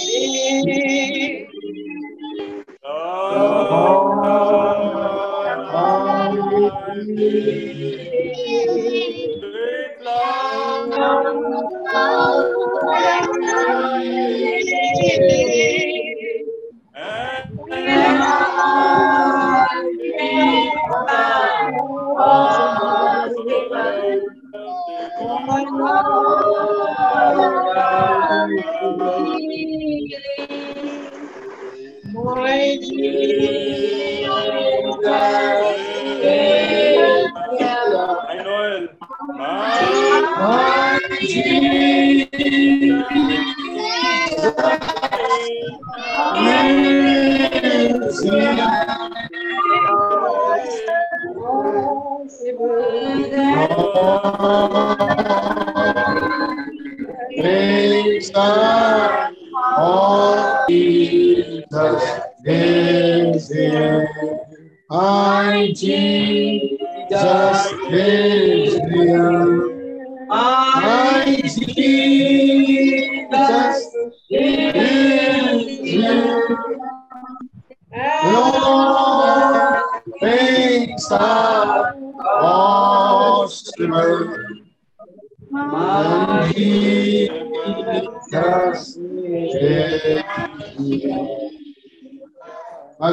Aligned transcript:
Deus. 0.06 0.47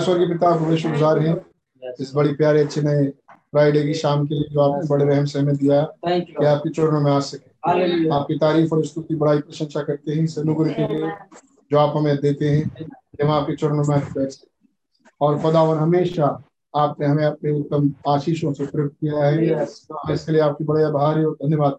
स्वर्गीय 0.06 0.28
पिता 0.28 0.56
बड़े 0.56 0.78
शुक्रगुजार 0.78 1.20
हैं। 1.20 1.36
इस 2.00 2.12
बड़ी 2.16 2.34
प्यारे 2.34 2.62
अच्छे 2.62 2.82
नए 2.82 3.08
फ्राइडे 3.32 3.84
की 3.84 3.94
शाम 3.94 4.26
के 4.26 4.36
लिए 4.36 4.50
जो 4.52 4.60
आपने 4.62 4.88
बड़े 4.90 5.06
रहम 5.06 5.26
से 5.26 5.40
हमें 5.40 5.56
दिया. 5.56 5.82
कि 6.22 6.46
आपके 6.46 6.70
चरणों 6.70 7.02
में 7.02 7.12
आ 7.12 7.20
सके 7.20 8.10
आपकी 8.10 8.38
तारीफ़ 8.38 8.74
और 8.76 8.86
स्तुति 8.86 9.16
बड़ाई 9.16 9.40
प्रशंसा 9.40 9.82
करते 9.84 10.12
हैं 10.12 10.24
इस 10.24 10.40
अनुग्रह 10.40 10.74
के 10.74 10.88
लिए 10.94 11.12
जो 11.72 11.78
आप 11.78 11.98
हमें 11.98 12.16
देते 12.18 12.50
हैं। 12.50 12.86
हम 13.24 13.32
आपके 13.32 13.56
चरणों 13.56 13.84
में 13.84 14.00
बैठ 14.00 14.30
सकें 14.32 14.68
और 15.22 15.40
खुदावन 15.42 15.78
हमेशा 15.78 16.28
आपने 16.76 17.08
हमें 17.08 17.26
अपने 17.26 17.52
उत्तम 17.52 17.94
आशीषों 18.08 18.54
से 18.54 18.66
प्रयुक्त 18.66 18.96
किया 19.02 19.26
है। 19.26 19.64
इसके 20.14 20.32
लिए 20.32 20.42
आपकी 20.42 20.64
बड़े 20.64 20.84
आभारी 20.84 21.24
और 21.24 21.34
धन्यवाद। 21.34 21.76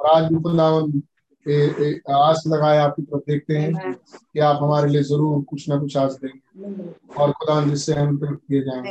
और 0.00 0.10
आज 0.10 0.32
भी 0.32 0.40
खुदावन 0.42 1.02
ए- 1.48 1.74
ए- 1.80 2.00
आस 2.10 2.42
लगाए 2.46 2.78
आपकी 2.78 3.02
तरफ़ 3.02 3.22
देखते 3.28 3.56
हैं 3.56 3.72
कि 4.32 4.40
आप 4.40 4.58
हमारे 4.62 4.90
लिए 4.90 5.02
ज़रूर 5.02 5.44
कुछ 5.44 5.68
ना 5.68 5.78
कुछ 5.78 5.96
आस 5.96 6.18
देंगे। 6.24 6.64
और 7.18 7.32
खुदावन 7.32 7.70
जिससे 7.70 7.92
हम 7.94 8.18
प्रयुक्त 8.18 8.42
किए 8.48 8.60
जाएँगे। 8.62 8.90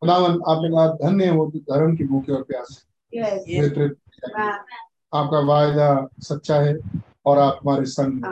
खुदावन 0.00 0.30
आपने 0.48 0.68
कहा 0.68 1.10
धन्य 1.10 1.24
है 1.24 1.30
वो 1.30 1.50
जो 1.50 1.58
धर्म 1.58 1.96
की 1.96 2.04
भूखे 2.04 2.32
और 2.32 2.42
प्यास। 2.42 2.86
आपका 5.14 5.38
वायदा 5.40 6.08
सच्चा 6.20 6.60
है 6.60 6.76
और 7.26 7.38
आप 7.38 7.58
हमारे 7.62 7.84
संग 7.84 8.24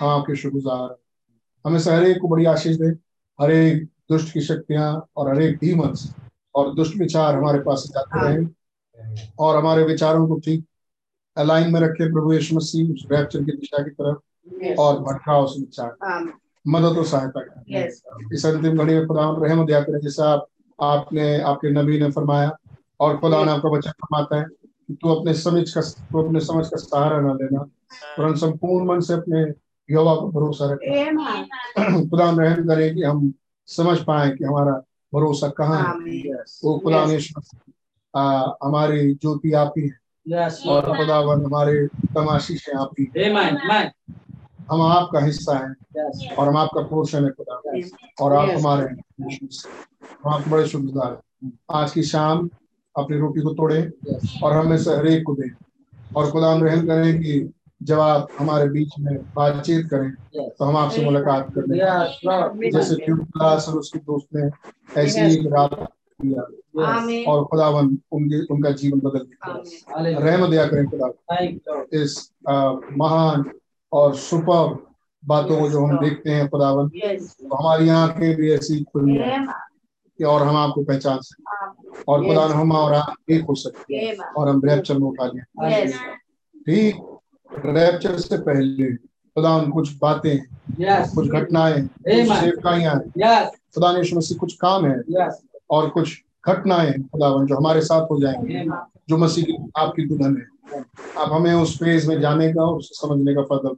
हम 0.00 0.08
आपके 0.08 0.36
शुक्रगुजार 0.36 0.82
हैं। 0.82 0.96
हमें 1.66 1.78
से 1.78 1.90
हर 1.90 2.04
एक 2.04 2.18
को 2.20 2.28
बड़ी 2.28 2.44
आशीष 2.44 2.76
दे 2.76 2.86
हर 3.40 3.50
एक 3.50 3.84
दुष्ट 3.84 4.34
की 4.34 4.40
शक्तियाँ 4.40 5.06
और 5.16 5.34
हर 5.34 5.42
एक 5.42 5.56
डीमंस 5.56 6.14
और 6.54 6.74
दुष्ट 6.74 6.96
विचार 6.96 7.34
हमारे 7.34 7.58
पास 7.58 7.84
जाते 7.86 8.20
रहे 8.26 8.36
और 9.38 9.56
हमारे 9.56 9.82
विचारों 9.84 10.28
को 10.28 10.38
ठीक 10.38 10.64
अलाइन 11.40 11.72
में 11.72 11.80
रखे 11.80 12.12
प्रभु 12.12 12.32
यीशु 12.32 12.56
मसीह 12.56 12.92
उस 12.92 13.06
रैप्चर 13.12 13.44
की 13.44 13.52
दिशा 13.52 13.82
की 13.82 13.90
तरफ़ 13.90 14.18
और 14.78 14.98
भटकाओ 15.00 15.44
उस 15.44 15.56
विचार। 15.58 15.96
मदद 16.68 16.98
और 16.98 17.04
सहायता 17.04 17.40
करें। 17.40 17.74
इस 18.32 18.46
अंतिम 18.46 18.78
घड़ी 18.78 18.94
में 18.94 19.06
खुदा 19.06 19.36
रहम 19.38 19.66
दिया 19.66 19.80
करें 19.80 20.00
जैसा 20.00 20.30
आप 20.30 20.46
आपने 20.82 21.40
आपके 21.40 21.70
नबी 21.70 22.00
ने 22.00 22.10
फरमाया 22.10 22.50
और 23.00 23.16
खुदा 23.18 23.44
ने 23.44 23.52
आपका 23.52 23.70
बच्चा 23.70 23.90
फरमाता 23.90 24.36
है 24.36 24.44
कि 24.88 24.94
तू 24.94 25.14
अपने 25.14 25.34
समझ 25.34 25.70
का 25.70 25.80
तू 25.80 26.22
अपने 26.26 26.40
समझ 26.40 26.66
का 26.66 26.76
सहारा 26.76 27.20
न 27.20 27.36
लेना 27.36 27.60
परंतु 28.18 28.38
संपूर्ण 28.38 28.86
मन 28.86 29.00
से 29.00 29.14
अपने 29.14 29.42
युवा 29.94 30.14
को 30.14 30.28
भरोसा 30.28 30.72
रखें. 30.72 31.16
खुदा 32.10 32.30
रहम 32.30 32.68
करे 32.68 32.90
कि 32.94 33.02
हम 33.02 33.32
समझ 33.66 33.98
पाए 33.98 34.30
कि 34.30 34.44
हमारा 34.44 34.72
भरोसा 35.14 35.48
कहाँ 35.48 35.82
है। 35.82 35.92
वो 36.64 36.78
खुदा 36.78 37.04
हमारी 38.62 39.14
ज्योति 39.14 39.52
आप 39.52 39.74
ही 39.78 39.88
है। 39.88 39.99
और. 40.66 40.96
खुदावन 40.96 41.44
हमारे 41.44 41.86
तमाशीश 41.86 42.68
हैं 42.68 42.76
आप 42.76 42.90
ही. 43.00 43.06
Amen. 43.06 43.86
हम 44.70 44.82
आपका 44.82 45.20
हिस्सा 45.20 45.56
हैं. 45.56 45.76
और 46.34 46.48
हम 46.48 46.56
आपका 46.56 46.80
पोर्शन 46.80 47.24
है 47.24 47.30
खुदा 47.30 47.62
और 48.20 48.32
आप 48.32 48.48
हमारे। 48.58 48.88
हम 50.24 50.34
आपके 50.34 50.50
बड़े 50.50 50.66
शुक्रगुजार 50.66 51.20
हैं 51.44 51.52
आज 51.72 51.92
की 51.92 52.02
शाम 52.02 52.50
अपनी 52.98 53.18
रोटी 53.18 53.40
को 53.40 53.50
तोड़े 53.50 53.90
और 54.42 54.52
हमें 54.52 54.78
से 54.78 54.90
हरेक 54.90 55.24
को 55.26 55.34
दें 55.34 55.50
और 56.16 56.30
खुदा 56.30 56.52
हम 56.52 56.64
रहम 56.64 56.86
करें 56.86 57.18
कि 57.18 57.52
जब 57.82 58.00
आप 58.00 58.28
हमारे 58.38 58.68
बीच 58.68 58.88
में 59.00 59.18
बातचीत 59.34 59.86
करें 59.86 60.12
तो 60.48 60.64
हम 60.64 60.76
आपसे 60.76 61.04
मुलाकात 61.04 61.54
कर 61.54 61.60
लें 61.66 61.78
जैसे 62.70 63.12
और 63.12 63.78
उसके 63.78 63.98
दोस्त 63.98 64.26
ने 64.34 64.50
ऐसी 65.02 65.20
एक 65.20 65.46
रात 65.46 65.88
किया। 66.24 67.32
और 67.32 67.44
खुदावन 67.44 67.98
उनके 68.12 68.44
उनका 68.54 68.70
जीवन 68.70 69.00
बदल 69.00 69.18
दिया। 69.18 70.18
रहम 70.18 70.50
दिया 70.50 70.66
करें 70.66 70.86
खुदा. 70.86 71.08
इस 72.02 72.32
महान 72.98 73.44
और 73.92 74.14
सुपर 74.14 74.86
बातों 75.24 75.60
को 75.60 75.68
जो 75.68 75.84
हम 75.84 75.98
देखते 75.98 76.30
हैं 76.30 76.48
खुदावन. 76.48 76.88
तो 76.88 77.56
हमारी 77.56 77.88
आँखें 77.88 78.36
भी 78.36 78.52
ऐसी 78.52 78.82
खुली 78.82 79.16
हैं 79.16 79.46
कि 80.18 80.24
और 80.24 80.42
हम 80.42 80.56
आपको 80.56 80.82
पहचान 80.82 81.18
सकें। 81.18 81.44
और 82.08 82.24
खुदा 82.26 82.42
हम 82.42 82.72
और 82.72 82.94
आप 82.94 83.14
एक 83.30 83.44
हो 83.44 83.54
सकते 83.54 83.96
हैं 83.96 84.16
और 84.18 84.48
हम 84.48 84.62
रैप्चर 84.64 84.98
में 84.98 85.08
उठा 85.08 85.26
लें. 85.26 85.90
ठीक 86.66 86.94
रैप्चर 87.66 88.18
से 88.18 88.38
पहले 88.38 88.94
खुदा 88.94 89.58
कुछ 89.70 89.96
बातें 89.98 90.38
Yes. 90.70 91.14
कुछ 91.14 91.28
घटनाएँ. 91.28 91.82
सेवकाइयाँ। 92.08 92.98
खुदा 93.74 93.92
ने 93.92 94.34
कुछ 94.34 94.54
काम 94.54 94.86
है। 94.86 94.96
Yes. 94.98 95.32
और 95.70 95.88
कुछ 95.90 96.22
घटनाएँ 96.48 96.92
खुदावन 96.92 97.46
जो 97.46 97.56
हमारे 97.56 97.80
साथ 97.80 98.06
हो 98.10 98.20
जाएँगे 98.20 98.64
जो 99.08 99.16
मसीह 99.16 99.44
की 99.44 99.56
आपकी 99.76 100.06
दुल्हन 100.06 100.36
है। 100.36 100.46
आप 101.18 101.32
हमें 101.32 101.54
उस 101.54 101.78
फ़ेज़ 101.78 102.08
में 102.08 102.20
जाने 102.20 102.52
का 102.52 102.62
और 102.62 102.76
उसे 102.76 102.94
समझने 102.94 103.34
का 103.34 103.42
फजल। 103.42 103.74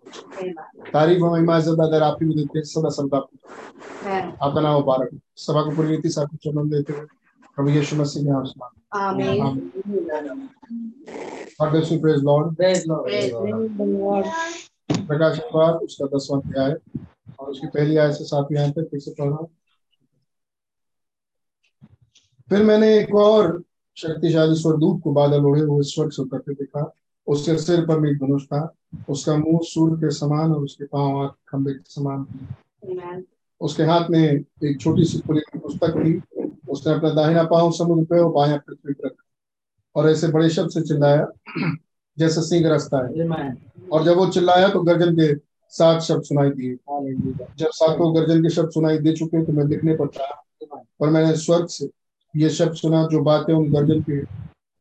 तारीफ़ 0.93 1.23
हमें 1.23 1.41
इमाजत 1.41 1.81
अगर 1.81 2.03
आप 2.03 2.19
ही 2.23 2.29
में 2.29 2.37
देते 2.37 2.59
हैं 2.59 2.65
सदा 2.65 2.89
सदा 2.89 3.17
आपको 3.17 3.37
आपका 4.47 4.61
नाम 4.61 4.75
मुबारक 4.75 5.11
सभा 5.37 5.63
को 5.63 5.71
पूरी 5.77 5.89
रीति 5.89 6.11
से 6.11 6.21
आपको 6.21 6.37
चुनन 6.37 6.69
देते 6.69 6.93
हुए 6.93 7.07
प्रभु 7.57 7.71
यीशु 7.71 7.97
मसीह 7.97 8.23
ने 8.25 8.31
Lord. 12.23 12.57
Praise 12.57 12.85
प्रकाश 15.07 15.39
अखबार 15.41 15.73
उसका 15.75 16.07
दसवां 16.07 16.41
अध्याय 16.41 16.77
और 17.41 17.51
उसकी 17.51 17.67
पहली 17.67 17.97
आय 17.97 18.13
से 18.13 18.25
सातवीं 18.25 18.59
आय 18.59 18.71
तक 18.71 18.89
फिर 18.91 19.01
से 19.01 19.11
पढ़ 19.11 19.29
रहा 19.29 19.37
हूँ। 19.37 19.51
फिर 22.53 22.63
मैंने 22.63 22.99
एक 22.99 23.15
और 23.15 23.63
शक्तिशाली 23.97 24.55
स्वरदूत 24.55 25.01
को 25.05 25.13
बादल 25.13 25.45
ओढ़े 25.45 25.61
हुए 25.61 25.83
स्वर्ग 25.83 26.11
से 26.11 26.23
उतरते 26.23 26.53
देखा। 26.53 26.95
उसके 27.27 27.59
सिर 27.59 27.87
पर 27.87 27.99
मेघ 27.99 28.17
धनुष 28.17 28.45
था। 28.45 28.75
उसका 29.09 29.37
मुँह 29.37 29.61
सूर्य 29.63 29.97
के 29.97 30.11
समान 30.11 30.53
और 30.53 30.63
उसके 30.63 30.85
पाँव 30.85 31.23
आग 31.23 31.29
खंबे 31.29 31.73
के 31.73 31.91
समान 31.91 32.25
थे। 32.25 33.23
उसके 33.61 33.83
हाथ 33.83 34.11
में 34.11 34.45
एक 34.65 34.81
छोटी 34.81 35.05
सी 35.05 35.19
खुली 35.19 35.41
हुई 35.41 35.61
पुस्तक 35.61 35.97
थी। 35.97 36.23
उसने 36.69 36.95
अपना 36.95 37.11
दाहिना 37.11 37.43
पाँव 37.43 37.73
समुद्र 37.73 38.05
पे 38.05 38.21
और 38.21 38.33
बाया 38.33 38.57
पृथ्वी 38.57 38.93
पर 38.93 39.07
रखा। 39.07 39.25
और 39.97 40.11
ऐसे 40.11 40.29
बड़े 40.29 40.51
शब्द 40.51 40.71
से 40.71 40.83
चिल्लाया 40.83 41.27
जैसे 42.19 42.43
सिंह 42.43 42.75
रस्ता 42.75 43.07
है। 43.07 43.13
और 43.93 44.05
जब 44.05 44.17
वो 44.17 44.27
चिल्लाया 44.27 44.69
तो 44.69 44.83
गर्जन 44.83 45.15
के 45.15 45.35
सात 45.69 46.01
शब्द 46.01 46.23
सुनाई 46.23 46.51
दिए। 46.51 46.75
जब 47.57 47.71
सातों 47.71 48.15
गर्जन 48.17 48.43
के 48.43 48.51
शब्द 48.51 48.71
सुनाई 48.71 48.99
दे 48.99 49.13
चुके 49.13 49.45
तो 49.45 49.53
मैं 49.53 49.69
दिखने 49.69 49.95
पर 49.95 50.07
था। 50.07 50.45
पर 51.01 51.11
मैंने 51.11 51.37
स्वर्ग 51.37 51.67
से 51.67 52.02
ये 52.37 52.49
शब्द 52.51 52.75
सुना 52.75 53.07
जो 53.07 53.23
बातें 53.23 53.55
उन 53.55 53.73
गर्जन 53.73 54.03
के 54.03 54.23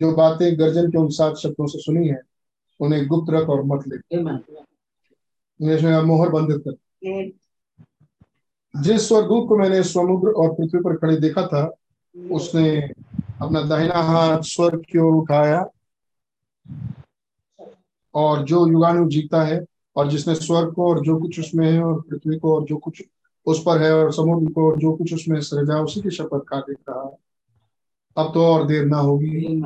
जो 0.02 0.12
बातें 0.16 0.60
गर्जन 0.60 0.92
के 0.92 0.98
उन 0.98 1.10
सात 1.10 1.36
शब्दों 1.36 1.68
से 1.68 1.80
सुनी 1.80 2.08
है 2.08 2.22
उन्हें 2.80 3.08
गुप्त 3.08 3.34
रख 3.34 3.50
और 3.50 3.64
मत 3.64 3.84
ले। 3.88 4.24
मोहर 6.02 6.30
बंद 6.30 6.64
कर. 6.68 6.74
जिस 8.84 9.08
स्वर्गदूत 9.08 9.50
को 9.50 9.58
मैंने 9.58 9.84
समुद्र 9.84 10.32
और 10.32 10.54
पृथ्वी 10.54 10.80
पर 10.80 10.96
खड़े 10.96 11.18
देखा 11.18 11.48
था 11.48 11.76
उसने 12.32 12.80
अपना 13.42 13.62
दाहिना 13.62 14.02
हाथ 14.04 14.42
स्वर्ग 14.42 14.84
की 14.92 15.00
ओर 15.00 15.12
उठाया 15.12 15.66
और 18.16 18.44
जो 18.44 18.68
युगानु 18.68 19.10
जीता 19.10 19.44
है 19.44 19.66
और 19.96 20.10
जिसने 20.10 20.36
स्वर्ग 20.36 20.74
को 20.74 20.90
और 20.90 21.02
जो 21.06 21.18
कुछ 21.20 21.40
उसमें 21.40 21.72
है 21.72 21.84
और 21.84 22.02
पृथ्वी 22.02 22.40
को 22.40 22.56
और 22.56 22.64
जो 22.64 22.78
कुछ 22.78 23.04
उस 23.46 23.64
पर 23.66 23.82
है 23.82 23.94
और 23.96 24.14
समुद्र 24.14 24.54
को 24.54 24.72
और 24.72 24.78
जो 24.80 24.94
कुछ 24.94 25.14
उसमें 25.14 25.42
सृजा 25.42 25.82
उसी 25.82 26.02
की 26.02 26.12
शपथ 26.12 26.40
खा 26.40 26.60
देख 26.60 26.78
रहा 26.90 27.04
है 27.04 27.31
अब 28.18 28.32
तो 28.34 28.46
और 28.46 28.68
देर 28.68 28.86
ना 28.86 28.98
होगी। 28.98 29.64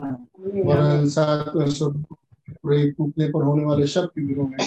के 2.66 2.92
टूटने 2.92 3.28
पर 3.28 3.44
होने 3.44 3.66
वाले 3.66 3.88
शब्द 3.88 4.08
के 4.08 4.22
दिनों 4.22 4.48
में 4.48 4.58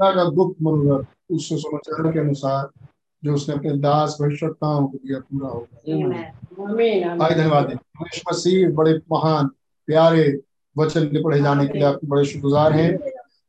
का 0.00 0.24
गुप्त 0.24 0.62
मनोरथ 0.62 1.04
उस 1.30 1.48
समाचार 1.48 2.12
के 2.12 2.18
अनुसार 2.18 2.70
जो 3.24 3.34
उसने 3.34 3.54
अपने 3.54 3.76
दास 3.76 4.18
भविष्यताओं 4.20 4.86
को 4.86 4.98
दिया 4.98 5.18
पूरा 5.18 5.48
होगा. 5.48 5.76
आए 7.24 7.34
धन्यवाद 7.34 7.78
मसीह 8.02 8.68
बड़े 8.70 9.00
महान 9.12 9.46
प्यारे 9.86 10.40
वचन 10.78 11.04
के 11.04 11.22
पढ़े 11.22 11.40
जाने 11.42 11.66
के 11.66 11.72
लिए 11.72 11.82
आपके 11.82 12.06
बड़े 12.06 12.24
शुक्रगुजार 12.24 12.72
हैं। 12.72 12.98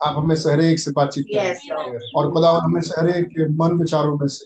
आप 0.06 0.14
हमें 0.18 0.36
से 0.36 0.52
हरेक 0.52 0.80
से 0.80 0.92
बातचीत 0.92 1.26
करें। 1.34 2.10
और 2.16 2.32
खुदावन 2.32 2.60
हमें 2.60 2.82
से 2.82 3.02
हरेक 3.02 3.28
के 3.28 3.50
मन 3.50 3.72
विचारों 3.72 4.18
में 4.18 4.28
से 4.28 4.46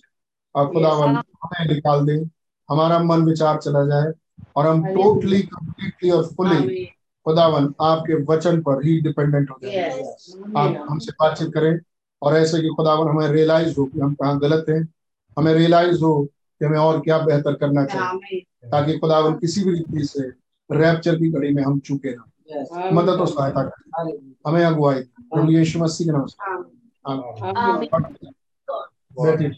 आप 0.60 0.68
खुदावन 0.68 1.16
हमें 1.16 1.76
निकाल 1.76 2.06
दें। 2.06 2.30
हमारा 2.70 3.00
मन 3.00 3.22
विचार 3.22 3.58
चला 3.58 3.86
जाए। 3.86 4.12
और 4.56 4.68
हम 4.68 4.86
टोटली 4.86 5.42
कंप्लीटली 5.42 6.10
और 6.10 6.26
फुली. 6.26 6.86
खुदावन 7.26 7.74
आपके 7.82 8.24
वचन 8.24 8.62
पर 8.62 8.86
ही 8.86 9.02
डिपेंडेंट 9.02 9.52
हो 9.52 9.60
जाए 9.64 10.02
Yes. 10.02 10.36
आप 10.58 10.86
हमसे 10.90 11.12
बातचीत 11.12 11.54
करें 11.54 11.80
और 12.22 12.38
ऐसे 12.38 12.62
कि 12.62 12.68
खुदावन 12.68 13.10
हमें 13.10 13.28
रियलाइज़ 13.28 13.80
हो 13.80 13.86
कि 13.86 14.00
हम 14.00 14.14
कहाँ 14.14 14.40
गलत 14.40 14.66
हैं 14.70 14.88
हमें 15.40 15.54
रियलाइज़ 15.54 16.04
हो 16.04 16.26
कि 16.26 16.66
हमें 16.66 16.80
और 16.80 17.00
क्या 17.00 17.18
बेहतर 17.18 17.54
करना 17.54 17.86
चाहिए 17.86 18.10
ताकि 18.72 18.98
खुदावन 18.98 19.34
किसी 19.34 19.64
भी 19.64 19.72
रीति 19.72 20.06
से 20.06 20.32
रैप्चर 20.72 21.16
की 21.16 21.30
घड़ी 21.30 21.54
में 21.54 21.64
हम 21.64 21.80
चूके 21.80 22.16
ना। 22.16 22.26
Yes. 22.58 22.94
मदद 22.94 23.10
और 23.10 23.28
सहायता 23.28 23.64
करें। 23.64 24.34
हमें 24.48 24.66
अगुवाई। 24.66 25.02
प्रभु 25.02 25.52
यीशु 25.52 25.80
मसीह 25.80 26.08
के 26.08 26.12
नाम 26.12 26.26
से. 26.26 26.52
आमीन। 27.08 29.56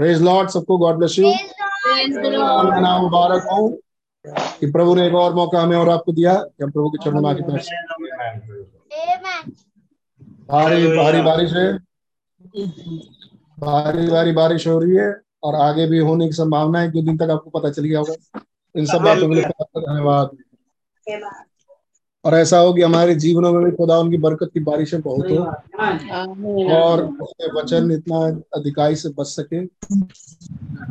प्रेज 0.00 0.22
लॉर्ड 0.22 0.50
सबको 0.50 0.78
God 0.78 0.96
bless 0.96 1.18
you 1.18 1.32
Praise 1.82 2.16
the 2.16 2.30
Lord. 2.32 2.70
का 2.70 2.80
नाम 2.80 3.02
मुबारक 3.02 3.42
हो 3.42 3.68
कि 4.60 4.70
प्रभु 4.70 4.94
ने 4.94 5.06
एक 5.06 5.14
और 5.14 5.34
मौका 5.34 5.60
हमें 5.60 5.76
और 5.76 5.88
आपको 5.88 6.12
दिया 6.12 6.34
कि 6.34 6.64
हम 6.64 6.70
प्रभु 6.70 6.90
के 6.90 7.04
चरणों 7.04 7.22
में 7.22 7.30
आके 7.30 7.42
बैठ 7.42 7.62
सकें। 7.62 7.80
भारी 10.50 10.96
भारी 10.96 11.22
बारिश 11.22 11.52
है। 11.52 11.72
भारी 13.60 14.06
भारी 14.06 14.32
बारिश 14.32 14.66
हो 14.66 14.78
रही 14.78 14.96
है 14.96 15.20
और 15.42 15.54
आगे 15.54 15.86
भी 15.86 15.98
होने 15.98 16.26
की 16.26 16.32
संभावना 16.32 16.80
है। 16.80 16.90
कुछ 16.90 17.04
दिन 17.04 17.16
तक 17.16 17.30
आपको 17.30 17.50
पता 17.50 17.70
चल 17.70 17.84
गया 17.84 17.98
होगा। 17.98 18.40
इन 18.76 18.86
सब 18.86 19.02
बातों 19.02 19.28
के 19.28 19.34
लिए 19.34 19.44
धन्यवाद. 19.44 20.30
और 22.24 22.34
ऐसा 22.34 22.58
हो 22.58 22.72
कि 22.74 22.82
हमारे 22.82 23.14
जीवनों 23.14 23.52
में 23.52 23.64
भी 23.64 23.70
खुदा 23.70 23.98
उनकी 23.98 24.16
बरकत 24.18 24.50
की 24.54 24.60
बारिशें 24.60 25.00
बहुत 25.00 25.30
हो। 25.30 25.38
और 26.70 27.04
उसके 27.20 27.52
वचन 27.52 27.90
इतना 27.92 28.18
अधिकाई 28.56 28.96
से 28.96 29.08
बच 29.08 29.26
सके 29.26 29.66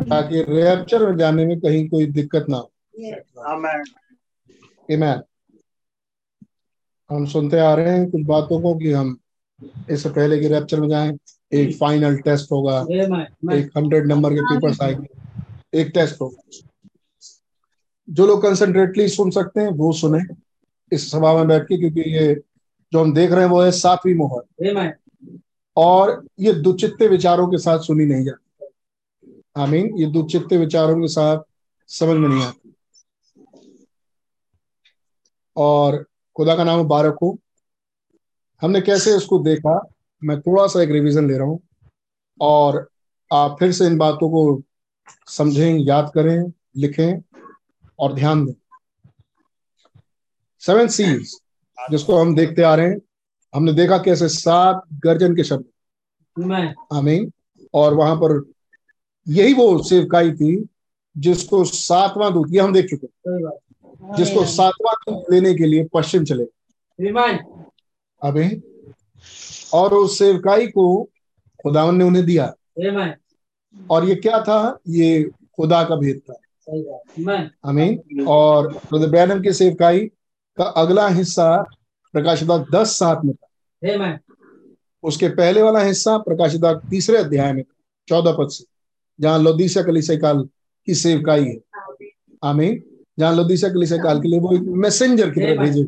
ताकि 0.10 0.42
रैप्चर 0.44 1.06
में 1.10 1.18
जाने 1.18 1.46
में 1.46 1.60
कहीं 1.60 1.88
कोई 1.90 2.06
दिक्कत 2.06 2.46
ना 2.50 2.58
हो. 2.58 2.72
हम 7.10 7.26
सुनते 7.26 7.60
आ 7.60 7.74
रहे 7.74 7.98
हैं 7.98 8.10
कुछ 8.12 8.22
बातों 8.26 8.62
को 8.62 8.74
कि 8.76 8.92
हम 8.92 9.18
इससे 9.90 10.10
पहले 10.10 10.40
कि 10.40 10.48
रेपचर 10.48 10.81
में 10.81 10.88
जाएँ 10.90 11.18
एक 11.54 11.76
फाइनल 11.78 12.18
टेस्ट 12.18 12.52
होगा। 12.52 12.80
एक 13.54 13.70
हंड्रेड 13.78 14.08
नंबर 14.08 14.34
के 14.34 14.42
पेपर्स 14.46 14.81
आएँगे। 14.81 15.08
एक 15.74 15.92
टेस्ट 15.94 16.22
होगा। 16.22 16.42
जो 18.08 18.26
लोग 18.28 18.42
कंसंट्रेटली 18.44 19.08
सुन 19.08 19.30
सकते 19.31 19.62
हैं 19.62 19.70
वो 19.70 19.92
सुने। 19.94 20.20
इस 20.94 21.12
सभा 21.12 21.34
में 21.34 21.48
बैठ 21.48 21.64
के 21.64 21.78
क्योंकि 21.78 22.02
ये 22.02 22.42
जो 22.94 23.02
हम 23.02 23.14
देख 23.14 23.32
रहे 23.32 23.44
हैं 23.44 23.52
वो 23.52 23.62
है 23.62 23.72
सातवीं 23.72 24.16
मोहर। 24.16 24.42
और 25.78 26.28
ये 26.40 26.54
दुचित्ते 26.54 27.08
विचारों 27.08 27.48
के 27.48 27.58
साथ 27.58 27.80
सुनी 27.80 28.06
नहीं 28.06 28.26
जाती। 28.26 28.66
आई 29.58 29.68
मीन 29.68 29.98
ये 29.98 30.06
दुचित्ते 30.06 30.58
विचारों 30.58 31.02
के 31.02 31.08
साथ 31.08 31.40
समझ 31.88 32.18
में 32.18 32.30
नहीं 32.30 32.44
आती। 32.44 32.74
और 35.58 36.06
खुदा 36.36 36.56
का 36.56 36.64
नाम 36.64 36.78
मुबारक 36.78 37.18
हो। 37.22 37.38
हमने 38.62 38.82
कैसे 38.82 39.16
इसको 39.18 39.40
देखा? 39.40 39.90
मैं 40.24 40.42
थोड़ा 40.42 40.68
सा 40.68 40.81
एक 40.81 40.90
रिवीजन 40.90 41.28
ले 41.28 41.38
रहा 41.38 41.48
हूँ। 41.48 41.60
और 42.42 42.90
आप 43.34 43.56
फिर 43.60 43.72
से 43.72 43.86
इन 43.86 43.98
बातों 43.98 44.30
को 44.30 44.62
समझें 45.28 45.78
याद 45.78 46.12
करें 46.16 46.54
लिखें 46.78 47.22
और 48.00 48.14
ध्यान 48.14 48.46
दें। 48.46 48.54
सेवन 50.59 50.87
सीज 50.87 51.35
जिसको 51.92 52.18
हम 52.18 52.35
देखते 52.35 52.61
आ 52.61 52.75
रहे 52.75 52.87
हैं 52.87 52.99
हमने 53.56 53.73
देखा 53.73 53.97
कैसे? 53.97 54.28
सात 54.30 54.83
गर्जन 54.94 55.35
के 55.35 55.44
शब्द. 55.44 55.66
आमीन। 56.94 57.31
और 57.73 57.94
वहाँ 57.94 58.16
पर 58.16 58.51
यही 59.28 59.54
वो 59.54 59.83
सेवकाई 59.83 60.31
थी 60.31 60.68
जिसको 61.18 61.63
सातवां 61.63 62.33
दूत 62.33 62.47
ये 62.49 62.59
हम 62.59 62.73
देख 62.73 62.89
चुके 62.89 63.07
हैं, 63.07 63.49
जिसको 64.18 64.45
सातवां 64.45 64.94
दूत 64.94 65.31
लेने 65.31 65.54
के 65.54 65.66
लिए 65.66 65.87
पश्चिम 65.94 66.23
चले. 66.23 66.44
आमीन। 68.23 68.61
और 69.73 69.94
उस 69.94 70.18
सेवकाई 70.19 70.68
को 70.68 71.04
खुदावन 71.63 71.95
ने 71.95 72.04
उन्हें 72.04 72.25
दिया। 72.25 72.54
और 73.89 74.06
ये 74.06 74.16
क्या 74.16 74.42
था? 74.42 74.78
ये 74.87 75.23
खुदा 75.56 75.83
का 75.83 75.95
भेद 75.95 76.21
था. 76.30 76.33
आमीन। 77.66 78.25
और 78.28 78.68
ब्रदर 78.73 79.09
ब्रैनम 79.09 79.42
की 79.42 79.54
सेवकाई 79.54 80.09
का 80.59 80.66
अगला 80.66 81.07
हिस्सा 81.07 81.61
प्रकाशिता 82.13 82.57
दस 82.57 82.97
सात 82.99 83.21
में 83.25 83.35
था। 83.35 83.47
उसके 85.04 85.30
पहले 85.30 85.61
वाला 85.61 85.80
हिस्सा 85.80 86.18
प्रकाशिता 86.18 86.73
तीसरे 86.73 87.18
अध्याय 87.18 87.54
में 87.54 87.63
था 87.63 87.75
चौदह 88.07 88.31
पद 88.31 88.49
से। 88.49 88.66
जहाँ 89.21 89.39
लोदीसा 89.39 89.83
कलीसिया 89.83 90.19
काल 90.19 90.49
की 90.85 90.95
सेवकाई 90.95 91.45
है। 91.45 91.57
आमीन। 92.44 92.83
जहाँ 93.19 93.35
लोदीसा 93.35 93.69
कलीसिया 93.69 94.04
काल 94.04 94.21
के 94.21 94.28
लिए 94.28 94.39
वो 94.39 94.56
एक 94.56 94.61
मैसेंजर 94.61 95.30
की 95.30 95.42
तरह 95.42 95.57
भेजे. 95.57 95.85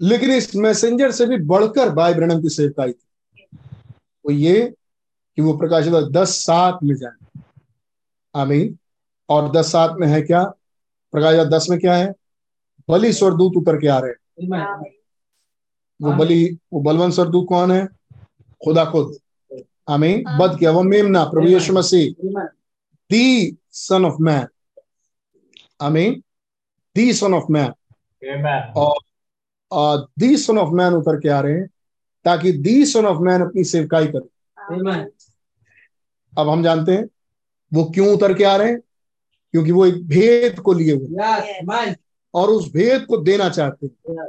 लेकिन 0.00 0.30
इस 0.30 0.56
मैसेंजर 0.56 1.10
से 1.10 1.26
भी 1.26 1.36
बढ़कर 1.36 1.90
भाई 1.90 2.14
ब्रहणम 2.14 2.42
की 2.42 2.48
सेवकाई 2.48 2.92
थी। 2.92 3.08
वो 4.26 4.30
ये 4.32 4.74
कि 5.36 5.42
वो 5.42 5.56
प्रकाशित 5.56 5.92
दस 5.92 6.28
सात 6.28 6.78
में 6.84 6.94
जाए। 6.94 7.40
आमीन। 8.34 8.78
और 9.28 9.52
दस 9.52 9.72
सात 9.72 9.96
में 9.98 10.08
है 10.08 10.22
क्या? 10.22 10.44
प्रकाशित 11.12 11.40
दस 11.40 11.66
में 11.70 11.78
क्या 11.80 11.94
है? 11.94 12.14
बलि 12.88 13.12
स्वरदूत 13.12 13.52
उतर 13.56 13.76
के 13.80 13.88
आ 13.88 13.98
रहे 13.98 14.10
हैं। 14.10 14.16
वो 16.02 16.12
बलि 16.16 16.58
वो 16.72 16.80
बलवंत 16.80 17.14
स्वरदूत 17.14 17.46
कौन 17.48 17.72
है? 17.72 17.86
खुदा 18.64 18.84
खुद। 18.84 19.16
आमीन। 19.88 20.24
बद 20.38 20.58
किया 20.58 20.70
वो 20.70 20.82
मेमना 20.82 21.24
प्रभु 21.24 21.46
यीशु 21.48 21.72
मसीह। 21.72 22.14
दी 23.10 23.56
सन 23.70 24.04
ऑफ़ 24.04 24.14
मैन। 24.20 24.46
आमीन। 25.80 26.22
The 26.96 27.12
son 27.12 27.34
of 27.34 27.44
man. 27.50 27.72
और 29.72 30.08
दी 30.18 30.36
सन 30.36 30.58
ऑफ़ 30.58 30.70
मैन 30.70 30.92
उतर 30.92 31.20
के 31.20 31.28
आ 31.28 31.40
रहे 31.40 31.52
हैं 31.52 31.66
ताकि 32.24 32.52
दी 32.52 32.86
सन 32.86 33.06
ऑफ़ 33.06 33.18
मैन 33.18 33.40
अपनी 33.40 33.64
सेवकाई 33.64 34.06
करे। 34.06 34.28
अब 36.38 36.48
हम 36.48 36.62
जानते 36.62 36.92
हैं 36.92 37.08
वो 37.74 37.84
क्यों 37.84 38.14
उतर 38.16 38.34
के 38.34 38.44
आ 38.44 38.56
रहे 38.56 38.68
हैं? 38.68 38.80
क्योंकि 39.50 39.72
वो 39.72 39.86
एक 39.86 40.08
भेद 40.08 40.58
को 40.60 40.72
लिए 40.72 40.92
हुए. 40.94 41.06
और 42.34 42.50
उस 42.50 42.72
भेद 42.72 43.06
को 43.06 43.16
देना 43.16 43.48
चाहते 43.48 43.86
हैं। 43.86 44.28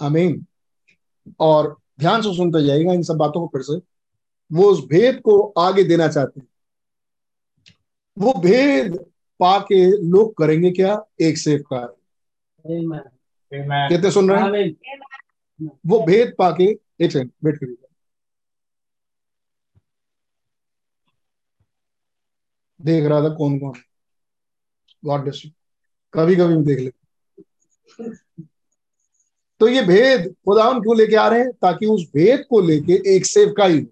आमीन। 0.00 0.46
और 1.40 1.76
ध्यान 2.00 2.22
से 2.22 2.36
सुनते 2.36 2.66
जाइएगा 2.66 2.92
इन 2.92 3.02
सब 3.02 3.16
बातों 3.16 3.46
को 3.46 3.46
फिर 3.46 3.62
से। 3.62 3.86
वो 4.52 4.64
उस 4.64 4.84
भेद 4.84 5.20
को 5.20 5.54
आगे 5.58 5.84
देना 5.84 6.08
चाहते 6.08 6.40
हैं। 6.40 6.48
वो 8.18 8.32
भेद 8.40 8.98
पाके 9.40 9.90
लोग 9.90 10.36
करेंगे 10.36 10.70
क्या? 10.70 11.04
एक 11.20 11.38
सेवकार 11.38 11.94
Amen. 12.68 13.00
कहते 13.92 14.10
सुन 14.10 14.30
रहे 14.30 14.42
हैं? 14.42 14.76
वो 15.86 16.06
भेद 16.06 16.34
पाके 16.38 16.64
एक 17.00 17.12
सेकंड 17.12 17.30
वेट 17.44 17.56
करिए 17.56 17.76
देख 22.80 23.04
रहा 23.04 23.20
था 23.20 23.28
कौन 23.34 23.58
कौन 23.58 23.72
गॉड 25.04 25.20
ब्लेस 25.20 25.42
यू 25.44 25.50
कभी 26.14 26.36
कभी 26.36 26.54
हम 26.54 26.64
देख 26.64 26.78
लेते। 26.78 26.96
तो 29.60 29.68
ये 29.68 29.82
भेद 29.82 30.34
खुदावन 30.44 30.80
क्यों 30.80 30.96
लेके 30.96 31.16
आ 31.16 31.28
रहे 31.28 31.40
हैं 31.40 31.50
ताकि 31.52 31.86
उस 31.86 32.02
भेद 32.16 32.44
को 32.50 32.60
लेके 32.60 33.16
एक 33.16 33.26
सेवकाई 33.26 33.78
हो। 33.78 33.86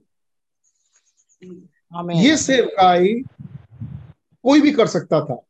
ये 2.12 2.36
सेवकाई 2.36 3.14
कोई 4.44 4.60
भी 4.60 4.70
कर 4.72 4.86
सकता 4.86 5.20
था 5.24 5.40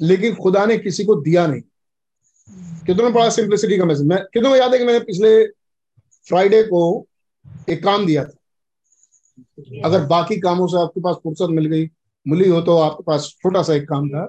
लेकिन 0.00 0.34
खुदा 0.34 0.64
ने 0.66 0.76
किसी 0.78 1.04
को 1.04 1.14
दिया 1.16 1.46
नहीं। 1.46 1.62
कितनों 2.86 3.12
पढ़ा 3.12 3.28
सिंप्लिसिटी 3.30 3.78
का 3.78 3.84
मैसेज 3.84 4.06
मैं 4.06 4.18
कितनों 4.24 4.50
को 4.50 4.56
याद 4.56 4.72
है 4.72 4.78
कि 4.78 4.84
मैंने 4.84 5.00
पिछले 5.00 5.46
फ्राइडे 6.26 6.62
को 6.62 7.06
एक 7.70 7.82
काम 7.84 8.06
दिया 8.06 8.24
था? 8.24 8.32
अगर 9.84 10.04
बाकी 10.06 10.38
कामों 10.40 10.66
से 10.66 10.80
आपके 10.82 11.00
पास 11.00 11.16
फुर्सत 11.22 11.50
मिल 11.50 11.66
गई 11.66 11.88
मिली 12.26 12.48
हो 12.48 12.60
तो 12.60 12.76
आपके 12.78 13.02
पास 13.02 13.28
छोटा 13.42 13.62
सा 13.62 13.74
एक 13.74 13.88
काम 13.88 14.08
था। 14.08 14.24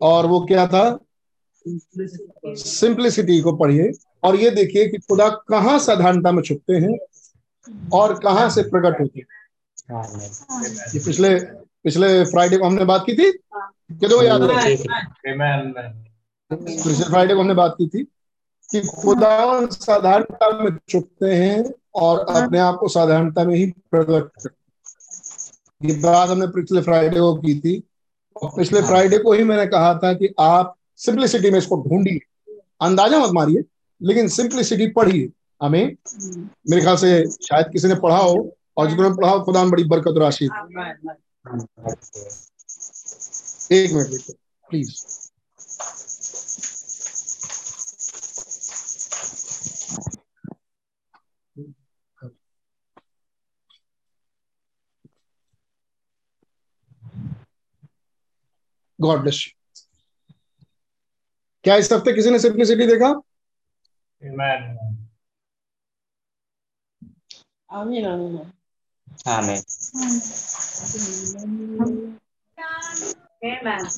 और 0.00 0.26
वो 0.26 0.40
क्या 0.40 0.66
था? 0.66 0.98
सिंप्लिसिटी 1.66 3.40
को 3.40 3.52
पढ़िए। 3.52 3.92
और 4.24 4.36
ये 4.36 4.50
देखिए 4.50 4.88
कि 4.88 4.98
खुदा 4.98 5.28
कहाँ 5.28 5.78
साधारणता 5.78 6.32
में 6.32 6.42
छुपते 6.42 6.72
हैं 6.72 6.98
और 7.92 8.14
कहाँ 8.14 8.50
से 8.50 8.62
प्रकट 8.62 9.00
होते 9.00 9.20
हैं। 9.20 9.26
ये 10.94 11.00
पिछले 11.06 11.38
पिछले 11.84 12.24
फ्राइडे 12.24 12.56
को 12.56 12.64
हमने 12.64 12.84
बात 12.84 13.02
की 13.06 13.12
थी? 13.12 13.30
कितनों 13.30 14.18
को 14.18 14.24
याद 14.24 14.42
है? 14.42 14.76
पिछले 16.50 17.04
फ्राइडे 17.04 17.34
को 17.34 17.40
हमने 17.40 17.54
बात 17.54 17.74
की 17.78 17.88
थी 17.88 18.04
कि 18.70 18.80
खुदा 18.80 19.66
साधारणता 19.66 20.50
में 20.58 20.78
छुपते 20.88 21.34
हैं 21.34 21.64
और 21.94 22.18
अपने 22.18 22.58
आप 22.58 22.76
को 22.80 22.88
साधारणता 22.88 23.44
में 23.44 23.54
ही 23.56 23.66
प्रकट 23.90 24.42
करते 24.42 25.88
ये 25.88 25.94
बात 25.94 26.28
हमने 26.28 26.46
पिछले 26.46 26.80
फ्राइडे 26.80 27.20
को 27.20 27.34
की 27.36 27.60
थी 27.60 27.82
और 28.42 28.50
पिछले 28.56 28.82
फ्राइडे 28.82 29.18
को 29.18 29.32
ही 29.32 29.44
मैंने 29.44 29.66
कहा 29.66 29.94
था 29.94 30.12
कि 30.12 30.34
आप 30.40 30.76
सिंप्लिसिटी 30.96 31.50
में 31.50 31.58
इसको 31.58 31.76
ढूंढिए 31.88 32.20
अंदाज़ा 32.80 33.18
मत 33.18 33.30
मारिए 33.32 33.64
लेकिन 34.02 34.28
सिंप्लिसिटी 34.28 34.86
पढ़िए 34.86 35.30
हमें 35.62 35.96
मेरे 36.70 36.82
ख्याल 36.82 36.96
से 36.96 37.30
शायद 37.30 37.66
किसी 37.72 37.88
ने 37.88 37.94
पढ़ा 37.94 38.16
हो 38.16 38.56
और 38.76 38.88
जिन्होंने 38.88 39.16
पढ़ा 39.16 39.30
हो 39.30 39.40
खुदा 39.40 39.64
बड़ी 39.64 39.84
बरकत। 39.84 40.14
Amen. 40.50 41.16
एक 43.72 43.92
minute 43.92 44.32
please 44.70 45.19
God 59.00 59.20
bless 59.20 59.44
you 59.46 59.52
क्या 61.64 61.76
इस 61.76 61.92
हफ़्ते 61.92 62.12
किसी 62.12 62.30
ने 62.30 62.38
सिंप्लिसिटी 62.38 62.86
देखा? 62.86 63.08
आमीन 67.70 68.06
आमीन। 68.06 68.40
Amen. 69.26 69.62
Amen. 73.42 73.88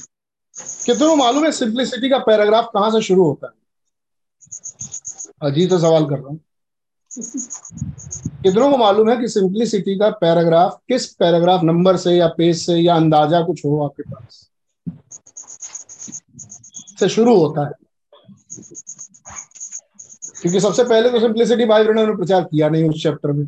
कितनों 0.87 1.17
मालूम 1.17 1.45
है 1.45 1.51
सिंप्लिसिटी 1.53 2.09
का 2.09 2.19
पैराग्राफ 2.19 2.71
कहाँ 2.75 2.91
से 2.91 3.03
शुरू 3.03 3.25
होता 3.25 3.47
है? 3.47 3.53
अजीत 5.43 5.71
तो 5.71 5.79
सवाल 5.79 6.05
कर 6.05 6.19
रहा 6.19 6.29
हूँ। 6.29 6.41
कितनों 8.43 8.71
को 8.71 8.77
मालूम 8.77 9.11
है 9.11 9.17
कि 9.17 9.29
सिंप्लिसिटी 9.29 9.99
का 9.99 10.11
पैराग्राफ 10.21 10.81
किस 10.89 11.07
पैराग्राफ 11.15 11.63
नंबर 11.65 11.97
से 11.97 12.17
या 12.17 12.29
पेज 12.29 12.57
से 12.67 12.77
या 12.79 12.95
अंदाज़ा 12.97 13.43
कुछ 13.43 13.65
हो 13.65 13.85
आपके 13.85 14.03
पास? 14.03 14.52
से 17.01 17.09
शुरू 17.09 17.37
होता 17.37 17.67
है। 17.67 17.73
क्योंकि 20.41 20.61
सबसे 20.61 20.85
पहले 20.85 21.11
तो 21.11 21.21
सिंप्लिसिटी 21.21 21.65
भाई 21.65 21.85
बहनों 21.85 22.07
ने 22.07 22.15
प्रचार 22.17 22.43
किया 22.43 22.69
नहीं 22.69 22.89
उस 22.89 23.03
चैप्टर 23.03 23.33
में। 23.33 23.45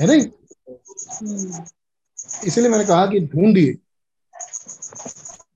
है 0.00 0.06
नहीं? 0.06 0.26
इसलिए 2.44 2.68
मैंने 2.68 2.84
कहा 2.84 3.06
कि 3.06 3.20
ढूंढिए, 3.20 3.76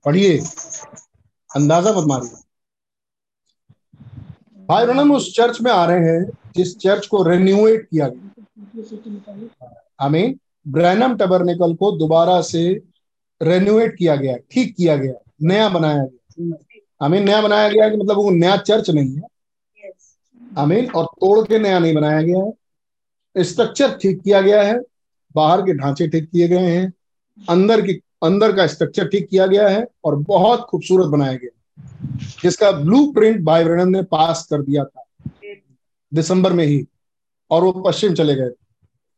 पढ़िए, 0.05 0.37
अंदाज़ा 1.49 1.93
मत 1.93 2.07
मारिए। 2.07 2.41
भाई 4.69 4.85
ब्रनम 4.85 5.13
उस 5.15 5.35
चर्च 5.35 5.61
में 5.61 5.71
आ 5.71 5.85
रहे 5.85 5.99
हैं 5.99 6.23
जिस 6.55 6.77
चर्च 6.77 7.07
को 7.07 7.23
रेन्यूएट 7.23 7.87
किया 7.89 8.07
गया। 8.07 9.75
आमीन। 9.99 10.39
ब्रैनम 10.67 11.15
टबरनेकल 11.15 11.75
को 11.75 11.91
दोबारा 11.91 12.41
से 12.41 12.81
रेन्यूएट 13.41 13.95
किया 13.95 14.15
गया 14.15 14.35
ठीक 14.51 14.75
किया 14.75 14.95
गया 14.95 15.13
नया 15.43 15.69
बनाया 15.69 16.03
गया 16.03 16.57
आमीन 17.01 17.23
नया 17.23 17.41
बनाया 17.41 17.69
गया 17.69 17.89
कि 17.89 17.97
मतलब 17.97 18.15
वो 18.15 18.29
नया 18.29 18.57
चर्च 18.57 18.89
नहीं 18.89 19.15
है. 19.15 19.21
आमीन 20.57 20.89
और 20.89 21.05
तोड़ 21.05 21.47
के 21.47 21.59
नया 21.59 21.79
नहीं 21.79 21.93
बनाया 21.95 22.21
गया 22.21 22.43
है। 22.43 23.43
स्ट्रक्चर 23.43 23.97
ठीक 24.01 24.21
किया 24.21 24.41
गया 24.41 24.61
है 24.63 24.79
बाहर 25.35 25.61
के 25.61 25.73
ढांचे 25.73 26.07
ठीक 26.07 26.29
किए 26.31 26.47
गए 26.47 26.71
हैं 26.71 26.93
अंदर 27.49 27.81
की 27.81 27.93
अंदर 28.23 28.55
का 28.55 28.67
स्ट्रक्चर 28.67 29.07
ठीक 29.07 29.27
किया 29.29 29.47
गया 29.47 29.67
है 29.67 29.85
और 30.05 30.15
बहुत 30.15 30.59
खूबसूरत 30.59 31.07
बनाया 31.07 31.33
गया 31.33 31.51
जिसका 32.41 32.71
ब्लू 32.71 33.11
प्रिंट 33.11 33.41
भाई 33.41 33.63
ने 33.63 34.03
पास 34.03 34.47
कर 34.49 34.61
दिया 34.61 34.83
था। 34.83 35.03
दिसंबर 36.13 36.53
में 36.53 36.65
ही 36.65 36.85
और 37.51 37.63
वो 37.63 37.71
पश्चिम 37.71 38.13
चले 38.13 38.35
गए 38.35 38.49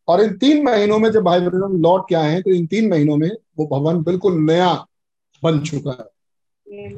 और 0.07 0.21
इन 0.21 0.37
तीन 0.37 0.63
महीनों 0.65 0.97
में 0.99 1.09
जब 1.11 1.23
भाई 1.23 1.39
ब्रनम 1.39 1.81
लौट 1.81 2.05
के 2.09 2.15
आए 2.15 2.31
हैं 2.31 2.41
तो 2.43 2.49
इन 2.51 2.65
तीन 2.67 2.89
महीनों 2.89 3.15
में 3.17 3.29
वो 3.57 3.65
भवन 3.67 4.01
बिल्कुल 4.03 4.39
नया 4.41 4.73
बन 5.43 5.59
चुका 5.61 5.91
है। 5.91 6.05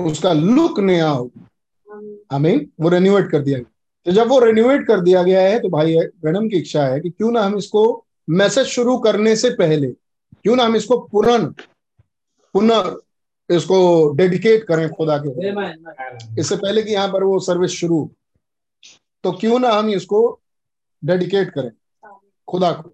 उसका 0.01 0.33
लुक 0.33 0.79
नया 0.79 1.09
हो। 1.09 1.31
हमें 2.31 2.65
वो 2.81 2.89
रेन्यूएट 2.89 3.29
कर 3.31 3.41
दिया 3.41 3.57
गया। 3.59 3.69
तो 4.05 4.11
जब 4.11 4.27
वो 4.27 4.39
रेन्यूएट 4.39 4.85
कर 4.87 5.01
दिया 5.01 5.23
गया 5.23 5.41
है 5.41 5.59
तो 5.59 5.69
भाई 5.69 5.95
ब्रनम 6.21 6.47
की 6.49 6.57
इच्छा 6.57 6.85
है 6.85 6.99
कि 6.99 7.09
क्यों 7.09 7.31
ना 7.31 7.41
हम 7.41 7.57
इसको 7.57 7.83
मैसेज 8.31 8.65
शुरू 8.67 8.97
करने 8.97 9.35
से 9.35 9.49
पहले 9.49 9.87
क्यों 9.87 10.55
ना 10.55 10.63
हम 10.63 10.75
इसको 10.75 10.97
पुनः 11.07 11.45
पुनः 12.55 12.95
इसको 13.49 13.77
डेडिकेट 14.15 14.63
करें 14.63 14.87
खुदा 14.89 15.17
के 15.17 16.39
इससे 16.41 16.55
पहले 16.55 16.81
कि 16.83 16.93
यहाँ 16.93 17.07
पर 17.07 17.23
वो 17.23 17.39
सर्विस 17.39 17.71
शुरू 17.71 18.09
तो 19.23 19.31
क्यों 19.31 19.59
ना 19.59 19.71
हम 19.71 19.89
इसको 19.89 20.21
डेडिकेट 21.03 21.49
करें 21.49 21.71
खुदा 22.47 22.71
को। 22.71 22.89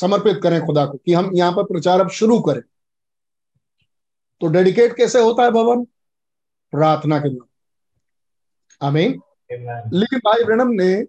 समर्पित 0.00 0.40
करें 0.42 0.66
खुदा 0.66 0.86
को 0.86 0.98
कि 0.98 1.14
हम 1.14 1.30
यहाँ 1.34 1.52
पर 1.52 1.62
प्रचार 1.62 2.00
अब 2.00 2.08
शुरू 2.08 2.40
करें। 2.40 2.60
तो 4.40 4.46
डेडिकेट 4.46 4.96
कैसे 4.96 5.20
होता 5.20 5.42
है 5.42 5.50
भवन? 5.50 5.84
प्रार्थना 6.70 7.18
के 7.18 7.28
द्वारा। 7.28 8.86
आमीन। 8.86 9.20
लेकिन 9.92 10.18
भाई 10.18 10.44
ब्रणम 10.44 10.68
ने 10.68 11.06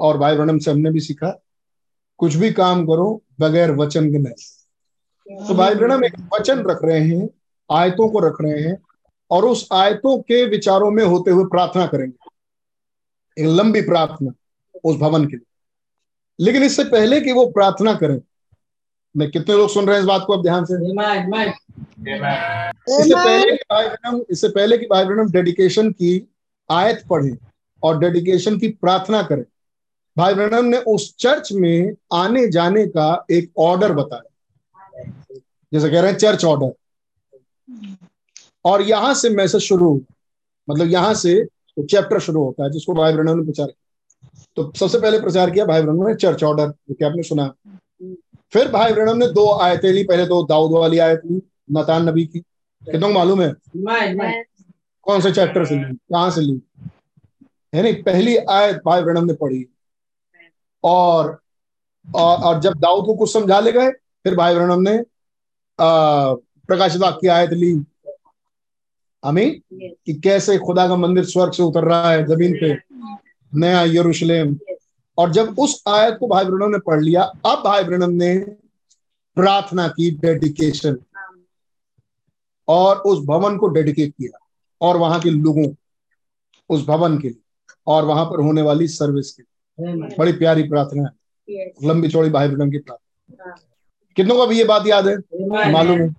और 0.00 0.18
भाई 0.18 0.34
ब्रणम 0.34 0.58
से 0.58 0.70
हमने 0.70 0.90
भी 0.90 1.00
सीखा 1.00 1.42
कुछ 2.18 2.34
भी 2.34 2.52
काम 2.52 2.86
करो 2.86 3.22
बगैर 3.40 3.70
वचन 3.70 4.12
के 4.12 4.18
नहीं। 4.18 4.34
तो 5.48 5.54
भाई 5.54 5.74
ब्रणम 5.74 6.04
एक 6.04 6.28
वचन 6.34 6.58
रख 6.58 6.78
रहे 6.84 7.00
हैं 7.00 7.30
आयतों 7.72 8.08
को 8.08 8.18
रख 8.18 8.36
रहे 8.40 8.62
हैं 8.62 8.82
और 9.30 9.44
उस 9.44 9.68
आयतों 9.72 10.22
के 10.22 10.48
विचारों 10.48 10.90
में 10.90 11.04
होते 11.04 11.30
हुए 11.30 11.44
प्रार्थना 11.44 11.86
करेंगे। 11.86 12.30
एक 13.42 13.48
लंबी 13.48 13.80
प्रार्थना 13.80 14.30
उस 14.84 14.96
भवन 14.96 15.26
के 15.26 15.36
लिए। 15.36 15.44
लेकिन 16.44 16.62
इससे 16.62 16.84
पहले 16.84 17.20
कि 17.20 17.32
वो 17.32 17.46
प्रार्थना 17.46 17.94
करें 17.94 18.20
मैं 19.14 19.30
कितने 19.30 19.54
लोग 19.56 19.70
सुन 19.70 19.86
रहे 19.86 19.96
हैं 19.96 20.02
इस 20.02 20.06
बात 20.08 20.24
को 20.26 20.32
अब 20.32 20.42
ध्यान 20.42 20.64
से. 20.64 20.74
इससे 22.90 23.14
पहले 23.14 23.56
कि 23.56 23.64
भाई 23.70 23.88
ब्रनम 23.88 24.20
इससे 24.30 24.48
पहले 24.48 24.78
कि 24.78 24.86
भाई 24.86 25.04
ब्रनम 25.04 25.30
डेडिकेशन 25.32 25.90
की 25.92 26.10
आयत 26.70 27.04
पढ़े 27.10 27.36
और 27.82 27.98
डेडिकेशन 27.98 28.58
की 28.58 28.68
प्रार्थना 28.68 29.22
करें। 29.22 29.44
भाई 30.16 30.34
ब्रनम 30.34 30.64
ने 30.64 30.78
उस 30.88 31.14
चर्च 31.20 31.52
में 31.52 31.92
आने 32.14 32.46
जाने 32.50 32.86
का 32.86 33.26
एक 33.30 33.50
ऑर्डर 33.58 33.92
बताया। 33.92 34.22
जैसे 35.72 35.90
कह 35.90 36.00
रहे 36.00 36.10
हैं 36.10 36.18
चर्च 36.18 36.44
ऑर्डर 36.44 36.72
और 38.64 38.82
यहाँ 38.82 39.14
से 39.14 39.30
मैसेज 39.30 39.60
शुरू 39.62 39.88
हुआ 39.88 40.00
मतलब 40.68 40.88
यहाँ 40.88 41.14
से 41.14 41.34
तो 41.44 41.82
चैप्टर 41.84 42.18
शुरू 42.20 42.44
होता 42.44 42.64
है 42.64 42.70
जिसको 42.70 42.94
भाई 42.94 43.12
ब्रनम 43.12 43.38
ने 43.38 43.44
प्रचार 43.44 43.66
किया। 43.66 43.86
तो 44.56 44.72
सबसे 44.78 44.98
पहले 44.98 45.20
प्रचार 45.20 45.50
किया 45.50 45.64
भाई 45.64 45.82
ब्रनम 45.82 46.08
ने 46.08 46.14
चर्च 46.14 46.44
ऑर्डर 46.44 46.68
जो 46.68 46.94
कि 46.94 47.04
आपने 47.04 47.22
सुना। 47.22 47.52
फिर 48.52 48.68
भाई 48.68 48.92
ब्रनम 48.92 49.16
ने 49.16 49.26
दो 49.26 49.50
आयतें 49.58 49.92
ली 49.92 50.04
पहले 50.04 50.26
तो 50.26 50.42
दाऊद 50.46 50.72
वाली 50.72 50.98
आयत 50.98 51.20
ली 51.24 51.40
नतान 51.72 52.08
नबी 52.08 52.24
की। 52.26 52.38
कितनों 52.38 53.10
मालूम 53.10 53.42
है? 53.42 53.52
कौन 55.02 55.20
से 55.20 55.32
चैप्टर 55.32 55.64
से 55.64 55.74
ली? 55.74 55.94
कहाँ 55.94 56.30
से 56.30 56.40
ली? 56.40 56.60
है 57.74 57.82
नहीं 57.82 58.02
पहली 58.02 58.36
आयत 58.36 58.80
भाई 58.86 59.02
ब्रनम 59.02 59.24
ने 59.24 59.32
पढ़ी। 59.32 59.64
और 60.84 61.40
और, 62.14 62.60
जब 62.60 62.74
दाऊद 62.74 63.04
को 63.06 63.14
कुछ 63.14 63.32
समझा 63.32 63.60
ले 63.60 63.72
गए 63.72 63.90
फिर 63.90 64.36
भाई 64.36 64.54
ब्रनम 64.54 64.80
ने 64.80 65.02
प्रकाशित 65.80 67.00
वाक्य 67.00 67.18
की 67.20 67.28
आयत 67.28 67.50
ली। 67.50 67.74
Yes. 69.24 69.54
कि 70.06 70.14
कैसे 70.14 70.58
खुदा 70.58 70.86
का 70.88 70.96
मंदिर 70.96 71.24
स्वर्ग 71.24 71.52
से 71.52 71.62
उतर 71.62 71.84
रहा 71.84 72.10
है 72.10 72.24
ज़मीन 72.24 72.54
पे। 72.54 72.76
नया 73.54 73.82
यरूशलेम। 73.82 74.58
और 75.18 75.30
जब 75.32 75.58
उस 75.58 75.82
आयत 75.88 76.16
को 76.20 76.28
भाई 76.28 76.44
ब्रनम 76.44 76.70
ने 76.70 76.78
पढ़ 76.78 77.00
लिया 77.00 77.22
अब 77.22 77.62
भाई 77.64 77.84
ब्रनम 77.84 78.10
ने 78.10 78.34
प्रार्थना 79.36 79.88
की 79.88 80.10
डेडिकेशन 80.10 80.96
और 82.68 82.96
उस 82.96 83.24
भवन 83.26 83.56
को 83.58 83.68
डेडिकेट 83.68 84.12
किया 84.12 84.38
और 84.80 84.96
वहाँ 84.96 85.20
के 85.20 85.30
लोगों 85.30 85.66
उस 86.70 86.86
भवन 86.86 87.18
के 87.18 87.28
लिए 87.28 87.40
और 87.86 88.04
वहाँ 88.04 88.24
पर 88.24 88.40
होने 88.40 88.62
वाली 88.62 88.88
सर्विस 88.88 89.30
के 89.32 89.42
लिए। 89.42 90.16
बड़ी 90.18 90.32
प्यारी 90.32 90.62
प्रार्थना 90.62 91.02
है। 91.02 91.66
लंबी 91.84 92.08
चौड़ी 92.08 92.30
भाई 92.30 92.48
ब्रणम 92.48 92.70
की 92.70 92.78
प्रार्थना। 92.78 93.44
हाँ. 93.44 93.56
कितनों 94.16 94.36
को 94.36 94.42
अभी 94.42 94.58
ये 94.58 94.64
बात 94.64 94.86
याद 94.86 95.08
है? 95.08 95.16
मालूम 95.72 96.00
है। 96.00 96.14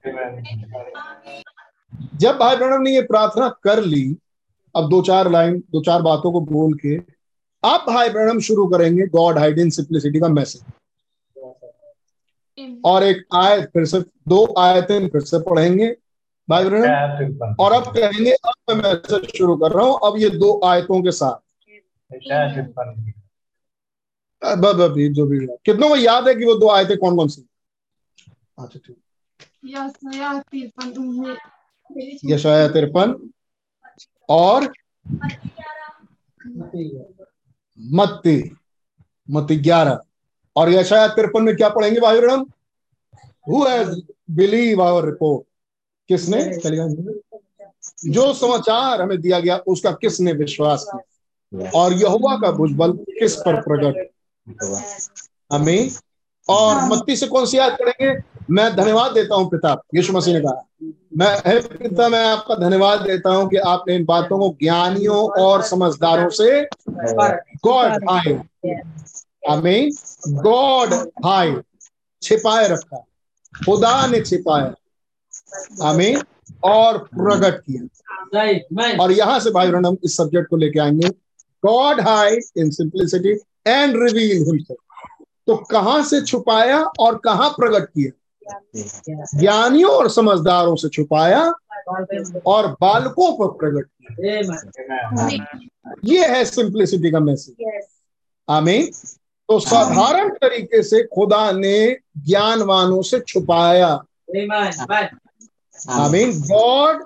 जब 2.16 2.38
भाई 2.38 2.56
ब्रनम 2.56 2.82
ने 2.82 2.94
ये 2.96 3.02
प्रार्थना 3.02 3.50
कर 3.64 3.84
ली 3.84 4.04
अब 4.76 4.90
दो 4.90 5.02
चार 5.02 5.32
लाइन 5.32 5.60
दो 5.60 5.82
चार 5.82 6.02
बातों 6.02 6.32
को 6.32 6.42
बोल 6.42 6.74
के 6.74 6.98
अब 7.64 7.86
भाई 7.88 8.10
ब्रनम 8.10 8.40
शुरू 8.40 8.68
करेंगे 8.68 9.08
गॉड 9.08 9.38
हाइड 9.38 9.60
इन 9.60 9.70
सिंप्लिसिटी 9.70 10.20
का 10.20 10.28
मैसेज 10.28 10.64
और 12.86 13.04
एक 13.04 13.26
आयत 13.34 13.70
फिर 13.74 13.86
से 13.86 14.00
दो 14.02 14.54
आयतें 14.60 15.10
फिर 15.10 15.22
से 15.22 15.40
पढ़ेंगे 15.40 15.98
भाई 16.50 16.64
तिरपन 16.64 17.56
और 17.60 17.72
अब 17.72 17.84
कहेंगे 17.84 18.32
अब 18.32 18.54
मैं 18.70 18.76
मैसेज 18.76 19.38
शुरू 19.38 19.56
कर 19.58 19.72
रहा 19.72 19.86
हूँ 19.86 20.00
अब 20.06 20.18
ये 20.18 20.30
दो 20.30 20.62
आयतों 20.66 21.02
के 21.04 21.12
साथ। 21.12 21.36
जो 25.14 25.26
भी। 25.26 25.48
कितनों 25.66 25.90
को 25.90 25.96
याद 25.96 26.28
है 26.28 26.36
कि 26.36 26.46
वो 26.46 26.56
दो 26.56 26.70
आयतें 26.70 26.98
कौन 26.98 27.18
कौन 27.18 27.28
सी? 27.28 27.48
अच्छा 28.60 28.80
ठीक। 28.86 28.98
यशाया 32.26 32.68
तिरपन 32.68 33.30
और 34.30 34.74
मत्ती 37.80 38.38
मत्ती 39.30 39.56
ग्यारह। 39.58 40.00
और 40.56 40.70
यशाया 40.70 41.08
तिरपन 41.08 41.44
में 41.44 41.56
क्या 41.56 41.70
पढ़ेंगे 41.70 42.00
भाई 42.00 42.20
ब्रह्म 42.22 42.46
हु 43.50 43.66
बिलीव 44.36 44.82
आवर 44.84 45.06
रिपोर्ट 45.06 45.44
किसने? 46.10 46.42
चलिए 46.58 47.22
जो 48.06 48.34
समाचार 48.34 49.02
हमें 49.02 49.20
दिया 49.22 49.40
गया 49.40 49.58
उसका 49.68 49.92
किसने 49.92 50.34
विश्वास 50.34 50.86
किया? 50.86 51.70
और 51.76 51.94
यहोवा 51.94 52.36
का 52.38 52.52
भुजबल 52.52 52.92
किस 53.12 53.36
पर 53.36 53.62
प्रकट? 53.62 54.10
हमें 55.52 55.90
और 56.50 56.84
मत्ती 56.86 57.16
से 57.16 57.28
कौन 57.28 57.46
सी 57.46 57.58
याद 57.58 57.78
करेंगे 57.82 58.14
मैं 58.50 58.76
धन्यवाद 58.76 59.12
देता 59.12 59.36
हूँ 59.36 59.50
पिता, 59.50 59.72
यीशु 59.96 60.14
मसीह 60.14 60.34
ने 60.34 60.40
कहा। 60.42 60.66
मैं, 61.18 61.36
हे 61.48 61.60
पिता, 61.60 62.08
मैं 62.10 62.26
आपका 62.26 62.56
धन्यवाद 62.56 63.02
देता 63.02 63.30
हूँ 63.30 63.50
कि 63.50 63.58
आपने 63.58 63.96
इन 63.96 64.06
बातों 64.06 64.40
को 64.40 64.50
ज्ञानियों 64.62 65.30
और 65.44 65.62
समझदारों 65.62 66.30
से 66.30 66.62
गॉड 67.66 68.04
हाइड 68.10 68.42
हमें 69.50 69.90
गॉड 70.28 70.94
हाइड 71.26 71.62
छिपाए 72.22 72.68
रखा। 72.68 73.06
खुदा 73.56 74.08
ने 74.08 74.22
छिपाया 74.22 74.74
हमें 75.84 76.22
और 76.64 76.98
प्रकट 76.98 77.60
किया। 77.60 77.88
और 79.04 79.12
यहाँ 79.12 79.40
से 79.40 79.52
भाई 79.52 79.70
ब्रनम 79.70 79.98
इस 80.04 80.18
सब्जेक्ट 80.18 80.50
को 80.50 80.58
लेके 80.58 80.80
आएँगे। 80.80 81.10
God 81.64 82.02
hide 82.02 82.38
in 82.58 82.70
simplicity 82.70 83.30
and 83.68 83.96
reveal 84.04 84.44
himself. 84.46 84.78
तो 85.48 85.56
कहाँ 85.56 86.04
से 86.04 86.22
छुपाया 86.22 86.84
और 87.00 87.18
कहाँ 87.18 87.50
प्रकट 87.50 87.86
किया? 87.86 88.12
ज्ञानियों 89.36 89.92
और 89.92 90.10
समझदारों 90.10 90.76
से 90.76 90.90
छुपाया 90.90 91.42
और 92.46 92.68
बालकों 92.82 93.32
पर 93.38 93.48
प्रकट 93.60 93.88
किया। 93.88 94.16
ये 96.06 96.28
है 96.28 96.44
सिंप्लिसिटी 96.46 97.12
का 97.12 97.20
मैसेज 97.20 97.56
आमीन 98.48 98.86
तो 99.50 99.60
साधारण 99.60 100.30
तरीके 100.36 100.82
से 100.84 101.04
खुदा 101.04 101.52
ने 101.52 101.92
ज्ञानवानों 102.18 103.02
से 103.02 103.20
छुपाया। 103.20 103.88
आमीन 105.90 106.32
गॉड 106.42 107.04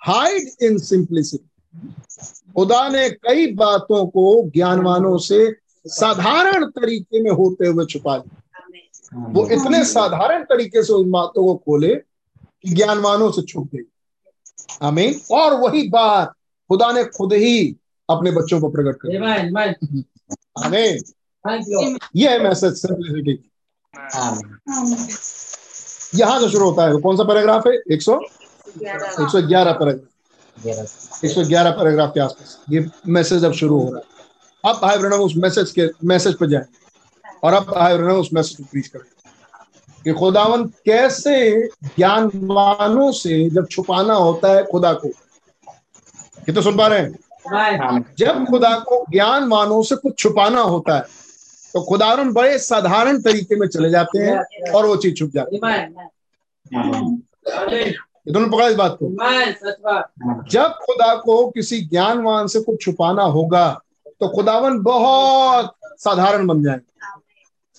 हाइड 0.00 0.48
इन 0.62 0.78
सिंप्लिसिटी 0.78 1.48
खुदा 2.56 2.88
ने 2.88 3.08
कई 3.10 3.46
बातों 3.54 4.06
को 4.06 4.24
ज्ञानवानों 4.50 5.16
से 5.18 5.38
साधारण 5.86 6.64
तरीके 6.70 7.22
में 7.22 7.30
होते 7.30 7.66
हुए 7.66 7.84
छुपा 7.86 8.16
लिया. 8.16 8.42
वो 9.14 9.46
इतने 9.48 9.84
साधारण 9.84 10.42
तरीके 10.44 10.82
से 10.82 10.92
उन 10.92 11.10
बातों 11.10 11.44
को 11.44 11.54
खोले 11.56 11.94
कि 11.94 12.70
ज्ञानवानों 12.70 13.30
से 13.32 13.42
छुप 13.42 13.68
गई। 13.74 13.84
आमीन। 14.82 15.20
और 15.30 15.54
वही 15.60 15.88
बात 15.88 16.32
खुदा 16.70 16.90
ने 16.92 17.04
खुद 17.04 17.32
ही 17.32 17.76
अपने 18.08 18.30
बच्चों 18.30 18.60
को 18.60 18.68
प्रकट 18.68 18.98
कर 19.00 19.08
दिया। 19.08 19.20
आमीन। 20.64 20.98
ये 22.16 22.30
है 22.30 22.42
मैसेज 22.44 22.74
सिंप्लिसिटी 22.74 23.38
यहाँ 26.14 26.40
से 26.40 26.48
शुरू 26.48 26.70
होता 26.70 26.84
है। 26.84 26.92
वो 26.92 26.98
कौन 26.98 27.16
सा 27.16 27.24
पैराग्राफ 27.24 27.66
है? 27.66 27.72
एक 27.92 28.02
सौ? 28.02 28.18
एक 28.82 29.28
सौ 29.32 29.42
ग्यारह 29.48 29.72
पैराग्राफ। 29.72 31.24
एक 31.24 31.30
सौ 31.30 31.44
ग्यारह 31.44 31.70
पैराग्राफ 31.70 32.10
के 32.14 32.20
आसपास। 32.20 32.58
ये 32.70 32.86
मैसेज 33.08 33.44
अब 33.44 33.52
शुरू 33.52 33.78
हो 33.78 33.90
रहा 33.90 33.98
है। 33.98 34.72
अब 34.72 34.80
भाई 34.82 34.98
ब्रनम 34.98 35.20
उस 35.22 35.34
मैसेज 35.36 35.70
के 35.70 35.88
मैसेज 36.04 36.34
पर 36.34 36.46
जाए। 36.46 36.64
और 37.46 37.54
अब 37.54 37.62
भाई 37.62 37.96
ब्रनम 37.96 38.20
उस 38.20 38.30
मैसेज 38.32 38.56
को 38.56 38.64
प्रीच 38.64 38.86
करें 38.88 39.04
कि 40.04 40.12
खुदावन 40.12 40.64
कैसे 40.86 41.36
ज्ञानवानों 41.96 43.12
से 43.12 43.50
जब 43.50 43.66
छुपाना 43.70 44.14
होता 44.14 44.48
है 44.48 44.64
खुदा 44.64 44.92
को। 44.92 45.08
ये 45.08 46.52
तो 46.52 46.62
सुन 46.62 46.76
पा 46.76 46.86
रहे 46.86 46.98
हैं? 47.00 47.18
जब 48.18 48.44
खुदा 48.44 48.74
को 48.78 49.04
ज्ञानवानों 49.10 49.82
से 49.82 49.96
कुछ 49.96 50.18
छुपाना 50.18 50.60
होता 50.60 50.96
है 50.96 51.02
तो 51.74 51.82
खुदावन 51.82 52.32
बड़े 52.32 52.58
साधारण 52.58 53.20
तरीके 53.22 53.56
में 53.56 53.66
चले 53.68 53.90
जाते 53.90 54.18
हैं 54.18 54.72
और 54.72 54.86
वो 54.86 54.96
चीज़ 54.96 55.14
छुप 55.14 55.30
जाती 55.34 55.56
है। 55.56 55.60
दोनों 58.28 58.48
पकड़ा 58.50 58.68
इस 58.68 58.76
बात 58.76 58.96
को। 59.02 59.06
जब 60.50 60.68
खुदा 60.84 61.14
को 61.14 61.46
किसी 61.50 61.80
ज्ञानवान 61.80 62.46
से 62.46 62.60
कुछ 62.60 62.82
छुपाना 62.82 63.22
होगा 63.22 63.68
तो 64.20 64.28
खुदावन 64.28 64.78
बहुत 64.82 65.74
साधारण 65.98 66.46
बन 66.46 66.62
जाएँगे। 66.64 66.95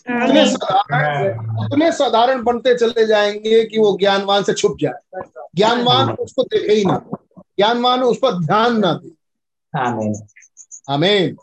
इतने 0.10 0.46
साधारण 0.52 1.66
इतने 1.66 1.92
साधारण 1.92 2.44
बनते 2.44 2.78
चले 2.78 3.08
जाएँगे 3.08 3.66
कि 3.66 3.80
वो 3.80 3.98
ज्ञानवान 4.00 4.44
से 4.44 4.54
छुप 4.54 4.78
जाए। 4.82 5.22
ज्ञानवान 5.56 6.10
उसको 6.10 6.44
देखे 6.44 6.74
ही 6.74 6.86
ना। 6.86 7.02
ज्ञानवान 7.40 8.04
उस 8.04 8.18
पर 8.18 8.46
ध्यान 8.46 8.80
ना 8.80 8.94
दे। 8.94 9.12
हमें 10.90 11.36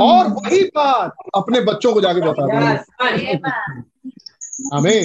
और 0.00 0.26
वही 0.28 0.62
बात 0.64 1.14
अपने 1.34 1.60
बच्चों 1.60 1.92
को 1.92 2.00
जाके 2.00 2.20
बता 2.20 2.46
दें 2.46 2.76
हमें 4.74 5.02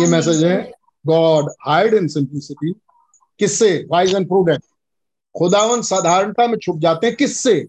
ये 0.00 0.06
मैसेज 0.06 0.44
है 0.44 0.72
गॉड 1.06 1.52
हाइड 1.68 1.94
इन 1.94 2.08
सिंप्लिसिटी 2.08 2.72
किससे? 3.38 3.86
वाइज 3.90 4.14
एंड 4.14 4.28
प्रूडेंट 4.28 4.62
खुदावन 5.38 5.82
साधारणता 5.82 6.46
में 6.46 6.58
छुप 6.58 6.78
जाते 6.78 7.06
हैं। 7.06 7.16
किससे? 7.16 7.68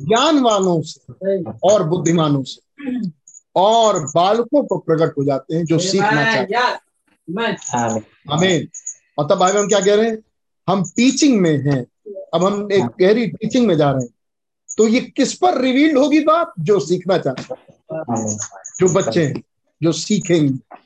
ज्ञानवानों 0.00 0.82
से। 0.82 1.42
और 1.42 1.82
बुद्धिमानों 1.88 2.42
से। 2.42 2.60
और 3.56 4.06
बालकों 4.14 4.64
को 4.64 4.78
प्रकट 4.78 5.18
हो 5.18 5.24
जाते 5.24 5.56
हैं 5.56 5.64
जो 5.64 5.78
सीखना 5.90 6.10
चाहते 6.24 6.38
हैं। 6.38 6.46
हमें 8.32 8.66
और 9.18 9.24
तब 9.24 9.34
भाई 9.34 9.52
हम 9.52 9.68
क्या 9.68 9.80
कह 9.80 9.94
रहे 9.94 10.10
हैं? 10.10 10.18
हम 10.68 10.84
टीचिंग 10.84 11.40
में 11.40 11.58
हैं। 11.58 11.86
अब 12.34 12.44
हम 12.44 12.68
एक 12.72 12.84
गहरी 13.00 13.26
टीचिंग 13.26 13.66
में 13.66 13.76
जा 13.76 13.90
रहे 13.90 14.02
हैं। 14.02 14.14
तो 14.78 14.88
ये 14.88 15.00
किस 15.00 15.34
पर 15.34 15.60
रिवील्ड 15.60 15.98
होगी 15.98 16.20
बात? 16.20 16.52
जो 16.60 16.80
सीखना 16.80 17.18
चाहते 17.18 17.42
हैं। 17.42 17.56
जो 18.80 18.88
बच्चे 18.94 19.24
हैं 19.26 19.42
जो 19.82 19.92
सीखेंगे। 19.92 20.76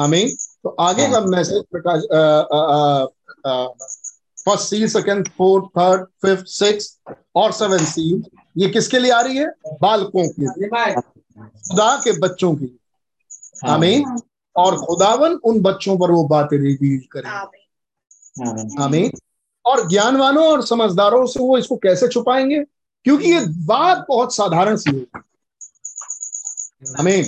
हमें 0.00 0.28
तो 0.34 0.68
आगे 0.68 1.10
का 1.10 1.20
मैसेज 1.20 1.62
प्रकाश 1.76 2.02
अ, 2.02 2.48
अ, 3.50 3.66
first 4.44 4.68
seal 4.68 4.88
second 4.88 5.28
fourth 5.28 5.64
third 5.64 6.04
fifth 6.04 6.44
six 6.46 6.98
और 7.36 7.52
सेवन 7.52 7.84
सील 7.84 8.24
ये 8.56 8.68
किसके 8.68 8.98
लिए 8.98 9.12
आ 9.12 9.20
रही 9.20 9.36
है? 9.36 9.46
बालकों 9.82 10.28
के 10.28 10.42
लिए। 10.42 10.68
खुदा 11.42 11.96
के 11.96 12.18
बच्चों 12.18 12.54
की 12.54 12.64
लिए। 12.64 12.78
आमीन। 13.68 14.04
और 14.56 14.76
खुदावन 14.76 15.32
उन 15.44 15.60
बच्चों 15.60 15.98
पर 15.98 16.10
वो 16.10 16.24
बातें 16.28 16.56
रिवील 16.58 17.00
करें। 17.12 17.40
आमीन। 18.78 19.10
और 19.64 19.88
ज्ञानवानों 19.88 20.46
और 20.46 20.66
समझदारों 20.66 21.26
से 21.26 21.40
वो 21.40 21.58
इसको 21.58 21.76
कैसे 21.76 22.08
छुपाएँगे? 22.08 22.64
क्योंकि 23.04 23.30
ये 23.30 23.40
बात 23.46 24.04
बहुत 24.08 24.34
साधारण 24.34 24.76
सी 24.76 24.96
है 24.96 25.06
आमीन। 27.00 27.24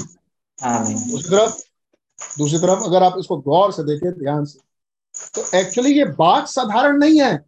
दूसरी 1.11 1.37
तरफ़ 1.37 1.63
दूसरी 2.39 2.59
तरफ़ 2.59 2.85
अगर 2.85 3.03
आप 3.03 3.15
इसको 3.19 3.37
गौर 3.37 3.73
से 3.73 3.83
देखें 3.85 4.11
ध्यान 4.19 4.45
से 4.45 4.59
तो 5.35 5.59
एक्चुअली 5.59 5.99
ये 5.99 6.05
बात 6.05 6.49
साधारण 6.49 6.99
नहीं 6.99 7.21
है। 7.21 7.45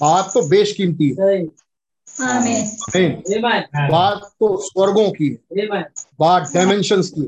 बात 0.00 0.30
तो 0.34 0.42
बेशकीमती 0.48 1.08
है। 1.20 1.26
बात 3.90 4.20
तो 4.40 4.56
स्वर्गों 4.56 5.10
की 5.10 5.28
है। 5.28 5.38
बात 6.20 6.50
डायमेंशंस 6.54 7.10
की 7.10 7.20
है। 7.20 7.26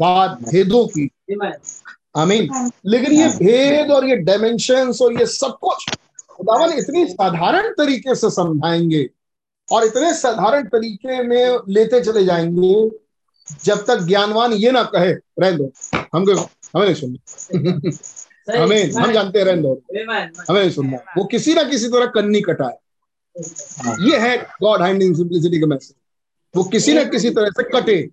बात 0.00 0.38
भेदों 0.42 0.86
की 0.86 1.10
आमीन। 2.16 2.70
लेकिन 2.86 3.12
ये 3.12 3.28
भेद 3.28 3.90
और 3.90 4.08
ये 4.08 4.16
डायमेंशंस 4.16 5.02
और 5.02 5.12
ये 5.12 5.26
सब 5.26 5.58
कुछ 5.60 5.96
खुदावन 6.28 6.72
इतनी 6.72 7.06
साधारण 7.06 7.68
तरीके 7.68 8.14
से 8.14 8.30
समझाएँगे 8.30 9.10
और 9.72 9.84
इतने 9.84 10.14
साधारण 10.14 10.66
तरीके 10.66 11.22
में 11.22 11.58
लेते 11.68 12.00
चले 12.00 12.24
जाएँगे 12.24 12.90
जब 13.64 13.84
तक 13.86 13.98
ज्ञानवान 13.98 14.52
ये 14.52 14.70
ना 14.70 14.82
कहे 14.82 15.12
रहने 15.12 15.52
दो। 15.52 15.72
हमको 16.14 16.32
हमें 16.76 16.84
नहीं 16.84 16.94
सुनना। 16.94 18.62
हमें 18.62 18.92
हम 18.92 19.12
जानते 19.12 19.38
हैं 19.38 19.46
रहने 19.46 19.62
दो। 19.62 19.82
हमें 20.50 20.60
नहीं 20.60 20.70
सुनना। 20.70 20.96
वो 21.18 21.24
किसी 21.24 21.54
ना 21.54 21.62
किसी 21.62 21.88
तरह 21.88 22.06
कन्नी 22.06 22.40
कटाए। 22.40 22.76
ये 23.38 24.18
है 24.18 24.36
गॉड 24.62 24.82
हैंडिंग 24.82 25.14
सिंप्लिसिटी 25.16 25.60
का 25.60 25.66
मैसेज 25.66 25.94
वो 26.54 26.64
किसी 26.66 26.94
ना 26.94 27.02
किसी 27.06 27.30
तरह 27.30 27.50
से 27.50 27.62
कटे। 27.70 28.08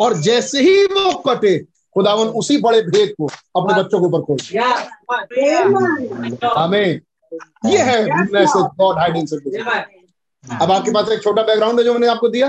और 0.00 0.16
जैसे 0.22 0.60
ही 0.62 0.84
वो 0.86 1.12
कटे 1.26 1.58
खुदावन 1.96 2.28
उसी 2.40 2.56
बड़े 2.60 2.80
भेद 2.82 3.14
को 3.18 3.26
अपने 3.60 3.74
बच्चों 3.74 4.00
के 4.00 4.06
ऊपर 4.06 4.20
खोल 4.22 4.38
हमें 6.56 7.00
ये 7.66 7.78
है 7.80 8.04
मैसेज 8.32 8.62
गॉड 8.78 8.98
हाइडिंग 8.98 9.26
सिंप्लिसिटी 9.28 9.62
अब 10.44 10.70
आपके 10.72 10.90
पास 10.90 11.08
एक 11.12 11.22
छोटा 11.22 11.42
बैकग्राउंड 11.42 11.78
है 11.78 11.84
जो 11.84 11.92
मैंने 11.92 12.06
आपको 12.08 12.28
दिया। 12.28 12.48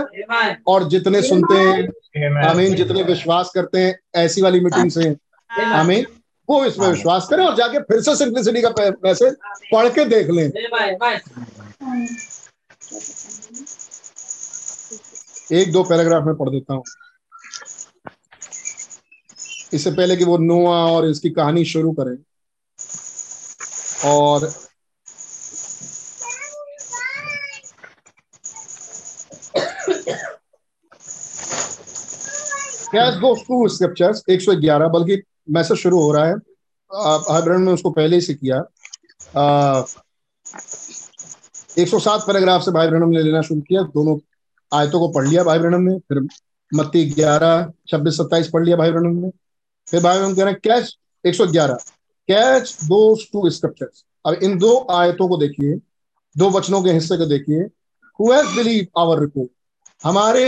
और 0.68 0.88
जितने 0.89 1.22
सुनते 1.22 1.56
हैं 1.56 2.46
आमीन 2.46 2.76
जितने 2.76 3.04
विश्वास 3.04 3.52
करते 3.56 3.80
हैं 3.80 3.98
ऐसी 4.16 4.42
वाली 4.42 4.60
मीटिंग 4.60 4.89
से 4.92 5.16
आमीन 5.50 6.06
वो 6.50 6.63
इसमें 6.66 6.88
विश्वास 6.88 7.28
करें 7.30 7.44
और 7.46 7.56
जाके 7.56 7.80
फिर 7.82 8.02
से 8.02 8.16
सिंप्लिसिटी 8.16 8.62
का 8.62 8.70
मैसेज 9.04 9.36
पढ़ 9.74 9.89
के 9.89 10.06
देख 10.06 10.30
लें। 10.30 10.50
एक 15.52 15.72
दो 15.72 15.84
पैराग्राफ 15.84 16.24
में 16.24 16.36
पढ़ 16.36 16.50
देता 16.50 16.74
हूँ। 16.74 16.84
इससे 19.74 19.91
पहले 19.91 20.15
कि 20.17 20.24
वो 20.24 20.38
नोआ 20.38 20.78
और 20.78 21.10
इसकी 21.10 21.30
कहानी 21.30 21.65
शुरू 21.65 21.91
करें। 21.91 22.17
और 24.06 24.54
कैश 32.93 33.15
गोस 33.15 33.39
टू 33.39 33.67
स्क्रिप्चर्स 33.67 34.24
111 34.30 34.88
बल्कि 34.88 35.22
मैसेज 35.50 35.78
शुरू 35.78 36.02
हो 36.02 36.12
रहा 36.12 36.26
है। 36.26 36.36
हाइब्रिड 37.32 37.58
में 37.58 37.74
उसको 37.74 37.91
पहले 37.91 38.15
ही 38.15 38.22
से 38.22 38.34
किया। 38.34 38.63
107 41.79 42.25
पैराग्राफ 42.27 42.62
से 42.62 42.71
भाई 42.71 42.88
ब्रहणम 42.88 43.09
ने 43.09 43.21
लेना 43.23 43.41
शुरू 43.41 43.62
किया। 43.62 43.81
दोनों 43.93 44.17
आयतों 44.71 44.99
को 44.99 45.07
पढ़ 45.13 45.27
लिया 45.27 45.43
भाई 45.43 45.59
ब्रहणम 45.59 45.81
ने। 45.81 45.97
फिर 45.99 46.27
मत्ती 46.71 47.03
11 47.12 47.71
26 47.88 48.17
27 48.17 48.47
पढ़ 48.53 48.63
लिया 48.65 48.77
भाई 48.77 48.91
ब्रहणम 48.91 49.15
ने। 49.15 49.29
फिर 49.88 50.03
भाई 50.03 50.17
ब्रहणम 50.17 50.36
कह 50.36 50.43
रहे 50.43 50.53
हैं 50.53 50.59
catch 50.63 50.97
111 51.25 51.77
catch 52.29 52.77
those 52.83 53.27
two 53.33 53.49
scriptures 53.49 54.03
अब 54.25 54.33
इन 54.43 54.57
दो 54.57 54.75
आयतों 54.91 55.27
को 55.29 55.38
देखिए 55.38 55.75
दो 56.36 56.49
वचनों 56.49 56.81
के 56.83 56.91
हिस्से 56.91 57.17
को 57.17 57.25
देखिए। 57.25 57.59
Who 58.19 58.31
has 58.31 58.55
believe 58.55 58.88
our 59.01 59.19
report 59.19 59.49
हमारे 60.03 60.45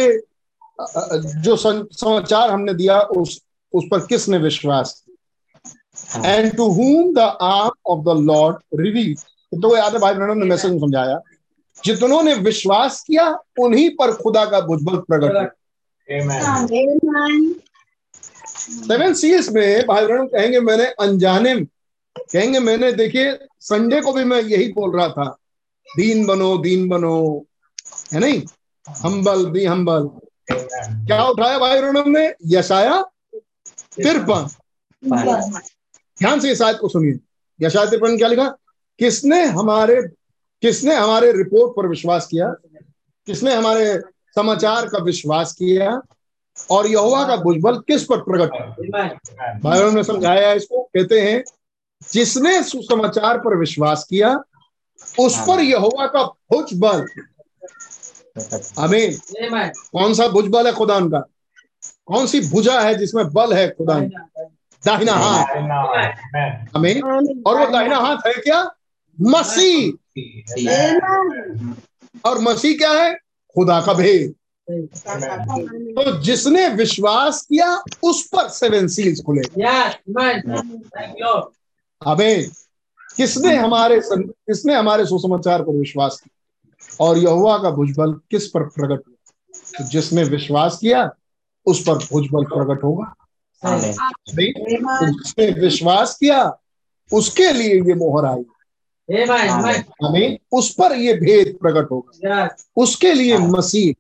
जो 1.44 1.56
समाचार 1.56 2.50
हमने 2.52 2.74
दिया 2.74 3.00
उस 3.18 3.42
उस 3.74 3.84
पर 3.92 4.06
किसने 4.06 4.38
विश्वास 4.38 5.04
and 6.16 6.56
to 6.58 6.68
whom 6.70 7.14
the 7.14 7.20
arm 7.42 7.72
of 7.88 8.04
the 8.06 8.18
Lord 8.22 8.58
reveal 9.56 9.62
तो 9.62 9.78
याद 9.78 9.94
है 9.94 10.00
भाई 10.00 10.14
ब्रहण 10.14 10.36
ने 10.36 10.46
मैसेज 10.46 10.72
में 10.72 10.80
समझाया 10.80 11.22
जितनों 11.86 12.24
ने 12.24 12.34
विश्वास 12.34 13.04
किया 13.08 13.40
उन्हीं 13.60 13.90
पर 13.90 14.12
खुदा 14.12 14.46
का 14.46 14.62
भुजबल 14.62 14.98
प्रकट 14.98 15.52
सेवन 18.88 19.14
सीएस 19.14 19.50
में 19.50 19.86
भाई 19.88 20.06
ब्रहण 20.06 20.28
कहेंगे 20.28 20.60
मैंने 20.60 20.86
अनजाने 20.86 21.56
कहेंगे 22.16 22.60
मैंने 22.60 22.92
देखिए 22.92 23.40
संडे 23.60 24.02
को 24.02 24.14
भी 24.14 24.24
मैं 24.24 24.42
यही 24.42 24.72
बोल 24.72 24.96
रहा 24.98 25.10
था 25.10 25.38
दीन 25.98 26.26
बनो 26.26 26.58
दीन 26.58 26.90
बनो। 26.90 27.46
है 28.14 28.20
नहीं? 28.20 28.42
हम्बल 28.88 29.46
बी 29.46 29.66
हम्बल 29.66 30.10
क्या 30.52 31.24
उठाया 31.24 31.60
भाई 31.60 31.82
ब्रहण 31.82 32.10
ने? 32.10 32.34
यशाया 32.46 33.02
तिरपन। 33.96 34.48
ध्यान 36.20 36.40
से 36.40 36.52
इस 36.52 36.62
आयत 36.62 36.78
को 36.78 36.88
सुनिए। 36.90 37.20
यशाया 37.66 37.86
तिरपन 37.86 38.18
क्या 38.18 38.28
लिखा? 38.28 38.58
किसने 39.00 39.44
हमारे 39.46 40.02
किसने 40.64 40.96
हमारे 40.96 41.32
रिपोर्ट 41.32 41.76
पर 41.76 41.88
विश्वास 41.88 42.28
किया? 42.28 42.48
किसने 43.28 43.54
हमारे 43.54 44.00
समाचार 44.36 44.88
का 44.90 44.98
विश्वास 44.98 45.54
किया? 45.54 46.02
और 46.72 46.88
यहोवा 46.88 47.24
का 47.28 47.36
भुजबल 47.36 47.78
किस 47.78 48.04
पर 48.04 48.18
प्रकट 48.18 48.50
भाइयों 49.64 49.92
ने 49.92 50.04
समझाया 50.04 50.52
इसको 50.54 50.82
कहते 50.84 51.22
हैं 51.22 51.44
जिसने 52.14 52.64
सुसमाचार 52.64 53.38
पर 53.38 53.56
विश्वास 53.58 54.04
किया 54.10 54.30
उस 55.20 55.38
पर 55.40 55.60
यहोवा 55.60 56.06
का 56.08 56.24
भुजबल। 56.24 57.06
आमीन। 58.80 59.18
कौन 59.92 60.14
सा 60.14 60.28
भुजबल 60.28 60.68
है 60.68 60.74
खुदान 60.74 61.10
का 61.10 61.20
कौन 62.06 62.28
सी 62.28 62.42
भुजा 62.50 62.80
है 62.82 62.96
जिसमें 62.96 63.28
बल 63.34 63.54
है 63.54 63.70
खुदान 63.70 64.08
दाहिना 64.84 65.14
हाथ। 65.14 65.56
आमीन। 66.78 67.02
और 67.48 67.60
वो 67.60 67.66
दाहिना 67.72 67.98
हाथ 67.98 68.28
है 68.28 68.34
क्या? 68.34 68.64
मसीह। 69.22 69.94
और 72.26 72.40
मसीह 72.40 72.78
क्या 72.78 72.92
है? 72.92 73.14
खुदा 73.56 73.82
का 73.82 73.94
भेद। 73.94 74.36
तो 74.70 76.20
जिसने 76.22 76.68
विश्वास 76.70 77.42
किया 77.42 77.84
उस 78.04 78.28
पर 78.28 78.48
सेवन 78.50 78.88
सील्स 78.88 79.22
खुले। 79.22 79.42
अबे 82.06 82.50
किसने 83.18 83.56
हमारे 83.56 84.02
किसने 84.14 84.76
हमारे 84.76 85.06
सुसमाचार 85.06 85.62
पर 85.62 85.72
विश्वास 85.72 86.22
किया? 86.24 87.06
और 87.06 87.18
यहुआ 87.18 87.58
का 87.58 87.72
भुजबल 87.72 88.14
किस 88.14 88.48
पर 88.48 88.64
प्रकट 88.64 89.08
हुआ? 89.08 89.34
तो 89.78 89.84
जिसने 89.84 90.24
विश्वास 90.24 90.78
किया 90.82 91.10
उस 91.66 91.82
पर 91.82 91.94
भुजबल 91.94 92.44
प्रकट 92.44 92.84
होगा। 92.84 93.16
तो 93.66 95.08
जिसने 95.08 95.62
विश्वास 95.62 96.18
किया 96.18 96.60
उसके 97.14 97.54
लिए 97.54 97.74
ये 97.74 97.94
मोहर 97.94 98.26
आई। 98.26 98.44
हमें 100.04 100.38
उस 100.52 100.74
पर 100.74 100.96
ये 100.96 101.14
भेद 101.14 101.58
प्रकट 101.62 101.92
होगा। 101.92 102.18
उसके 102.78 103.14
लिए 103.14 103.38
मसीह 103.38 103.94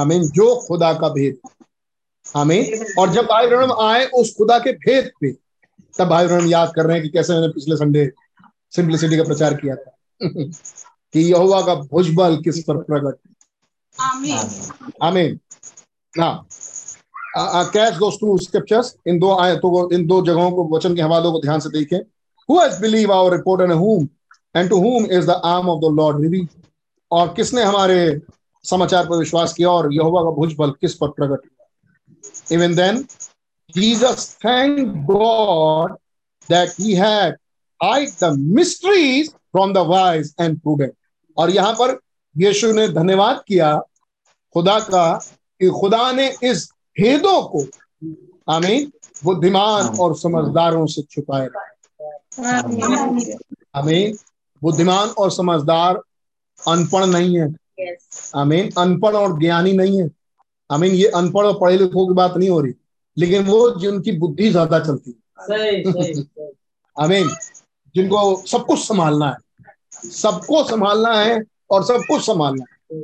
आमीन 0.00 0.28
जो 0.28 0.56
खुदा 0.68 0.92
का 0.92 1.08
भेद। 1.08 1.38
आमीन। 2.36 2.86
और 2.98 3.10
जब 3.10 3.24
भाई 3.24 3.46
ब्रहण 3.46 3.72
आए 3.72 4.06
उस 4.06 4.34
खुदा 4.36 4.58
के 4.58 4.72
भेद 4.72 5.10
पे 5.20 5.32
तब 5.98 6.08
भाई 6.08 6.26
ब्रहण 6.26 6.46
याद 6.46 6.72
कर 6.76 6.84
रहे 6.84 6.94
हैं 6.94 7.02
कि 7.02 7.08
कैसे 7.08 7.32
मैंने 7.32 7.48
पिछले 7.48 7.76
संडे 7.76 8.10
सिंप्लिसिटी 8.76 9.16
का 9.16 9.24
प्रचार 9.24 9.54
किया 9.54 9.76
था। 9.76 9.94
कि 11.12 11.20
यहोवा 11.20 11.60
का 11.62 11.74
भुजबल 11.74 12.36
किस 12.36 12.64
पर 12.64 12.76
प्रकट। 12.76 13.18
आमीन। 15.02 15.40
ना 16.18 16.46
कैच 17.64 17.94
दोस 17.94 18.18
टू 18.20 18.38
स्क्रिप्चर्स 18.38 18.96
इन 19.06 19.18
दो 19.18 19.38
आयतों 19.38 19.70
को 19.70 19.90
इन 19.94 20.06
दो 20.06 20.26
जगहों 20.26 20.50
को 20.50 20.76
वचन 20.76 20.96
के 20.96 21.02
हवालों 21.02 21.32
को 21.32 21.40
ध्यान 21.40 21.60
से 21.60 21.68
देखें। 21.68 21.98
Who 22.48 22.66
has 22.66 22.80
believed 22.80 23.10
our 23.10 23.30
report 23.36 23.66
and 23.66 23.82
whom 23.82 24.17
and 24.54 24.68
to 24.68 24.76
whom 24.76 25.10
is 25.12 25.26
the 25.26 25.40
arm 25.44 25.68
of 25.68 25.80
the 25.80 25.94
Lord 25.96 26.24
revealed? 26.24 26.48
और 27.10 27.34
किसने 27.34 27.62
हमारे 27.62 28.20
समाचार 28.64 29.06
पर 29.08 29.16
विश्वास 29.16 29.52
किया 29.52 29.70
और 29.70 29.92
यहोवा 29.94 30.22
का 30.22 30.30
भुजबल 30.30 30.70
किस 30.80 30.94
पर 30.94 31.08
प्रकट 31.08 31.46
हुआ? 31.46 31.66
Even 32.52 32.74
then 32.74 33.06
Jesus 33.76 34.22
thanked 34.42 35.06
God 35.06 35.90
that 36.48 36.68
he 36.76 36.94
had 36.94 37.34
hide 37.80 38.12
the 38.20 38.30
mysteries 38.58 39.26
from 39.52 39.74
the 39.74 39.82
wise 39.84 40.34
and 40.38 40.62
prudent. 40.62 40.94
और 41.36 41.50
यहाँ 41.50 41.72
पर 41.72 41.98
यीशु 42.36 42.72
ने 42.72 42.88
धन्यवाद 42.88 43.42
किया 43.48 43.76
खुदा 44.54 44.78
का 44.80 45.06
कि 45.60 45.68
खुदा 45.80 46.10
ने 46.12 46.28
इस 46.42 46.68
भेदों 46.98 47.42
को 47.52 47.64
आमीन 48.52 48.90
बुद्धिमान 49.24 49.96
और 50.00 50.16
समझदारों 50.16 50.86
से 50.86 51.02
छुपाए 51.02 51.48
आमीन। 53.74 54.16
बुद्धिमान 54.62 55.08
और 55.08 55.30
समझदार 55.30 56.02
अनपढ़ 56.68 57.04
नहीं 57.04 57.38
है। 57.38 57.54
आमीन। 58.36 58.70
अनपढ़ 58.78 59.14
और 59.16 59.38
ज्ञानी 59.38 59.72
नहीं 59.72 60.02
है। 60.02 60.10
आमीन 60.70 60.94
ये 60.94 61.06
अनपढ़ 61.06 61.46
और 61.46 61.58
पढ़े 61.60 61.76
लिखों 61.78 62.06
की 62.06 62.14
बात 62.14 62.36
नहीं 62.36 62.48
हो 62.50 62.60
रही। 62.60 62.74
लेकिन 63.16 63.44
वो 63.44 63.70
जिनकी 63.80 64.12
बुद्धि 64.12 64.50
ज़्यादा 64.50 64.78
चलती 64.80 65.10
है। 65.10 65.82
आमीन। 67.02 67.28
जिनको 67.94 68.46
सब 68.46 68.64
कुछ 68.66 68.78
संभालना 68.78 69.28
है। 69.28 69.36
सबको 70.10 70.64
संभालना 70.64 71.14
है 71.20 71.42
और 71.70 71.84
सब 71.84 72.02
कुछ 72.08 72.22
संभालना 72.22 72.64
है। 72.72 73.02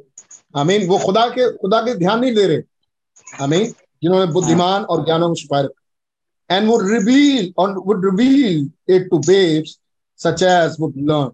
आमीन। 0.57 0.87
वो 0.89 0.99
खुदा 0.99 1.27
के 1.29 1.51
खुदा 1.57 1.81
के 1.81 1.95
ध्यान 1.95 2.21
नहीं 2.21 2.35
दे 2.35 2.47
रहे। 2.47 2.63
आमीन। 3.45 3.75
जिन्होंने 4.03 4.33
बुद्धिमान 4.33 4.85
और 4.85 5.05
ज्ञानों 5.05 5.29
को 5.29 5.35
छुपाए 5.35 5.63
रखा। 5.63 6.57
एंड 6.57 6.69
वुड 6.69 6.91
रिवील 6.91 7.53
और 7.59 7.79
would 7.79 8.05
reveal 8.05 8.71
it 8.95 9.11
to 9.11 9.19
babes 9.19 9.79
such 10.19 10.43
as 10.43 10.77
would 10.81 10.95
learn 10.97 11.31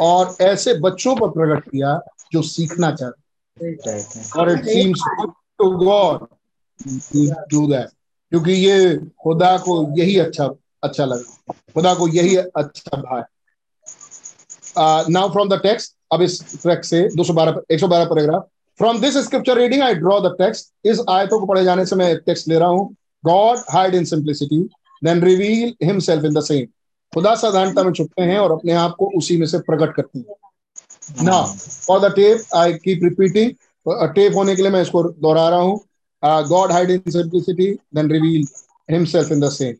और 0.00 0.36
ऐसे 0.40 0.74
बच्चों 0.74 1.16
पर 1.16 1.28
प्रकट 1.28 1.70
किया 1.70 2.00
जो 2.32 2.42
सीखना 2.42 2.90
चाहते 2.90 3.74
और 4.38 4.50
it 4.52 4.64
seems 4.64 5.00
to 5.58 5.70
God 5.70 6.26
do 7.50 7.66
that 7.66 7.88
क्योंकि 8.32 8.52
ये 8.52 8.96
खुदा 9.22 9.56
को 9.58 9.98
यही 9.98 10.18
अच्छा 10.18 10.54
अच्छा 10.84 11.04
लगा 11.04 11.52
खुदा 11.74 11.94
को 11.94 12.08
यही 12.08 12.36
अच्छा 12.36 13.00
भाई 13.00 13.22
नाउ 15.12 15.32
फ्रॉम 15.32 15.48
द 15.48 15.60
टेक्स्ट 15.62 15.96
अब 16.12 16.22
इस 16.22 16.40
टेक्स्ट 16.62 16.90
से 16.90 17.08
212 17.08 17.56
112 17.72 18.06
paragraph 18.06 18.48
from 18.78 19.00
this 19.00 19.16
scripture 19.16 19.58
reading 19.58 19.82
I 19.82 19.94
draw 19.94 20.20
the 20.20 20.34
text 20.38 20.70
इस 20.84 21.00
आयतों 21.08 21.40
को 21.40 21.46
पढ़े 21.46 21.64
जाने 21.64 21.86
से 21.86 21.96
मैं 21.96 22.16
टेक्स्ट 22.16 22.48
ले 22.48 22.58
रहा 22.58 22.68
हूँ। 22.68 22.96
God 23.24 23.58
hide 23.70 23.94
in 23.94 24.04
simplicity 24.04 24.62
then 25.04 25.22
reveal 25.22 25.74
himself 25.82 26.24
in 26.24 26.34
the 26.34 26.40
same 26.40 26.66
खुदा 27.12 27.34
साधारणता 27.36 27.82
में 27.82 27.92
छुपते 27.92 28.22
हैं 28.22 28.38
और 28.38 28.52
अपने 28.52 28.72
आप 28.74 28.94
को 28.98 29.10
उसी 29.18 29.36
में 29.36 29.46
से 29.46 29.58
प्रकट 29.60 29.94
करते 29.96 30.18
हैं। 30.18 31.24
ना 31.24 31.42
for 31.42 32.00
the 32.00 32.12
tape 32.14 32.54
I 32.56 32.72
keep 32.74 33.00
repeating 33.04 33.52
tape 34.14 34.34
होने 34.36 34.54
के 34.56 34.62
लिए 34.62 34.70
मैं 34.70 34.82
इसको 34.82 35.02
दोहरा 35.02 35.48
रहा 35.48 35.60
हूँ। 35.60 35.78
God 36.48 36.72
hide 36.72 36.90
in 36.90 37.10
simplicity 37.10 37.70
then 37.94 38.10
reveal 38.12 38.46
himself 38.88 39.32
in 39.32 39.40
the 39.40 39.50
same 39.50 39.74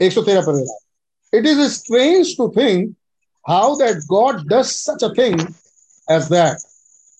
113 0.00 0.42
पर 0.46 0.58
it 1.32 1.46
is 1.46 1.60
strange 1.72 2.36
to 2.36 2.48
think 2.56 2.94
how 3.44 3.74
that 3.76 4.04
God 4.06 4.42
does 4.48 4.64
such 4.66 5.04
a 5.04 5.08
thing 5.18 5.40
as 6.08 6.24
that 6.32 6.68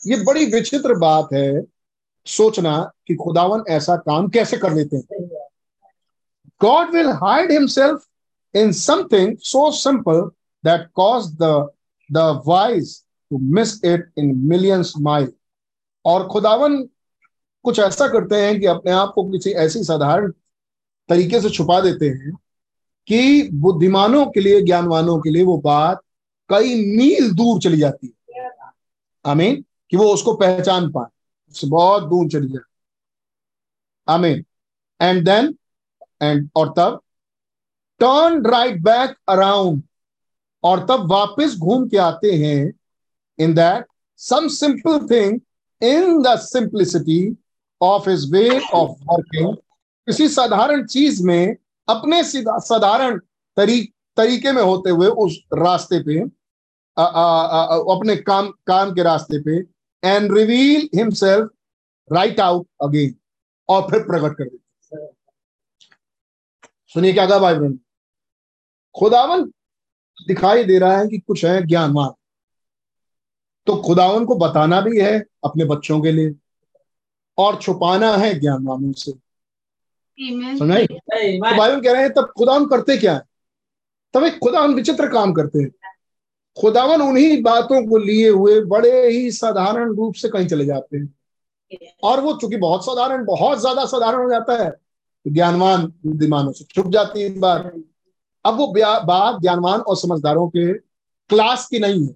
ये 0.01 0.17
बड़ी 0.25 0.45
विचित्र 0.53 0.95
बात 0.99 1.29
है 1.35 1.63
सोचना 2.27 2.79
कि 3.07 3.15
खुदावन 3.15 3.63
ऐसा 3.71 3.97
काम 3.97 4.29
कैसे 4.29 4.57
कर 4.57 4.73
लेते 4.73 4.97
हैं। 4.97 5.29
God 6.61 6.95
will 6.95 7.09
hide 7.23 7.53
himself 7.53 8.05
in 8.57 8.69
something 8.69 9.37
so 9.55 9.71
simple 9.87 10.31
that 10.67 10.81
caused 11.01 11.39
the 11.43 11.69
the 12.13 12.41
wise 12.49 12.91
to 13.33 13.59
miss 13.59 13.85
it 13.85 14.01
in 14.19 14.51
millions 14.51 14.89
mile. 15.07 15.29
और 16.05 16.29
खुदावन 16.29 16.83
कुछ 17.63 17.79
ऐसा 17.79 18.09
करते 18.09 18.37
हैं 18.37 18.61
कि 18.61 18.67
अपने 18.67 18.91
आप 18.91 19.13
को 19.15 19.25
किसी 19.25 19.51
ऐसी 19.51 19.85
साधारण 19.85 20.33
तरीके 21.09 21.41
से 21.41 21.51
छुपा 21.51 21.81
देते 21.81 22.07
हैं 22.09 22.39
कि 23.07 23.49
बुद्धिमानों 23.53 24.27
के 24.27 24.41
लिए, 24.41 24.63
ज्ञानवानों 24.63 25.21
के 25.21 25.31
लिए 25.31 25.45
वो 25.45 25.59
बात 25.59 26.01
कई 26.49 26.97
मील 26.97 27.33
दूर 27.33 27.61
चली 27.61 27.77
जाती 27.77 28.17
है। 28.37 28.51
आमीन? 29.27 29.65
कि 29.91 29.97
वो 29.97 30.05
उसको 30.05 30.35
पहचान 30.35 30.93
पाए। 30.93 31.07
उससे 31.51 31.67
बहुत 31.67 32.03
दूर 32.03 32.29
चली 32.29 32.49
जाए 32.49 32.73
आमीन। 34.09 34.45
एंड 35.01 35.25
देन 35.25 35.59
एंड 36.23 36.51
और 36.57 36.75
तब 36.77 37.01
टर्न 38.03 38.47
राइट 38.47 38.81
बैक 38.83 39.17
अराउंड 39.29 39.83
और 40.65 40.87
तब 40.87 41.11
वापस 41.11 41.57
घूम 41.59 41.89
के 41.89 41.97
आते 41.97 42.33
हैं 42.33 42.73
in 43.39 43.55
that 43.55 43.87
some 44.19 44.49
simple 44.49 45.07
thing 45.07 45.41
in 45.83 46.23
the 46.23 46.39
simplicity 46.39 47.37
of 47.83 48.11
his 48.11 48.33
way 48.33 48.61
of 48.75 48.91
working 48.91 49.57
किसी 50.07 50.29
साधारण 50.29 50.87
चीज़ 50.87 51.23
में 51.23 51.57
अपने 51.89 52.23
साधारण 52.25 53.19
तरी, 53.57 53.93
तरीके 54.17 54.53
में 54.53 54.63
होते 54.63 54.91
हुए 54.91 55.07
उस 55.07 55.39
रास्ते 55.55 56.03
पे 56.03 56.21
आ, 56.99 57.05
आ, 57.05 57.43
आ, 57.43 57.77
अपने 57.77 58.17
काम 58.17 58.49
काम 58.67 58.95
के 58.95 59.03
रास्ते 59.03 59.41
पे 59.41 59.57
and 60.09 60.33
reveal 60.33 60.89
himself 60.95 61.51
right 62.13 62.41
out 62.41 62.67
again 62.83 63.15
और 63.69 63.83
फिर 63.83 64.01
प्रकट 64.01 64.37
कर 64.37 64.45
देते 64.45 64.63
सुनिए 66.89 67.13
क्या 67.13 67.27
कहा 67.27 67.39
भाई 67.39 67.55
बहन? 67.55 67.79
खुदावन 68.95 69.45
दिखाई 70.29 70.65
दे 70.65 70.79
रहा 70.79 70.99
है 70.99 71.07
कि 71.09 71.19
कुछ 71.19 71.45
है 71.45 71.61
ज्ञानवान। 71.67 72.13
तो 73.67 73.77
खुदावन 73.83 74.25
को 74.25 74.35
बताना 74.37 74.81
भी 74.81 75.01
है 75.01 75.19
अपने 75.45 75.65
बच्चों 75.65 76.01
के 76.01 76.13
लिए 76.13 76.35
और 77.39 77.61
छुपाना 77.61 78.15
है 78.17 78.39
ज्ञानवानों 78.41 78.93
से। 78.93 79.13
समझाई 80.59 80.87
तो 80.87 80.97
भाई 81.57 81.81
कह 81.81 81.93
रहे 81.93 82.03
हैं 82.03 82.13
तब 82.13 82.33
खुदावन 82.39 82.67
करते 82.67 82.97
क्या 82.97 83.15
है? 83.15 83.23
तब 84.15 84.25
एक 84.25 84.39
खुदावन 84.39 84.75
विचित्र 84.75 85.09
काम 85.09 85.33
करते 85.33 85.59
हैं। 85.59 85.71
खुदावन 86.57 87.03
उन्हीं 87.03 87.43
बातों 87.43 87.83
को 87.87 87.99
लिए 87.99 88.29
हुए 88.29 88.61
बड़े 88.67 89.09
ही 89.09 89.31
साधारण 89.33 89.95
रूप 89.95 90.15
से 90.15 90.29
कहीं 90.29 90.47
चले 90.47 90.65
जाते 90.65 90.97
हैं। 90.97 91.15
और 92.05 92.21
वो 92.21 92.33
चूँकि 92.35 92.57
बहुत 92.57 92.85
साधारण 92.85 93.25
बहुत 93.25 93.61
ज़्यादा 93.61 93.85
साधारण 93.87 94.23
हो 94.23 94.31
जाता 94.31 94.63
है 94.65 94.71
तो 94.71 95.31
ज्ञानवान 95.31 95.87
बुद्धिमानों 96.07 96.53
से 96.53 96.65
छुप 96.65 96.89
जाती 96.89 97.23
है 97.23 97.39
बात। 97.39 97.73
अब 98.45 98.55
वो 98.55 98.67
बात 99.07 99.41
ज्ञानवान 99.41 99.81
और 99.81 99.97
समझदारों 99.97 100.49
के 100.49 100.73
क्लास 101.31 101.67
की 101.69 101.79
नहीं 101.79 102.07
है। 102.07 102.15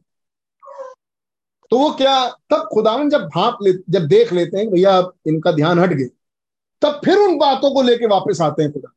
तो 1.70 1.78
वो 1.78 1.90
क्या 1.90 2.28
तब 2.50 2.68
खुदावन 2.72 3.10
जब 3.10 3.24
भाप 3.26 3.58
ले 3.62 3.72
जब 3.90 4.06
देख 4.06 4.32
लेते 4.32 4.58
हैं 4.58 4.70
भैया 4.70 4.98
इनका 5.26 5.52
ध्यान 5.52 5.78
हट 5.78 5.92
गए 5.92 6.08
तब 6.82 7.00
फिर 7.04 7.18
उन 7.18 7.38
बातों 7.38 7.74
को 7.74 7.82
लेके 7.82 8.06
वापस 8.06 8.40
आते 8.40 8.62
हैं 8.62 8.72
खुदा 8.72 8.92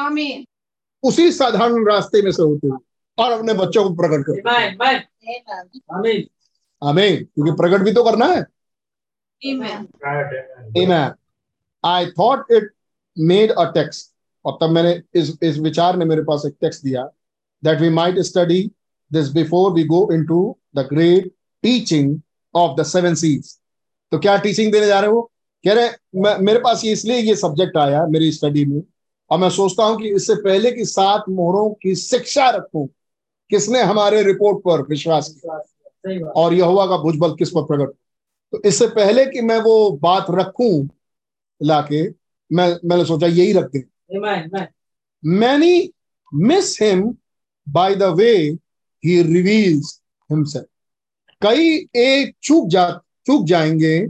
आमीन। 0.00 0.44
उसी 1.02 1.32
साधारण 1.32 1.86
रास्ते 1.88 2.22
में 2.22 2.30
से 2.32 2.42
होते 2.42 2.68
हुए 2.68 2.78
और 3.18 3.32
अपने 3.32 3.54
बच्चों 3.54 3.84
को 3.84 3.94
प्रकट 3.94 4.24
करते 4.26 4.40
आमीन 5.94 6.24
आमीन। 6.82 7.24
क्योंकि 7.24 7.52
प्रकट 7.52 7.84
भी 7.84 7.92
तो 7.92 8.04
करना 8.04 8.26
है। 8.26 8.40
आमीन 10.06 11.14
I 11.84 12.06
thought 12.06 12.50
it 12.50 12.70
made 13.18 13.52
a 13.52 13.64
text 13.64 14.09
और 14.44 14.58
तब 14.60 14.70
मैंने 14.70 15.02
इस 15.14 15.32
इस 15.42 15.58
विचार 15.58 15.96
ने 15.96 16.04
मेरे 16.04 16.22
पास 16.22 16.42
एक 16.46 16.54
टेक्स्ट 16.60 16.84
दिया 16.84 17.02
that 17.64 17.80
we 17.80 17.88
might 17.90 18.18
study 18.18 18.62
this 19.10 19.32
before 19.32 19.72
we 19.72 19.84
go 19.84 20.08
into 20.12 20.56
the 20.76 20.86
great 20.92 21.32
teaching 21.62 22.18
of 22.54 22.80
the 22.80 22.84
seven 22.84 23.14
seize 23.14 23.56
तो 24.12 24.18
क्या 24.18 24.36
टीचिंग 24.36 24.72
देने 24.72 24.86
जा 24.86 25.00
रहे 25.00 25.10
हो? 25.10 25.20
कह 25.64 25.72
रहे 25.72 26.38
मेरे 26.38 26.58
पास 26.58 26.84
ये 26.84 26.92
इसलिए 26.92 27.16
ये 27.16 27.34
सब्जेक्ट 27.36 27.76
आया 27.76 28.06
मेरी 28.06 28.30
स्टडी 28.32 28.64
में 28.64 28.82
और 29.30 29.38
मैं 29.38 29.50
सोचता 29.50 29.84
हूँ 29.84 29.96
कि 29.98 30.08
इससे 30.08 30.34
पहले 30.34 30.72
की 30.72 30.84
सात 30.84 31.24
मोहरों 31.28 31.68
की 31.82 31.94
शिक्षा 31.94 32.48
रखूँ 32.50 32.86
किसने 33.50 33.82
हमारे 33.82 34.22
रिपोर्ट 34.22 34.58
पर 34.58 34.82
विश्वास 34.82 35.28
किया? 35.28 36.30
और 36.30 36.54
यहोवा 36.54 36.86
का 36.86 36.96
भुजबल 36.96 37.34
किस 37.34 37.50
पर 37.50 37.62
प्रकट 37.62 37.92
तो 38.52 38.60
इससे 38.68 38.86
पहले 38.88 39.24
कि 39.26 39.40
मैं 39.40 39.58
वो 39.60 39.90
बात 40.02 40.26
रखूँ 40.30 40.88
लाके 41.60 42.02
मैं 42.50 42.68
मैंने 42.84 43.04
सोचा 43.04 43.26
यही 43.26 43.52
रख 43.52 43.64
दें। 43.64 43.80
Many 45.24 45.92
miss 46.34 46.82
him 46.82 47.02
by 47.66 47.94
the 47.94 48.12
way 48.16 48.58
he 49.04 49.22
reveals 49.22 50.00
himself. 50.32 50.64
कई 51.42 51.88
एक 51.96 52.36
चूक 52.42 52.68
जा, 52.68 53.00
चूक 53.26 53.46
जाएँगे 53.46 54.08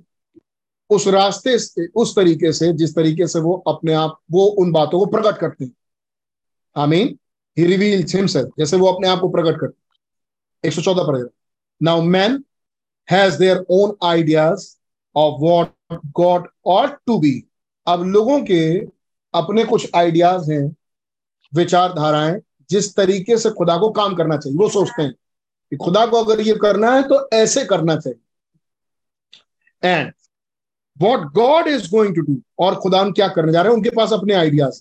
उस 0.90 1.08
रास्ते 1.08 1.58
से, 1.58 1.86
उस 1.86 2.16
तरीके 2.16 2.52
से, 2.52 2.72
जिस 2.72 2.94
तरीके 2.94 3.26
से 3.26 3.40
वो 3.40 3.64
अपने 3.68 3.92
आप, 3.92 4.20
वो 4.30 4.46
उन 4.46 4.72
बातों 4.72 4.98
को 4.98 5.06
प्रकट 5.06 5.38
करते 5.38 5.64
हैं। 5.64 5.72
आमीन 6.76 7.18
ही 7.58 7.64
रिवील्स 7.64 8.14
हिमसेल्फ 8.14 8.50
जैसे 8.58 8.76
वो 8.76 8.86
अपने 8.86 9.08
आप 9.08 9.20
को 9.20 9.28
प्रकट 9.28 9.60
करते 9.60 9.80
हैं। 9.80 9.90
114 10.64 11.02
पर 11.02 11.30
now 11.82 12.02
man 12.02 12.44
has 13.10 13.38
their 13.38 13.66
own 13.70 13.96
ideas 14.02 14.76
of 15.16 15.40
what 15.40 16.00
God 16.06 16.48
ought 16.66 16.98
to 17.06 17.18
be 17.18 17.44
अब 17.86 18.02
लोगों 18.02 18.40
के 18.40 18.86
अपने 19.34 19.64
कुछ 19.64 19.90
आइडियाज़ 19.96 20.50
हैं, 20.52 20.76
विचारधाराएँ, 21.52 22.40
जिस 22.70 22.94
तरीके 22.96 23.36
से 23.38 23.50
खुदा 23.50 23.76
को 23.78 23.90
काम 23.92 24.14
करना 24.14 24.36
चाहिए, 24.36 24.58
वो 24.58 24.68
सोचते 24.68 25.02
हैं 25.02 25.12
कि 25.12 25.76
खुदा 25.76 26.04
को 26.06 26.22
अगर 26.24 26.40
ये 26.40 26.54
करना 26.62 26.90
है 26.94 27.02
तो 27.02 27.28
ऐसे 27.32 27.64
करना 27.64 27.96
चाहिए। 27.96 28.18
And 29.82 30.12
what 30.96 31.20
God 31.34 31.68
is 31.68 31.90
going 31.90 32.14
to 32.14 32.22
do 32.22 32.40
और 32.58 32.74
खुदा 32.74 33.02
क्या 33.10 33.28
करने 33.28 33.52
जा 33.52 33.62
रहे 33.62 33.70
हैं, 33.70 33.76
उनके 33.76 33.90
पास 33.90 34.12
अपने 34.12 34.34
ideas 34.34 34.80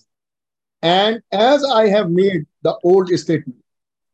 and 0.82 1.20
as 1.34 1.64
I 1.72 1.90
have 1.90 2.08
made 2.10 2.46
the 2.66 2.78
old 2.86 3.14
statement 3.16 3.62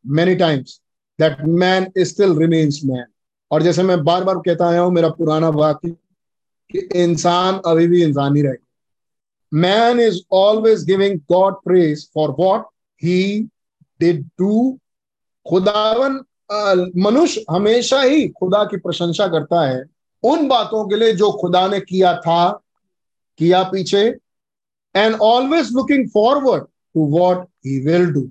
many 0.04 0.34
times 0.36 0.80
that 1.18 1.40
man 1.40 1.90
still 2.00 2.38
remains 2.38 2.80
man 2.84 3.04
और 3.50 3.62
जैसे 3.62 3.82
मैं 3.82 4.02
बार 4.04 4.24
बार 4.24 4.36
कहता 4.36 4.68
आया 4.68 4.80
हूँ, 4.80 4.92
मेरा 4.92 5.08
पुराना 5.08 5.48
वाक्य 5.50 5.90
कि 6.70 6.78
इंसान 6.94 7.60
अभी 7.66 7.86
भी 7.88 8.02
इंसान 8.02 8.36
ही 8.36 8.42
रहेगा 8.42 8.65
man 9.52 10.00
is 10.00 10.24
always 10.30 10.82
giving 10.84 11.20
God 11.30 11.54
praise 11.64 12.08
for 12.12 12.32
what 12.34 12.64
he 13.02 13.48
they 14.00 14.12
do 14.12 14.78
खुदावन 15.46 16.20
मनुष्य 17.02 17.44
हमेशा 17.50 18.00
ही 18.00 18.28
खुदा 18.28 18.62
की 18.64 18.76
प्रशंसा 18.76 19.26
करता 19.28 19.60
है। 19.68 19.84
उन 20.22 20.46
बातों 20.48 20.86
के 20.88 20.96
लिए 20.96 21.12
जो 21.12 21.30
खुदा 21.40 21.66
ने 21.68 21.80
किया 21.80 22.14
था, 22.20 22.50
किया 23.38 23.62
पीछे 23.62 24.02
and 24.94 25.14
always 25.22 25.72
looking 25.72 26.08
forward 26.08 26.64
to 26.64 27.06
what 27.18 27.46
he 27.66 27.78
will 27.86 28.06
do 28.12 28.28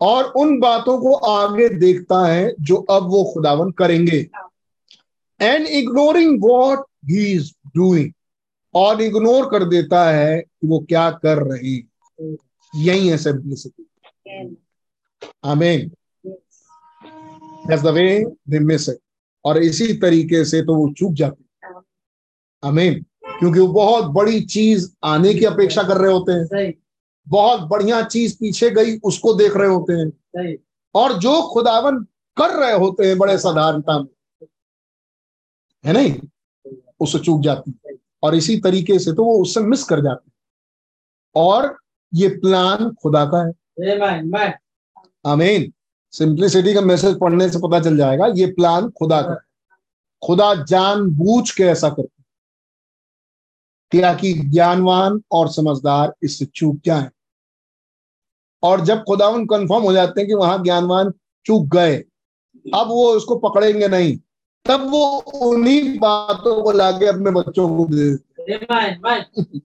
और 0.00 0.24
उन 0.36 0.58
बातों 0.60 0.98
को 1.00 1.14
आगे 1.14 1.68
देखता 1.68 2.24
है, 2.26 2.54
जो 2.60 2.76
अब 2.76 3.08
वो 3.10 3.24
खुदावन 3.34 3.70
करेंगे। 3.70 4.28
And 5.40 5.66
ignoring 5.66 6.42
what 6.42 6.86
he 7.10 7.26
is 7.32 7.52
doing 7.76 8.12
और 8.78 9.00
इग्नोर 9.02 9.48
कर 9.50 9.64
देता 9.64 10.10
है 10.10 10.40
कि 10.40 10.66
वो 10.66 10.78
क्या 10.88 11.10
कर 11.10 11.38
रहे 11.38 11.70
हैं। 11.70 12.36
यही 12.76 13.08
है 13.08 13.16
सिंपलिसिटी 13.18 13.84
आमीन 15.44 15.90
that's 17.68 17.82
the 17.82 17.86
way 17.86 18.24
they 18.48 18.58
miss 18.58 18.88
it 18.88 18.98
और 19.44 19.58
इसी 19.58 19.92
तरीके 19.92 20.44
से 20.44 20.62
तो 20.62 20.74
वो 20.74 20.92
चूक 20.92 21.12
जाते 21.12 21.42
हैं। 21.42 21.74
आमीन 22.64 23.04
क्योंकि 23.38 23.60
वो 23.60 23.68
बहुत 23.68 24.04
बड़ी 24.04 24.40
चीज़ 24.40 24.90
आने 25.04 25.34
की 25.34 25.44
अपेक्षा 25.44 25.82
कर 25.82 25.96
रहे 25.96 26.12
होते 26.12 26.32
हैं। 26.32 26.72
बहुत 27.28 27.60
बढ़िया 27.60 28.02
चीज़ 28.02 28.34
पीछे 28.34 28.70
गई 28.70 28.98
उसको 28.98 29.34
देख 29.34 29.56
रहे 29.56 29.68
होते 29.68 29.92
हैं। 29.92 30.56
और 30.94 31.12
जो 31.18 31.42
खुदावन 31.52 31.98
कर 32.36 32.60
रहे 32.60 32.72
होते 32.72 33.06
हैं 33.06 33.18
बड़े 33.18 33.38
साधारणता 33.38 33.98
में। 33.98 34.46
है 35.86 35.92
नहीं? 35.92 36.14
उससे 37.00 37.18
चूक 37.18 37.40
जाती 37.40 37.80
है। 37.86 37.87
और 38.22 38.34
इसी 38.34 38.56
तरीके 38.60 38.98
से 38.98 39.12
तो 39.12 39.24
वो 39.24 39.40
उससे 39.42 39.60
मिस 39.60 39.84
कर 39.84 40.00
जाते 40.00 40.28
हैं। 40.28 40.34
और 41.34 41.76
ये 42.12 42.28
प्लान 42.36 42.90
खुदा 43.02 43.24
का 43.24 43.46
है. 43.46 43.52
आमीन 45.26 45.72
सिंप्लिसिटी 46.12 46.74
का 46.74 46.80
मैसेज 46.80 47.18
पढ़ने 47.20 47.48
से 47.48 47.58
पता 47.58 47.80
चल 47.80 47.96
जाएगा 47.96 48.26
ये 48.26 48.46
प्लान 48.46 48.88
खुदा 48.90 49.20
का 49.22 49.30
है। 49.30 49.46
खुदा 50.22 50.54
जानबूझ 50.64 51.50
के 51.50 51.62
ऐसा 51.62 51.88
करते 51.90 52.16
ताकि 53.92 54.32
ज्ञानवान 54.34 55.20
और 55.32 55.48
समझदार 55.48 56.14
इससे 56.22 56.44
चूक 56.44 56.80
जाएँ। 56.84 57.08
और 58.62 58.80
जब 58.80 59.02
खुदावन 59.04 59.44
कंफर्म 59.46 59.82
हो 59.82 59.92
जाते 59.92 60.20
हैं 60.20 60.28
कि 60.28 60.34
वहाँ 60.34 60.62
ज्ञानवान 60.62 61.12
चूक 61.46 61.66
गए 61.66 61.96
अब 62.74 62.88
वो 62.88 63.04
उसको 63.12 63.36
पकड़ेंगे 63.38 63.88
नहीं। 63.88 64.18
तब 64.68 64.88
वो 64.90 65.04
उन्हीं 65.44 65.98
बातों 65.98 66.62
को 66.62 66.70
लाके 66.72 67.06
अपने 67.06 67.30
बच्चों 67.30 67.68
को 67.76 67.84
दे 67.94 68.10
देते. 68.14 69.60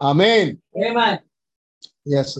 आमीन 0.00 0.58
yes 2.08 2.34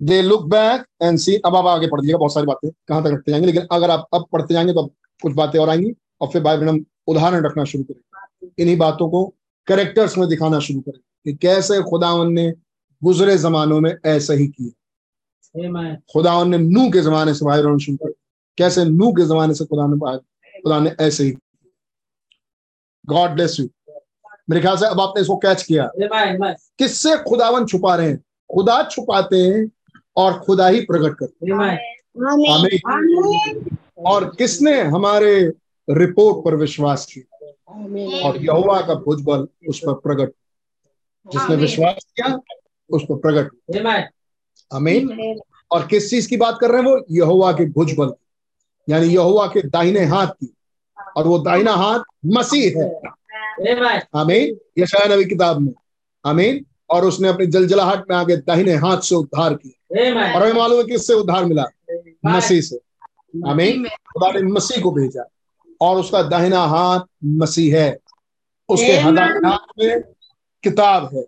they 0.00 0.20
look 0.22 0.44
back 0.48 0.84
and 1.02 1.18
see 1.18 1.34
अब 1.36 1.56
आप 1.56 1.66
आगे 1.66 1.86
पढ़ 1.86 2.00
लीजिएगा 2.00 2.18
बहुत 2.18 2.34
सारी 2.34 2.46
बातें 2.46 2.70
कहाँ 2.88 3.02
तक 3.02 3.10
रखते 3.12 3.32
जाएँगे 3.32 3.46
लेकिन 3.46 3.66
अगर 3.72 3.90
आप 3.90 4.08
अब 4.14 4.26
पढ़ते 4.32 4.54
जाएँगे 4.54 4.72
तो 4.72 4.86
कुछ 5.22 5.32
बातें 5.34 5.58
और 5.58 5.68
आएँगी 5.68 5.94
और 6.20 6.28
फिर 6.28 6.42
बाइबल 6.42 6.68
हम 6.68 6.84
उदाहरण 7.06 7.44
रखना 7.46 7.64
शुरू 7.64 7.84
करेंगे। 7.84 8.62
इन्हीं 8.62 8.76
बातों 8.78 9.08
को 9.10 9.24
करेक्टर्स 9.68 10.18
में 10.18 10.28
दिखाना 10.28 10.58
शुरू 10.60 10.80
करेंगे 10.80 11.30
कि 11.30 11.36
कैसे 11.38 11.82
खुदावन 11.82 12.32
ने 12.32 12.52
गुजरे 13.02 13.36
जमानों 13.38 13.80
में 13.80 13.94
ऐसा 14.06 14.34
ही 14.34 14.46
किया. 14.48 15.94
खुदावन 16.12 16.48
ने 16.48 16.58
नू 16.58 16.88
के 16.90 17.00
जमाने 17.00 17.34
से 17.34 17.44
भाई 17.44 17.60
शुरू 17.60 17.96
किया। 17.96 18.12
कैसे 18.58 18.84
नू 18.84 19.12
के 19.12 19.26
जमाने 19.26 19.54
से 19.54 19.64
खुदा 19.64 19.86
ने 19.86 20.18
खुदा 20.60 20.80
ने 20.80 20.96
ऐसे 21.00 21.24
ही 21.24 21.30
गॉड 23.06 23.30
ब्लेस 23.30 23.56
यू 23.60 23.68
मेरे 24.50 24.62
ख्याल 24.62 24.76
से 24.76 24.86
अब 24.86 25.00
आपने 25.00 25.22
इसको 25.22 25.36
कैच 25.36 25.62
किया. 25.62 25.90
किससे 26.78 27.16
खुदावन 27.16 27.66
छुपा 27.66 27.96
रहे 27.96 28.08
हैं? 28.08 28.18
खुदा 28.54 28.82
छुपाते 28.82 29.36
हैं 29.36 29.70
और 30.16 30.40
खुदा 30.40 30.68
ही 30.68 30.80
प्रकट 30.80 31.16
करते 31.18 31.46
हैं। 31.46 31.78
और 34.06 34.24
किसने 34.38 34.82
हमारे 34.82 35.52
रिपोर्ट 35.90 36.44
पर 36.44 36.54
विश्वास 36.54 37.06
किया? 37.06 37.46
और 38.28 38.36
यहोवा 38.36 38.80
का 38.80 38.94
भुजबल 38.94 39.48
उस 39.68 39.78
पर 39.78 39.94
प्रकट। 39.94 40.32
जिसने 41.32 41.56
विश्वास 41.56 42.06
किया 42.16 42.38
उस 42.90 43.02
पर 43.04 43.16
प्रकट. 43.16 43.76
आमीन। 44.72 45.40
और 45.70 45.86
किस 45.86 46.10
चीज़ 46.10 46.28
की 46.28 46.36
बात 46.36 46.58
कर 46.60 46.70
रहे 46.70 46.82
हैं 46.82 46.88
वो? 46.88 47.04
यहोवा 47.10 47.52
के 47.52 47.64
भुजबल 47.64 48.14
यानी 48.88 49.06
यहुआ 49.06 49.46
के 49.46 49.62
दाहिने 49.62 50.04
हाथ 50.04 50.26
की। 50.26 50.54
और 51.16 51.26
वो 51.26 51.38
दाहिना 51.38 51.72
हाथ 51.72 51.98
मसीह 52.26 52.80
है. 52.80 53.00
आमीन। 54.14 54.58
यशाया 54.82 55.14
नबी 55.14 55.24
किताब 55.24 55.60
में। 55.60 55.72
आमीन। 56.26 56.66
और 56.90 57.04
उसने 57.04 57.28
अपनी 57.28 57.46
जलजलाहट 57.46 58.04
में 58.10 58.16
आगे 58.16 58.36
दाहिने 58.36 58.74
हाथ 58.74 58.98
से 58.98 59.14
उद्धार 59.14 59.54
किया। 59.54 60.00
और 60.36 60.42
हमें 60.42 60.52
मालूम 60.52 60.78
है 60.78 60.84
किससे 60.84 61.14
उद्धार 61.14 61.44
मिला। 61.44 61.64
मसीह 62.26 62.60
से। 62.60 62.76
आमीन। 63.46 63.84
खुदा 63.88 64.30
ने 64.30 64.42
मसीह 64.42 64.82
को 64.82 64.90
भेजा। 64.90 65.30
और 65.80 65.96
उसका 65.96 66.22
दाहिना 66.22 66.60
हाथ 66.60 67.00
मसीह 67.24 67.78
है। 67.78 67.98
उसके 68.68 68.92
हाथ 69.42 69.66
में 69.78 70.00
किताब 70.62 71.10
है. 71.14 71.22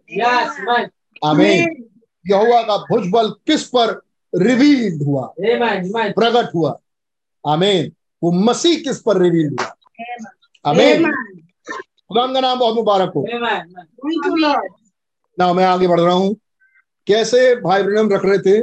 आमीन। 1.24 1.88
यहोवा 2.26 2.62
का 2.62 2.76
भुजबल 2.76 3.30
किस 3.30 3.64
पर 3.64 4.02
रिवील्ड 4.34 5.02
हुआ. 5.02 5.34
प्रकट 6.12 6.54
हुआ। 6.54 6.78
आमीन। 7.44 7.92
वो 8.22 8.30
मसीह 8.44 8.82
किस 8.84 9.00
पर 9.02 9.20
रिवील 9.22 9.56
हुआ? 9.60 9.76
आमीन। 10.64 11.10
खुदा 12.08 12.26
का 12.32 12.40
नाम 12.40 12.58
बहुत 12.58 12.74
मुबारक 12.74 13.12
हो। 13.16 13.24
ना 15.38 15.52
मैं 15.52 15.64
आगे 15.64 15.88
बढ़ 15.88 16.00
रहा 16.00 16.14
हूँ। 16.14 16.34
कैसे 17.06 17.54
भाई 17.56 17.82
ब्रहण 17.82 18.10
रख 18.10 18.24
रहे 18.24 18.38
थे? 18.38 18.58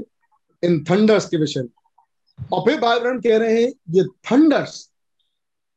इन 0.63 0.83
थंडर्स 0.89 1.25
के 1.29 1.37
विषय 1.37 1.61
में। 1.61 1.69
और 2.53 2.61
फिर 2.65 2.79
भाई 2.79 2.99
ब्रहण 2.99 3.19
कह 3.21 3.37
रहे 3.37 3.61
हैं 3.61 3.71
ये 3.91 4.03
थंडर्स 4.31 4.89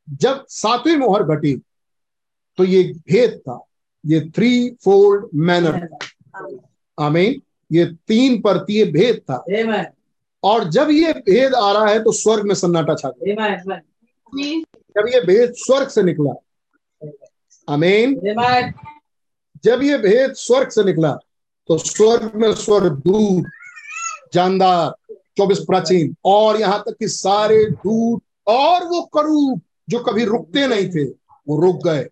जब 0.09 0.45
सातवीं 0.49 0.97
मोहर 0.97 1.23
घटी 1.35 1.55
तो 2.59 2.65
ये 2.65 2.83
भेद 3.09 3.39
था। 3.39 3.59
ये 4.05 4.21
थ्री 4.37 4.71
फोल्ड 4.85 5.27
मैनर 5.35 5.79
था 5.87 6.47
आमीन। 6.99 7.41
ये 7.73 7.85
तीन 8.09 8.41
परतीय 8.43 8.85
भेद 8.93 9.21
था। 9.31 9.45
Amen. 9.51 9.87
और 10.45 10.65
जब 10.71 10.91
ये 10.91 11.13
भेद 11.13 11.55
आ 11.55 11.73
रहा 11.73 11.87
है 11.87 12.03
तो 12.05 12.13
स्वर्ग 12.13 12.47
में 12.47 12.55
सन्नाटा 12.55 12.95
छा 12.95 13.09
गया. 13.09 13.35
जब 14.97 15.09
ये 15.09 15.21
भेद 15.21 15.53
स्वर्ग 15.57 15.89
से 15.89 16.03
निकला 16.03 16.33
Amen. 17.69 18.15
जब 19.65 19.83
ये 19.83 19.99
भेद 19.99 20.33
स्वर्ग 20.35 20.69
से 20.69 20.85
निकला 20.85 21.13
तो 21.69 21.79
स्वर्ग 21.79 22.33
में 22.35 22.53
स्वर्ग 22.55 22.93
दूत 23.07 23.45
जानदार 24.35 25.17
चौबीस 25.39 25.59
प्राचीन 25.59 26.15
और 26.25 26.61
यहाँ 26.61 26.83
तक 26.87 26.97
कि 26.99 27.09
सारे 27.09 27.65
दूत 27.71 28.23
और 28.49 28.85
वो 28.85 29.03
करूब 29.15 29.61
जो 29.91 29.99
कभी 29.99 30.25
रुकते 30.25 30.67
नहीं 30.67 30.89
थे 30.91 31.05
वो 31.49 31.61
रुक 31.61 31.85
गए। 31.87 32.07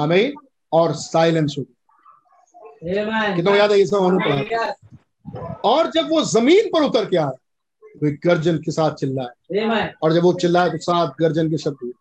आमीन 0.00 0.32
और 0.72 0.92
साइलेंस 0.94 1.54
हो 1.58 1.62
गए 1.62 3.34
कितना 3.36 3.54
याद 3.56 3.72
है 3.72 3.78
ये 3.78 3.86
सब 3.86 4.02
हमने 4.04 4.24
पढ़ा 4.28 4.42
Yes. 4.42 4.74
और 5.64 5.90
जब 5.90 6.08
वो 6.10 6.22
ज़मीन 6.24 6.68
पर 6.68 6.82
उतर 6.82 7.04
के 7.04 7.16
आया 7.16 7.30
तो 8.00 8.06
एक 8.06 8.20
गर्जन 8.24 8.56
के 8.58 8.70
साथ 8.72 8.94
चिल्लाए 8.94 9.60
Amen. 9.60 9.88
और 10.02 10.12
जब 10.12 10.22
वो 10.22 10.32
चिल्लाए 10.32 10.70
तो 10.70 10.78
सात 10.78 11.14
गर्जन 11.20 11.50
के 11.50 11.58
शब्द 11.58 11.76
हुए। 11.82 11.92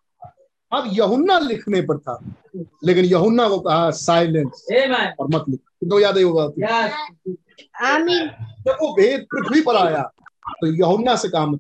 अब 0.72 0.90
यहुन्ना 0.94 1.38
लिखने 1.40 1.82
पर 1.82 1.98
था 1.98 2.18
लेकिन 2.86 3.06
यहुन्ना 3.06 3.48
को 3.50 3.60
कहा 3.60 3.90
साइलेंस 3.92 4.66
और 5.20 5.28
मत 5.34 5.46
लिख। 5.50 5.60
कितना 5.60 6.00
याद 6.02 6.18
है 6.18 6.24
Yes. 6.24 6.92
जब 8.66 8.78
वो 8.82 8.94
भेद 8.96 9.26
पृथ्वी 9.32 9.62
पर 9.62 9.76
आया 9.76 10.02
तो 10.48 10.68
यहुन्ना 10.68 11.16
से 11.16 11.30
काम 11.30 11.58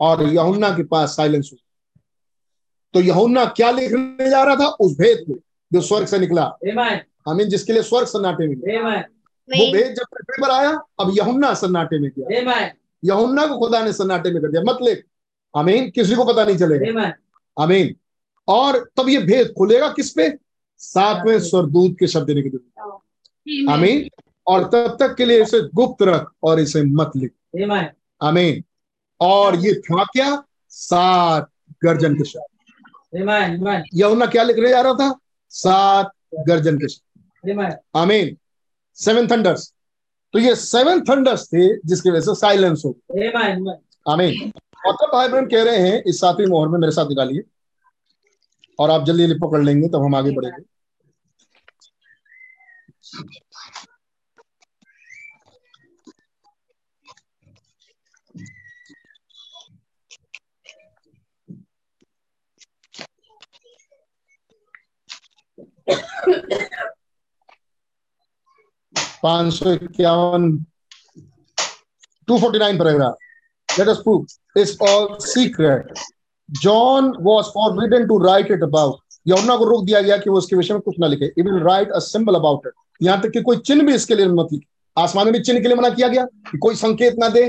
और 0.00 0.22
यहुन्ना 0.22 0.70
के 0.76 0.84
पास 0.84 1.16
साइलेंस 1.16 1.50
हुआ। 1.52 2.00
तो 2.94 3.00
यहुन्ना 3.00 3.44
क्या 3.56 3.70
लिखने 3.70 4.30
जा 4.30 4.42
रहा 4.42 4.56
था? 4.56 4.66
उस 4.66 4.96
भेद 4.98 5.24
को 5.28 5.38
जो 5.72 5.80
स्वर्ग 5.80 6.06
से 6.06 6.18
निकला. 6.18 6.42
आमीन 7.28 7.48
जिसके 7.48 7.72
लिए 7.72 7.82
स्वर्ग 7.82 8.06
सन्नाटे 8.06 8.48
में। 8.48 8.56
गया 8.60 8.80
Amen. 8.80 9.02
वो 9.50 9.72
भेद 9.72 9.94
जब 9.94 10.04
पृथ्वी 10.12 10.42
पर 10.42 10.50
आया 10.50 10.70
अब 11.00 11.12
यहुन्ना 11.16 11.54
सन्नाटे 11.54 11.98
में 11.98 12.10
किया. 12.10 12.40
यहुन्ना 13.04 13.46
को 13.46 13.58
खुदा 13.58 13.82
ने 13.84 13.92
सन्नाटे 13.92 14.30
में 14.30 14.42
कर 14.42 14.48
दिया। 14.48 14.62
मत 14.62 14.78
लिख 14.82 15.04
आमीन। 15.56 15.90
किसी 15.90 16.14
को 16.14 16.24
पता 16.24 16.44
नहीं 16.44 16.56
चलेगा। 16.56 16.84
अमीन 17.60 17.96
और 18.48 18.90
तब 18.96 19.08
ये 19.08 19.18
भेद 19.18 19.54
खुलेगा 19.58 19.88
किस 19.88 20.10
पे? 20.10 20.38
सातवें 20.78 21.40
स्वरदूत 21.40 21.96
के 22.00 22.06
शब्द 22.06 22.26
देने 22.26 22.42
के 22.42 22.48
दिन 22.48 23.68
अमीन 23.68 24.08
और 24.46 24.64
तब 24.64 24.96
तक 25.00 25.14
के 25.14 25.24
लिए 25.24 25.42
इसे 25.42 25.60
गुप्त 25.60 26.02
रख 26.02 26.32
और 26.42 26.60
इसे 26.60 26.82
मत 26.82 27.10
लिख. 27.16 27.32
आमीन। 28.22 28.64
और 29.20 29.56
ये 29.56 29.74
था 29.74 30.04
क्या? 30.04 30.44
सात 30.68 31.50
गर्जन 31.84 32.14
के 32.14 32.24
शब्द. 32.24 32.58
Amen. 33.22 34.30
क्या 34.30 34.42
लिखने 34.42 34.68
जा 34.68 34.80
रहा 34.80 34.94
था? 34.94 35.18
सात 35.50 36.12
गर्जन 36.48 36.76
के 36.76 36.88
शब्द। 36.88 37.22
Amen. 37.96 38.41
सेवन 38.98 39.26
थंडर्स 39.28 39.72
तो 40.34 40.38
ये 40.38 40.54
सेवन 40.56 41.00
थंडर्स 41.08 41.46
थे 41.46 41.66
जिसकी 41.88 42.10
वजह 42.10 42.20
से 42.20 42.34
साइलेंस 42.40 42.82
हो 42.86 42.90
आमीन 44.06 44.52
मतलब 44.86 45.10
भाई 45.12 45.28
बहन 45.28 45.46
कह 45.46 45.62
रहे 45.64 45.88
हैं 45.88 46.02
इस 46.08 46.20
सातवीं 46.20 46.46
मोहर 46.46 46.68
में 46.68 46.78
मेरे 46.78 46.92
साथ 46.92 47.08
निकालिए। 47.08 47.42
और 48.78 48.90
आप 48.90 49.04
जल्दी 49.06 49.26
जल्दी 49.26 49.38
पकड़ 49.40 49.62
लेंगे 49.64 49.88
तब 49.88 50.04
हम 50.04 50.14
आगे 50.14 50.30
बढ़ेंगे। 50.32 50.62
पाँच 69.22 69.52
सौ 69.54 69.72
इक्यावन। 69.72 70.56
Two 72.28 72.38
forty 72.38 72.58
nine 72.58 72.78
paragraph 72.78 73.78
let 73.78 73.88
us 73.88 73.96
prove 74.04 74.60
it's 74.60 74.76
all 74.82 75.08
secret 75.20 75.92
John 76.48 77.12
was 77.22 77.46
forbidden 77.54 78.06
to 78.08 78.18
write 78.24 78.50
it 78.52 78.62
about 78.62 79.00
Yamuna 79.26 79.56
को 79.56 79.64
रोक 79.64 79.84
दिया 79.84 80.00
गया 80.00 80.16
कि 80.18 80.30
वो 80.30 80.38
इसके 80.38 80.56
विषय 80.56 80.74
में 80.74 80.80
कुछ 80.82 80.98
ना 81.00 81.06
लिखे। 81.06 81.24
It 81.26 81.44
will 81.44 81.62
write 81.64 81.90
a 81.90 81.98
symbol 82.00 82.34
about 82.34 82.66
it 82.66 82.72
यहाँ 83.00 83.20
तक 83.20 83.30
कि 83.30 83.42
कोई 83.42 83.56
चिन्ह 83.58 83.84
भी 83.86 83.94
इसके 83.94 84.14
लिए 84.14 84.26
मत 84.28 84.48
लिखे। 84.52 84.66
आसमान 84.96 85.30
में 85.32 85.42
चिन्ह 85.42 85.60
के 85.60 85.68
लिए 85.68 85.76
मना 85.76 85.88
किया 85.90 86.08
गया 86.08 86.24
कि 86.50 86.58
कोई 86.58 86.74
संकेत 86.76 87.14
ना 87.18 87.28
दे 87.28 87.44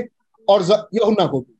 और 0.48 0.62
यमुना 0.94 1.26
को 1.26 1.40
भी। 1.40 1.52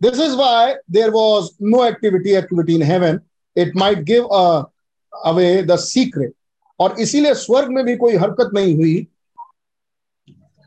This 0.00 0.20
is 0.20 0.34
why 0.36 0.74
there 0.90 1.10
was 1.10 1.48
no 1.62 1.84
activity 1.84 2.34
activity 2.36 2.74
in 2.74 2.82
heaven 2.82 3.20
it 3.56 3.76
might 3.76 3.98
give 4.04 4.24
away 4.24 5.62
the 5.62 5.76
secret 5.80 6.32
और 6.80 7.00
इसीलिए 7.00 7.34
स्वर्ग 7.36 7.70
में 7.70 7.84
भी 7.84 7.96
कोई 7.96 8.16
हरकत 8.16 8.50
नहीं 8.54 8.74
हुई। 8.76 9.06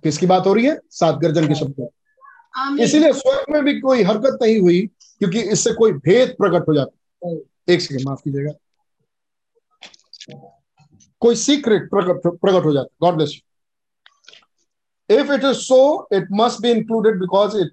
किसकी 0.04 0.26
बात 0.28 0.45
हो 0.47 0.54
रही 0.54 0.66
है? 0.66 0.80
सात 0.91 1.16
गर्जन 1.20 1.47
के 1.47 1.56
शब्द 1.56 1.88
इसीलिए 2.82 3.14
स्वर्ग 3.14 3.54
में 3.54 3.64
भी 3.64 3.80
कोई 3.80 4.04
हरकत 4.04 4.38
नहीं 4.41 4.60
हुई 4.60 4.80
क्योंकि 5.20 5.41
इससे 5.54 5.74
कोई 5.74 5.91
भेद 6.06 6.36
प्रकट 6.38 6.68
हो 6.68 6.74
जाता 6.74 7.30
एक 7.74 7.82
सेकेंड 7.82 8.08
माफ़ 8.08 8.22
कीजिएगा। 8.24 8.52
कोई 11.22 11.36
सीक्रेट 11.36 11.89
प्रकट 11.89 12.28
प्रकट 12.28 12.66
हो 12.66 12.74
जाता 12.74 12.95
God 13.02 13.16
bless 13.16 13.34
you 15.10 15.20
if 15.20 15.32
it 15.34 15.43
is 15.43 15.58
so 15.58 16.08
it 16.14 16.28
must 16.41 16.62
be 16.62 16.72
included 16.72 17.20
because 17.20 17.58
it 17.58 17.72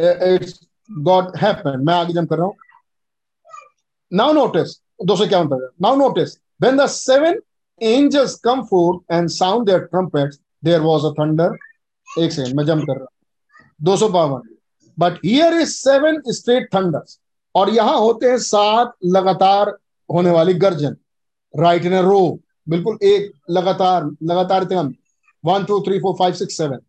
it's 0.00 0.60
God 0.90 1.36
happen 1.42 1.84
मैं 1.86 1.94
आगे 1.94 2.14
जम 2.14 2.26
कर 2.26 2.36
रहा 2.36 2.46
हूँ। 2.46 2.56
नाउ 4.12 4.32
नोटिस 4.32 4.80
दो 5.04 5.16
सौ 5.16 5.26
पर। 5.26 5.70
Now 5.82 5.96
notice 5.96 6.38
when 6.62 6.76
the 6.78 6.86
seven 6.92 7.36
angels 7.80 8.32
come 8.46 8.62
forth 8.70 8.96
and 9.16 9.30
sound 9.34 9.68
their 9.68 9.84
trumpets 9.84 10.38
there 10.62 10.82
was 10.82 11.04
a 11.04 11.12
thunder. 11.14 11.50
एक 12.08 12.32
सेकेंड 12.32 12.56
मैं 12.56 12.64
जम 12.66 12.80
कर 12.80 12.96
रहा 12.96 13.06
दो 13.80 13.96
सौ 13.96 14.08
बावन 14.08 14.48
but 14.98 15.18
here 15.24 15.54
is 15.54 15.70
seven 15.70 16.20
straight 16.28 16.68
thunders 16.74 17.18
और 17.54 17.70
यहाँ 17.70 17.98
होते 17.98 18.30
हैं 18.30 18.38
सात 18.38 18.92
लगातार 19.06 19.68
होने 20.08 20.30
वाली 20.30 20.54
गर्जन। 20.54 20.96
राइट 21.54 21.84
इन 21.84 21.94
रो 22.04 22.38
बिल्कुल 22.68 22.98
एक 23.02 23.30
लगातार 23.50 24.10
लगातार 24.22 24.64
one 25.44 25.64
two 25.64 25.80
three 25.80 25.98
four 26.00 26.14
five 26.18 26.34
six 26.34 26.56
seven 26.56 26.80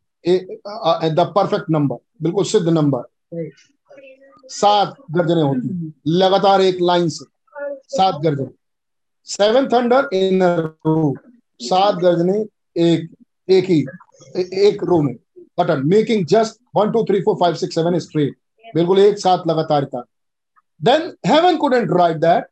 the 1.15 1.31
perfect 1.35 1.69
number 1.69 1.97
बिल्कुल 2.23 2.43
सिद्ध 2.45 2.67
नंबर 2.69 3.47
सात 4.51 4.95
गर्जने 5.11 5.41
होती 5.41 5.93
लगातार 6.07 6.61
एक 6.61 6.77
लाइन 6.81 7.09
से। 7.09 7.25
सात 7.89 8.21
गर्जन। 8.23 8.49
सेवन 9.27 9.67
थंडर 9.69 10.09
इन 10.13 10.43
रो 10.43 11.15
सात 11.59 11.95
गर्जने 11.95 12.37
एक 12.81 13.09
एक 13.49 13.65
ही 13.65 13.85
ए- 14.37 14.49
एक 14.67 14.83
रो 14.83 15.01
में 15.01 15.15
button 15.59 15.81
making 15.85 16.25
just 16.25 16.59
one 16.75 16.91
two 16.91 17.03
three 17.03 17.21
four 17.21 17.35
five 17.35 17.55
six 17.55 17.75
seven 17.75 17.99
straight 17.99 18.35
बिल्कुल 18.75 18.99
एक 18.99 19.17
साथ 19.19 19.47
लगातारता 19.47 20.03
then 20.83 21.13
heaven 21.25 21.57
couldn't 21.57 21.89
write 21.91 22.17
that 22.17 22.45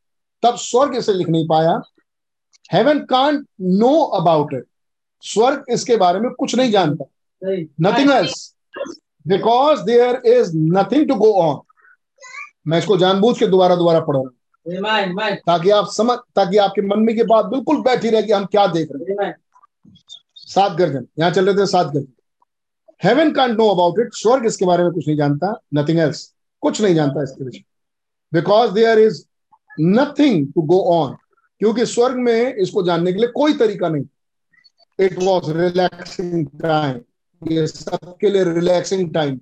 तब 0.43 0.55
स्वर्ग 0.55 0.95
इसे 0.95 1.13
लिख 1.13 1.29
नहीं 1.29 1.47
पाया। 1.47 1.81
Heaven 2.73 2.99
can't 2.99 3.45
know 3.61 4.01
about 4.03 4.53
it 4.53 4.63
स्वर्ग 5.21 5.63
इसके 5.69 5.97
बारे 5.97 6.19
में 6.19 6.31
कुछ 6.31 6.55
नहीं 6.55 6.71
जानता। 6.71 7.05
Nothing 7.81 8.11
else 8.11 8.55
because 9.27 9.81
there 9.81 10.21
is 10.25 10.51
nothing 10.55 11.07
to 11.07 11.15
go 11.15 11.31
on 11.33 11.59
मैं 12.67 12.77
इसको 12.79 12.97
जानबूझ 12.97 13.37
के 13.39 13.47
दोबारा 13.47 13.75
दोबारा 13.75 13.99
पढ़ 13.99 14.15
रहा 14.15 14.19
हूँ. 14.19 14.31
ताकि 15.35 15.69
आप 15.69 15.87
समझ 15.87 16.17
ताकि 16.35 16.57
आपके 16.57 16.81
मन 16.81 16.99
में 16.99 17.15
की 17.15 17.23
बात 17.23 17.45
बिल्कुल 17.45 17.81
बैठी 17.81 18.09
रहे 18.09 18.23
कि 18.23 18.31
हम 18.31 18.45
क्या 18.45 18.67
देख 18.67 18.89
रहे 18.91 19.25
हैं. 19.25 19.35
सात 20.49 20.77
गर्जन 20.77 21.05
यहाँ 21.19 21.31
चल 21.31 21.45
रहे 21.45 21.55
थे 21.55 21.65
सात 21.67 21.87
गर्जन 21.93 22.13
heaven 23.01 23.31
can't 23.33 23.57
know 23.57 23.67
about 23.69 23.99
it 23.99 24.13
स्वर्ग 24.13 24.45
इसके 24.45 24.65
बारे 24.65 24.83
में 24.83 24.91
कुछ 24.91 25.07
नहीं 25.07 25.17
जानता। 25.17 25.53
नथिंग 25.73 25.99
एल्स 25.99 26.23
कुछ 26.63 26.81
नहीं 26.81 26.95
जानता 26.95 27.23
इसके 27.23 27.43
विषय। 27.43 27.63
Because 28.33 28.71
there 28.71 28.99
is 28.99 29.23
nothing 29.81 30.47
to 30.53 30.61
go 30.61 30.79
on 30.93 31.15
क्योंकि 31.61 31.85
स्वर्ग 31.85 32.15
में 32.17 32.55
इसको 32.55 32.83
जानने 32.83 33.13
के 33.13 33.19
लिए 33.19 33.27
कोई 33.35 33.53
तरीका 33.57 33.89
नहीं। 33.89 34.05
इट 34.99 35.17
वॉज़ 35.23 35.51
रिलैक्सिंग 35.51 36.45
टाइम 36.61 36.99
ये 37.41 37.67
सबके 37.67 38.29
लिए 38.29 38.43
रिलैक्सिंग 38.43 39.13
टाइम 39.13 39.39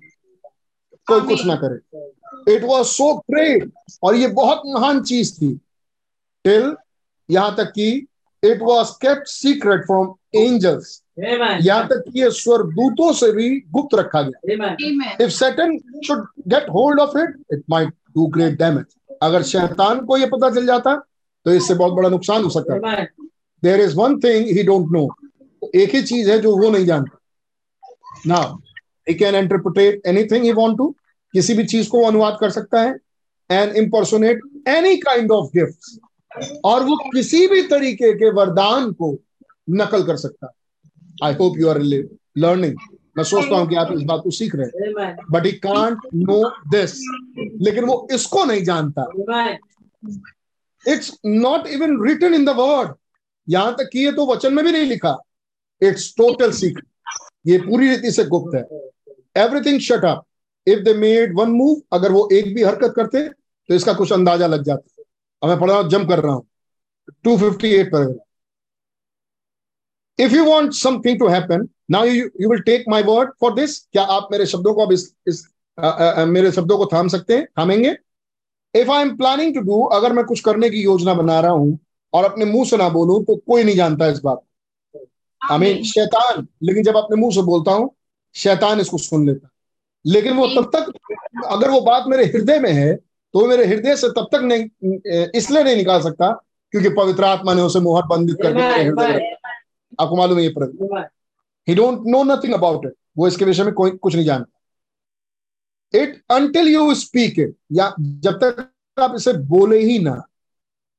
कोई 1.06 1.20
कुछ 1.28 1.44
ना 1.46 1.54
करे। 1.64 2.54
इट 2.54 2.64
वॉज़ 2.64 2.86
सो 2.86 3.12
ग्रेट 3.30 3.72
और 4.02 4.16
ये 4.16 4.28
बहुत 4.34 4.62
महान 4.66 5.02
चीज़ 5.02 5.34
थी। 5.34 5.54
टिल 6.44 6.74
यहाँ 7.28 7.54
तक 7.56 7.72
कि 7.74 8.07
it 8.42 8.62
was 8.62 8.90
kept 9.02 9.26
secret 9.28 9.84
from 9.86 10.14
angels. 10.36 11.02
यहाँ 11.18 11.86
तक 11.88 12.02
कि 12.08 12.20
ये 12.20 12.30
स्वर्गदूतों 12.32 13.12
से 13.12 13.30
भी 13.32 13.48
गुप्त 13.70 13.94
रखा 13.98 14.22
गया. 14.22 14.74
If 15.20 15.30
Satan 15.32 15.78
should 16.06 16.26
get 16.48 16.68
hold 16.70 17.00
of 17.00 17.18
it 17.18 17.34
it 17.52 17.62
might 17.70 17.88
do 17.88 18.26
great 18.36 18.58
damage 18.58 19.18
अगर 19.22 19.42
शैतान 19.44 20.00
को 20.06 20.16
ये 20.16 20.26
पता 20.26 20.50
चल 20.50 20.66
जाता 20.66 20.94
तो 21.46 21.52
इससे 21.52 21.74
बहुत 21.74 21.92
बड़ा 21.94 22.08
नुकसान 22.08 22.44
हो 22.44 22.50
सकता। 22.50 22.90
है 22.90 23.04
there 23.62 23.80
is 23.80 23.96
one 23.96 24.18
thing 24.20 24.46
he 24.56 24.62
don't 24.62 24.92
know 24.92 25.08
एक 25.74 25.94
ही 25.94 26.02
चीज़ 26.02 26.30
है 26.30 26.38
जो 26.38 26.56
वो 26.56 26.70
नहीं 26.70 26.86
जानता। 26.86 27.18
ना 28.26 28.40
ही 29.06 29.14
can 29.14 29.34
interpret 29.34 30.06
anything 30.06 30.44
he 30.44 30.52
want 30.52 30.76
to 30.78 30.94
किसी 31.34 31.54
भी 31.54 31.64
चीज़ 31.66 31.88
को 31.90 32.00
वो 32.00 32.06
अनुवाद 32.06 32.36
कर 32.40 32.50
सकता 32.50 32.82
है। 32.82 32.96
And 33.50 33.76
impersonate 33.76 34.40
any 34.68 34.96
kind 34.98 35.32
of 35.32 35.46
gift 35.56 35.98
और 36.64 36.84
वो 36.84 36.96
किसी 37.12 37.46
भी 37.46 37.62
तरीके 37.68 38.12
के 38.14 38.30
वरदान 38.32 38.90
को 38.92 39.16
नकल 39.70 40.02
कर 40.02 40.16
सकता। 40.16 40.52
I 41.24 41.34
hope 41.34 41.58
you 41.58 41.68
are 41.68 41.80
learning 41.80 42.76
मैं 43.16 43.24
सोचता 43.24 43.56
हूँ 43.56 43.68
कि 43.68 43.76
आप 43.76 43.92
इस 43.92 44.02
बात 44.02 44.20
को 44.24 44.30
सीख 44.30 44.54
रहे 44.56 44.66
हैं. 44.66 45.16
But 45.30 45.46
he 45.46 45.52
can't 45.54 45.98
know 46.14 46.42
this 46.70 46.92
लेकिन 47.62 47.84
वो 47.84 48.06
इसको 48.12 48.44
नहीं 48.44 48.62
जानता। 48.64 49.06
It's 50.84 51.12
not 51.26 51.66
even 51.68 51.96
written 52.06 52.34
in 52.34 52.44
the 52.44 52.54
word 52.58 52.92
यहाँ 53.48 53.74
तक 53.74 53.88
कि 53.92 54.04
ये 54.04 54.12
तो 54.12 54.26
वचन 54.26 54.54
में 54.54 54.64
भी 54.64 54.72
नहीं 54.72 54.86
लिखा। 54.86 55.16
इट्स 55.82 56.12
टोटल 56.16 56.50
सीक्रेट 56.52 56.86
ये 57.46 57.58
पूरी 57.60 57.88
रीति 57.88 58.10
से 58.10 58.24
गुप्त 58.26 58.54
है। 58.54 59.42
Everything 59.44 59.80
shut 59.80 60.04
up 60.04 60.24
if 60.66 60.80
they 60.80 60.94
made 60.96 61.36
one 61.38 61.50
move 61.50 61.80
अगर 61.92 62.12
वो 62.12 62.28
एक 62.32 62.54
भी 62.54 62.62
हरकत 62.62 62.92
करते 62.96 63.28
तो 63.28 63.74
इसका 63.74 63.92
कुछ 63.92 64.12
अंदाज़ा 64.12 64.46
लग 64.46 64.62
जाता। 64.64 64.97
अब 65.42 65.48
मैं 65.48 65.58
पढ़ 65.60 65.70
रहा 65.70 65.78
हूँ 65.78 65.88
जम 65.88 66.06
कर 66.08 66.20
रहा 66.20 66.32
हूँ। 66.32 66.46
258 67.26 67.84
पर 67.84 68.18
if 70.18 70.32
you 70.34 70.44
want 70.44 70.72
something 70.72 71.18
to 71.18 71.28
happen 71.28 71.68
now 71.90 72.04
you 72.04 72.28
you 72.40 72.50
will 72.50 72.60
take 72.60 72.84
my 72.88 73.02
word 73.02 73.30
for 73.40 73.54
this 73.54 73.78
क्या 73.92 74.02
आप 74.02 74.28
मेरे 74.32 74.46
शब्दों 74.46 74.74
को 74.74 74.86
अब 74.86 74.92
इस 74.92 75.14
इस 75.28 75.46
अ, 75.78 75.88
अ, 75.88 76.24
मेरे 76.24 76.52
शब्दों 76.52 76.78
को 76.78 76.86
थाम 76.86 77.08
सकते 77.08 77.36
हैं? 77.36 77.46
थामेंगे? 77.58 77.96
If 78.74 78.90
I 78.90 79.02
am 79.02 79.16
planning 79.16 79.54
to 79.54 79.60
do 79.60 79.82
अगर 79.82 80.12
मैं 80.12 80.24
कुछ 80.24 80.40
करने 80.40 80.70
की 80.70 80.82
योजना 80.82 81.14
बना 81.14 81.40
रहा 81.40 81.52
हूँ 81.52 81.78
और 82.12 82.24
अपने 82.24 82.44
मुँह 82.44 82.64
से 82.64 82.76
ना 82.76 82.88
बोलूँ 82.88 83.24
तो 83.24 83.36
कोई 83.36 83.64
नहीं 83.64 83.76
जानता 83.76 84.06
इस 84.06 84.20
बात 84.20 84.42
आई 85.42 85.58
मीन 85.58 85.82
शैतान 85.84 86.46
लेकिन 86.62 86.82
जब 86.82 86.96
अपने 86.96 87.16
मुँह 87.16 87.32
से 87.34 87.42
बोलता 87.42 87.72
हूँ 87.72 87.90
शैतान 88.34 88.80
इसको 88.80 88.98
सुन 88.98 89.26
लेता 89.26 89.48
लेकिन 90.06 90.36
वो 90.36 90.46
तब 90.46 90.70
तक 90.76 90.92
अगर 91.46 91.70
वो 91.70 91.80
बात 91.80 92.04
मेरे 92.06 92.24
हृदय 92.24 92.58
में 92.58 92.72
है 92.72 92.98
तो 93.34 93.46
मेरे 93.46 93.64
हृदय 93.66 93.96
से 93.96 94.08
तब 94.10 94.28
तक 94.32 94.42
नहीं 94.42 95.30
इसलिए 95.36 95.62
नहीं 95.64 95.76
निकाल 95.76 96.00
सकता, 96.02 96.30
क्योंकि 96.74 96.88
पवित्र 96.90 97.24
आत्मा 97.24 97.54
ने 97.54 97.62
उसे 97.62 97.80
मुहर 97.80 98.02
बंदित 98.06 98.36
Amen. 98.42 98.98
रखा। 98.98 99.50
आपको 100.00 100.16
मालूम 100.16 100.38
है 100.38 100.44
ये 100.44 100.52
Amen. 100.52 101.04
He 101.68 101.74
don't 101.74 102.02
know 102.06 102.22
nothing 102.24 102.54
about 102.54 102.86
it 102.86 102.92
वो 103.18 103.26
इसके 103.28 103.44
विषय 103.44 103.64
में 103.64 103.72
कोई, 103.74 103.90
कुछ 103.92 104.14
नहीं 104.14 104.24
जानता। 104.24 105.98
It 105.98 106.20
until 106.30 106.68
you 106.68 106.94
speak 106.94 107.38
it 107.38 107.54
या 107.72 107.94
जब 107.98 108.38
तक 108.42 108.70
आप 108.98 109.14
इसे 109.16 109.32
बोले 109.50 109.78
ही 109.80 109.98
ना। 109.98 110.22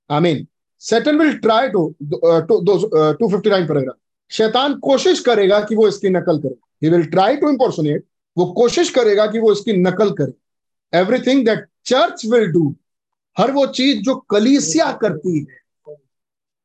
I 0.10 0.20
mean 0.20 0.46
Satan 0.82 1.18
will 1.20 1.38
try 1.40 1.68
to 1.70 1.88
two 2.04 3.30
fifty 3.30 3.50
nine 3.50 3.68
पड़ेगा 3.68 3.94
शैतान 4.32 4.74
कोशिश 4.80 5.20
करेगा 5.20 5.60
कि 5.62 5.76
वो 5.76 5.88
इसकी 5.88 6.10
नकल 6.10 6.38
करे। 6.40 6.56
He 6.84 6.90
will 6.90 7.06
try 7.08 7.36
to 7.38 7.50
impersonate 7.50 8.04
वो 8.38 8.46
कोशिश 8.54 8.90
करेगा 8.90 9.26
कि 9.28 9.40
वो 9.40 9.52
इसकी 9.54 9.74
नकल 9.74 10.12
करे। 10.20 10.34
Everything 10.94 11.46
that 11.46 11.68
church 11.90 12.26
will 12.26 12.46
do 12.48 12.76
हर 13.38 13.52
वो 13.52 13.66
चीज़ 13.68 14.02
जो 14.02 14.16
कलीसिया 14.16 14.92
करती 14.92 15.38
है। 15.40 15.46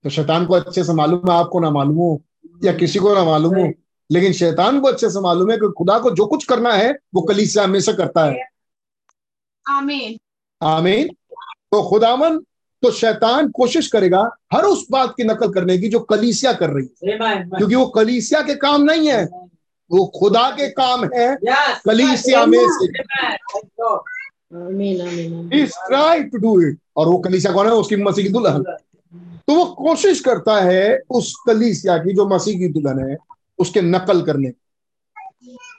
तो 0.04 0.10
शैतान 0.10 0.46
को 0.46 0.54
अच्छे 0.54 0.84
से 0.84 0.92
मालूम 0.92 1.30
है 1.30 1.36
आपको 1.38 1.60
ना 1.60 1.70
मालूम 1.70 1.96
हो 1.96 2.22
या 2.64 2.72
किसी 2.72 2.98
को 2.98 3.14
ना 3.14 3.24
मालूम 3.24 3.54
हो 3.54 3.72
लेकिन 4.10 4.32
शैतान 4.32 4.80
को 4.80 4.88
अच्छे 4.88 5.10
से 5.10 5.20
मालूम 5.20 5.50
है 5.50 5.56
कि 5.56 5.72
खुदा 5.78 5.98
को 5.98 6.10
जो 6.10 6.26
कुछ 6.26 6.44
करना 6.44 6.72
है 6.72 6.98
वो 7.14 7.22
कलीसिया 7.22 7.64
हमेशा 7.64 7.92
करता 7.92 8.24
है। 8.24 8.48
Amen. 9.66 10.18
आमीन। 10.62 11.08
तो 11.72 11.82
खुदावन 11.90 12.38
तो 12.82 12.90
शैतान 12.90 13.50
कोशिश 13.50 13.86
करेगा 13.86 14.36
हर 14.52 14.64
उस 14.64 14.86
बात 14.90 15.14
की 15.16 15.24
नकल 15.24 15.52
करने 15.52 15.78
की 15.78 15.88
जो 15.88 16.00
कलीसिया 16.00 16.52
कर 16.52 16.70
रही 16.70 16.86
है। 16.86 17.18
क्योंकि 17.58 17.74
वो 17.74 17.86
कलीसिया 17.86 18.42
के 18.42 18.54
काम 18.54 18.82
नहीं 18.82 19.08
है 19.08 19.24
वो 19.90 20.06
खुदा 20.18 20.50
के 20.50 20.68
काम 20.70 21.04
है 21.04 21.36
कलीसिया 21.86 22.46
में 22.46 22.66
से। 22.68 22.86
और 26.96 27.08
वो 27.08 27.18
कलीसिया 27.18 27.52
कौन 27.52 27.66
है? 27.66 27.72
उसकी 27.72 27.96
मसीह 27.96 28.24
की 28.24 28.30
दुल्हन। 28.30 28.62
तो 29.48 29.54
वो 29.54 29.64
कोशिश 29.64 30.20
करता 30.20 30.60
है 30.60 31.00
उस 31.10 31.34
कलीसिया 31.46 31.96
की 31.98 32.14
जो 32.14 32.28
मसीह 32.28 32.58
की 32.58 32.68
दुल्हन 32.68 33.10
है 33.10 33.16
उसके 33.58 33.80
नकल 33.80 34.22
करने। 34.22 34.52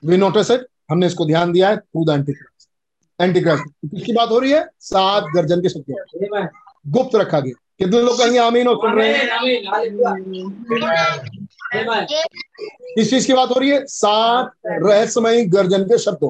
वी 0.05 0.17
नोटिस 0.17 0.51
इट 0.51 0.65
हमने 0.91 1.07
इसको 1.07 1.25
ध्यान 1.25 1.51
दिया 1.51 1.69
है 1.69 1.77
थ्रू 1.77 2.05
द 2.05 2.09
एंटीक्राइस्ट 2.09 3.21
एंटीक्राइस्ट 3.21 3.63
किसकी 3.63 4.13
बात 4.13 4.29
हो 4.29 4.39
रही 4.39 4.51
है? 4.51 4.65
सात 4.79 5.23
गर्जन 5.35 5.61
के 5.61 5.69
शब्दों 5.69 6.47
गुप्त 6.87 7.15
रखा 7.15 7.39
गया। 7.39 7.61
कितने 7.79 8.01
लोग 8.01 8.17
कहेंगे 8.19 8.39
आमीन 8.39 8.67
और 8.67 8.75
सुन 8.75 8.99
रहे 8.99 9.13
हैं. 9.13 9.29
किस 12.95 13.09
चीज़ 13.09 13.27
की 13.27 13.33
बात 13.33 13.49
हो 13.49 13.59
रही 13.59 13.69
है? 13.69 13.85
सात 13.85 14.51
रहस्यमयी 14.67 15.45
गर्जन 15.45 15.83
के 15.83 15.97
शब्दों। 15.97 16.29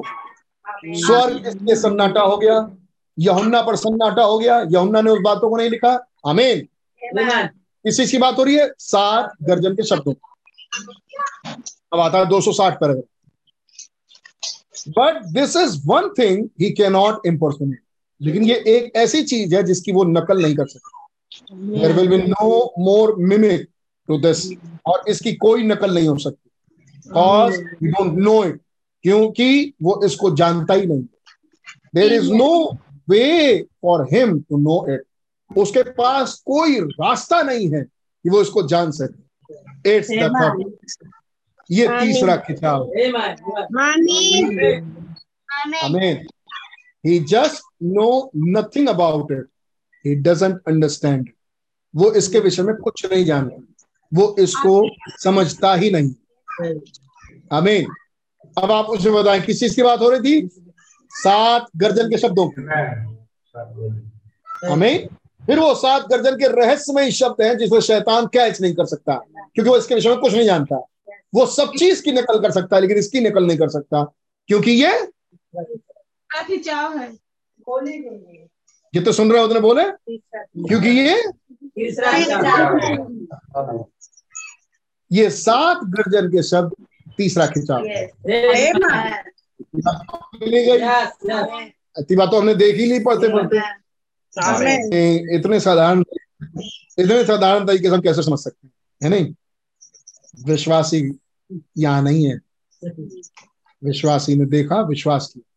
स्वर्ग 0.84 1.46
इसके 1.46 1.76
सन्नाटा 1.76 2.20
हो 2.20 2.36
गया? 2.36 2.76
यहुन्ना 3.18 3.62
पर 3.62 3.76
सन्नाटा 3.76 4.22
हो 4.22 4.38
गया। 4.38 4.60
यहुन्ना 4.70 5.00
ने 5.00 5.10
उस 5.10 5.18
बातों 5.24 5.50
को 5.50 5.56
नहीं 5.56 5.70
लिखा। 5.70 6.06
Amen. 6.26 6.66
किस 7.84 8.10
की 8.10 8.18
बात 8.18 8.38
हो 8.38 8.44
रही 8.44 8.54
है? 8.54 8.72
सात 8.78 9.32
गर्जन 9.42 9.74
के 9.74 9.82
शब्दों 9.82 10.14
अब 11.92 12.00
आता 12.00 12.18
है 12.18 12.26
260 12.26 12.74
पर। 12.74 12.92
But 14.88 15.24
this 15.24 15.56
is 15.56 15.82
one 15.86 16.08
thing 16.18 16.48
he 16.60 16.70
can 16.70 16.92
not 16.92 17.26
impersonate 17.26 17.80
लेकिन 18.20 18.42
ये 18.42 18.54
एक 18.54 18.96
ऐसी 18.96 19.22
चीज़ 19.22 19.54
है 19.54 19.62
जिसकी 19.62 19.92
वो 19.92 20.04
नकल 20.04 20.42
नहीं 20.42 20.54
कर 20.56 20.66
सकता। 20.66 21.06
There 21.54 21.92
will 21.92 22.08
be 22.08 22.16
no 22.16 22.74
more 22.78 23.14
mimic 23.18 23.68
to 24.08 24.18
this 24.18 24.52
और 24.86 25.04
इसकी 25.08 25.32
कोई 25.32 25.62
नकल 25.62 25.94
नहीं 25.94 26.08
हो 26.08 26.18
सकती। 26.18 26.50
Cause 27.10 27.54
you 27.82 27.90
don't 27.90 28.12
know 28.12 28.44
it 28.44 28.60
क्योंकि 29.06 29.74
वो 29.82 30.00
इसको 30.04 30.30
जानता 30.36 30.74
ही 30.74 30.86
नहीं। 30.86 31.02
There 31.94 32.12
is 32.12 32.32
no 32.32 32.78
way 33.10 33.62
for 33.82 34.06
him 34.12 34.40
to 34.40 34.56
know 34.56 34.94
it 34.94 35.02
उसके 35.56 35.82
पास 35.82 36.34
कोई 36.46 36.80
रास्ता 36.80 37.42
नहीं 37.42 37.68
है 37.74 37.82
कि 37.82 38.30
वो 38.30 38.40
इसको 38.42 38.62
जान 38.62 38.90
सके। 38.90 39.96
इट्स 39.96 40.08
द 40.10 40.30
थर्ड 40.36 40.64
ये 41.70 41.88
तीसरा. 41.88 42.34
Amen. 44.36 44.86
Amen. 45.84 46.26
He 47.06 47.20
just 47.20 47.62
know 47.80 48.30
nothing 48.34 48.88
about 48.88 49.30
it. 49.30 49.46
He 50.04 50.14
doesn't 50.16 50.58
understand. 50.66 51.24
वो 51.96 52.12
इसके 52.12 52.40
विषय 52.40 52.62
में 52.62 52.74
कुछ 52.76 53.06
नहीं 53.12 53.24
जानता। 53.24 53.62
वो 54.14 54.36
इसको 54.38 54.74
समझता 55.22 55.74
ही 55.74 55.90
नहीं। 55.90 56.10
अमीन 57.52 57.86
अब 58.56 58.70
आप 58.72 58.86
उसे 58.90 59.10
बताएँ 59.10 59.40
किस 59.42 59.60
चीज़ 59.60 59.74
की 59.76 59.82
बात 59.82 60.00
हो 60.00 60.08
रही 60.10 60.20
थी? 60.20 60.48
सात 61.12 61.66
गर्जन 61.76 62.10
के 62.10 62.18
शब्दों 62.18 62.48
की। 62.48 62.62
अमीन 64.72 65.08
फिर 65.46 65.58
वो 65.60 65.74
सात 65.74 66.06
गर्जन 66.10 66.36
के 66.36 66.48
रहस्यमय 66.60 67.10
शब्द 67.10 67.42
हैं 67.42 67.56
जिसमें 67.58 67.80
शैतान 67.80 68.26
कैच 68.26 68.60
नहीं 68.60 68.74
कर 68.74 68.86
सकता 68.86 69.14
क्योंकि 69.14 69.70
वो 69.70 69.76
इसके 69.78 69.94
विषय 69.94 70.08
में 70.08 70.18
कुछ 70.20 70.32
नहीं 70.32 70.46
जानता। 70.46 70.76
वो 71.34 71.46
सब 71.46 71.72
चीज़ 71.78 72.02
की 72.02 72.12
नकल 72.12 72.38
कर 72.42 72.50
सकता 72.50 72.76
है 72.76 72.82
लेकिन 72.82 72.98
इसकी 72.98 73.20
नकल 73.20 73.46
नहीं 73.46 73.58
कर 73.58 73.68
सकता 73.68 74.02
क्योंकि 74.48 74.70
ये 74.72 74.92
जितने 78.94 79.12
सुन 79.12 79.30
रहे 79.32 79.40
हो 79.40 79.46
उतने 79.46 79.60
बोले? 79.60 79.84
क्योंकि 80.68 80.88
ये 80.88 81.14
ये 85.10 85.28
सात 85.30 85.80
गर्जन 85.96 86.28
के 86.28 86.42
शब्द 86.42 86.85
तीसरा 87.16 87.46
खिंचाव 87.46 87.84
बात 92.16 92.30
तो 92.30 92.40
हमने 92.40 92.54
देख 92.54 92.76
ही 92.76 92.86
ली 92.86 92.98
पढ़ते। 92.98 93.28
पढ़ते 93.28 93.58
इतने 95.36 95.60
साधारण 95.60 96.04
इतने 96.98 97.24
साधारण 97.24 97.66
तरीके 97.66 97.88
से 97.88 97.94
हम 97.94 98.00
कैसे 98.00 98.22
समझ 98.22 98.38
सकते 98.38 98.66
हैं? 98.66 98.72
है 99.02 99.08
नहीं? 99.08 99.34
विश्वासी 100.44 101.18
यहाँ 101.78 102.02
नहीं 102.02 102.26
है? 102.26 102.40
विश्वासी 103.82 104.34
ने 104.34 104.46
देखा 104.46 104.80
विश्वास 104.80 105.34
किया। 105.36 105.52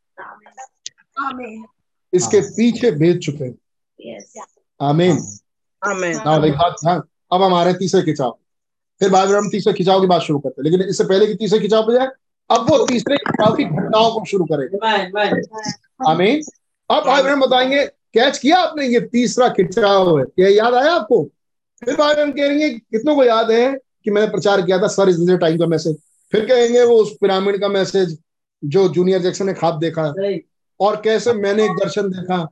इसके 2.14 2.42
पीछे 2.42 2.92
भेज 2.92 3.26
चुके 3.26 3.44
हैं 3.44 3.56
आमीन। 4.82 5.18
हाँ 6.28 6.40
हाँ। 6.86 7.08
अब 7.34 7.44
हमारे 7.44 7.74
तीसरे 7.74 8.02
खिंचाव 8.02 8.38
फिर 9.00 9.10
बाद 9.10 9.30
में 9.30 9.38
हम 9.38 9.50
तीसरे 9.50 9.74
खिंचाव 9.74 10.02
की 10.02 10.08
बात 10.08 10.22
शुरू 10.22 10.40
करते 10.40 10.62
हैं। 10.62 10.70
लेकिन 10.70 10.90
इससे 10.90 11.04
पहले 11.04 11.28
की 11.28 11.34
तीसरे 11.34 11.60
खिंचाव 11.60 11.84
पे 11.84 11.94
जाए 11.94 12.08
अब 12.50 12.70
वो 12.70 12.86
तीसरे 12.86 13.18
खिंचाव 13.18 13.56
की 13.56 13.64
घटनाओं 13.64 14.12
को 14.12 14.26
शुरू 14.26 14.46
करेंगे. 14.46 14.78
आमीन। 16.08 16.42
अब 16.90 17.04
भाई 17.06 17.22
बहन 17.24 17.40
बताएँगे 17.40 17.86
कैच 17.86 18.38
किया 18.38 18.58
आपने? 18.58 18.88
ये 18.88 19.00
तीसरा 19.02 19.50
खिंचाव 19.50 20.20
है। 20.20 20.26
क्या 20.26 20.48
याद 20.48 20.74
आया 20.74 20.92
आपको? 20.92 21.24
फिर 21.86 21.96
भाई 21.96 22.14
बहन 22.16 22.32
कहेंगे 22.32 22.70
कितनों 22.70 23.16
को 23.16 23.24
याद 23.24 23.52
है 23.52 23.72
कि 24.04 24.12
मैंने 24.12 24.28
प्रचार 24.28 24.62
किया 24.62 24.78
था 24.82 24.88
सर 24.88 25.10
इज़ 25.10 25.36
टाइम 25.36 25.58
का 25.58 25.66
मैसेज। 25.66 25.98
फिर 26.32 26.46
कहेंगे 26.46 26.84
वो 26.84 26.96
उस 26.96 27.16
पिरामिड 27.22 27.60
का 27.62 27.68
मैसेज 27.68 28.18
जो 28.64 28.88
जूनियर 28.90 29.22
जैक्सन 29.22 29.46
ने 29.46 29.54
खाब 29.54 29.80
देखा। 29.80 30.14
और 30.80 31.02
कैसे 31.04 31.34
मैंने 31.34 31.66
एक 31.66 31.72
दर्शन 31.72 32.02
देखा 32.02 32.48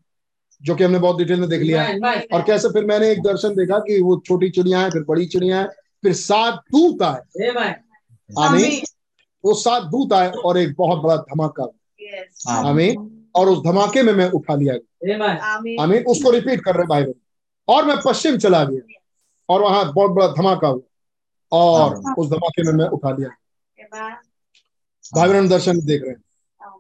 जो 0.62 0.76
कि 0.76 0.84
हमने 0.84 1.00
बहुत 1.00 1.18
डिटेल 1.18 1.40
में 1.40 1.50
देख 1.50 1.62
लिया. 1.62 1.84
और 2.34 2.42
कैसे 2.42 2.70
फिर 2.70 2.86
मैंने 2.86 3.12
एक 3.12 3.20
दर्शन 3.20 3.50
देखा 3.50 3.80
कि 3.80 4.02
वो 4.02 4.22
छोटी 4.26 4.50
चिड़िया 4.50 4.80
है 4.80 4.90
फिर 4.92 5.04
बड़ी 5.04 5.26
चिड़िया 5.26 5.60
है। 5.60 5.70
फिर 6.04 6.14
सात 6.14 6.54
दूत 6.54 7.02
आए. 7.02 7.22
आमीन। 8.40 8.82
वो 9.46 9.54
सात 9.54 9.84
दूत 9.84 10.14
आए 10.14 10.30
और 10.30 10.58
एक 10.58 10.76
बहुत 10.78 11.00
बड़ा 11.00 11.18
धमाका। 11.18 11.64
आमीन। 12.68 13.14
और 13.36 13.50
उस 13.50 13.64
धमाके 13.64 14.04
में 14.04 14.14
मैं 14.14 14.30
उठा 14.32 14.56
लिया 14.56 14.74
गया. 14.74 15.16
आमीन। 15.42 15.80
आमीन 15.80 16.04
उसको 16.04 16.30
रिपीट 16.30 16.64
कर 16.66 16.76
रहे 16.76 16.86
भाई 16.86 17.04
बहन 17.04 17.14
और 17.68 17.86
मैं 17.86 17.98
पश्चिम 18.06 18.38
चला 18.38 18.64
गया। 18.64 19.00
और 19.50 19.62
वहाँ 19.62 19.94
बहुत 19.94 20.12
बड़ा 20.12 20.28
धमाका 20.28 20.68
हुआ। 20.68 20.82
और 21.52 21.96
उस 22.18 22.30
धमाके 22.30 22.64
में 22.64 22.74
मैं 22.74 22.86
उठा 22.86 23.12
लिया। 23.12 23.30
भाई। 25.16 25.30
बहन 25.30 25.48
दर्शन 25.48 25.80
देख 25.86 26.02
रहे 26.02 26.12
हैं। 26.12 26.24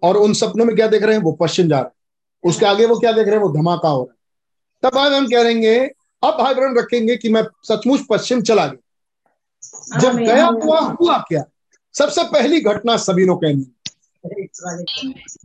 और 0.03 0.17
उन 0.17 0.33
सपनों 0.33 0.65
में 0.65 0.75
क्या 0.75 0.87
देख 0.87 1.03
रहे 1.03 1.15
हैं? 1.15 1.23
वो 1.23 1.31
पश्चिम 1.31 1.67
जा 1.67 1.75
रहे 1.75 1.85
हैं। 1.85 2.49
उसके 2.49 2.65
आगे 2.65 2.85
वो 2.85 2.99
क्या 2.99 3.11
देख 3.11 3.27
रहे 3.27 3.35
हैं? 3.35 3.43
वो 3.43 3.49
धमाका 3.49 3.89
हो 3.89 4.03
रहा 4.03 4.11
है। 4.11 4.17
तब 4.83 4.97
भाई 4.97 5.09
बहन 5.09 5.27
कह 5.27 5.41
रहेंगे 5.41 5.79
अब 6.23 6.37
भाई 6.39 6.53
बहन 6.53 6.77
रखेंगे 6.77 7.17
कि 7.17 7.29
मैं 7.29 7.43
सचमुच 7.63 8.01
पश्चिम 8.09 8.41
चला 8.41 8.67
गया। 8.67 8.81
जब 9.99 10.15
गया 10.15 10.45
हुआ 10.45 10.79
हुआ 10.79 11.17
क्या? 11.17 11.43
सबसे 11.93 12.23
पहली 12.23 12.61
घटना 12.61 12.97
सभी 12.97 13.25
ने 13.25 13.35
कहनी। 13.35 13.73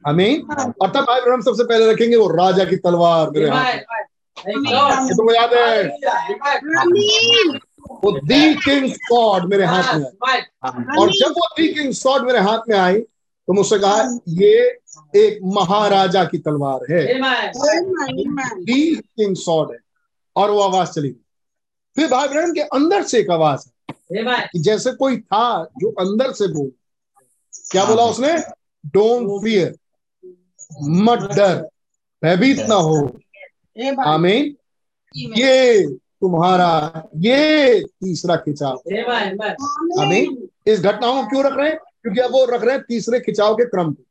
हमें 0.06 0.42
और 0.82 0.90
तब 0.90 1.00
भाई 1.00 1.20
बहन 1.20 1.40
सबसे 1.40 1.64
पहले 1.64 1.92
रखेंगे 1.92 2.16
वो 2.16 2.28
राजा 2.28 2.64
की 2.64 2.76
तलवार 2.76 3.30
मेरे 3.30 3.50
हाथ 3.50 3.74
में. 3.74 3.80
ये 4.38 5.14
तुमको 5.14 5.34
याद 5.34 5.54
है? 5.54 5.84
वो 8.04 8.10
दी 8.20 8.54
किंग 8.54 8.92
सॉर्ड 8.92 9.44
मेरे 9.44 9.64
हाथ 9.64 9.94
में 9.94 10.04
आई। 10.04 10.40
और 10.98 11.10
जब 11.10 11.30
वो 11.30 11.46
दी 11.56 11.68
किंग 11.74 11.92
सॉर्ड 11.92 12.24
मेरे 12.24 12.38
हाथ 12.38 12.58
में 12.68 12.78
आई 12.78 13.00
तो 13.48 13.52
मुझसे 13.52 13.78
कहा 13.78 14.18
ये 14.28 14.78
एक 15.16 15.38
महाराजा 15.44 16.24
की 16.24 16.38
तलवार 16.38 16.92
है। 16.92 17.06
दी 18.60 18.94
किंग 18.94 19.36
सॉर्ड 19.36 19.70
है। 19.70 19.78
और 20.36 20.50
वो 20.50 20.60
आवाज़ 20.60 20.88
चली 20.88 21.08
गई। 21.08 21.24
फिर 21.96 22.10
भाई 22.10 22.28
बहन 22.28 22.52
के 22.54 22.60
अंदर 22.60 23.02
से 23.02 23.18
एक 23.18 23.30
आवाज़ 23.30 23.60
है. 23.66 23.72
कि 24.46 24.58
जैसे 24.58 24.92
कोई 24.92 25.16
था 25.20 25.64
जो 25.64 25.92
अंदर 25.92 26.32
से 26.32 26.48
बोल। 26.48 26.72
क्या 27.70 27.84
बोला 27.84 28.04
उसने? 28.04 28.32
डोंट 28.86 29.44
फियर 29.44 29.76
मत 30.82 31.18
डर 31.18 31.68
भयभीत 32.24 32.58
ना 32.58 32.74
हो। 32.74 33.20
आमीन। 34.06 34.56
ये 35.16 35.86
तुम्हारा 35.92 37.02
ये 37.16 37.80
तीसरा 37.80 38.36
खिंचाव. 38.36 38.76
आमीन। 40.02 40.48
इस 40.66 40.80
घटनाओं 40.80 41.22
को 41.22 41.28
क्यों 41.28 41.44
रख 41.44 41.52
रहे 41.52 41.68
हैं? 41.68 41.78
क्योंकि 41.78 42.20
अब 42.20 42.32
वो 42.32 42.44
रख 42.44 42.62
रहे 42.62 42.74
हैं 42.74 42.84
तीसरे 42.88 43.20
खिंचाव 43.20 43.54
के 43.54 43.64
क्रम 43.64 43.92
को। 43.92 44.02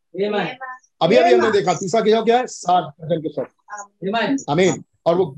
अभी 1.01 1.15
अभी 1.15 1.33
हमने 1.33 1.51
देखा 1.51 1.73
तीसरा 1.73 2.01
खिंचाव 2.01 2.25
क्या 2.25 2.37
है? 2.37 2.47
सात 2.47 2.93
गर्जन 3.01 3.21
के 3.21 3.29
शब्द. 3.29 4.45
आमीन। 4.49 4.83
और 5.05 5.15
वो 5.15 5.37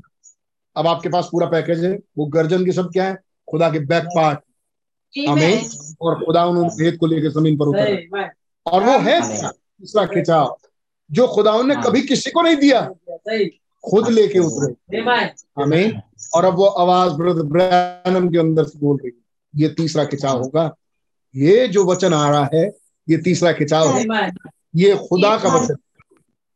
अब 0.76 0.86
आपके 0.86 1.08
पास 1.08 1.28
पूरा 1.32 1.46
पैकेज 1.46 1.84
है। 1.84 1.98
वो 2.18 2.26
गर्जन 2.26 2.64
के 2.64 2.72
शब्द 2.72 2.92
क्या 2.92 3.04
है? 3.04 3.18
खुदा 3.50 3.70
के 3.70 3.78
बैक 3.78 4.04
पार्ट 4.04 4.38
आमीन। 5.26 5.58
और 6.00 6.14
खुदा 6.24 6.44
उन्होंने 6.46 6.68
भेद 6.76 6.96
को 6.98 7.06
लेकर 7.06 7.28
ज़मीन 7.30 7.56
पर 7.58 7.66
उतरा। 7.68 7.84
और 8.66 8.84
वो 8.84 8.98
है? 8.98 9.20
तीसरा 9.48 10.04
खिंचाव 10.06 10.56
जो 11.10 11.26
खुदा 11.28 11.62
ने 11.62 11.74
कभी 11.82 12.02
किसी 12.02 12.30
को 12.30 12.42
नहीं 12.42 12.56
दिया 12.56 12.80
खुद 13.84 14.08
लेके 14.08 14.38
उतरे। 14.38 14.98
हमें 15.62 16.02
और 16.34 16.44
अब 16.44 16.54
वो 16.54 16.66
आवाज़ 16.66 17.12
ब्रदर 17.12 17.42
ब्रैनम 17.42 18.28
के 18.28 18.38
अंदर 18.38 18.64
से 18.64 18.78
बोल 18.78 18.96
रही 18.96 19.10
है 19.10 19.62
ये 19.62 19.68
तीसरा 19.68 20.04
खिंचाव 20.04 20.40
होगा। 20.42 20.74
ये 21.36 21.68
जो 21.68 21.84
वचन 21.84 22.14
आ 22.14 22.28
रहा 22.30 22.48
है 22.54 22.64
ये 23.08 23.16
तीसरा 23.18 23.52
खिंचाव 23.52 23.88
है। 23.88 24.04
ये 24.76 24.94
खुदा 25.08 25.36
का 25.38 25.48
वचन 25.56 25.76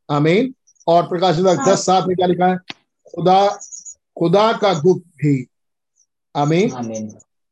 आमीन। 0.09 0.55
और 0.87 1.03
प्रकाश 1.09 1.37
दस 1.37 1.85
सात 1.87 2.05
में 2.07 2.17
क्या 2.17 2.27
लिखा 2.27 2.47
है? 2.47 2.57
खुदा 3.15 3.47
खुदा 4.19 4.53
का 4.53 4.73
गुप्त 4.81 5.07
भी। 5.17 5.47
आमीन। 6.35 6.71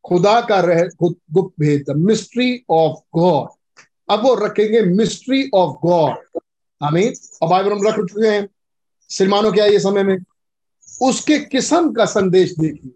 खुदा 0.07 0.41
का 0.41 0.61
रह 0.61 0.83
गुप्त 0.83 1.21
गुप्त 1.33 1.61
भेद 1.61 1.85
द 1.91 1.97
मिस्ट्री 1.97 2.65
ऑफ़ 2.71 3.19
गॉड 3.19 3.49
अब 4.11 4.25
वो 4.25 4.35
रखेंगे 4.35 4.83
मिस्ट्री 4.83 5.51
ऑफ़ 5.55 5.77
गॉड 5.87 6.41
आमीन। 6.83 7.15
अब 7.43 7.49
बाइबल 7.51 7.73
हम 7.73 7.87
रख 7.87 7.95
चुके 7.95 8.29
हैं। 8.29 8.49
सिलमानो 9.09 9.53
क्या 9.53 9.65
ये 9.65 9.79
समय 9.81 10.03
में? 10.03 10.19
उसके 11.03 11.39
किस्म 11.39 11.93
का 11.93 12.05
संदेश 12.05 12.55
देखिए। 12.59 12.91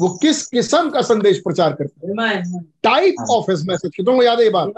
वो 0.00 0.08
किस 0.08 0.46
किस्म 0.46 0.90
का 0.90 1.02
संदेश 1.02 1.38
प्रचार 1.38 1.72
करते 1.72 2.06
हैं? 2.06 2.62
टाइप 2.82 3.14
ऑफ़ 3.30 3.50
हिज 3.50 3.68
मैसेज 3.68 3.92
कितनों 3.96 4.16
को 4.16 4.22
याद 4.22 4.38
है 4.38 4.44
ये 4.44 4.50
बात? 4.50 4.72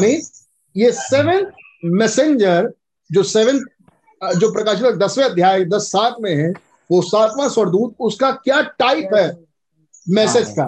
मीन 0.00 0.22
ये 0.76 0.92
सेवन 0.92 1.52
मैसेंजर 1.84 2.72
जो 3.12 3.22
सेवन 3.22 3.58
जो 4.22 4.52
प्रकाशित 4.52 4.84
दसवें 4.84 5.24
अध्याय 5.24 5.64
दस 5.64 5.82
सात 5.82 6.16
में 6.20 6.34
है 6.36 6.52
वो 6.90 7.02
सातवां 7.02 7.48
स्वरदूत 7.48 7.94
उसका 8.00 8.30
क्या 8.30 8.60
टाइप 8.62 9.14
है? 9.14 9.45
मैसेज 10.06 10.54
का। 10.58 10.66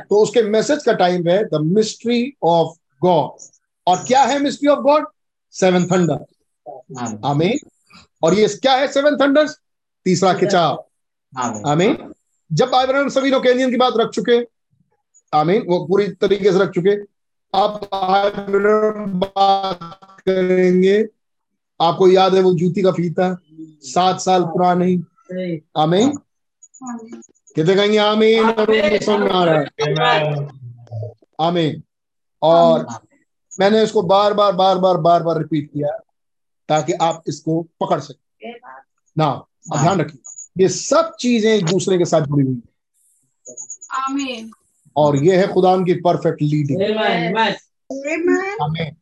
तो 0.00 0.22
उसके 0.22 0.42
मैसेज 0.42 0.82
का 0.82 0.92
टाइम 0.94 1.28
है 1.28 1.42
द 1.44 1.60
मिस्ट्री 1.64 2.32
ऑफ़ 2.42 2.76
गॉड 3.02 3.48
और 3.86 4.04
क्या 4.06 4.22
है 4.22 4.38
mystery 4.38 4.68
of 4.68 4.80
God 4.80 5.06
seven 5.54 5.86
thunder 5.86 6.24
आमीन 7.26 7.58
और 8.22 8.34
ये 8.34 8.48
क्या 8.56 8.72
है 8.72 8.86
सेवन 8.92 9.16
थंडर्स 9.16 9.58
तीसरा 10.06 10.32
खिंचाव। 10.34 10.84
आमीन 11.66 11.96
जब 12.50 12.70
सभी 13.08 13.30
लोग 13.30 13.42
कैनियन 13.42 13.70
की 13.70 13.76
बात 13.76 13.94
रख 13.96 14.10
चुके 14.10 14.38
आमीन 15.32 15.64
वो 15.68 15.84
पूरी 15.86 16.06
तरीके 16.20 16.52
से 16.52 16.58
रख 16.58 16.70
चुके। 16.70 16.94
अब 17.52 17.88
बात 19.16 20.20
करेंगे। 20.20 20.96
आपको 21.80 22.08
याद 22.08 22.34
है 22.34 22.40
वो 22.42 22.52
जूती 22.54 22.82
का 22.82 22.92
फीता? 22.92 23.36
सात 23.84 24.20
साल 24.20 24.44
पुरानी। 24.46 24.94
आमीन 25.76 26.12
कितने 27.56 27.74
कहेंगे? 27.74 27.98
आमीन 27.98 28.44
और 28.44 28.70
उनको 28.70 29.04
समझ 29.04 29.30
आ 29.30 29.44
रहा 29.44 30.12
है 30.12 30.48
आमीन। 31.40 31.82
और 32.42 32.86
मैंने 33.60 33.82
इसको 33.82 34.02
बार 34.02 34.34
बार 34.34 34.52
बार 34.52 34.78
बार 34.78 34.96
बार 34.96 35.22
बार 35.22 35.38
रिपीट 35.38 35.70
किया 35.72 35.88
ताकि 36.68 36.92
आप 36.92 37.22
इसको 37.28 37.60
पकड़ 37.80 38.00
सकें। 38.00 38.54
ना 39.18 39.46
ध्यान 39.72 40.00
रखिए। 40.00 40.62
ये 40.62 40.68
सब 40.68 41.14
चीज़ें 41.20 41.52
एक 41.54 41.64
दूसरे 41.66 41.98
के 41.98 42.04
साथ 42.04 42.20
जुड़ी 42.20 42.46
हुई 42.46 42.54
हैं। 42.54 42.68
आमीन। 44.02 44.50
और 44.96 45.16
ये 45.16 45.36
है 45.36 45.46
खुदा 45.52 45.76
की 45.76 45.94
परफेक्ट 46.00 46.42
लीडिंग। 46.42 46.82
आमीन। 48.62 48.96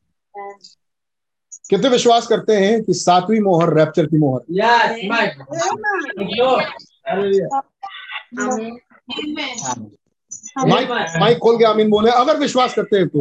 कितने 1.70 1.88
विश्वास 1.88 2.26
करते 2.26 2.56
हैं 2.56 2.82
कि 2.84 2.94
सातवीं 2.94 3.40
मोहर 3.40 3.74
रैप्चर 3.74 4.06
की 4.06 4.18
मोहर। 4.18 4.42
माइक 10.66 10.88
माइक 11.20 11.38
खोल 11.38 11.58
के 11.58 11.64
आमीन 11.64 11.90
बोले 11.90 12.10
अगर 12.10 12.36
विश्वास 12.36 12.74
करते 12.74 12.96
हैं 12.96 13.08
तो। 13.08 13.18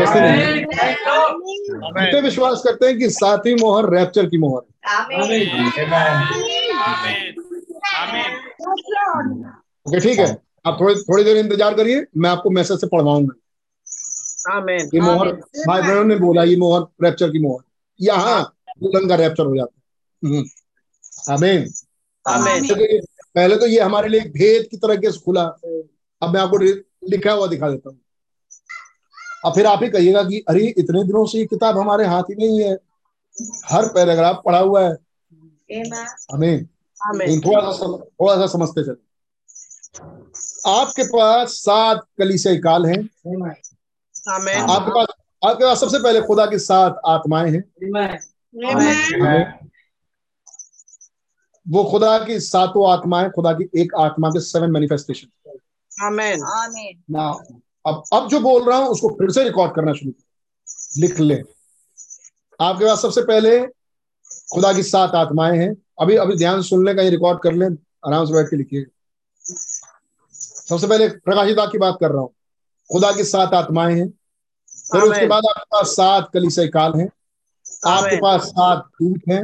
वैसे 0.00 0.20
नहीं. 0.20 0.64
कितने 2.06 2.20
विश्वास 2.20 2.62
करते 2.64 2.86
हैं 2.86 2.98
कि 2.98 3.10
सातवीं 3.10 3.54
मोहर 3.60 3.90
रैप्चर 3.90 4.26
की 4.26 4.38
मोहर। 4.38 4.62
ओके 9.88 10.00
ठीक 10.00 10.18
है। 10.18 10.38
आप 10.66 10.78
थोड़ी 10.80 10.94
थोड़ी 10.94 11.24
देर 11.24 11.36
इंतज़ार 11.36 11.74
करिए 11.74 12.06
मैं 12.16 12.30
आपको 12.30 12.50
मैसेज 12.50 12.80
से 12.80 12.86
पढ़वाऊँगा। 12.86 13.34
ये 14.94 15.00
मोहर 15.00 15.32
भाई 15.66 15.82
बहनों 15.82 16.04
ने 16.04 16.16
बोला 16.16 16.44
ये 16.44 16.56
मोहर 16.56 17.04
रैप्चर 17.04 17.30
की 17.30 17.38
मोहर। 17.38 17.64
यहाँ 18.00 18.54
दुल्हन 18.82 19.08
का 19.08 19.14
रैप्चर 19.14 19.44
हो 19.44 19.56
जाता 19.56 19.80
है। 19.80 20.30
हम्म। 20.30 20.44
आमीन 21.32 21.72
आमीन 22.28 22.64
ये- 22.80 23.13
पहले 23.34 23.56
तो 23.56 23.66
ये 23.66 23.80
हमारे 23.80 24.08
लिए 24.08 24.20
भेद 24.20 24.68
की 24.70 24.76
तरह 24.76 25.10
से 25.10 25.20
खुला। 25.20 25.42
अब 26.22 26.30
मैं 26.30 26.40
आपको 26.40 26.58
लिखा 27.08 27.32
हुआ 27.32 27.46
दिखा 27.46 27.70
देता 27.70 27.88
हूँ। 27.90 28.00
अब 29.46 29.54
फिर 29.54 29.66
आप 29.66 29.82
ही 29.82 29.90
कहिएगा 29.90 30.24
कि 30.24 30.44
अरे 30.48 30.60
इतने 30.60 31.04
दिनों 31.04 31.26
से 31.26 31.38
ये 31.38 31.46
किताब 31.46 31.78
हमारे 31.78 32.06
हाथ 32.06 32.22
ही 32.22 32.34
नहीं 32.34 32.60
है। 32.60 32.78
हर 33.64 33.86
पैराग्राफ 33.86 34.42
पढ़ा 34.44 34.58
हुआ 34.58 34.82
है। 34.82 34.94
आमीन। 36.34 36.68
आमीन। 37.06 37.40
थोड़ा 37.40 37.72
सा 37.72 37.72
सम- 37.72 38.00
थोड़ा 38.00 38.36
सा 38.36 38.46
समझते 38.46 38.84
चले 38.84 39.14
आपके 40.70 41.04
पास 41.04 41.48
सात 41.48 42.06
कलीसियाई 42.18 42.56
काल 42.56 42.86
हैं। 42.86 43.02
आपके 44.58 44.90
पास 44.90 45.06
आपके 45.50 45.64
पास 45.64 45.80
सबसे 45.80 45.98
पहले 45.98 46.20
खुदा 46.20 46.46
की 46.46 46.58
सात 46.58 47.00
आत्माएँ 47.06 47.50
हैं। 47.50 47.64
वो 51.66 51.82
खुदा 51.84 52.16
की 52.18 52.38
सातों 52.40 52.88
आत्माएँ 52.90 53.30
खुदा 53.30 53.52
की 53.52 53.68
एक 53.82 53.94
आत्मा 54.00 54.28
के 54.30 54.40
सेवन 54.42 54.70
मैनिफेस्टेशन 54.70 55.28
आमीन 56.52 57.02
ना 57.10 57.26
अब 57.84 58.02
अब 58.12 58.28
जो 58.28 58.40
बोल 58.40 58.64
रहा 58.64 58.78
हूँ 58.78 58.88
उसको 58.88 59.08
फिर 59.14 59.30
से 59.30 59.44
रिकॉर्ड 59.44 59.74
करना 59.74 59.92
शुरू 59.92 60.10
करें। 60.10 61.00
लिख 61.00 61.20
ले। 61.20 61.42
आपके 62.60 62.84
पास 62.84 63.02
सबसे 63.02 63.22
पहले 63.24 63.58
खुदा 64.50 64.72
की 64.72 64.82
सात 64.82 65.14
आत्माएँ 65.16 65.58
हैं। 65.58 65.70
अभी 66.00 66.16
अभी 66.16 66.36
ध्यान 66.36 66.62
सुन 66.62 66.84
ले 66.86 66.94
कहीं 66.94 67.10
रिकॉर्ड 67.10 67.42
कर 67.42 67.52
ले 67.54 67.66
आराम 68.06 68.24
से 68.26 68.32
बैठ 68.34 68.50
के 68.50 68.56
लिखिए। 68.56 68.84
सबसे 70.34 70.86
पहले 70.86 71.08
प्रकाशिता 71.20 71.66
की 71.66 71.78
बात 71.78 71.96
कर 72.00 72.10
रहा 72.10 72.20
हूँ। 72.20 72.34
खुदा 72.90 73.10
की 73.12 73.24
सात 73.24 73.54
आत्माएँ 73.54 73.94
हैं। 73.96 74.08
फिर 74.86 75.02
उसके 75.02 75.26
बाद 75.26 75.44
आपके 75.48 75.64
पास 75.72 75.90
सात 75.90 76.30
कलीसियाई 76.34 76.68
काल 76.70 76.92
हैं। 76.94 77.08
आपके 77.88 78.16
पास 78.16 78.42
सात 78.46 78.86
दूत 79.02 79.28
हैं। 79.28 79.42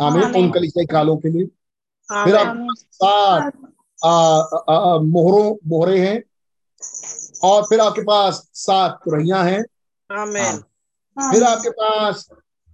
आमीन 0.00 0.34
उन 0.34 0.52
कलीसियाई 0.52 0.86
कालों 0.86 1.16
के 1.16 1.28
लिए। 1.28 1.46
फिर 2.24 2.36
आप 2.36 2.56
सात 2.92 3.52
आ, 4.04 4.10
आ, 4.10 4.94
आ, 4.94 4.98
मोहरों 4.98 5.56
मोहरे 5.66 6.08
हैं। 6.08 6.22
और 7.42 7.62
फिर 7.62 7.80
आपके 7.80 8.00
पास 8.00 8.48
सात 8.54 9.00
तुरैया 9.04 9.42
हैं। 9.42 9.64
आमीन। 10.16 10.58
फिर 11.32 11.42
आपके 11.42 11.70
पास 11.70 12.28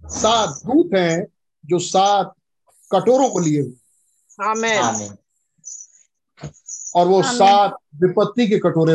सात 0.05 0.49
दूत 0.49 0.89
हैं 0.93 1.27
जो 1.65 1.79
सात 1.79 2.33
कटोरों 2.91 3.29
को 3.29 3.39
लिए 3.39 3.61
हुए। 3.61 3.73
आमीन। 4.77 5.17
और 6.95 7.07
वो 7.07 7.23
सात 7.23 7.77
विपत्ति 7.95 8.47
के 8.47 8.57
कटोरे 8.57 8.93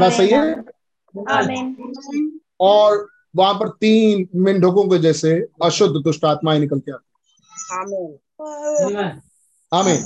बात 0.00 0.12
सही 0.12 0.28
है? 0.28 0.64
Amen. 1.18 1.74
और 2.60 3.08
वहाँ 3.38 3.54
पर 3.54 3.68
तीन 3.68 4.28
मेंढकों 4.34 4.88
के 4.88 4.98
जैसे 4.98 5.46
अशुद्ध 5.62 6.04
दुष्ट 6.04 6.24
आत्माएँ 6.24 6.60
निकल 6.60 6.78
के 6.78 6.92
आती 6.92 7.04
आमीन। 9.72 9.96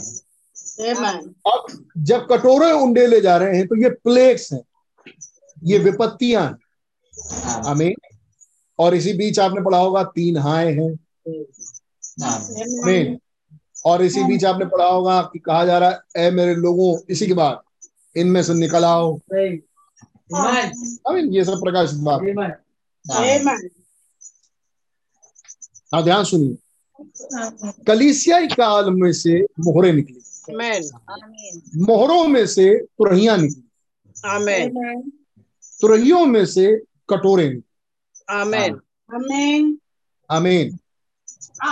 Amen. 0.94 1.34
अब 1.46 1.86
जब 1.98 2.26
कटोरे 2.26 2.72
उंडे 2.72 3.06
ले 3.06 3.20
जा 3.20 3.36
रहे 3.36 3.56
हैं 3.56 3.66
तो 3.66 3.82
ये 3.82 3.88
प्लेग्स 3.88 4.52
हैं। 4.52 4.62
ये 5.64 5.78
विपत्तियाँ 5.78 6.44
हैं। 6.44 6.58
आमीन। 7.62 7.94
और 8.78 8.94
इसी 8.94 9.12
बीच 9.12 9.38
आपने 9.38 9.60
पढ़ा 9.60 9.78
होगा 9.78 10.04
तीन 10.04 10.36
हाय 10.36 10.72
हैं। 10.72 10.92
आमीन। 12.24 13.18
और 13.86 14.02
इसी 14.02 14.24
बीच 14.24 14.44
आपने 14.44 14.64
पढ़ा 14.64 14.86
होगा 14.86 15.22
कि 15.22 15.38
कहा 15.38 15.64
जा 15.64 15.78
रहा 15.78 15.90
है 15.90 16.26
ए 16.26 16.30
मेरे 16.30 16.54
लोगों 16.54 16.98
इसी 17.10 17.26
के 17.26 17.32
बाद 17.32 17.60
इनमें 18.16 18.42
से 18.42 18.54
निकल 18.54 18.84
आओ. 18.84 19.18
आमीन 21.08 21.32
ये 21.32 21.44
सब 21.44 21.62
प्रकाशित 21.64 21.98
बात 21.98 22.20
है। 23.04 23.38
ध्यान 26.02 26.24
सुनिए। 26.24 26.56
कलीसियाई 27.86 28.46
काल 28.46 28.90
में 28.90 29.12
से 29.12 29.40
मोहरे 29.60 29.92
निकली। 29.92 30.20
मोहरों 31.76 32.26
में 32.28 32.46
से 32.46 32.78
तुरहिया 32.78 33.36
निकली। 33.36 33.62
आमीन 34.24 34.70
तुरहियों 35.80 36.24
में 36.26 36.44
से 36.46 36.76
कटोरे 37.10 37.48
निकले। 37.48 37.62
आमीन 40.30 40.78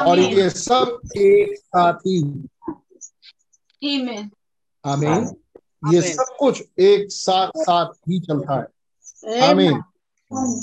और 0.02 0.18
ये 0.18 0.48
सब 0.50 1.00
एक 1.16 1.58
साथ 1.58 1.94
ही 1.94 2.20
आमीन 4.84 5.26
ये 5.94 6.02
सब 6.02 6.34
कुछ 6.38 6.62
एक 6.78 7.10
साथ 7.12 7.50
साथ 7.56 7.92
ही 8.08 8.20
चलता 8.20 8.60
है। 8.60 8.66
आमीन 9.50 9.80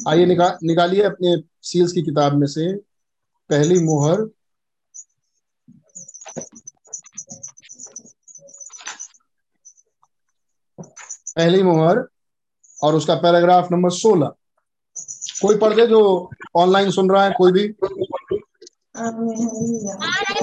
आइए 0.08 0.26
निका, 0.26 0.58
निकालिए 0.64 1.02
अपने 1.04 1.36
सील्स 1.62 1.92
की 1.92 2.02
किताब 2.02 2.34
में 2.34 2.48
से। 2.48 2.74
पहली 3.50 3.80
मोहर। 3.80 4.22
पहली 11.36 11.64
मोहर 11.64 12.08
और 12.84 12.96
उसका 12.96 13.16
पैराग्राफ 13.16 13.72
नंबर 13.72 13.90
सोलह। 13.90 14.34
कोई 15.42 15.58
पढ़ 15.58 15.74
दे 15.74 15.88
जो 15.88 16.30
ऑनलाइन 16.56 16.92
सुन 16.92 17.12
रहा 17.12 17.24
है 17.24 17.32
कोई 17.38 17.52
भी? 17.52 17.68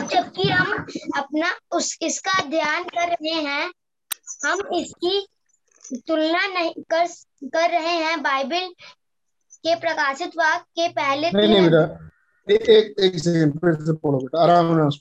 जबकि 0.09 0.49
हम 0.49 0.87
अपना 1.17 1.51
उस 1.73 1.99
इसका 2.03 2.43
ध्यान 2.49 2.85
कर 2.85 3.09
रहे 3.09 3.41
हैं 3.43 3.73
हम 4.45 4.61
इसकी 4.75 5.27
तुलना 6.07 6.47
नहीं 6.47 6.83
कर 6.91 7.07
कर 7.45 7.71
रहे 7.71 7.97
हैं 8.05 8.23
बाइबल 8.23 8.75
के 9.67 9.75
प्रकाशित 9.75 10.37
वाक 10.37 10.63
के 10.63 10.89
पहले 10.89 11.31
नहीं 11.31 11.49
नहीं 11.49 11.71
बेटा 11.71 12.11
एक 12.49 12.69
एक 12.71 12.95
एक 13.01 13.19
सेकंड 13.19 13.59
फिर 13.61 13.75
से 13.75 13.93
पढ़ो 13.93 14.19
बेटा 14.19 14.43
आराम 14.43 14.91
से 14.91 15.01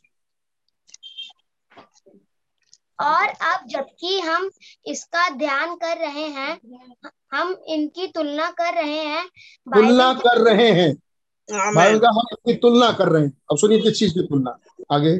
और 2.99 3.27
अब 3.27 3.65
जबकि 3.67 4.19
हम 4.19 4.49
इसका 4.85 5.29
ध्यान 5.29 5.75
कर 5.75 5.97
रहे 5.97 6.27
हैं 6.27 6.59
हम 7.33 7.55
इनकी 7.67 8.07
तुलना 8.07 8.49
कर 8.51 8.73
रहे 8.73 8.99
हैं 8.99 9.25
तुलना 9.67 10.13
कर 10.13 10.41
रहे 10.41 10.71
हैं। 10.71 10.93
बाइबल 11.49 11.99
का 11.99 12.09
हम 12.09 12.21
इसकी 12.31 12.53
तुलना 12.53 12.91
कर 12.91 13.07
रहे 13.07 13.23
हैं। 13.23 13.31
अब 13.51 13.57
सुनिए 13.57 13.79
किस 13.79 13.99
चीज़ 13.99 14.13
की 14.13 14.23
तुलना। 14.23 14.57
आगे। 14.91 15.17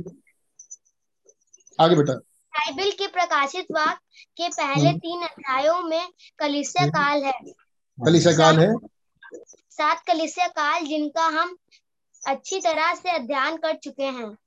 आगे 1.79 1.95
बेटा। 1.95 2.13
बाइबल 2.53 2.91
के 2.91 3.07
प्रकाशित 3.07 3.65
वाक 3.71 3.97
के 4.37 4.47
पहले 4.49 4.89
हम्म। 4.89 4.97
तीन 4.97 5.21
अध्यायों 5.21 5.81
में 5.81 6.09
कलिसिया 6.39 6.87
काल 6.87 7.23
है। 7.23 7.33
कलिसिया 7.97 8.33
काल 8.33 8.59
है। 8.59 8.73
सात 9.69 10.03
कलिसिया 10.07 10.47
काल 10.47 10.85
जिनका 10.85 11.25
हम 11.25 11.57
अच्छी 12.27 12.59
तरह 12.59 12.93
से 12.93 13.09
अध्ययन 13.09 13.57
कर 13.57 13.75
चुके 13.75 14.03
हैं। 14.03 14.37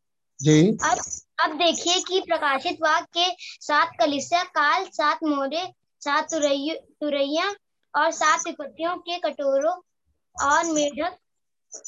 जी। 0.43 0.79
अब 0.85 0.99
अब 1.45 1.53
देखिए 1.53 2.01
कि 2.01 2.21
प्रकाशित 2.21 2.79
वाक्य 2.83 3.21
के 3.21 3.37
सात 3.61 3.91
कलिसिया 4.01 4.43
काल 4.43 4.85
सात 4.85 5.19
मोहरे 5.25 5.73
सात 6.01 6.35
तुरैया 6.35 7.55
और 7.95 8.11
सात 8.11 8.41
विपत्तियों 8.47 8.97
के 8.97 9.19
कटोरों 9.19 9.81
और 10.37 10.65
मेढक 10.65 11.17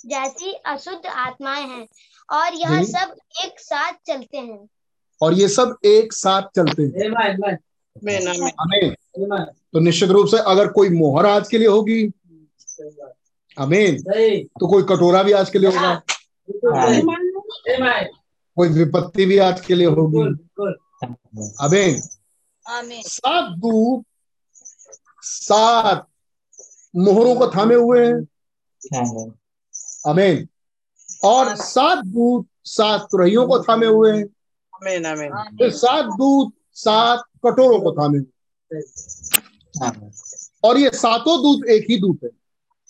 जैसी 0.06 0.52
अशुद्ध 0.52 1.06
आत्माएँ 1.06 1.66
हैं 1.66 1.88
और 2.32 2.54
यह 2.54 2.82
सब 2.82 3.16
एक 3.44 3.60
साथ 3.60 3.92
चलते 4.06 4.38
हैं। 4.38 4.68
और 5.22 5.34
ये 5.34 5.48
सब 5.48 5.76
एक 5.84 6.12
साथ 6.12 6.42
चलते 6.56 6.82
हैं. 6.82 7.08
तो 9.72 9.80
निश्चित 9.80 10.10
रूप 10.10 10.26
से 10.26 10.38
अगर 10.38 10.68
कोई 10.68 10.88
मोहर 10.88 11.26
आज 11.26 11.48
के 11.48 11.58
लिए 11.58 11.68
होगी 11.68 12.12
अमीन 13.58 14.02
तो 14.60 14.66
कोई 14.68 14.82
कटोरा 14.82 15.22
भी 15.22 15.32
आज 15.32 15.50
के 15.50 15.58
लिए 15.58 15.70
होगा? 15.70 15.94
कोई 18.56 18.68
विपत्ति 18.68 19.26
भी 19.26 19.38
आज 19.38 19.60
के 19.60 19.74
लिए 19.74 19.86
होगी. 19.86 20.22
अमीन 21.62 22.00
सात 23.06 23.50
दूत 23.58 24.04
सात 25.22 26.06
मोहरों 26.96 27.34
को 27.34 27.46
थामे 27.46 27.74
हुए 27.74 28.06
हैं। 28.06 28.20
अमीन 30.06 30.48
और 31.24 31.54
सात 31.56 32.04
दूत 32.04 32.46
सात 32.64 33.08
तुरहियों 33.10 33.46
को 33.48 33.58
थामे 33.62 33.86
हुए 33.86 34.16
हैं। 34.16 34.24
Amen. 34.74 35.02
Amen. 35.04 35.30
फिर 35.58 35.70
सात 35.70 36.04
दूत 36.04 36.52
सात 36.74 37.24
कटोरों 37.46 37.80
को 37.80 37.92
थामे 37.92 38.18
हुए 38.18 38.80
और 40.64 40.78
ये 40.78 40.90
सातों 40.90 41.42
दूत 41.42 41.66
एक 41.66 41.86
ही 41.90 41.96
दूत 42.00 42.20
है। 42.24 42.30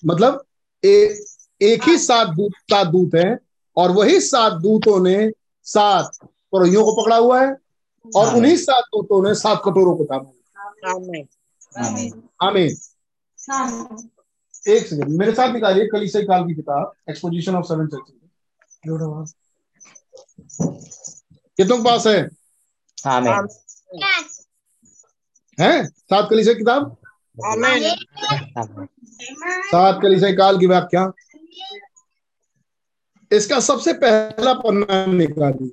मतलब 0.07 0.45
ए, 0.85 1.19
एक 1.63 1.83
ही 1.83 1.99
सात 1.99 2.29
दूत 2.29 2.53
सात 2.53 2.87
दूत 2.87 3.11
हैं 3.15 3.39
और 3.77 3.91
वही 3.91 4.21
सात 4.21 4.53
दूतों 4.53 5.01
ने 5.05 5.31
सात 5.65 6.11
तुरहियों 6.25 6.85
को 6.85 7.03
पकड़ा 7.03 7.17
हुआ 7.17 7.41
है 7.43 7.57
और 8.17 8.35
उन्हीं 8.37 8.57
सात 8.57 8.85
दूतों 8.85 9.23
ने 9.29 9.35
सात 9.35 9.63
कटोरों 9.65 9.97
को 9.97 10.05
थामा। 10.05 10.23
हुआ 10.23 11.17
है। 11.17 12.11
आमीन। 12.43 12.77
एक 14.69 14.87
सेकंड 14.87 15.09
मेरे 15.09 15.33
साथ 15.33 15.53
निकालिए 15.53 15.87
कलीसिया 15.87 16.23
काल 16.23 16.47
की 16.47 16.55
किताब 16.55 16.93
एक्सपोजिशन 17.11 17.55
ऑफ़ 17.57 17.65
सेवन 17.67 17.87
चर्चेज 17.87 18.17
कितनों 21.59 21.77
के 21.79 21.85
पास 21.85 22.07
है? 22.07 22.29
हैं? 25.61 25.87
सात 25.87 26.31
कलीसिया 26.31 26.55
की 26.55 26.59
किताब? 26.59 26.97
सात 29.23 29.99
कलीसिया 30.03 30.33
काल 30.33 30.59
की 30.59 30.67
व्याख्या। 30.67 31.13
इसका 33.33 33.61
सबसे 33.61 33.93
पहला 33.93 34.53
पन्ना 34.53 35.07
निकालिए। 35.07 35.71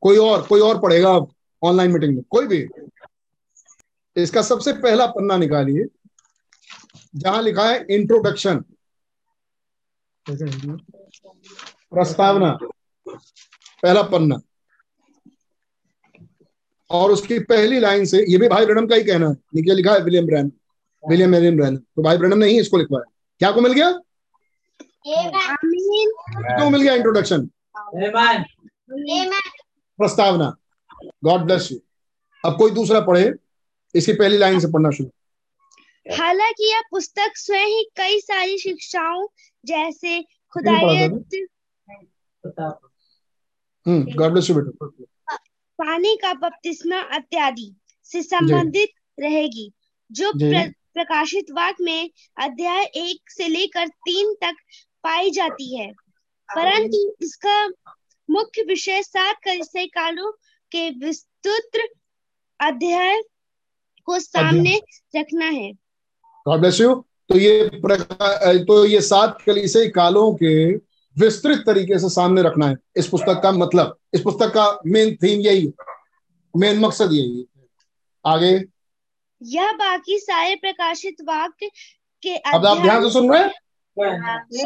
कोई 0.00 0.16
और 0.16 0.42
कोई 0.42 0.60
और 0.60 0.80
पढ़ेगा 0.80 1.10
अब 1.10 1.34
ऑनलाइन 1.62 1.92
मीटिंग 1.92 2.14
में? 2.14 2.22
कोई 2.30 2.46
भी। 2.46 2.68
इसका 4.16 4.42
सबसे 4.42 4.72
पहला 4.72 5.06
पन्ना 5.06 5.36
निकालिए। 5.36 5.84
जहाँ 7.16 7.42
लिखा 7.42 7.70
है 7.70 7.86
इंट्रोडक्शन 7.90 8.64
प्रस्तावना। 11.90 12.58
पहला 13.82 14.02
पन्ना। 14.02 14.40
और 16.90 17.10
उसकी 17.10 17.38
पहली 17.38 17.80
लाइन 17.80 18.04
से, 18.04 18.24
ये 18.28 18.38
भी 18.38 18.48
भाई 18.48 18.66
ब्रनम 18.66 18.86
का 18.86 18.94
ही 18.94 19.04
कहना 19.04 19.28
है। 19.28 19.36
लिखा 19.74 19.92
है 19.92 20.00
William 20.00 20.26
Branham. 20.26 20.52
William 21.06 21.34
Marrion 21.34 21.56
Branham 21.56 21.76
तो 21.76 22.02
भाई 22.02 22.18
ब्रनम 22.18 22.38
ने 22.38 22.46
ही 22.46 22.60
इसको 22.60 22.76
लिखवाया। 22.76 23.10
क्या 23.40 23.50
को 23.52 23.60
मिल 23.60 23.72
गया? 23.72 23.90
क्यों 25.08 26.70
मिल 26.70 26.82
गया 26.82 26.94
इंट्रोडक्शन 26.94 27.48
प्रस्तावना। 29.98 30.54
गॉड 31.24 31.40
ब्लेस 31.40 31.68
यू 31.72 31.78
अब 32.44 32.56
कोई 32.58 32.70
दूसरा 32.70 33.00
पढ़े 33.00 33.32
इसकी 33.94 34.12
पहली 34.12 34.38
लाइन 34.38 34.60
से 34.60 34.68
पढ़ना 34.72 34.90
शुरू। 34.90 35.10
हालाँकि 36.06 36.70
यह 36.72 36.82
पुस्तक 36.90 37.36
स्वयं 37.36 37.66
ही 37.66 37.82
कई 37.96 38.20
सारी 38.20 38.58
शिक्षाओं 38.58 39.26
जैसे 39.64 40.20
खुदायत 40.52 41.12
हम्म 43.86 44.14
गॉड 44.14 44.32
ब्लेस 44.32 44.50
यू 44.50 44.56
बेटा। 44.56 45.36
पानी 45.78 46.16
का 46.16 46.32
बपतिस्मा 46.34 47.00
इत्यादि 47.16 47.74
से 48.10 48.22
संबंधित 48.22 48.90
रहेगी 49.20 49.72
जो। 50.10 50.32
प्र, 50.32 50.72
प्रकाशित 50.96 51.50
वाक 51.50 51.76
में 51.80 52.10
अध्याय 52.36 52.84
एक 52.96 53.30
से 53.30 53.48
लेकर 53.48 53.88
तीन 53.88 54.34
तक 54.34 54.54
पाई 55.04 55.30
जाती 55.30 55.76
है। 55.76 55.92
परंतु 56.50 56.98
इसका 57.22 57.66
मुख्य 58.30 58.62
विषय 58.62 59.02
सात 59.02 59.36
कलिसिया 59.44 59.84
कालों 59.94 60.30
के 60.72 60.88
विस्तृत 60.98 61.88
अध्याय 62.60 63.20
को 64.04 64.18
सामने 64.20 64.80
रखना 65.16 65.44
है। 65.44 65.72
गॉड 66.46 66.60
ब्लेस 66.60 66.80
यू 66.80 66.94
तो 67.28 67.38
ये 67.38 67.70
तो 68.64 68.84
ये 68.86 69.00
सात 69.00 69.38
कलीसिया 69.46 69.88
कालों 69.94 70.32
के 70.34 70.54
विस्तृत 71.16 71.62
तरीके 71.66 71.98
से 71.98 72.08
सामने 72.08 72.42
रखना 72.42 72.66
है। 72.68 72.76
इस 72.96 73.08
पुस्तक 73.08 73.40
का 73.42 73.50
मतलब 73.52 73.96
इस 74.14 74.20
पुस्तक 74.20 74.52
का 74.54 74.66
मेन 74.86 75.14
थीम 75.22 75.40
यही 75.40 75.66
है। 75.66 75.72
मेन 76.56 76.78
मकसद 76.80 77.12
यही 77.12 77.38
है। 77.38 77.64
आगे। 78.26 78.75
यह 79.42 79.72
बाकी 79.72 80.18
सारे 80.18 80.54
प्रकाशित 80.54 81.16
वाक्य 81.22 81.70
के 82.22 82.36
अब 82.36 82.66
आप 82.66 82.78
ध्यान 82.78 83.02
से 83.02 83.10
सुन 83.10 83.32
रहे 83.32 83.42
हैं? 83.42 83.52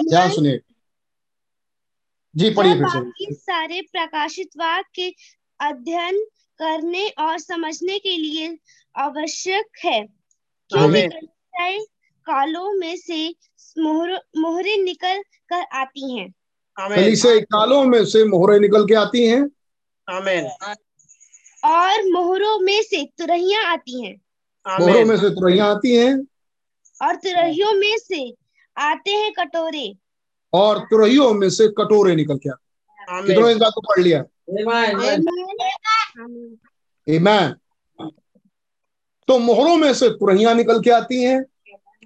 ध्यान 0.09 0.31
सुनिए। 0.31 0.61
जी 2.37 2.51
पढ़िए 2.51 2.75
फिर 2.75 2.89
से। 2.89 2.99
बाकी 2.99 3.27
सारे 3.33 3.81
प्रकाशित 3.83 4.51
वाक्य 4.57 5.11
के 5.11 5.15
अध्ययन 5.61 6.25
करने 6.59 7.09
और 7.09 7.39
समझने 7.39 7.99
के 7.99 8.17
लिए 8.17 8.59
आवश्यक 8.97 9.65
है। 9.85 10.07
क्योंकि 10.71 11.87
कालों 12.27 12.73
में 12.73 12.97
से 12.97 13.35
मोहर 13.79 14.21
मोहरे 14.37 14.77
निकल 14.77 15.23
कर 15.23 15.65
आती 15.73 16.19
हैं? 16.19 16.35
कलीसिया 16.79 17.41
कालों 17.41 17.85
में 17.85 18.05
से 18.05 18.25
मोहरे 18.25 18.59
निकल 18.59 18.85
के 18.85 18.95
आती 18.95 19.27
हैं? 19.27 19.43
Amen. 20.09 20.77
और 21.65 22.13
मोहरों 22.13 22.59
में 22.59 22.83
से 22.83 23.05
तुरहियाँ 23.19 23.65
आती 23.65 24.05
हैं? 24.05 24.21
मोहरों 24.69 25.05
में 25.05 25.17
से 25.17 25.31
तुरहियाँ 25.31 25.71
आती 25.71 25.97
हैं? 25.97 26.27
और 27.03 27.15
तुरहियों 27.15 27.73
में 27.73 27.97
से 27.99 28.35
आते 28.79 29.11
हैं 29.11 29.33
कटोरे। 29.33 29.97
और 30.53 30.79
तुरहियों 30.79 31.35
में 31.35 31.51
से 31.51 31.69
कटोरे 31.69 32.17
निकल 32.17 32.37
के 32.37 32.51
आते 32.51 33.27
कितनों 33.27 33.51
इस 33.51 33.57
बात 33.57 33.73
को 33.75 33.81
पढ़ 33.81 34.01
लिया. 34.03 34.25
Amen. 37.09 37.55
तो 39.29 39.39
मोहरों 39.39 39.77
में 39.77 39.95
से 39.95 40.11
तुरहियाँ 40.11 40.55
निकल 40.55 40.81
के 40.81 40.91
आती 40.91 41.23
हैं 41.23 41.45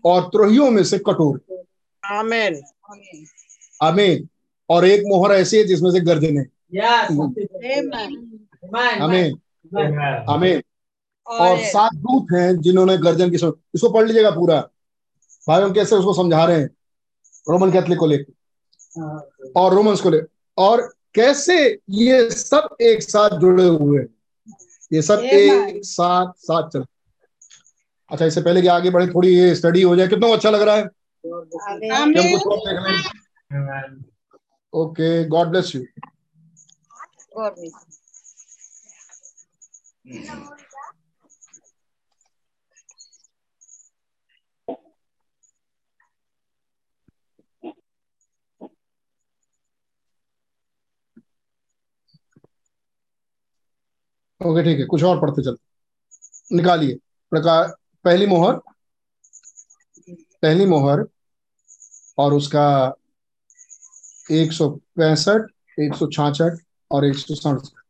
और 0.05 0.23
तुरहियों 0.23 0.71
में 0.71 0.85
से 0.85 0.99
कटोरे। 0.99 1.57
Amen. 2.23 2.61
आमीन। 3.83 4.29
और 4.71 4.85
एक 4.85 5.03
मोहर 5.07 5.33
ऐसी 5.33 5.57
है 5.57 5.65
जिसमें 5.65 5.91
से 5.91 6.01
गर्जने 6.01 6.45
Yes. 6.75 6.87
आमीन. 6.87 7.91
आमीन. 9.03 9.41
आमीन 10.31 10.63
और 11.27 11.59
सात 11.65 11.95
दूत 11.97 12.33
हैं 12.33 12.61
जिन्होंने 12.61 12.97
गर्जन 12.99 13.31
की 13.31 13.39
सुन 13.39 13.53
इसको 13.75 13.89
पढ़ 13.91 14.07
लीजिएगा 14.07 14.31
पूरा। 14.31 14.61
भाई 15.49 15.63
हम 15.63 15.73
कैसे 15.73 15.97
उसको 15.97 16.15
समझा 16.15 16.45
रहे 16.45 16.61
हैं? 16.61 16.69
रोमन 17.47 17.73
कैथलिक 17.73 17.99
को 17.99 18.07
लेकर 18.07 19.53
और 19.57 19.75
रोमन्स 19.75 20.01
को 20.01 20.11
ले 20.11 20.21
और 20.59 20.83
कैसे 21.15 21.57
ये 21.91 22.31
सब 22.31 22.77
एक 22.83 23.03
साथ 23.03 23.39
जुड़े 23.41 23.65
हुए 23.65 23.99
हैं? 23.99 24.09
ये 24.93 25.03
सब 25.03 25.21
एक 25.25 25.85
साथ 25.85 26.33
साथ 26.39 26.69
चल 26.71 26.85
अच्छा 28.11 28.25
इससे 28.25 28.41
पहले 28.43 28.63
कि 28.63 28.69
आगे 28.69 28.91
बढ़े 28.91 29.07
थोड़ी 29.07 29.29
ये 29.29 29.55
स्टडी 29.55 29.83
हो 29.83 29.95
जाए। 29.97 30.09
कितना 30.09 30.33
अच्छा 30.33 30.51
लग 30.51 30.63
रहा 30.63 30.77
है? 30.77 30.85
Okay 34.73 35.25
God 35.29 35.49
bless 35.49 35.75
you 35.75 35.85
okay 54.45 54.63
ठीक 54.63 54.79
है 54.79 54.85
कुछ 54.87 55.03
और 55.03 55.21
पढ़ते 55.21 55.43
चलते 55.43 56.57
निकालिए। 56.57 56.95
प्रकार 57.33 57.69
पहली 58.05 58.27
मोहर 58.27 58.61
पहली 60.11 60.67
मोहर 60.67 61.05
और 62.19 62.35
उसका 62.35 62.67
एक 64.31 64.53
सौ 64.53 64.69
पैंसठ 64.97 65.81
एक 65.81 65.95
सौ 65.95 66.07
छाछठ 66.07 66.59
और 66.91 67.05
एक 67.05 67.15
सौ 67.15 67.35
सड़सठ। 67.35 67.83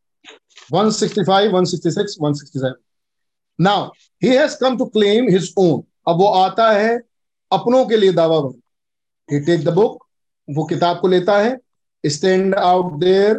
165, 0.73 1.51
166, 1.53 2.15
167. 2.21 2.73
Now, 3.59 3.91
he 4.21 4.31
has 4.37 4.55
come 4.55 4.77
to 4.77 4.85
claim 4.85 5.29
his 5.29 5.53
own 5.57 5.83
अब 6.07 6.17
वो 6.17 6.27
आता 6.27 6.71
है 6.71 6.95
अपनों 7.51 7.85
के 7.85 7.97
लिए 7.97 8.13
दावा 8.13 8.39
बन 8.41 8.61
ही 9.29 9.39
टेक 9.39 9.63
द 9.63 9.73
बुक 9.73 10.03
वो 10.47 10.65
किताब 10.65 10.99
को 10.99 11.07
लेता 11.07 11.37
है। 11.39 11.57
Stand 12.03 12.55
out 12.55 13.03
there 13.03 13.35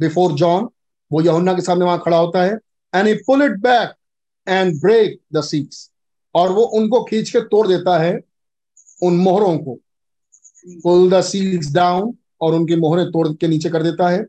before 0.00 0.32
John 0.32 0.68
वो 1.12 1.20
यहुन्ना 1.20 1.52
के 1.54 1.62
सामने 1.62 1.84
वहाँ 1.84 2.00
खड़ा 2.04 2.16
होता 2.16 2.42
है 2.42 2.58
and 2.92 3.08
he 3.08 3.14
pull 3.26 3.42
it 3.42 3.56
back 3.60 3.94
and 4.46 4.80
break 4.80 5.20
the 5.34 5.42
seals 5.44 5.76
और 6.34 6.52
वो 6.52 6.62
उनको 6.78 7.02
खींच 7.04 7.30
के 7.30 7.40
तोड़ 7.48 7.66
देता 7.68 7.98
है 7.98 8.18
उन 9.02 9.16
मोहरों 9.16 9.56
को। 9.58 9.78
Pull 10.84 11.08
the 11.10 11.20
seals 11.28 11.70
down 11.74 12.12
और 12.40 12.54
उनकी 12.54 12.76
मोहरें 12.76 13.06
तोड़ 13.12 13.28
के 13.28 13.48
नीचे 13.48 13.70
कर 13.70 13.82
देता 13.82 14.08
है 14.08 14.24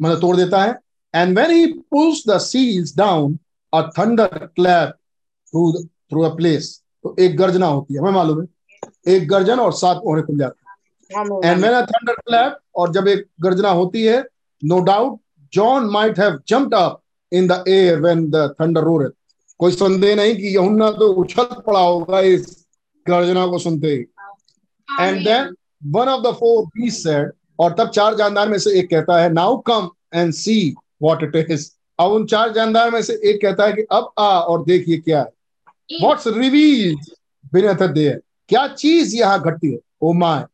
मतलब 0.00 0.20
तोड़ 0.20 0.36
देता 0.36 0.62
है। 0.62 0.74
And 1.14 1.38
when 1.38 1.50
he 1.50 1.72
pulls 1.90 2.22
the 2.28 2.38
seals 2.44 2.92
down 3.00 3.38
a 3.72 3.82
thunder 3.98 4.28
clap 4.58 4.92
through 5.48 5.72
through 6.10 6.24
a 6.24 6.34
place. 6.36 6.66
तो 7.04 7.14
एक 7.20 7.36
गर्जना 7.36 7.66
होती 7.66 7.94
है 7.94 8.00
हमें 8.00 8.12
मालूम 8.12 8.40
है। 8.40 9.14
एक 9.14 9.28
गर्जन 9.28 9.60
और 9.60 9.72
सात 9.72 10.00
मोहरे 10.06 10.22
खुल 10.22 10.38
जाती 10.38 10.60
है। 10.60 11.20
And 11.44 11.60
when 11.60 11.74
a 11.74 11.82
thunder 11.86 12.14
clap 12.14 12.58
और 12.76 12.92
जब 12.92 13.08
एक 13.08 13.26
गर्जना 13.40 13.70
होती 13.70 14.02
है 14.04 14.22
no 14.62 14.80
doubt 14.80 15.20
John 15.52 15.86
might 15.86 16.18
have 16.18 16.38
jumped 16.48 16.74
up 16.74 17.00
in 17.32 17.46
the 17.46 17.64
air 17.68 18.00
when 18.00 18.30
the 18.30 18.54
thunder 18.60 18.80
roared 18.80 19.12
कोई 19.58 19.72
संदेह 19.72 20.16
नहीं 20.16 20.36
कि 20.36 20.54
यहुन्ना 20.54 20.90
तो 20.90 21.08
उछल 21.12 21.44
पड़ा 21.66 21.80
होगा 21.80 22.20
इस 22.20 22.66
गर्जना 23.08 23.46
को 23.46 23.58
सुनते 23.58 23.86
ही। 23.86 24.04
And 25.00 25.24
then 25.24 25.54
one 25.84 26.08
of 26.08 26.22
the 26.22 26.32
four 26.34 26.64
beasts 26.66 27.02
said 27.02 27.30
और 27.60 27.74
तब 27.78 27.88
चार 27.88 28.14
जानदार 28.14 28.48
में 28.48 28.58
से 28.58 28.78
एक 28.78 28.90
कहता 28.90 29.20
है 29.22 29.32
now 29.32 29.56
come 29.56 29.88
and 30.14 30.32
see 30.32 30.74
what 31.02 31.22
it 31.22 31.50
is 31.50 31.70
अब 31.98 32.12
उन 32.12 32.26
चार 32.26 32.52
जानदार 32.52 32.90
में 32.90 33.02
से 33.02 33.12
एक 33.24 33.40
कहता 33.42 33.66
है 33.66 33.72
कि 33.72 33.82
अब 33.82 34.10
आ 34.18 34.38
और 34.40 34.64
देखिए 34.64 34.98
क्या 34.98 35.18
है? 35.18 35.30
व्हाट्स 36.02 36.26
रिवील्ड 36.26 36.98
बिनेथ 37.52 37.88
देयर 37.88 38.20
क्या 38.48 38.66
चीज़ 38.68 39.16
यहाँ 39.16 39.40
घटती 39.42 39.72
है? 39.72 39.78
ओ 40.02 40.12
my 40.12 40.44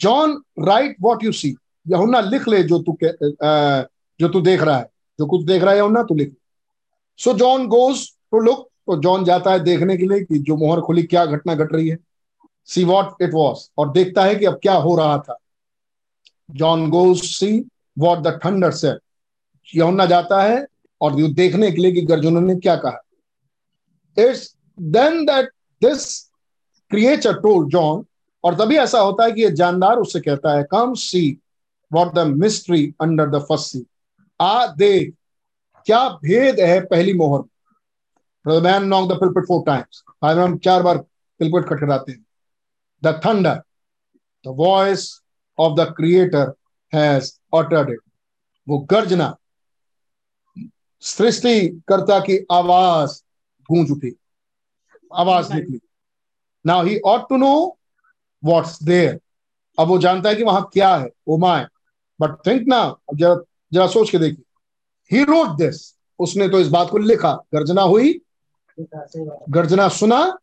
John 0.00 0.42
write 0.58 0.96
what 1.02 1.24
you 1.24 1.32
see 1.32 1.54
यहुन्ना 1.88 2.20
लिख 2.20 2.48
ले 2.48 2.62
जो 2.62 2.78
तू 2.78 2.96
जो 4.22 4.28
तू 4.28 4.40
देख 4.40 4.62
रहा 4.62 4.76
है, 4.76 4.88
जो 5.18 5.26
कुछ 5.26 5.44
देख 5.44 5.62
रहा 5.62 5.72
है 5.72 5.78
यहुन्ना 5.78 6.02
तू 6.02 6.14
लिख। 6.14 6.34
So 7.18 7.32
John 7.34 7.66
goes 7.68 8.08
to 8.30 8.38
look 8.40 8.68
तो 8.86 8.96
जॉन 9.00 9.24
जाता 9.24 9.52
है 9.52 9.60
देखने 9.60 9.96
के 9.96 10.06
लिए 10.06 10.24
कि 10.24 10.38
जो 10.38 10.56
मोहर 10.56 10.80
खुली, 10.80 11.02
क्या 11.02 11.24
घटना 11.26 11.54
घट 11.54 11.72
रही 11.72 11.88
है। 11.88 11.98
सी 12.68 12.84
वॉट 12.84 13.22
इट 13.22 13.30
वॉज़ 13.34 13.68
और 13.78 13.90
देखता 13.92 14.24
है 14.24 14.34
कि 14.34 14.44
अब 14.44 14.58
क्या 14.62 14.74
हो 14.76 14.96
रहा 14.96 15.18
था। 15.18 15.36
John 16.48 16.88
goes 16.90 17.22
see 17.22 17.58
what 17.96 18.18
the 18.18 18.38
thunder 18.44 18.70
said 18.72 19.00
Yamuna 19.66 20.06
जाता 20.06 20.42
है 20.42 20.66
और 21.00 21.14
देखने 21.32 21.70
के 21.72 21.82
लिए 21.82 21.92
कि 21.92 22.02
गर्जुनों 22.02 22.40
ने 22.40 22.54
क्या 22.56 22.76
कहा। 22.76 23.02
It's 24.16 24.54
then 24.78 25.24
that 25.26 25.48
this 25.82 26.06
creature 26.90 27.40
told 27.40 27.68
John 27.70 28.04
और 28.44 28.54
तभी 28.54 28.76
ऐसा 28.76 29.00
होता 29.00 29.24
है 29.24 29.32
कि 29.32 29.42
ये 29.42 29.50
जानदार 29.52 29.96
उससे 29.96 30.20
कहता 30.20 30.56
है 30.56 30.62
come 30.70 30.94
see 30.94 31.38
what 31.90 32.12
the 32.14 32.26
mystery 32.36 32.84
under 33.00 33.30
the 33.30 33.42
first 33.42 33.66
seal 33.66 33.84
आ 34.42 34.66
देख 34.66 35.14
क्या 35.86 36.08
भेद 36.22 36.60
है 36.60 36.80
पहली 36.86 37.12
मोहर? 37.14 37.42
Man 38.62 38.84
knock 38.84 39.08
the 39.08 39.18
pulpit 39.20 39.44
four 39.48 39.62
times 39.66 40.02
हम 40.24 40.56
चार 40.58 40.82
बार 40.82 40.98
पिलपिट 41.40 41.64
खटखटाते 41.64 42.12
हैं। 42.12 42.24
The 43.02 43.20
thunder 43.26 43.62
the 44.44 44.54
voice 44.58 45.04
of 45.58 45.74
the 45.74 45.86
creator 45.96 46.52
has 46.92 47.32
uttered 47.54 47.90
it 47.90 48.00
वो 48.66 48.78
गर्जना 48.90 49.34
सृष्टिकर्ता 51.02 52.18
की 52.20 52.38
आवाज़ 52.52 53.20
गूंज 53.68 53.90
उठी। 53.90 54.14
आवाज़ 55.12 55.52
निकली। 55.54 55.80
Now 56.64 56.84
he 56.84 56.98
ought 57.06 57.28
to 57.28 57.36
know 57.36 57.54
what's 58.42 58.82
there 58.82 59.18
अब 59.78 59.88
वो 59.88 59.98
जानता 59.98 60.28
है 60.28 60.34
कि 60.36 60.44
वहाँ 60.44 60.68
क्या 60.72 60.94
है। 60.96 61.08
ओ 61.26 61.36
माय 61.38 61.66
बट 62.20 62.36
थिंक 62.46 62.68
ना 62.68 62.82
जरा 63.14 63.34
जरा 63.72 63.86
सोच 63.86 64.10
के 64.10 64.18
देखिए। 64.18 64.44
ही 65.10 65.24
रोट 65.24 65.56
दिस 65.58 65.94
उसने 66.18 66.48
तो 66.48 66.60
इस 66.60 66.68
बात 66.68 66.90
को 66.90 66.98
लिखा 66.98 67.32
गर्जना 67.54 67.82
हुई 67.82 68.20
गर्जना 68.78 69.88
सुना 69.88 70.38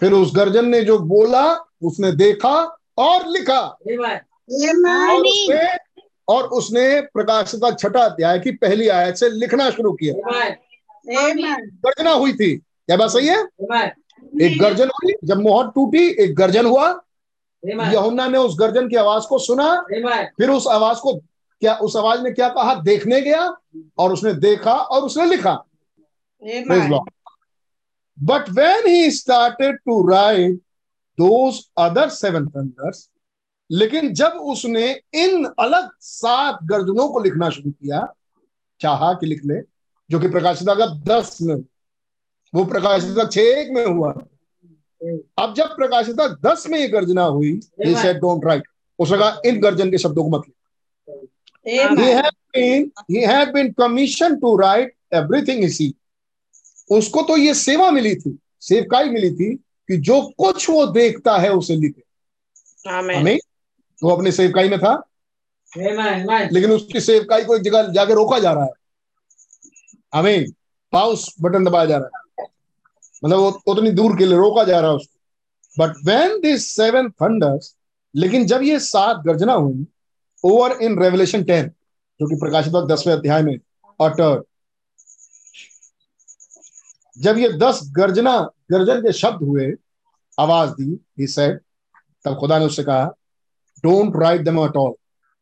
फिर 0.00 0.12
उस 0.12 0.32
गर्जन 0.36 0.68
ने 0.68 0.80
जो 0.82 0.98
बोला 0.98 1.44
उसने 1.82 2.12
देखा 2.12 2.54
और 2.98 3.26
लिखा। 3.28 3.60
और 3.60 5.22
उसने 5.22 5.62
और 6.28 6.44
उसने 6.44 7.00
प्रकाशिता 7.00 7.70
छठा 7.70 8.02
अध्याय 8.04 8.38
की 8.38 8.50
पहली 8.52 8.88
आयत 8.88 9.16
से 9.16 9.28
लिखना 9.30 9.70
शुरू 9.70 9.92
किया। 9.92 10.14
गर्जना 11.84 12.10
हुई 12.10 12.32
थी। 12.32 12.56
क्या 12.56 12.96
बात 12.96 13.10
सही 13.10 13.28
है? 13.28 13.38
एक 14.42 14.60
गर्जन 14.60 14.88
हुई 14.88 15.12
जब 15.24 15.40
मोहर 15.40 15.68
टूटी 15.68 16.06
एक 16.24 16.34
गर्जन 16.36 16.66
हुआ। 16.66 16.88
यमुना 17.62 18.26
ने 18.28 18.38
उस 18.38 18.56
गर्जन 18.60 18.88
की 18.88 18.96
आवाज़ 18.96 19.24
को 19.28 19.38
सुना 19.38 19.74
फिर 20.38 20.50
उस 20.50 20.66
आवाज़ 20.66 20.98
को 20.98 21.12
क्या 21.62 21.74
उस 21.76 21.96
आवाज़ 21.96 22.22
ने 22.22 22.30
क्या 22.30 22.48
कहा? 22.48 22.74
देखने 22.74 23.20
गया 23.20 23.42
और 23.98 24.12
उसने 24.12 24.32
देखा 24.36 24.72
और 24.72 25.02
उसने 25.02 25.24
लिखा। 25.26 25.54
But 28.18 28.48
when 28.50 28.86
he 28.86 29.10
started 29.10 29.76
to 29.76 30.08
write 30.08 30.56
those 31.18 31.60
other 31.78 32.08
seven 32.10 32.46
thunders 32.48 33.08
लेकिन 33.70 34.12
जब 34.14 34.32
उसने 34.52 34.90
इन 35.14 35.44
अलग 35.58 35.90
सात 36.00 36.58
गर्जनों 36.64 37.08
को 37.08 37.20
लिखना 37.20 37.50
शुरू 37.50 37.70
किया 37.70 38.06
चाहा 38.80 39.12
कि 39.12 39.26
लिख 39.26 39.44
ले 39.44 39.60
जो 40.10 40.20
कि 40.20 40.28
प्रकाशिता 40.28 40.74
का 40.74 40.86
दस 41.06 41.38
में 41.42 41.56
वो 42.54 42.64
प्रकाशिता 42.64 43.24
छह 43.26 43.72
में 43.74 43.84
हुआ। 43.86 44.10
अब 45.38 45.54
जब 45.54 45.76
प्रकाशिता 45.76 46.28
दस 46.44 46.66
में 46.68 46.78
ये 46.78 46.88
गर्जना 46.88 47.24
हुई 47.24 47.52
डोंट 48.14 48.44
राइट 48.44 48.68
उसने 48.98 49.18
कहा 49.18 49.40
इन 49.46 49.60
गर्जन 49.60 49.90
के 49.90 49.98
शब्दों 49.98 50.22
को 50.24 50.30
मत 50.30 50.42
लिख। 50.46 50.54
कमीशन 53.72 54.36
टू 54.36 54.56
राइट 54.56 54.96
एवरीथिंग 55.14 55.64
इसी 55.64 55.94
उसको 56.90 57.22
तो 57.22 57.36
ये 57.36 57.54
सेवा 57.54 57.90
मिली 57.90 58.16
थी 58.16 58.38
सेवकाई 58.60 59.08
मिली 59.08 59.30
थी 59.30 59.56
कि 59.56 59.96
जो 59.96 60.32
कुछ 60.38 60.70
वो 60.70 60.86
देखता 60.86 61.38
है 61.38 61.50
उसे 61.52 61.76
लिखे। 61.76 62.02
हमें 63.18 63.38
वो 64.02 64.10
अपनी 64.10 64.32
सेवकाई 64.32 64.68
में 64.68 64.78
था? 64.78 65.02
लेकिन 66.52 66.70
उसकी 66.70 67.00
सेवकाई 67.00 67.44
को 67.44 67.56
एक 67.56 67.62
जगह 67.62 67.82
जाके 67.82 68.14
रोका 68.14 68.38
जा 68.38 68.52
रहा 68.52 68.64
है। 68.64 68.70
हमें 70.14 70.46
पाउस 70.92 71.34
बटन 71.42 71.64
दबाया 71.64 71.86
जा 71.86 71.96
रहा 71.96 72.20
है। 72.40 72.46
मतलब 73.24 73.38
उतनी 73.66 73.90
दूर 73.90 74.16
के 74.16 74.26
लिए 74.26 74.38
रोका 74.38 74.64
जा 74.64 74.80
रहा 74.80 74.90
है 74.90 74.96
उसको। 74.96 75.18
But 75.78 75.94
when 76.04 76.40
this 76.40 76.76
seven 76.76 77.10
thunders 77.10 77.76
लेकिन 78.16 78.46
जब 78.46 78.62
ये 78.62 78.80
सात 78.80 79.16
गर्जना 79.16 79.52
हुई 79.52 79.86
ओवर 80.44 80.72
इन 80.72 81.02
रेवलेशन 81.02 81.44
टेन 81.44 81.68
जो 82.20 82.28
कि 82.28 82.36
प्रकाशित 82.36 82.72
दसवें 82.72 83.14
अध्याय 83.14 83.42
में 83.42 83.58
अटर 84.00 84.44
जब 87.18 87.38
ये 87.38 87.48
दस 87.48 87.80
गर्जना, 87.82 88.40
गर्जन 88.70 89.00
के 89.00 89.12
शब्द 89.12 89.42
हुए, 89.42 89.72
आवाज़ 90.40 90.70
दी 90.70 91.04
ही 91.18 91.26
सेड 91.26 91.60
तब 92.24 92.38
खुदा 92.40 92.58
ने 92.58 92.64
उससे 92.64 92.84
कहा 92.84 93.04
don't 93.82 94.12
write 94.16 94.42
them 94.42 94.58
at 94.58 94.76
all 94.76 94.94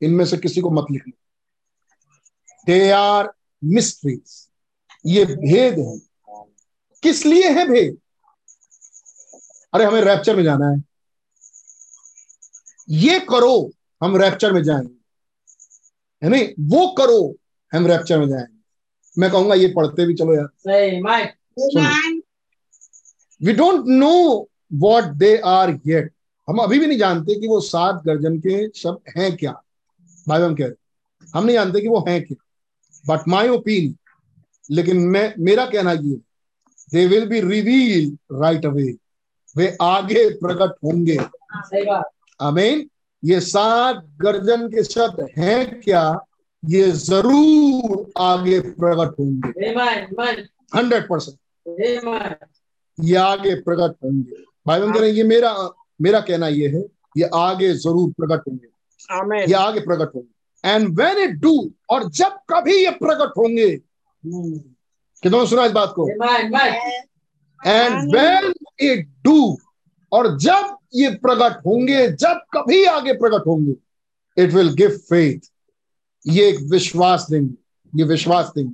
इनमें 0.02 0.24
से 0.24 0.36
किसी 0.36 0.60
को 0.60 0.70
मत 0.70 0.86
लिखना. 0.90 1.12
दे 2.66 2.90
आर 2.90 3.32
मिस्ट्रीज 3.64 4.48
ये 5.06 5.24
भेद 5.24 5.78
है। 5.78 5.98
किस 7.02 7.26
लिए 7.26 7.50
है 7.50 7.68
भेद? 7.68 7.98
अरे, 9.74 9.84
हमें 9.84 10.00
रैप्चर 10.00 10.36
में 10.36 10.44
जाना 10.44 10.68
है। 10.68 10.84
ये 12.88 13.20
करो। 13.20 13.70
हम 14.02 14.16
रैप्चर 14.16 14.52
में 14.52 14.62
जाएँगे। 14.62 14.94
है 16.22 16.28
नहीं? 16.30 16.48
वो 16.60 16.86
करो 16.98 17.36
हम 17.72 17.86
रैप्चर 17.86 18.18
में 18.18 18.28
जाएँगे। 18.28 18.54
मैं 19.16 19.30
कहूँगा 19.30 19.54
ये 19.54 19.72
पढ़ते 19.76 20.06
भी 20.06 20.14
चलो 20.14 20.34
यार। 20.34 20.48
We 23.42 23.52
don't 23.52 23.86
know 23.86 24.48
what 24.72 25.04
they 25.14 25.36
are 25.46 25.70
yet 25.86 26.12
हम 26.48 26.58
अभी 26.58 26.78
भी 26.78 26.86
नहीं 26.86 26.98
जानते 26.98 27.34
कि 27.40 27.48
वो 27.48 27.60
सात 27.60 28.02
गर्जन 28.06 28.38
के 28.38 28.68
शब्द 28.74 29.12
हैं 29.16 29.36
क्या। 29.36 29.52
भाई 30.28 30.42
हम 30.42 30.54
कह 30.54 30.66
रहे 30.66 31.30
हम 31.34 31.44
नहीं 31.44 31.54
जानते 31.56 31.80
कि 31.80 31.88
वो 31.88 32.04
हैं 32.08 32.22
क्या। 32.24 32.42
बट 33.06 33.28
माई 33.28 33.48
ओपिनियन 33.48 33.94
लेकिन 34.70 35.00
मैं 35.06 35.34
मेरा 35.38 35.66
कहना 35.66 35.92
ये 35.92 36.14
they 36.92 37.06
will 37.06 37.26
be 37.28 37.40
reveal 37.40 38.16
right 38.32 38.66
away 38.66 38.94
वे 39.56 39.76
आगे 39.82 40.28
प्रकट 40.36 40.74
होंगे। 40.84 41.16
अमीन 42.40 42.88
ये 43.26 43.40
सात 43.40 44.02
गर्जन 44.20 44.66
के 44.68 44.82
शब्द 44.84 45.26
हैं 45.38 45.80
क्या? 45.80 46.04
ये 46.62 46.90
ज़रूर 46.92 48.12
आगे 48.22 48.60
प्रकट 48.60 49.18
होंगे। 49.18 49.48
हंड्रेड 50.74 51.08
परसेंट 51.08 51.38
ये 52.98 53.16
आगे 53.16 53.54
प्रकट 53.60 53.96
होंगे। 54.04 54.42
भाई 54.66 54.80
बहन 54.80 54.92
कह 54.92 55.00
रहे 55.00 55.10
ये 55.10 55.22
मेरा 55.24 55.52
मेरा 56.02 56.20
कहना 56.20 56.48
ये 56.48 56.68
है 56.68 56.82
ये 57.16 57.28
आगे 57.34 57.72
ज़रूर 57.74 58.10
प्रकट 58.12 58.48
होंगे। 58.48 58.68
ये 59.42 59.54
आगे 59.54 59.80
प्रकट 59.80 60.14
होंगे। 60.14 60.70
एंड 60.70 60.88
वेन 61.00 61.18
इट 61.24 61.36
डू 61.40 61.52
और 61.90 62.08
जब 62.10 62.38
कभी 62.50 62.76
ये 62.76 62.90
प्रकट 63.02 63.36
होंगे 63.38 63.68
कितनों 65.22 65.44
सुना 65.46 65.64
इस 65.64 65.72
बात 65.72 65.92
को. 65.98 66.08
एंड 67.60 68.14
वेन 68.14 68.52
इट 68.90 69.06
डू 69.24 69.56
और 70.12 70.36
जब 70.38 70.75
ये 70.94 71.10
प्रकट 71.16 71.56
होंगे 71.66 72.06
जब 72.08 72.40
कभी 72.54 72.84
आगे 72.84 73.12
प्रकट 73.12 73.46
होंगे। 73.46 73.74
इट 74.36 74.52
विल 74.52 74.72
गिव 74.74 74.96
फेथ 75.08 75.50
ये 76.26 76.48
एक 76.48 76.60
विश्वास 76.70 77.26
देंगे। 77.30 77.54
ये 77.92 78.04
विश्वास 78.04 78.52
देंगे। 78.56 78.72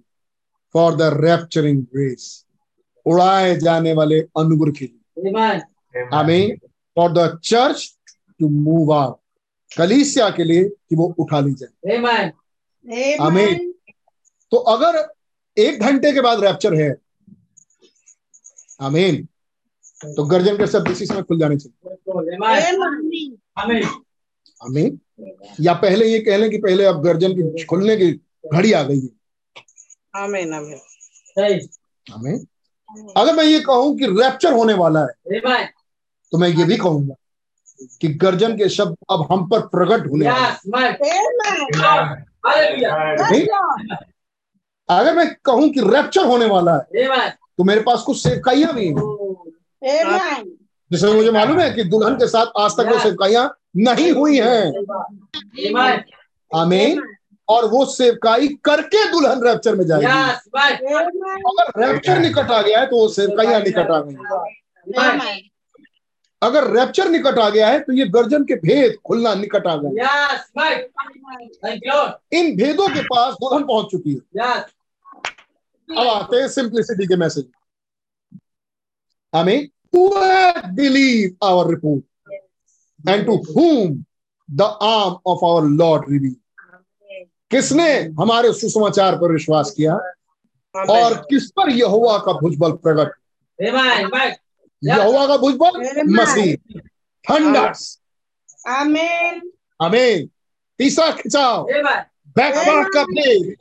फॉर 0.75 0.95
द 0.97 1.03
रैप्चरिंग 1.15 1.83
ग्रेस 1.85 2.45
उड़ाए 3.07 3.57
जाने 3.57 3.93
वाले 3.93 4.21
अनुग्रह 4.39 4.73
के 4.73 4.85
लिए। 4.85 5.31
Amen. 5.31 5.61
आमीन 6.15 6.57
for 6.97 7.13
the 7.13 7.41
church 7.45 7.99
to 8.41 8.49
move 8.49 8.93
out 8.95 9.19
कलीसिया 9.77 10.29
के 10.31 10.45
लिए 10.45 10.65
कि 10.65 10.97
वो 10.97 11.15
उठा 11.19 11.41
ली 11.41 11.55
जाए। 11.55 11.97
Amen. 11.97 12.31
आमीन 13.21 13.73
तो 14.53 14.57
अगर 14.57 14.97
एक 15.57 15.81
घंटे 15.81 16.13
के 16.13 16.21
बाद 16.21 16.45
रैप्चर 16.45 16.75
है। 16.75 16.95
आमीन 18.81 19.29
तो 20.05 20.25
गर्जन 20.31 20.57
के 20.57 20.67
शब्द 20.67 20.91
इसी 20.91 21.07
समय 21.07 21.23
खुल 21.23 21.39
जाने 21.39 21.57
चाहिए 21.57 22.37
Amen. 23.63 23.83
Amen. 24.61 24.99
या 25.61 25.73
पहले 25.83 26.07
ये 26.07 26.19
कह 26.21 26.37
लें 26.37 26.51
कि 26.51 26.59
पहले 26.59 26.85
अब 26.85 27.03
गर्जन 27.03 27.33
की 27.37 27.65
खुलने 27.65 27.97
की 27.97 28.11
घड़ी 28.55 28.73
आ 28.73 28.83
गई 28.83 29.01
है 29.01 29.09
आमीन. 32.07 32.47
अगर 33.17 33.35
मैं 33.37 33.45
ये 33.45 33.61
कहूँ 33.67 33.97
कि 33.99 34.07
रैप्चर 34.07 34.53
होने 34.53 34.75
वाला 34.75 35.01
है 35.01 35.41
तो 36.33 36.39
मैं 36.39 36.49
ये 36.49 36.65
भी 36.65 36.77
कहूँगा 36.77 37.15
कि 38.01 38.09
गर्जन 38.25 38.57
के 38.57 38.69
शब्द 38.69 38.97
अब 39.11 39.27
हम 39.31 39.47
पर 39.49 39.61
प्रकट 39.75 40.07
होने 40.11 40.27
हैं। 40.27 40.35
अगर 44.89 45.15
मैं 45.17 45.27
कहूँ 45.45 45.69
कि 45.73 45.81
रैप्चर 45.95 46.25
होने 46.27 46.47
वाला 46.47 46.75
है 46.77 46.87
तो 47.59 47.65
मेरे 47.65 47.81
पास 47.87 48.03
कुछ 48.07 48.23
सेवकाइयाँ 48.23 48.73
भी 48.75 48.87
हैं. 48.87 48.95
जिसमें 50.91 51.13
मुझे 51.13 51.31
मालूम 51.31 51.59
है 51.61 51.71
कि 51.71 51.85
दुल्हन 51.85 52.15
के 52.15 52.27
साथ 52.29 52.47
आज 52.59 52.73
तक 52.73 52.87
वो 52.87 52.99
सेवकाइयाँ 52.99 53.45
नहीं 53.77 54.11
हुई 54.13 54.39
हैं. 54.39 54.73
आमीन। 56.51 57.03
और 57.49 57.65
वो 57.65 57.85
सेवकाई 57.85 58.49
करके 58.65 59.09
दुल्हन 59.11 59.43
रैप्चर 59.45 59.75
में 59.75 59.85
जाएगी। 59.87 60.07
अगर 61.43 61.81
रैप्चर 61.81 62.19
निकट 62.19 62.51
आ 62.51 62.61
गया 62.63 62.81
है 62.81 62.87
तो 62.87 62.97
वो 62.97 63.09
सेवकाइयाँ 63.09 63.61
निकट 63.61 63.91
आ 63.91 64.01
गई। 64.01 64.15
अगर 66.43 66.71
रैप्चर 66.71 67.09
निकट 67.09 67.39
आ 67.39 67.49
गया 67.51 67.69
है 67.69 67.81
तो 67.81 67.93
ये 67.93 68.05
गर्जन 68.09 68.45
के 68.45 68.55
भेद 68.55 68.97
खुलना 69.07 69.35
निकट 69.35 69.67
आ 69.67 69.75
Lord. 71.89 72.13
इन 72.33 72.57
भेदों 72.57 72.89
के 72.89 73.03
पास 73.03 73.35
दुल्हन 73.35 73.63
पहुँच 73.63 73.91
चुकी 73.91 74.13
है। 74.13 74.21
अब 75.89 76.07
आते 76.07 76.37
हैं 76.37 76.49
सिंप्लिसिटी 76.49 77.07
के 77.07 77.17
मैसेज 77.17 77.45
हमें 79.35 79.69
believe 80.75 81.37
our 81.43 81.71
report 81.71 82.05
and 83.09 83.27
to 83.27 83.33
whom 83.33 84.05
the 84.51 84.63
arm 84.63 85.17
of 85.27 85.45
our 85.45 85.63
Lord 85.63 86.05
reveal 86.11 86.37
किसने 87.51 87.93
हमारे 88.03 88.53
सुसमाचार 88.53 89.17
पर 89.17 89.33
विश्वास 89.33 89.71
किया? 89.71 89.95
और 90.77 91.15
किस 91.15 91.51
पर 91.51 91.71
यहोवा 91.71 92.19
का 92.19 92.33
भुजबल 92.33 92.73
प्रकट. 92.73 93.13
यहोवा 94.85 95.27
का 95.27 95.37
भुजबल? 95.37 96.03
मसीह। 96.07 96.57
थंडर्स 97.31 98.01
आमीन 98.69 99.53
हमें 99.83 100.27
तीसरा 100.79 101.11
खिंचाव। 101.11 101.67
बैकवर्ड 102.29 102.89
का 102.95 103.05
भेद। 103.05 103.55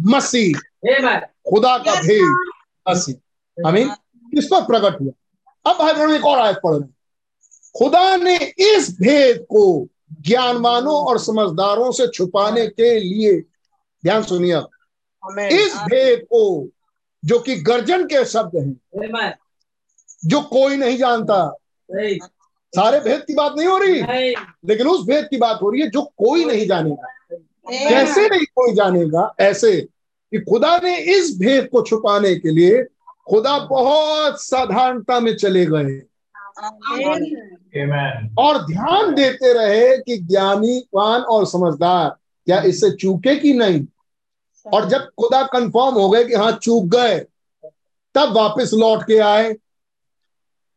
मसीह। 0.00 0.58
खुदा 1.50 1.78
का 1.78 1.94
भेद। 1.94 2.52
मसीह। 2.90 3.14
हमें 3.68 3.90
किस 4.34 4.46
पर 4.46 4.62
प्रकट 4.62 5.00
हुआ। 5.00 5.12
अब 5.66 5.78
भाई 5.78 5.92
बहनों 5.92 6.14
एक 6.14 6.24
और 6.26 6.38
आयत 6.38 6.56
पढ़ 6.64 6.74
रहे 6.74 6.88
खुदा 7.78 8.16
ने 8.16 8.36
इस 8.58 8.90
भेद 9.00 9.46
को 9.50 9.64
ज्ञानवानों 10.20 10.94
और 10.94 11.18
समझदारों 11.18 11.90
से 11.92 12.06
छुपाने 12.08 12.66
के 12.66 12.98
लिए 13.00 13.40
ध्यान 14.04 14.22
सुनिए 14.22 14.60
इस 15.48 15.76
भेद 15.90 16.24
को 16.24 16.68
जो 17.24 17.38
कि 17.38 17.56
गर्जन 17.56 18.04
के 18.06 18.24
शब्द 18.24 18.56
हैं 18.56 18.72
जो 20.24 20.40
कोई 20.40 20.76
नहीं 20.76 20.96
जानता। 20.98 21.36
सारे 22.72 23.00
भेद 23.00 23.20
की 23.26 23.34
बात 23.34 23.54
नहीं 23.56 23.68
हो 23.68 23.78
रही? 23.78 24.00
लेकिन 24.66 24.86
उस 24.86 25.06
भेद 25.06 25.26
की 25.30 25.36
बात 25.36 25.58
हो 25.62 25.70
रही 25.70 25.80
है 25.82 25.88
जो 25.90 26.02
कोई 26.02 26.44
नहीं 26.44 26.66
जानेगा। 26.66 27.08
कैसे 27.88 28.28
नहीं 28.28 28.44
कोई 28.56 28.74
जानेगा 28.74 29.34
ऐसे 29.40 29.80
कि 29.80 30.38
खुदा 30.40 30.76
ने 30.82 30.96
इस 31.16 31.36
भेद 31.38 31.68
को 31.72 31.82
छुपाने 31.82 32.34
के 32.34 32.50
लिए 32.50 32.82
खुदा 33.28 33.58
बहुत 33.58 34.42
साधारणता 34.42 35.20
में 35.20 35.36
चले 35.36 35.66
गए। 35.66 36.02
Amen. 37.76 38.34
और 38.38 38.66
ध्यान 38.66 39.14
देते 39.14 39.52
रहे 39.52 39.98
कि 39.98 40.16
ज्ञानी 40.16 40.66
ज्ञानीवान 40.66 41.20
और 41.20 41.46
समझदार 41.46 42.08
क्या 42.46 42.62
इससे 42.62 42.90
चूके 42.90 43.36
कि 43.36 43.52
नहीं? 43.52 43.86
और 44.72 44.88
जब 44.88 45.00
खुदा 45.00 45.42
कंफर्म 45.42 45.94
हो 45.94 46.10
गए 46.10 46.24
कि 46.24 46.34
हाँ 46.34 46.52
चूक 46.52 46.84
गए 46.84 47.18
तब 48.14 48.32
वापस 48.32 48.70
लौट 48.74 49.02
के 49.02 49.18
आए 49.18 49.56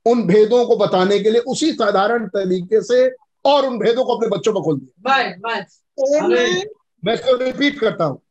उन 0.05 0.27
भेदों 0.27 0.65
को 0.65 0.75
बताने 0.75 1.19
के 1.19 1.29
लिए 1.29 1.41
उसी 1.41 1.71
साधारण 1.71 2.27
तरीके 2.27 2.81
से 2.81 3.09
और 3.45 3.65
उन 3.65 3.79
भेदों 3.79 4.05
को 4.05 4.15
अपने 4.15 4.27
बच्चों 4.27 4.53
पर 4.53 4.61
खोल 4.61 4.79
दिया। 4.79 5.15
मैं 7.05 7.13
इसको 7.13 7.35
रिपीट 7.35 7.79
करता 7.79 8.05
हूँ। 8.05 8.21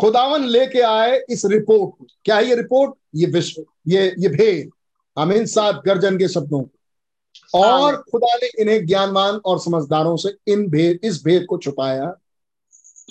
खुदावन 0.00 0.44
लेके 0.46 0.80
आए 0.80 1.18
इस 1.30 1.44
रिपोर्ट 1.44 1.90
को। 1.90 2.06
क्या 2.24 2.36
है 2.36 2.46
ये 2.46 2.54
रिपोर्ट? 2.56 2.94
ये 3.14 3.26
विश्व 3.26 3.64
ये 3.88 4.06
ये 4.18 4.28
भेद। 4.28 4.70
अमीन 5.16 5.46
सात 5.46 5.82
गर्जन 5.86 6.18
के 6.18 6.28
शब्दों 6.28 6.62
को। 6.62 7.58
और 7.58 7.96
खुदा 8.02 8.34
ने 8.34 8.48
इन्हें 8.62 8.86
ज्ञानवान 8.86 9.40
और 9.44 9.58
समझदारों 9.60 10.16
से 10.16 10.34
इन 10.48 10.66
भेद 10.70 10.98
इस 11.04 11.22
भेद 11.24 11.46
को 11.48 11.58
छुपाया। 11.58 12.14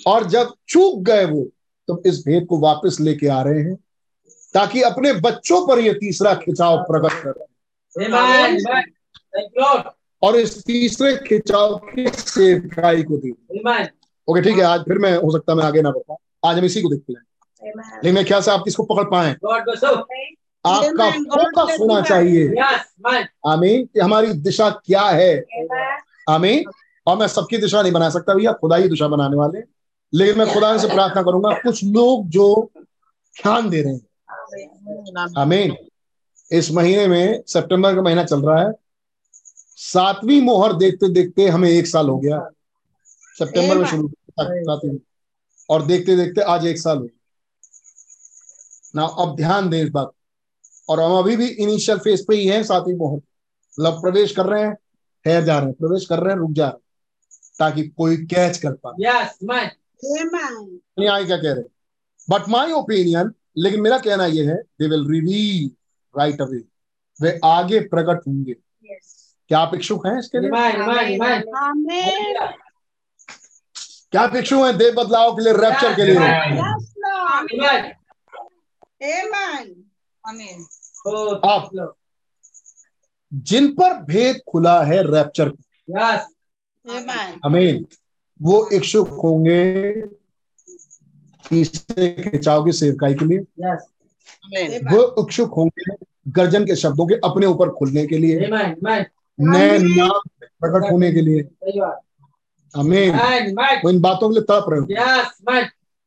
और 0.06 0.24
जब 0.26 0.54
चूक 0.68 1.02
गए 1.04 1.24
वो 1.24 1.42
तो 1.88 2.02
इस 2.06 2.18
भेद 2.26 2.46
को 2.46 2.58
वापस 2.58 2.96
लेके 3.00 3.28
आ 3.28 3.40
रहे 3.42 3.62
हैं 3.62 3.74
ताकि 4.54 4.82
अपने 4.82 5.12
बच्चों 5.20 5.66
पर 5.66 5.78
ये 5.78 5.92
तीसरा 5.94 6.34
खिंचाव 6.34 6.82
प्रकट 6.90 7.22
कर. 7.24 7.32
और 10.22 10.36
इस 10.36 10.62
तीसरे 10.64 11.14
खिंचाव 11.18 11.76
की 11.86 12.06
सेवकाई 12.08 13.02
को 13.02 13.16
दी। 13.16 13.30
ओके 14.28 14.40
ठीक 14.42 14.56
है 14.56 14.64
आज 14.64 14.80
फिर 14.80 14.98
मैं 14.98 15.16
हो 15.16 15.30
सकता 15.32 15.54
मैं 15.54 15.64
आगे 15.64 15.82
ना 15.82 15.90
बढ़ 15.90 16.02
पाऊँ 16.08 16.18
आज 16.46 16.58
हम 16.58 16.64
इसी 16.64 16.82
को 16.82 16.88
देखते 16.88 17.12
हैं। 17.12 17.22
लेकिन 17.94 18.14
मैं 18.14 18.24
ख्याल 18.24 18.40
से 18.42 18.50
आप 18.50 18.64
इसको 18.68 18.82
पकड़ 18.82 19.04
पाए. 19.04 19.36
आपका 20.66 21.10
फोकस 21.10 21.76
होना 21.80 22.00
चाहिए। 22.00 22.48
आमीन। 23.46 23.86
कि 23.86 24.00
हमारी 24.00 24.32
दिशा 24.32 24.70
क्या 24.70 25.02
है? 25.02 25.44
आमीन। 26.28 26.64
और 27.06 27.16
मैं 27.16 27.26
सबकी 27.26 27.58
दिशा 27.58 27.82
नहीं 27.82 27.92
बना 27.92 28.10
सकता 28.10 28.34
भैया 28.34 28.52
खुदा 28.52 28.76
ही 28.76 28.88
दिशा 28.88 29.08
बनाने 29.08 29.36
वाले 29.36 29.58
लेकिन 30.14 30.38
मैं 30.38 30.54
खुदा 30.54 30.78
से 30.78 30.88
प्रार्थना 30.88 31.22
करूँगा 31.22 31.50
कुछ 31.52 31.84
लोग 31.84 32.26
जो 32.26 32.70
ध्यान 33.42 33.70
दे 33.70 33.82
रहे 33.82 33.92
हैं। 33.92 34.00
आमीन। 35.38 35.76
इस 36.52 36.72
महीने 36.72 37.06
में 37.06 37.42
सितंबर 37.46 37.94
का 37.94 38.02
महीना 38.02 38.24
चल 38.24 38.42
रहा 38.42 38.60
है। 38.60 38.72
सातवीं 39.76 40.42
मोहर 40.42 40.72
देखते 40.72 41.08
देखते 41.08 41.48
हमें 41.48 41.70
एक 41.70 41.86
साल 41.86 42.08
हो 42.08 42.18
गया। 42.18 42.50
सितंबर 43.38 43.78
में 43.78 43.86
शुरू 43.86 44.10
सातवीं। 44.40 44.98
और 45.70 45.86
देखते 45.86 46.16
देखते 46.16 46.40
आज 46.40 46.66
एक 46.66 46.78
साल 46.78 46.98
हो 46.98 47.08
ना 48.96 49.04
अब 49.04 49.36
ध्यान 49.36 49.70
दें 49.70 49.82
इस 49.82 49.90
बात 49.90 50.10
और 50.88 51.00
हम 51.00 51.12
अभी 51.12 51.36
भी 51.36 51.46
इनिशियल 51.46 51.98
फ़ेज़ 51.98 52.24
पे 52.28 52.36
ही 52.36 52.46
हैं 52.46 52.62
सातवीं 52.62 52.94
मोहर 52.94 53.16
मतलब 53.16 54.00
प्रवेश 54.00 54.36
कर 54.36 54.46
रहे 54.46 54.62
हैं 54.62 54.74
ठहर 55.24 55.44
जा 55.44 55.58
रहे 55.58 55.66
हैं 55.66 55.74
प्रवेश 55.74 56.06
कर 56.06 56.18
रहे 56.18 56.32
हैं 56.32 56.40
रुक 56.40 56.52
जा 56.52 56.68
रहे 56.68 56.72
हैं 56.72 56.80
ताकि 57.58 57.88
कोई 57.88 58.16
कैच 58.16 58.58
कर 58.58 58.72
पाए। 58.72 59.04
Yes, 59.04 59.30
man. 59.50 59.68
क्या 61.00 61.36
कह 61.36 61.42
रहे 61.42 61.52
हैं? 61.52 61.66
बट 62.30 62.48
माई 62.48 62.72
ओपिनियन 62.72 63.32
लेकिन 63.58 63.80
मेरा 63.80 63.98
कहना 63.98 64.26
यह 64.26 64.48
है 64.48 64.56
they 64.56 64.88
will 64.88 65.06
reveal 65.10 65.70
right 66.18 66.40
away 66.40 66.64
वे 67.22 67.40
आगे 67.44 67.80
प्रकट 67.80 68.26
होंगे। 68.26 68.52
Yes. 68.52 69.06
क्या 69.48 69.58
आप 69.58 69.74
इच्छुक 69.74 70.06
हैं 70.06 70.18
इसके 70.18 70.40
लिए 70.40 70.50
Amen. 70.50 70.74
Amen. 70.74 71.20
Amen. 71.20 71.54
आमीन 71.54 72.48
क्या 74.12 74.26
भिक्षु 74.26 74.56
हैं? 74.64 74.76
देव 74.78 74.92
बदलाव 74.94 75.34
के 75.36 75.42
लिए 75.44 75.52
रैप्चर 75.52 75.94
के 75.96 76.04
लिए। 76.04 76.18
आप 81.50 81.94
जिन 83.34 83.68
पर 83.72 83.92
भेद 84.02 84.40
खुला 84.48 84.82
है 84.84 85.02
रैप्चर 85.12 85.48
अमीन 87.44 87.86
वो 88.40 88.68
इच्छुक 88.72 89.08
होंगे 89.08 89.92
तीसरे 91.44 92.08
खिंचाव 92.22 92.64
की 92.64 92.72
सेवकाई 92.72 93.14
के 93.14 93.24
लिए। 93.24 93.38
वो 94.92 95.24
इच्छुक 95.24 95.54
होंगे 95.54 95.94
गर्जन 96.28 96.64
के 96.66 96.76
शब्दों 96.76 97.06
के 97.06 97.14
अपने 97.24 97.46
ऊपर 97.46 97.70
खुलने 97.70 98.06
के 98.06 98.18
लिए. 98.18 98.38
नए 99.40 99.78
नाम 99.78 100.20
प्रकट 100.40 100.90
होने 100.92 101.12
के 101.12 101.20
लिए। 101.20 101.42
वो 102.76 103.90
इन 103.90 104.00
बातों 104.00 104.28
के 104.28 104.34
लिए 104.34 104.42
तड़प 104.42 104.64
रहे 104.68 104.80
हो 104.80 104.86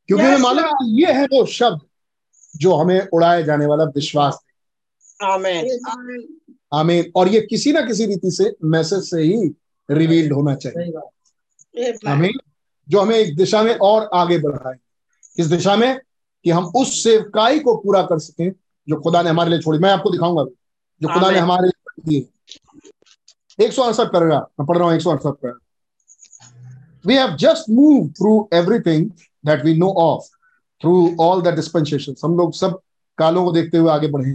क्योंकि 0.08 0.24
Yes, 0.24 0.34
हमें 0.34 0.42
मालूम 0.42 0.66
है 0.66 0.72
ये 0.84 1.14
है 1.14 1.26
वो 1.26 1.46
शब्द 1.46 1.80
जो 2.56 2.76
हमें 2.76 3.08
उड़ाए 3.08 3.44
जाने 3.44 3.66
वाला 3.66 3.84
विश्वास 3.84 4.40
Amen. 5.24 5.64
आमीन 6.74 7.12
और 7.16 7.28
ये 7.28 7.42
किसी 7.42 7.72
ना 7.72 7.82
किसी 7.82 8.06
रीति 8.06 8.32
से 8.32 8.56
मैसेज 8.64 9.04
से 9.04 9.22
ही 9.22 9.56
रिवील्ड 9.92 10.34
होना 10.34 10.56
चाहिए। 10.56 10.84
सही 10.84 10.92
बात। 10.92 11.10
Amen. 11.96 12.08
आमीन 12.08 12.40
जो 12.90 13.00
हमें 13.00 13.16
एक 13.16 13.38
दिशा 13.38 13.64
में 13.64 13.76
और 13.76 14.10
आगे 14.14 14.38
बढ़ाए। 14.38 14.76
इस 15.40 15.46
दिशा 15.46 15.76
में? 15.76 16.00
कि 16.44 16.50
हम 16.50 16.66
उस 16.66 17.04
सेवकाई 17.04 17.60
को 17.60 17.76
पूरा 17.76 18.02
कर 18.04 18.20
सकें 18.20 18.52
जो 18.90 19.02
खुदा 19.02 19.22
ने 19.22 19.30
हमारे 19.30 19.50
लिए 19.50 19.60
छोड़ी। 19.60 19.80
मैं 19.80 19.90
आपको 19.90 20.10
दिखाऊँगा। 20.10 20.44
जो 21.02 21.14
खुदा 21.14 21.32
ने 21.32 21.40
हमारे 21.40 21.68
लिए 21.68 22.04
दी 22.06 22.30
एक 23.66 23.74
सौ 23.74 23.82
अड़सठ 23.84 24.08
पैराग्राफ 24.08 24.50
मैं 24.60 24.68
पढ़ 24.68 24.78
रहा 24.78 24.88
हूँ 24.88 24.96
एक 24.96 25.02
सौ 25.02 25.10
अड़सठ 25.10 25.24
paragraph 25.24 25.62
we 27.06 27.16
have 27.16 27.36
just 27.36 27.70
move 27.70 28.08
through 28.10 28.50
everything 28.54 29.10
that 29.46 29.64
we 29.66 29.74
know 29.78 29.90
of 30.02 30.28
through 30.82 31.16
all 31.20 31.42
the 31.42 31.54
dispensation 31.56 32.16
हम 32.24 32.38
लोग 32.38 32.54
सब 32.54 32.80
कालों 33.18 33.44
को 33.46 33.52
देखते 33.52 33.78
हुए 33.78 33.92
आगे 33.92 34.08
बढ़े 34.08 34.32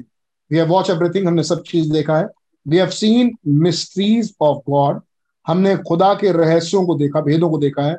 वी 0.51 0.57
हैव 0.59 0.69
वॉच 0.69 0.91
एवरीथिंग 0.91 1.27
हमने 1.27 1.43
सब 1.43 1.63
चीज़ 1.63 1.93
देखा 1.93 2.17
है। 2.19 2.27
We 2.67 2.77
have 2.77 2.91
seen 2.91 3.37
mysteries 3.65 4.35
of 4.41 4.59
God 4.71 5.01
हमने 5.47 5.77
खुदा 5.79 6.13
के 6.15 6.33
रहस्यों 6.33 6.85
को 6.87 6.95
देखा, 6.95 7.21
भेदों 7.21 7.51
को 7.51 7.59
देखा 7.59 7.83
है। 7.83 7.99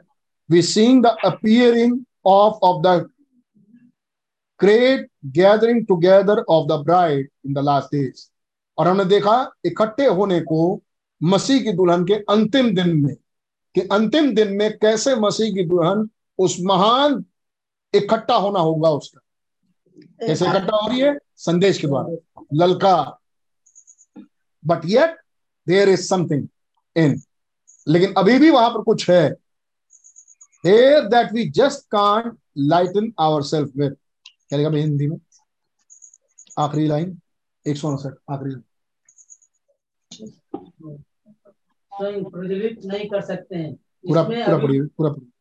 We 0.50 0.62
seeing 0.62 1.04
the 1.04 1.16
appearing 1.26 2.00
of 2.26 2.60
of 2.64 2.82
the 2.84 3.10
great 4.60 5.08
gathering 5.26 5.86
together 5.86 6.40
of 6.40 6.68
the 6.68 6.80
bride 6.86 7.30
in 7.46 7.54
the 7.54 7.60
last 7.60 7.96
days 7.96 8.28
और 8.78 8.88
हमने 8.88 9.06
देखा, 9.06 9.52
इकट्ठे 9.66 10.06
होने 10.06 10.40
को 10.42 10.82
मसीह 11.22 11.62
की 11.64 11.72
दुल्हन 11.72 12.06
के 12.06 12.14
अंतिम 12.30 12.74
दिन 12.76 12.96
में। 12.98 13.16
कि 13.76 13.82
अंतिम 13.92 14.34
दिन 14.36 14.54
में 14.54 14.78
कैसे 14.78 15.16
मसीह 15.16 15.54
की 15.54 15.64
दुल्हन 15.66 16.10
उस 16.40 16.58
महान 16.62 17.24
इकट्ठा 17.94 18.36
होना 18.36 18.60
होगा 18.60 18.90
उसका। 18.90 19.20
कैसे 20.28 20.46
इकट्ठा 20.46 20.78
हो 20.78 20.88
रही 20.88 21.00
है? 21.00 21.18
संदेश 21.38 21.78
के 21.78 21.88
द्वारा। 21.88 22.44
ललकार 22.54 23.18
but 24.64 24.86
yet 24.86 25.18
there 25.68 25.90
is 25.90 26.08
something 26.08 26.48
in 26.96 27.22
लेकिन 27.88 28.14
अभी 28.18 28.38
भी 28.40 28.50
वहाँ 28.50 28.70
पर 28.70 28.82
कुछ 28.84 29.10
है। 29.10 29.30
There 30.64 31.08
that 31.10 31.32
we 31.34 31.50
just 31.50 31.86
can't 31.92 32.38
lighten 32.58 33.12
our 33.20 33.44
self 33.44 33.72
with 33.78 33.92
क्या 34.50 34.58
लिखा 34.58 34.70
भाई 34.70 34.82
हिंदी 34.82 35.08
में? 35.08 35.18
आखिरी 36.60 36.88
लाइन 36.88 37.20
एक 37.66 37.78
सौ 37.78 37.90
उनसठ, 37.90 38.14
आखिरी 38.32 38.52
लाइन 38.52 38.64
स्वयं 42.00 42.24
प्रज्वलित 42.24 42.86
नहीं 42.86 43.10
कर 43.10 43.22
सकते 43.22 43.56
हैं। 43.56 43.76
पूरा 43.76 44.24
पूरा 44.24 44.58
पढ़िए 44.58 44.82
पूरा 44.82 45.12
पढ़िए 45.12 45.32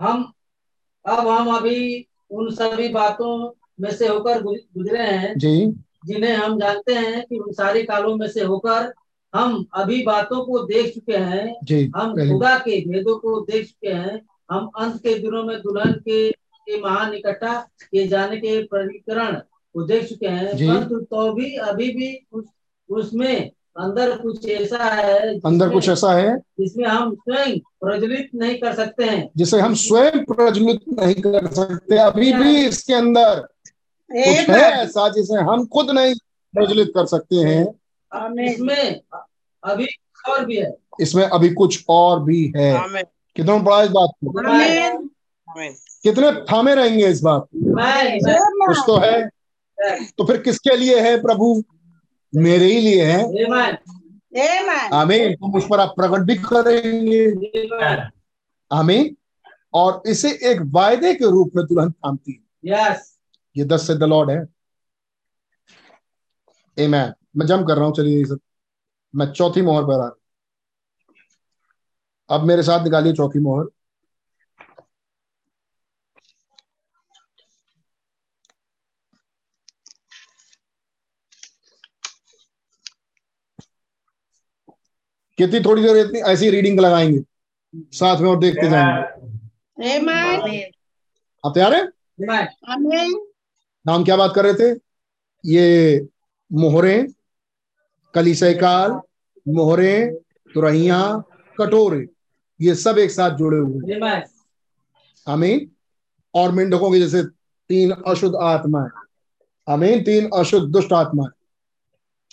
हम 0.00 0.32
अब 1.06 1.28
हम 1.28 1.56
अभी 1.56 2.06
उन 2.30 2.50
सभी 2.50 2.88
बातों 2.88 3.52
में 3.80 3.90
से 3.90 4.08
होकर 4.08 4.42
गुजरे 4.42 5.02
हैं। 5.02 5.38
जी। 5.38 5.66
जिन्हें 6.06 6.34
हम 6.34 6.60
जानते 6.60 6.94
हैं 6.94 7.26
कि 7.26 7.38
उन 7.38 7.52
सारी 7.52 7.82
कालों 7.82 8.16
में 8.16 8.28
से 8.28 8.44
होकर 8.44 8.92
हम 9.34 9.66
अभी 9.74 10.02
बातों 10.02 10.44
को 10.44 10.58
देख 10.58 10.94
चुके 10.94 11.16
हैं। 11.16 11.54
जी 11.64 11.90
हम 11.96 12.12
खुदा 12.12 12.58
के 12.58 12.80
भेदों 12.80 13.18
को 13.18 13.40
देख 13.40 13.66
चुके 13.66 13.88
हैं। 13.88 14.26
हम 14.50 14.70
अंत 14.78 14.96
के 14.96 15.18
दिनों 15.18 15.44
में 15.44 15.60
दुल्हन 15.60 15.92
के, 15.92 16.30
के 16.32 16.80
महान 16.80 17.14
इकट्ठा 17.14 17.68
किए 17.82 18.06
जाने 18.08 18.36
के 18.36 18.62
प्रकरण 18.62 19.34
को 19.74 19.82
देख 19.82 20.08
चुके 20.08 20.28
हैं। 20.28 20.46
परंतु 20.46 21.00
तो 21.00 21.32
भी 21.32 21.56
अभी 21.56 21.90
भी 21.90 22.26
उस, 22.32 22.44
उसमें 22.88 23.50
अंदर 23.76 24.16
कुछ 24.18 24.46
ऐसा 24.48 24.84
है 24.84 25.38
अंदर 25.40 25.68
कुछ 25.70 25.88
ऐसा 25.88 26.12
है 26.12 26.36
जिसमें 26.60 26.86
हम 26.88 27.14
स्वयं 27.14 27.58
प्रज्वलित 27.58 28.30
नहीं 28.34 28.54
कर 28.54 28.72
सकते 28.74 29.04
हैं। 29.04 29.30
जिसे 29.36 29.60
हम 29.60 29.74
स्वयं 29.74 30.24
प्रज्वलित 30.24 30.80
नहीं 30.98 31.14
कर 31.14 31.46
सकते 31.46 31.96
अभी 31.96 32.32
भी 32.32 32.56
इसके 32.66 32.94
अंदर 32.94 33.40
कुछ 34.10 34.50
है 34.50 34.60
ऐसा 34.82 35.08
जिसे 35.08 35.40
हम 35.40 35.66
खुद 35.66 35.90
नहीं 35.90 36.14
प्रज्वलित 36.54 36.88
कर 36.94 37.06
सकते 37.06 37.36
हैं। 37.36 37.62
इसमें 38.44 39.00
अभी 39.64 39.86
और 40.28 40.44
भी 40.44 40.56
है। 40.56 40.74
इसमें 41.00 41.24
अभी 41.24 41.50
कुछ 41.50 41.84
और 41.88 42.22
भी 42.22 42.52
है. 42.56 42.72
कितनों 43.36 43.64
पढ़ा 43.64 43.82
इस 43.82 43.90
बात 43.90 44.10
को. 44.24 44.32
कितने 46.02 46.32
थामे 46.52 46.74
रहेंगे 46.74 47.08
इस 47.08 47.20
बात 47.22 47.46
कुछ 47.54 48.78
तो 48.86 48.96
है। 48.96 49.28
तो 50.18 50.24
फिर 50.24 50.36
किसके 50.36 50.76
लिए 50.76 51.00
है 51.00 51.20
प्रभु? 51.22 51.62
मेरे 52.34 52.64
ही 52.64 52.80
लिए 52.80 53.04
है। 53.04 53.24
Amen. 53.24 53.76
Amen. 54.38 54.92
आमीन। 54.92 55.34
तुम 55.34 55.54
उस 55.54 55.66
पर 55.70 55.80
आप 55.80 55.94
प्रकट 55.96 56.18
भी 56.18 56.34
करेंगे। 56.34 57.26
Amen. 57.30 58.10
आमीन। 58.72 59.16
और 59.74 60.02
इसे 60.06 60.30
एक 60.30 60.58
वायदे 60.64 61.14
के 61.14 61.30
रूप 61.30 61.52
में 61.56 61.66
दुल्हन 61.66 61.90
थामती 61.90 62.32
है। 62.32 62.72
Yes. 62.72 62.98
ये 63.56 63.64
दस 63.64 63.86
से 63.86 63.94
द 63.94 64.02
लॉर्ड 64.02 64.30
है। 64.30 64.46
ए 66.78 66.86
मैं 66.86 67.12
मैं 67.36 67.46
जम 67.46 67.64
कर 67.64 67.76
रहा 67.76 67.84
हूँ 67.84 67.94
चलिए 67.94 68.24
सब। 68.24 68.40
मैं 69.14 69.32
चौथी 69.32 69.62
मोहर 69.62 69.82
पर 69.84 69.92
आ 69.92 69.96
रहा 69.96 70.06
हूँ। 70.06 70.16
अब 72.30 72.42
मेरे 72.42 72.62
साथ 72.62 72.84
निकालिए 72.84 73.12
चौथी 73.12 73.38
मोहर। 73.38 73.66
कितनी 85.40 85.60
थोड़ी 85.60 85.82
देर 85.82 85.96
इतनी 85.96 86.18
ऐसी 86.18 86.50
रीडिंग 86.50 86.80
लगाएँगे। 86.80 87.20
साथ 87.76 88.20
में 88.20 88.28
और 88.30 88.38
देखते 88.38 88.70
जाएँगे। 88.70 90.62
आप 91.46 91.52
तैयार 91.54 91.74
हैं. 91.74 91.88
नाम 93.86 94.04
क्या 94.04 94.16
बात 94.16 94.32
कर 94.34 94.46
रहे 94.46 94.54
थे? 94.54 94.80
ये 95.46 96.06
मोहरे 96.52 97.08
कलीसय 98.14 98.54
काल 98.54 99.00
मोहरे 99.48 100.20
तुरहिया 100.54 101.22
कटोरे 101.58 102.06
ये 102.60 102.74
सब 102.74 102.98
एक 102.98 103.10
साथ 103.10 103.30
जुड़े 103.30 103.58
हुए 103.58 103.94
हैं। 103.94 104.22
आमीन। 105.28 105.70
और 106.34 106.52
मेंढकों 106.52 106.92
के 106.92 106.98
जैसे 106.98 107.22
तीन 107.68 107.90
अशुद्ध 107.90 108.36
आत्माएँ। 108.36 108.90
आमीन 109.68 110.04
तीन 110.04 110.30
अशुद्ध 110.34 110.72
दुष्ट 110.72 110.92
आत्माएँ। 110.92 111.30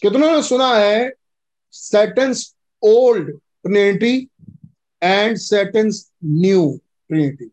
कितनों 0.01 0.31
ने 0.31 0.43
सुना 0.43 0.75
है 0.75 1.13
Satan's 1.71 2.56
old 2.83 3.31
trinity 3.31 4.29
and 5.03 5.37
Satan's 5.37 6.11
new 6.23 6.79
trinity 7.09 7.51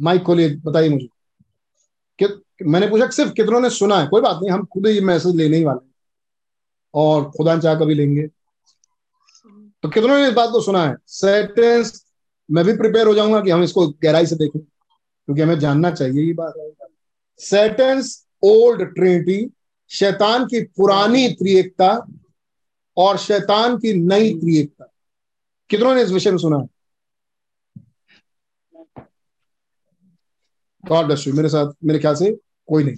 mike 0.00 0.22
खोलिए, 0.22 0.56
बताइए 0.56 0.88
मुझे। 0.88 1.08
कि 2.22 2.64
मैंने 2.64 2.88
पूछा, 2.88 3.08
सिर्फ़ 3.10 3.32
कितनों 3.32 3.60
ने 3.60 3.70
सुना 3.70 4.00
है? 4.00 4.06
कोई 4.06 4.22
बात 4.22 4.36
नहीं, 4.36 4.50
हम 4.50 4.64
खुद 4.64 4.86
ही 4.86 5.00
मैसेज 5.00 5.36
लेने 5.36 5.56
ही 5.56 5.64
वाले 5.64 5.86
हैं। 5.86 5.94
और 6.94 7.30
खुदा 7.30 7.58
चाह 7.58 7.74
कभी 7.74 7.94
लेंगे। 7.94 8.26
तो 9.82 9.88
कितनों 9.88 10.16
ने 10.16 10.28
इस 10.28 10.34
बात 10.34 10.50
को 10.50 10.60
सुना 10.60 10.84
है? 10.86 10.96
सेटेंस 11.06 12.04
मैं 12.50 12.64
भी 12.64 12.76
प्रिपेयर 12.76 13.06
हो 13.06 13.14
जाऊँगा 13.14 13.40
कि 13.40 13.50
हम 13.50 13.62
इसको 13.62 13.86
गहराई 13.88 14.26
से 14.26 14.36
देखें, 14.36 14.60
क्योंकि 14.60 15.42
हमें 15.42 15.58
जानना 15.58 15.90
चाहिए 15.90 16.22
ये 16.22 16.32
बात। 16.32 16.88
सेटेंस 17.38 18.26
ओल्ड 18.42 18.82
ट्रिनिटी 18.94 19.52
शैतान 19.92 20.44
की 20.46 20.62
पुरानी 20.76 21.28
त्रिएकता 21.28 21.88
और 22.96 23.18
शैतान 23.18 23.76
की 23.78 23.92
नई 23.94 24.34
त्रिएकता। 24.34 24.84
कितनों 25.70 25.94
ने 25.94 26.02
इस 26.02 26.10
विषय 26.10 26.30
में 26.30 26.38
सुना? 26.38 26.58
गॉड 30.84 31.10
यू 31.26 31.32
मेरे 31.34 31.48
साथ, 31.48 31.72
मेरे 31.84 31.98
ख्याल 31.98 32.14
से 32.14 32.30
कोई 32.68 32.84
नहीं। 32.84 32.96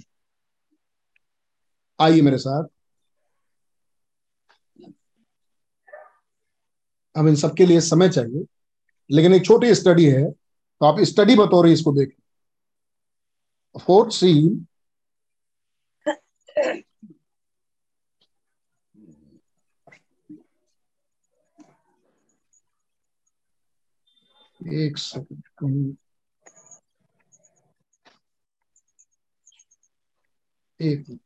आइए 1.99 2.21
मेरे 2.21 2.37
साथ। 2.37 2.63
अब 7.15 7.27
इन 7.27 7.35
सबके 7.35 7.65
लिए 7.65 7.81
समय 7.81 8.09
चाहिए, 8.09 8.45
लेकिन 9.09 9.33
एक 9.33 9.45
छोटी 9.45 9.73
स्टडी 9.75 10.05
है 10.05 10.31
तो 10.31 10.85
आप 10.85 10.99
स्टडी 11.01 11.35
बतौर 11.35 11.67
इसको 11.67 11.93
देखें। 11.93 12.21
फोर्थ 13.79 14.13
सीन 14.13 14.65
एक 24.73 24.97
सेकंड। 24.97 25.43
कहीं 25.59 25.95
एक 30.81 31.05
मिनट। 31.09 31.19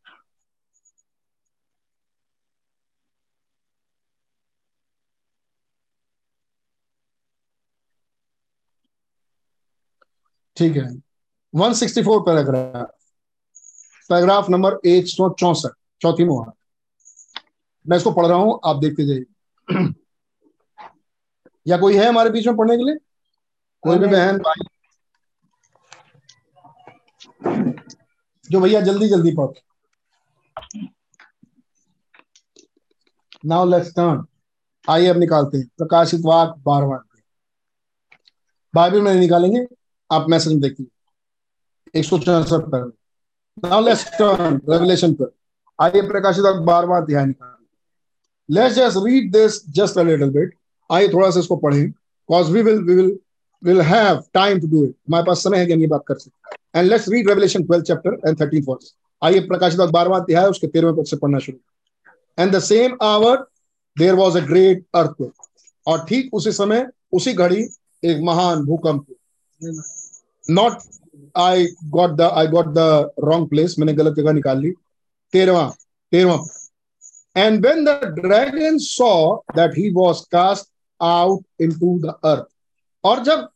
ठीक 10.58 10.76
है। 10.78 10.88
164 11.54 12.20
पैराग्राफ। 12.20 12.99
पैराग्राफ 14.10 14.50
नंबर 14.50 14.78
एक 14.86 15.08
सौ 15.08 15.30
चौसठ, 15.30 15.70
चौथी 16.02 16.24
मोहर। 16.24 16.52
मैं 17.88 17.98
इसको 17.98 18.12
पढ़ 18.12 18.26
रहा 18.26 18.38
हूँ, 18.38 18.60
आप 18.66 18.76
देखते 18.76 19.06
जाइए। 19.06 19.26
या 21.68 21.78
कोई 21.78 21.98
है 21.98 22.10
हमारे 22.10 22.30
बीच 22.30 22.48
में 22.48 22.58
पढ़ने 22.58 22.78
के 22.78 22.84
लिए? 22.84 22.96
कोई 23.82 23.98
भी 23.98 24.08
बहन, 24.08 24.38
भाई? 24.38 24.68
जो 28.52 28.60
भैया 28.60 28.82
जल्दी 28.82 29.10
जल्दी 29.10 29.32
पढ़। 29.40 29.48
नाउ 33.46 33.66
लेट्स 33.66 33.96
टर्न 33.96 34.26
आइए 34.90 35.08
अब 35.08 35.18
निकालते 35.18 35.58
हैं। 35.58 35.68
प्रकाशित 35.78 36.22
वाक 36.26 36.56
बारहवां 36.58 37.00
बाइबल 38.76 39.02
में 39.02 39.14
निकालेंगे, 39.14 39.66
आप 40.12 40.26
मैसेज 40.30 40.54
में 40.54 40.62
देखिए। 40.62 40.88
एक 42.00 42.06
सौ 42.06 42.20
चौसठ 42.20 42.62
पर 42.66 42.92
नाउ 43.66 43.82
लेट्स 43.86 44.06
टर्न 44.06 44.62
रेवलेशन 44.70 45.14
पर 45.14 45.32
आइए 45.80 46.02
प्रकाशित 46.08 46.46
वाक 46.68 47.04
अध्याय 47.04 47.26
निकालें 47.26 48.56
let's 48.56 48.76
just 48.76 48.98
read 49.06 49.32
this 49.32 49.62
just 49.70 49.98
a 49.98 50.04
little 50.04 50.30
bit 50.30 50.54
आइए 50.92 51.08
थोड़ा 51.08 51.30
सा 51.30 51.40
इसको 51.40 51.56
पढ़ें। 51.56 51.92
Cause 52.30 52.50
we 52.54 52.62
will 52.66 52.80
we 52.88 52.96
will 52.96 53.14
will 53.64 53.80
have 53.82 54.18
time 54.38 54.60
to 54.64 54.68
do 54.72 54.82
it. 54.84 54.92
हमारे 55.08 55.24
पास 55.28 55.44
समय 55.44 55.58
है 55.58 55.66
कि 55.66 55.74
हम 55.74 55.80
ये 55.82 55.88
बात 55.88 56.04
कर 56.08 56.16
सकते 56.16 56.50
हैं। 56.50 56.58
And 56.80 56.92
let's 56.92 57.08
read 57.14 57.30
revelation 57.30 57.64
12 57.70 57.86
chapter 57.88 58.12
and 58.30 58.38
13 58.42 58.62
verse. 58.66 58.92
आइए 59.24 59.40
प्रकाशित 59.40 59.80
वाक 59.80 60.12
अध्याय 60.22 60.46
उसके 60.46 60.68
तेरहवें 60.68 60.96
पद 60.96 61.06
से 61.06 61.18
पढ़ना 61.18 61.40
शुरू 61.40 61.58
and 62.38 62.56
the 62.56 62.62
same 62.62 62.94
hour 63.02 63.34
there 64.00 64.16
was 64.16 64.36
a 64.36 64.44
great 64.52 64.84
earthquake. 65.02 65.34
और 65.88 66.06
ठीक 66.06 66.34
उसी 66.34 66.52
समय 66.52 66.88
उसी 67.14 67.34
घड़ी 67.34 67.68
एक 68.04 68.22
महान 68.24 68.64
भूकंप 68.66 69.06
not 70.50 70.74
I 71.38 71.68
got 71.90 72.12
the 72.12 72.22
I 72.22 72.48
got 72.48 72.68
the 72.68 73.12
wrong 73.24 73.50
place 73.50 73.76
मैंने 73.80 73.94
गलत 73.94 74.16
जगह 74.16 74.34
निकाल 74.34 74.60
ली। 74.62 74.72
तेरवा 75.34 75.68
तेरवा 76.12 76.40
and 77.36 77.66
when 77.66 77.84
the 77.86 77.90
dragon 78.16 78.78
saw 78.82 79.36
that 79.56 79.78
he 79.78 79.90
was 79.94 80.22
cast 80.32 80.70
out 81.00 81.44
into 81.80 81.98
the 82.00 82.14
earth 82.26 82.48
और 83.04 83.24
जब 83.24 83.48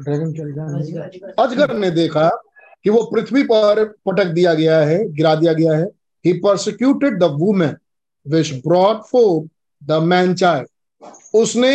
ड्रैगन 0.00 1.34
अजगर 1.38 1.76
ने 1.78 1.90
देखा 1.90 2.28
कि 2.84 2.90
वो 2.90 3.02
पृथ्वी 3.04 3.42
पर 3.44 3.84
पटक 4.06 4.26
दिया 4.34 4.54
गया 4.54 4.78
है 4.80 4.98
गिरा 5.12 5.34
दिया 5.34 5.52
गया 5.52 5.72
है। 5.72 5.84
He 6.24 6.32
persecuted 6.40 7.18
the 7.20 7.24
woman 7.40 7.76
which 8.26 8.52
brought 8.66 9.02
forth 9.02 9.48
the 9.82 10.02
man 10.02 10.34
child 10.34 10.68
उसने 11.34 11.74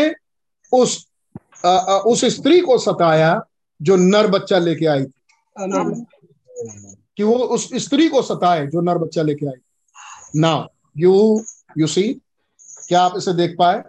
उस 0.71 1.05
आ, 1.65 1.69
आ, 1.69 1.97
उस 1.97 2.25
स्त्री 2.25 2.59
को 2.59 2.77
सताया 2.77 3.41
जो 3.81 3.95
नर 3.95 4.27
बच्चा 4.27 4.59
लेके 4.59 4.85
आई 4.85 5.05
थी। 5.05 5.13
कि 7.17 7.23
वो 7.23 7.34
उस 7.34 7.69
स्त्री 7.75 8.09
को 8.09 8.21
सताए 8.21 8.67
जो 8.67 8.81
नर 8.81 8.97
बच्चा 8.97 9.21
लेके 9.21 9.45
आई 9.45 9.61
नाउ 10.35 10.65
यू 10.97 11.45
यू 11.77 11.88
सी 11.88 12.21
क्या 12.88 13.01
आप 13.01 13.17
इसे 13.17 13.34
देख 13.34 13.55
पाए? 13.59 13.79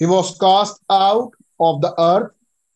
He 0.00 0.06
was 0.06 0.26
cast 0.26 0.92
out 0.92 1.36
of 1.60 1.80
the 1.80 1.84
earth 1.84 2.28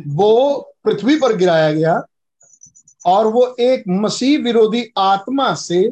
वो 0.06 0.60
पृथ्वी 0.84 1.16
पर 1.16 1.36
गिराया 1.36 1.72
गया 1.72 2.02
और 3.06 3.26
वो 3.26 3.56
एक 3.60 3.84
मसीह 3.88 4.38
विरोधी 4.38 4.92
आत्मा 4.98 5.54
से 5.54 5.90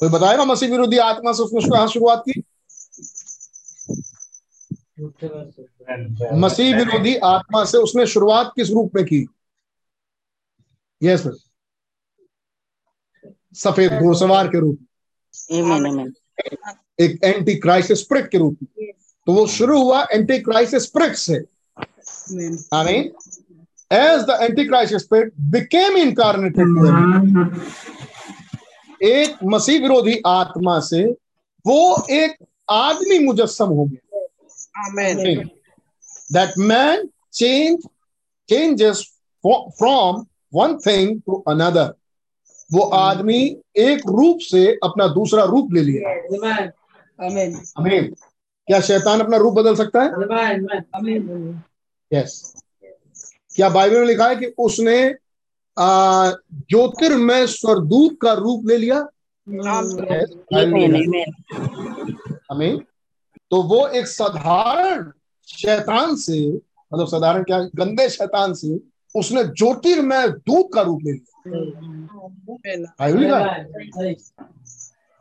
कोई 0.00 0.08
बताएगा 0.08 0.44
मसीह 0.44 0.70
विरोधी 0.70 0.98
आत्मा 0.98 1.32
से 1.32 1.42
उसने 1.42 1.70
कहा 1.70 1.86
शुरुआत 1.86 2.24
की 2.28 2.42
मसीह 6.38 6.76
विरोधी 6.76 7.14
आत्मा 7.24 7.64
से 7.64 7.78
उसने 7.78 8.06
शुरुआत 8.06 8.52
किस 8.56 8.70
रूप 8.70 8.92
में 8.94 9.04
की 9.04 9.26
यस 11.02 11.22
सर 11.22 11.36
सफ़ेद 13.54 13.92
घोड़सवार 13.92 14.48
के 14.48 14.60
रूप 14.60 14.78
में 15.52 16.12
एक 17.00 17.24
एंटी 17.24 17.54
क्राइस्ट 17.54 17.92
स्प्रिट 17.92 18.30
के 18.30 18.38
रूप 18.38 18.58
में 18.62 18.90
तो 19.26 19.32
वो 19.32 19.46
शुरू 19.46 19.82
हुआ 19.82 20.06
एंटी 20.12 20.38
क्राइस्ट 20.38 20.76
स्प्रिट 20.76 21.14
से 21.16 21.44
as 23.92 24.22
the 24.22 24.38
anti 24.42 24.64
the 24.64 24.76
Antichrist 24.78 25.10
became 25.10 25.50
became 25.50 25.96
incarnated 25.96 26.66
to 26.66 26.84
him, 26.84 27.62
एक 29.02 29.36
मसीह 29.44 29.80
विरोधी 29.80 30.20
आत्मा 30.26 30.78
से 30.80 31.04
वो 31.66 32.06
एक 32.10 32.36
आदमी 32.70 33.18
मुजस्सम 33.18 33.66
हो 33.66 33.84
गया। 33.84 34.20
That 36.32 36.58
man 36.58 37.08
change 37.32 37.86
changes 38.48 39.02
from 39.46 40.26
one 40.54 40.76
thing 40.78 41.20
to 41.20 41.44
another 41.48 41.94
वो 42.72 42.82
आदमी 42.82 43.40
एक 43.76 44.00
रूप 44.08 44.38
से 44.40 44.66
अपना 44.84 45.08
दूसरा 45.08 45.44
रूप 45.44 45.72
ले 45.72 45.82
लिया। 45.82 46.14
अमीन 47.78 48.14
क्या 48.66 48.80
शैतान 48.80 49.20
अपना 49.20 49.36
रूप 49.36 49.54
बदल 49.54 49.74
सकता 49.74 50.02
है? 50.02 50.08
Yes 52.12 52.54
yes. 52.54 52.62
क्या 53.56 53.68
बाइबल 53.68 53.98
में 53.98 54.06
लिखा 54.06 54.28
है 54.28 54.36
कि 54.36 54.46
उसने 54.58 55.14
ज्योतिर्मय 55.76 57.46
स्वरदूत 57.46 58.18
का 58.22 58.32
रूप 58.32 58.68
ले 58.68 58.76
लिया। 58.76 58.98
हमें 62.50 62.78
तो 63.50 63.62
वो 63.62 63.86
एक 63.88 64.06
साधारण 64.06 65.10
शैतान 65.48 66.14
से 66.16 66.38
मतलब 66.92 67.06
साधारण 67.06 67.42
क्या 67.42 67.58
गंदे 67.76 68.08
शैतान 68.08 68.54
से 68.54 68.78
उसने 69.14 69.44
ज्योतिर्मय 69.44 70.28
दूत 70.28 70.70
का 70.74 70.82
रूप 70.82 71.00
ले 71.04 71.12
लिया। 71.12 71.26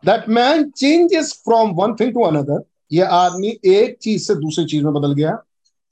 That 0.03 0.29
man 0.29 0.69
changes 0.69 1.33
from 1.45 1.71
one 1.75 1.95
thing 1.99 2.13
to 2.13 2.23
another 2.23 2.63
ये 2.91 3.01
आदमी 3.01 3.57
एक 3.65 3.97
चीज़ 4.01 4.23
से 4.23 4.35
दूसरी 4.35 4.65
चीज़ 4.65 4.83
में 4.83 4.93
बदल 4.93 5.13
गया। 5.13 5.35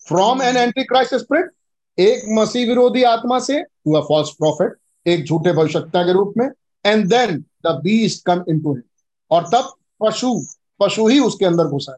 from 0.07 0.41
an 0.41 0.57
anti 0.57 0.83
Christ 0.83 1.15
spirit 1.15 1.51
एक 1.99 2.23
मसीह 2.29 2.67
विरोधी 2.67 3.03
आत्मा 3.03 3.39
से 3.39 3.57
हुआ 3.59 4.01
फॉल्स 4.01 4.29
प्रॉफिट 4.29 4.73
एक 5.07 5.25
झूठे 5.25 5.53
भविष्यता 5.53 6.03
के 6.03 6.13
रूप 6.13 6.33
में 6.37 6.49
and 6.85 7.07
then 7.07 7.37
the 7.65 7.79
beast 7.83 8.25
come 8.25 8.43
into 8.49 8.73
him 8.73 8.83
और 9.31 9.43
तब 9.43 9.73
पशु 10.03 10.45
पशु 10.79 11.07
ही 11.07 11.19
उसके 11.19 11.45
अंदर 11.45 11.63
घुसा 11.63 11.97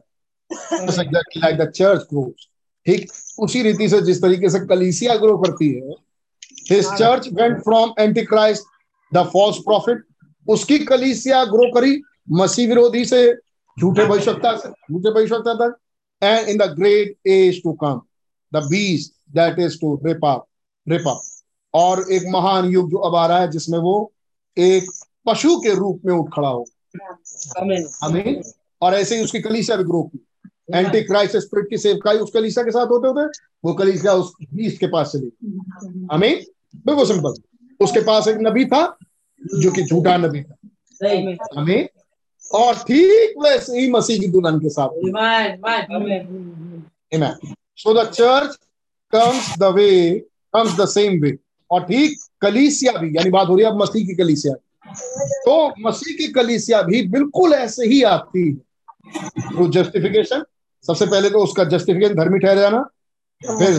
लाइक 0.52 1.56
द 1.56 1.70
चर्च 1.70 2.02
ग्रोस 2.02 2.48
ठीक, 2.86 3.12
उसी 3.38 3.62
रीति 3.62 3.88
से 3.88 4.00
जिस 4.00 4.22
तरीके 4.22 4.50
से 4.50 4.60
कलीसिया 4.60 5.14
ग्रो 5.14 5.38
करती 5.38 5.72
है 5.72 5.94
his 6.70 6.86
church 6.98 7.28
went 7.32 7.58
from 7.58 7.92
antichrist 8.24 8.64
the 9.14 9.22
false 9.32 9.58
prophet 9.58 10.04
उसकी 10.48 10.78
कलीसिया 10.78 11.44
ग्रो 11.44 11.72
करी, 11.74 12.02
मसीह 12.30 12.68
विरोधी 12.68 13.04
से, 13.04 13.34
झूठे 13.80 14.06
भविष्यता 14.06 14.56
से, 14.56 14.68
झूठे 14.68 15.10
भविष्यता 15.10 15.54
तक 15.54 15.76
and 16.22 16.48
in 16.48 16.58
the 16.58 16.62
great 16.62 17.16
age 17.26 17.62
to 17.62 17.72
come 17.72 18.00
the 18.52 18.68
beast 18.72 19.15
that 19.30 19.58
is 19.58 19.78
to 19.78 19.88
rip 20.04 20.22
up 20.24 20.44
rip 20.86 21.06
up. 21.06 21.20
और 21.74 22.04
एक 22.12 22.22
महान 22.28 22.64
युग 22.70 22.90
जो 22.90 22.98
अब 22.98 23.14
आ 23.16 23.26
रहा 23.26 23.38
है 23.38 23.50
जिसमें 23.50 23.78
वो 23.78 24.12
एक 24.56 24.90
पशु 25.26 25.56
के 25.60 25.74
रूप 25.74 26.02
में 26.04 26.12
उठ 26.14 26.30
खड़ा 26.34 26.48
हो। 26.48 26.66
हमें 28.02 28.42
और 28.82 28.94
ऐसे 28.94 29.16
ही 29.16 29.24
उसकी 29.24 29.40
कलीसिया 29.40 29.76
भी 29.76 29.84
ग्रो 29.84 30.02
की। 30.02 30.18
एंटी 30.74 31.02
क्राइस्ट 31.02 31.36
स्पिरिट 31.36 31.68
की 31.70 31.78
सेवकाई 31.78 32.18
उस 32.18 32.30
कलीसिया 32.34 32.64
के 32.64 32.70
साथ 32.70 32.86
होते 32.86 33.08
होते 33.08 33.26
वो 33.64 33.72
कलीसिया 33.74 34.12
उस 34.12 34.32
बीस्ट 34.54 34.80
के 34.80 34.86
पास 34.86 35.12
चली। 35.12 35.30
हमें 36.12 36.44
बिल्कुल 36.76 37.06
सिंपल 37.06 37.34
उसके 37.80 38.00
पास 38.00 38.28
एक 38.28 38.38
नबी 38.40 38.64
था 38.64 38.82
जो 39.42 39.70
कि 39.70 39.82
झूठा 39.82 40.16
नबी 40.16 40.42
था। 40.42 40.54
हमें 41.56 41.88
और 42.44 42.74
ठीक 42.78 43.34
वैसे 43.42 43.78
ही 43.80 43.90
मसीह 43.90 44.20
की 44.20 44.26
दुल्हन 44.26 44.58
के 44.60 44.68
साथ। 44.68 44.88
So 47.78 47.94
the 47.94 48.06
church 48.10 48.58
comes 49.12 49.54
the 49.58 49.64
way 49.74 49.88
comes 50.54 50.76
the 50.76 50.86
same 50.88 51.20
way 51.22 51.36
और 51.70 51.82
ठीक 51.84 52.18
कलीसिया 52.40 52.92
भी 52.92 53.16
यानी 53.16 53.30
बात 53.30 53.48
हो 53.48 53.56
रही 53.56 53.64
है 53.64 53.70
अब 53.70 53.82
मसीह 53.82 54.06
की 54.06 54.14
कलीसिया। 54.14 54.54
तो 55.44 55.54
मसीह 55.86 56.16
की 56.16 56.26
कलीसिया 56.32 56.82
भी 56.82 57.02
बिल्कुल 57.08 57.52
ऐसे 57.54 57.86
ही 57.86 58.02
आती 58.04 58.48
है। 58.48 58.54
थ्रू 59.48 59.68
जस्टिफिकेशन 59.68 60.42
सबसे 60.84 61.06
पहले 61.06 61.30
तो 61.30 61.42
उसका 61.44 61.64
जस्टिफिकेशन 61.66 62.14
धर्मी 62.14 62.38
ठहर 62.38 62.58
जाना 62.58 62.82
फिर 63.42 63.78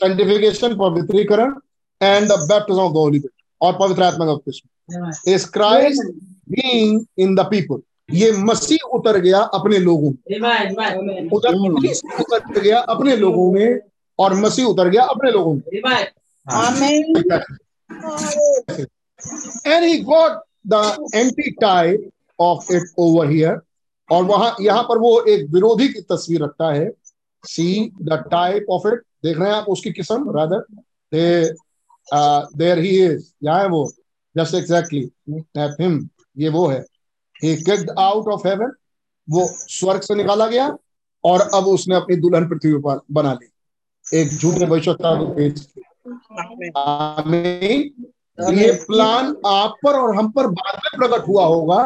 sanctification 0.00 0.76
पवित्रीकरण 0.78 1.54
and 2.00 2.28
the 2.28 2.32
baptism 2.42 2.80
of 2.80 2.92
the 2.92 2.96
holy 2.96 3.20
और 3.60 3.72
पवित्र 3.80 4.02
आत्मा 4.02 4.26
का 4.26 4.34
बपतिस्मा 4.34 5.10
is 5.28 5.46
Christ 5.50 6.12
being 6.50 7.00
in 7.18 7.34
the 7.34 7.46
people 7.50 7.80
ये 8.14 8.30
मसीह 8.44 8.96
उतर 8.96 9.18
गया 9.20 9.38
अपने 9.54 9.78
लोगों 9.78 10.10
में। 10.10 11.28
उतर 11.32 11.54
उतर 12.20 12.60
गया 12.60 12.78
अपने 12.94 13.16
लोगों 13.16 13.50
में। 13.52 13.80
और 14.20 14.34
मसीह 14.34 14.64
उतर 14.66 14.88
गया 14.88 15.02
अपने 15.04 15.30
लोगों 15.30 15.54
में। 15.54 15.62
And 19.66 19.84
he. 19.84 19.98
Got 20.02 20.40
the 20.66 21.08
antitype 21.60 22.10
of 22.38 22.72
it 22.72 22.82
over 22.98 23.30
here 23.30 23.60
और 24.08 24.24
वहाँ 24.24 24.54
यहाँ 24.60 24.82
पर 24.82 24.98
वो 24.98 25.20
एक 25.28 25.48
विरोधी 25.50 25.88
की 25.88 26.00
तस्वीर 26.10 26.42
रखता 26.42 26.72
है। 26.72 26.90
See 27.44 27.90
the 28.02 28.22
type 28.30 28.66
of 28.70 28.86
it 28.88 29.02
देख 29.24 29.38
रहे 29.38 29.48
हैं 29.48 29.56
आप 29.56 29.66
उसकी 29.68 29.92
किस्म 29.92 30.36
rather 30.36 30.64
they 31.12 31.52
there 32.58 32.78
he 32.78 32.88
is 33.04 33.30
यहाँ 33.44 33.60
है 33.60 33.68
वो। 33.68 33.90
जस्ट 34.36 34.54
एग्जैक्टली 34.54 35.10
हिम 35.80 36.08
ये 36.38 36.48
वो 36.48 36.66
है। 36.68 36.80
He 37.42 37.54
kicked 37.56 37.90
out 37.98 38.28
of 38.32 38.46
heaven 38.48 38.72
वो 39.28 39.46
स्वर्ग 39.52 40.00
से 40.00 40.14
निकाला 40.14 40.46
गया 40.46 40.66
और 41.24 41.40
अब 41.54 41.66
उसने 41.68 41.94
अपनी 41.96 42.16
दुल्हन 42.16 42.48
पृथ्वी 42.48 42.72
पर 42.78 43.00
बना 43.12 43.32
ली। 43.32 43.49
एक 44.14 44.28
झूठे 44.30 44.66
भविष्यता 44.66 45.14
को 45.18 45.26
भेज 45.34 45.66
ये 48.58 48.72
प्लान 48.84 49.34
आप 49.46 49.74
पर 49.84 49.98
और 49.98 50.14
हम 50.16 50.30
पर 50.32 50.46
बाद 50.48 50.76
में 50.76 50.90
प्रकट 50.96 51.26
हुआ 51.28 51.44
होगा। 51.44 51.80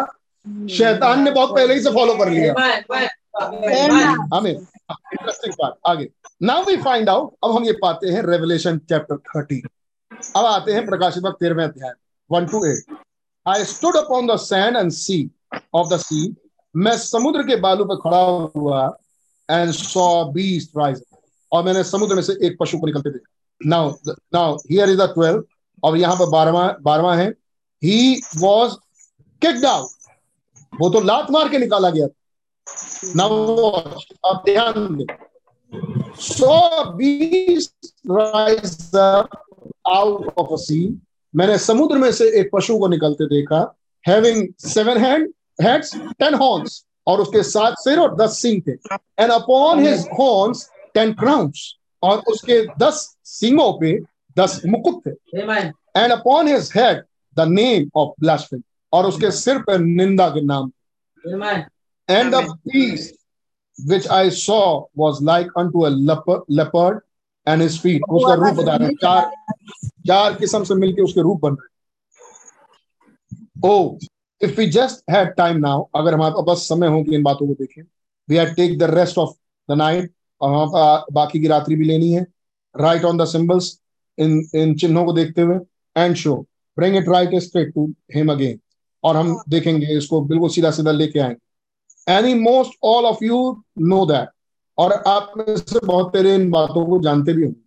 शैतान 0.70 1.22
ने 1.22 1.30
बहुत 1.30 1.54
पहले 1.54 1.74
ही 1.74 1.80
से 1.80 1.90
फॉलो 1.90 2.14
कर 2.14 2.30
लिया. 2.30 2.52
हमें 4.34 4.50
इंटरेस्टिंग 4.50 5.52
पार्ट 5.52 5.74
आगे। 5.86 6.08
नाउ 6.42 6.64
वी 6.64 6.76
फाइंड 6.76 7.08
आउट 7.08 7.34
अब 7.44 7.56
हम 7.56 7.64
ये 7.64 7.72
पाते 7.82 8.08
हैं 8.08 8.22
रेवलेशन 8.22 8.78
चैप्टर 8.88 9.16
थर्टी 9.28 9.62
अब 10.36 10.44
आते 10.46 10.72
हैं 10.72 10.84
प्रकाशित 10.86 11.22
वक्त 11.22 11.36
तेरहवें 11.40 11.64
अध्याय। 11.64 11.92
One 12.30 12.46
to 12.46 12.64
eight 12.66 12.96
I 13.46 13.64
stood 13.64 13.96
upon 13.96 14.26
the 14.26 14.36
sand 14.40 14.76
and 14.76 14.90
see 14.92 15.18
of 15.74 15.88
the 15.94 15.96
sea 16.00 16.34
मैं 16.74 16.96
समुद्र 16.98 17.42
के 17.48 17.56
बालू 17.60 17.84
पर 17.84 17.96
खड़ा 18.02 18.22
हुआ 18.56 18.86
एंड 19.48 19.70
सॉ 19.72 20.24
बीस्ट 20.32 20.70
राइज 20.78 21.02
और 21.54 21.64
मैंने 21.64 21.82
समुद्र 21.84 22.14
में 22.14 22.22
से 22.22 22.32
एक 22.46 22.56
पशु 22.60 22.78
को 22.78 22.86
निकलते 22.86 23.10
देखा। 23.10 23.68
Now 23.68 23.92
now 24.34 24.56
here 24.70 24.90
is 24.90 24.98
the 24.98 25.10
twelve 25.14 25.44
और 25.82 25.96
यहाँ 25.98 26.16
पर 26.16 26.30
बारहवा 26.30 26.66
बारहवा 26.82 27.14
है। 27.16 27.28
ही 27.82 28.20
वॉज़ 28.38 28.72
किक्ड 29.42 29.64
आउट 29.66 29.90
वो 30.72 30.88
तो 30.90 31.00
लात 31.02 31.30
मार 31.30 31.48
के 31.48 31.58
निकाला 31.58 31.90
गया 31.90 32.06
नाउ 33.16 33.68
अब 34.26 34.42
ध्यान 34.44 34.96
दें। 34.96 35.06
So 36.20 36.92
beast 36.92 37.86
rise 38.10 38.90
out 38.96 40.32
of 40.38 40.52
a 40.52 40.56
sea 40.58 40.78
मैंने 41.34 41.58
समुद्र 41.58 41.98
में 41.98 42.10
से 42.12 42.24
एक 42.40 42.50
पशु 42.52 42.78
को 42.78 42.88
निकलते 42.88 43.26
देखा। 43.28 43.60
Having 44.04 44.46
seven 44.66 44.98
hand 44.98 45.28
heads 45.62 45.94
ten 46.18 46.34
horns 46.34 46.84
और 47.06 47.20
उसके 47.20 47.42
सात 47.42 47.74
सिर 47.78 47.98
और 47.98 48.14
दस 48.16 48.38
सिंग 48.42 48.60
थे। 48.66 48.72
And 49.20 49.30
upon 49.32 49.86
his 49.86 50.06
horns 50.20 50.68
ten 50.94 51.12
crowns 51.14 51.74
और 52.02 52.22
उसके 52.28 52.60
दस 52.78 53.04
सिंगों 53.24 53.72
पे 53.80 53.98
दस 54.38 54.60
मुकुट 54.66 55.06
थे। 55.06 55.10
And 55.96 56.12
upon 56.12 56.48
his 56.48 56.70
head 56.76 57.02
the 57.36 57.48
name 57.48 57.90
of 57.96 58.10
blasphemy 58.20 58.62
और 58.92 59.06
उसके 59.06 59.30
सिर 59.42 59.58
पर 59.62 59.78
निंदा 59.78 60.28
के 60.28 60.40
नाम। 60.40 60.70
Amen. 61.24 61.64
and 62.08 62.32
the 62.32 62.40
beast 62.64 63.14
which 63.78 64.06
I 64.08 64.28
saw 64.28 64.86
was 64.94 65.20
like 65.22 65.48
unto 65.56 65.86
a 65.86 65.90
leopard, 65.90 66.42
leopard 66.48 66.98
and 67.46 67.62
his 67.62 67.78
feet 67.78 68.02
उसका 68.08 68.34
रूप 68.34 68.54
बता 68.56 68.74
रहे 68.76 68.94
चार 69.02 69.30
चार 70.06 70.34
किस्म 70.34 70.64
से 70.64 70.74
मिलके 70.74 71.02
उसके 71.02 71.20
रूप 71.20 71.40
बन 71.40 71.56
रहे 71.60 71.72
ओ 73.68 73.98
if 74.40 74.52
we 74.58 74.66
just 74.66 75.10
had 75.10 75.34
time 75.36 75.56
now 75.56 75.86
अगर 75.96 76.14
हमारे 76.14 76.34
पास 76.34 76.44
बस 76.48 76.68
समय 76.68 76.88
हो 76.88 77.02
कि 77.04 77.14
इन 77.14 77.22
बातों 77.22 77.46
को 77.46 77.54
देखें 77.60 77.82
we 78.28 78.36
had 78.36 78.54
take 78.56 78.78
the 78.78 78.82
rest 78.94 79.18
of 79.18 79.32
the 79.68 79.76
night 79.78 80.12
और 80.40 80.50
वहाँ 80.50 80.66
पर 80.66 81.12
बाकी 81.12 81.40
की 81.40 81.48
रात्रि 81.48 81.76
भी 81.76 81.84
लेनी 81.84 82.12
है। 82.12 82.26
Right 82.74 83.04
on 83.04 83.18
the 83.18 83.24
symbols 83.26 83.78
in 84.18 84.42
in 84.54 84.74
चिन्हों 84.76 85.04
को 85.04 85.12
देखते 85.12 85.42
हुए 85.42 85.58
and 85.96 86.14
show 86.16 86.34
bring 86.78 86.96
it 86.96 87.08
right 87.08 87.34
straight 87.42 87.72
to 87.74 87.86
him 88.14 88.32
again 88.32 88.58
और 89.04 89.16
हम 89.16 89.36
देखेंगे, 89.48 89.96
इसको 89.96 90.20
बिल्कुल 90.22 90.50
सीधा 90.50 90.70
सीधा 90.70 90.90
लेके 90.92 91.18
आएँगे। 91.20 92.12
Any 92.12 92.34
most 92.34 92.78
all 92.84 93.04
of 93.04 93.24
you 93.24 93.62
know 93.80 94.04
that 94.06 94.28
और 94.78 94.92
आप 94.92 95.32
में 95.38 95.56
से 95.56 95.86
बहुत 95.86 96.12
तेरे 96.12 96.34
इन 96.34 96.50
बातों 96.50 96.84
को 96.86 97.00
जानते 97.02 97.32
भी 97.32 97.42
होंगे। 97.42 97.60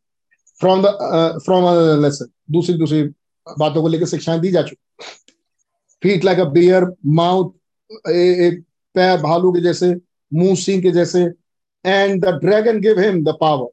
फ्रॉम 0.62 0.82
द 0.82 1.40
फ्रॉम 1.46 1.66
लेसन 2.04 2.28
दूसरी 2.52 2.78
दूसरी 2.78 3.04
बातों 3.48 3.82
को 3.82 3.88
लेकर 3.88 4.06
शिक्षाएँ 4.06 4.40
दी 4.40 4.52
जा 4.52 4.62
चुकी 4.62 5.06
feet 6.04 6.24
like 6.26 6.40
a 6.40 6.44
bear 6.52 6.86
mouth 7.06 8.10
एक 8.10 8.64
पैर 8.96 9.22
भालू 9.22 9.52
के 9.52 9.62
जैसे, 9.62 9.94
मुँह 10.32 10.56
सिंह 10.56 10.82
के 10.82 10.92
जैसे 10.92 11.26
and 11.88 12.26
the 12.26 12.28
dragon 12.28 12.80
give 12.80 13.00
him 13.00 13.24
the 13.24 13.38
power 13.42 13.68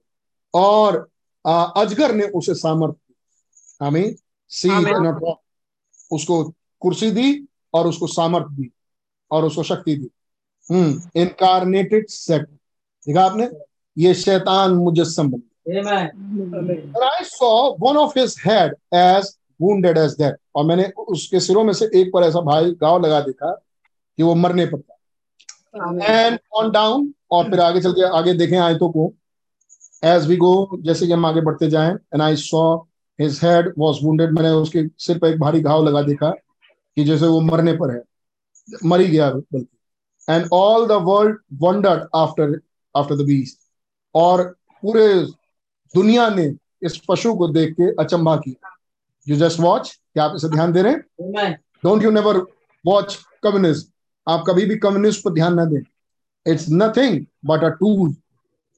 और 0.54 1.08
uh, 1.48 1.70
अजगर 1.76 2.14
ने 2.14 2.24
उसे 2.24 2.54
सामर्थ्य 2.54 3.14
हमें 3.84 4.14
सी 4.48 4.68
Amen. 4.68 5.34
उसको 6.12 6.54
कुर्सी 6.80 7.10
दी 7.10 7.46
और 7.74 7.86
उसको 7.86 8.06
सामर्थ्य 8.06 8.62
दी 8.62 8.70
और 9.30 9.44
उसको 9.44 9.62
शक्ति 9.62 9.96
दी। 9.96 10.10
हम्म 10.70 11.02
इनकारनेटेड 11.16 12.08
सेट 12.08 12.42
देखा 12.42 13.24
आपने? 13.24 13.50
ये 13.98 14.14
शैतान 14.14 14.72
मुजस्सम 14.72 15.30
बन 15.30 15.42
Amen. 15.68 16.10
And 16.66 17.04
I 17.04 17.22
saw 17.22 17.74
one 17.76 17.96
of 17.96 18.12
his 18.14 18.38
head 18.38 18.72
as 18.92 19.38
wounded 19.60 19.98
as 19.98 20.32
और 20.54 20.64
मैंने 20.64 20.84
उसके 20.84 21.40
सिरों 21.40 21.64
में 21.64 21.72
से 21.72 21.90
एक 21.94 22.10
पर 22.14 22.22
ऐसा 22.22 22.40
भाई 22.40 22.70
गाव 22.70 23.06
लगा 23.06 23.20
देखा 23.20 23.52
कि 24.16 24.22
वो 24.22 24.34
मरने 24.34 24.66
पर 24.66 24.80
था। 24.80 24.93
एंड 25.76 26.38
ऑन 26.52 26.70
डाउन 26.70 27.12
और 27.30 27.50
फिर 27.50 27.60
आगे 27.60 27.80
चल 27.80 27.92
के 27.92 28.02
आगे 28.08 28.32
देखें 28.34 28.58
आयतों 28.58 28.88
को। 28.90 29.12
एज 30.04 30.26
वी 30.26 30.36
गो 30.36 30.78
जैसे 30.82 31.06
कि 31.06 31.12
हम 31.12 31.26
आगे 31.26 31.40
बढ़ते 31.40 31.68
जाए 31.70 31.90
and 31.90 32.22
I 32.22 32.36
saw 32.36 32.76
his 33.18 33.40
head 33.44 33.72
was 33.78 33.98
wounded 34.02 34.32
मैंने 34.32 34.50
उसके 34.50 34.82
सिर 34.98 35.18
पर 35.18 35.28
एक 35.28 35.38
भारी 35.40 35.60
घाव 35.60 35.84
लगा 35.84 36.02
देखा 36.02 36.30
कि 36.30 37.04
जैसे 37.04 37.26
वो 37.26 37.40
मरने 37.40 37.72
पर 37.72 37.94
है। 37.94 38.02
मर 38.84 39.00
ही 39.00 39.08
गया 39.08 39.30
बल्कि। 39.30 39.78
And 40.30 40.48
all 40.52 40.86
the 40.86 40.92
world 41.02 41.38
wondered 41.62 42.08
after 42.14 42.60
after 42.94 43.16
the 43.16 43.26
beast 43.26 43.58
और 44.14 44.42
पूरे 44.82 45.08
दुनिया 45.94 46.28
ने 46.28 46.44
इस 46.82 46.96
पशु 47.08 47.34
को 47.34 47.48
देख 47.48 47.72
के 47.72 47.90
अचंभा 47.94 48.36
किया। 48.36 48.70
यू 49.26 49.36
जस्ट 49.36 49.60
वॉच 49.60 49.90
क्या 50.14 50.24
आप 50.24 50.32
इसे 50.36 50.48
ध्यान 50.48 50.72
दे 50.72 50.82
रहे 50.82 50.92
हैं? 50.92 51.52
Don't 51.84 52.02
you 52.02 52.10
never 52.10 52.38
watch 52.84 53.18
communism 53.42 53.90
आप 54.26 54.44
कभी 54.46 54.64
भी 54.66 54.76
कम्युनिस्ट 54.78 55.22
पर 55.24 55.32
ध्यान 55.32 55.54
ना 55.54 55.64
दें। 55.64 55.80
It's 56.46 56.66
nothing 56.70 57.24
but 57.46 57.64
a 57.64 57.68
tool 57.80 58.14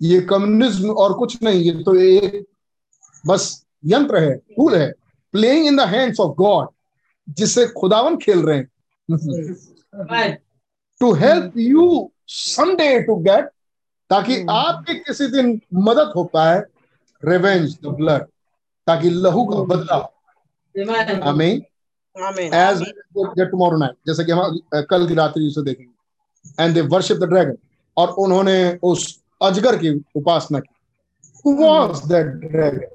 ये 0.01 0.21
कम्युनिज्म 0.31 0.91
और 0.93 1.13
कुछ 1.19 1.43
नहीं 1.43 1.61
ये 1.61 1.83
तो 1.85 1.95
एक 1.97 2.47
बस 3.27 3.65
यंत्र 3.85 4.23
है 4.23 4.37
टूल 4.37 4.75
है। 4.75 4.91
Playing 5.35 5.67
in 5.67 5.77
the 5.77 5.81
hands 5.89 6.21
of 6.21 6.35
God 6.37 6.69
जिससे 7.29 7.67
खुदावन 7.69 8.17
खेल 8.17 8.43
रहे 8.43 8.57
हैं। 8.57 8.69
To 11.01 11.13
help 11.15 11.53
you 11.59 12.11
someday 12.29 13.01
to 13.03 13.17
get 13.23 13.51
ताकि 14.11 14.45
आपकी 14.51 14.95
किसी 14.95 15.27
दिन 15.27 15.61
मदद 15.75 16.13
हो 16.17 16.25
पाए 16.25 16.63
रिवेंज 17.23 17.77
द 17.83 17.95
ब्लड 17.97 18.23
ताकि 18.87 19.11
लहू 19.11 19.45
का 19.47 19.63
बदला. 19.75 19.99
हमें. 21.25 21.63
एज 22.17 22.83
टुमारो 23.41 23.77
नाइट 23.77 23.95
जैसे 24.07 24.25
कि 24.25 24.33
हम 24.33 24.59
कल 24.91 25.07
की 25.09 25.15
रात्रि 25.15 25.47
उसे 25.47 25.63
देखेंगे। 25.63 26.65
And 26.65 26.75
they 26.75 26.81
worship 26.89 27.17
the 27.17 27.25
dragon 27.25 27.57
और 27.97 28.09
उन्होंने 28.19 28.79
उस 28.83 29.21
अजगर 29.43 29.77
की 29.77 29.91
उपासना 30.17 30.59
की। 30.59 30.75
Who 31.41 31.53
was 31.59 32.01
that 32.03 32.27
ड्रैगन 32.45 32.87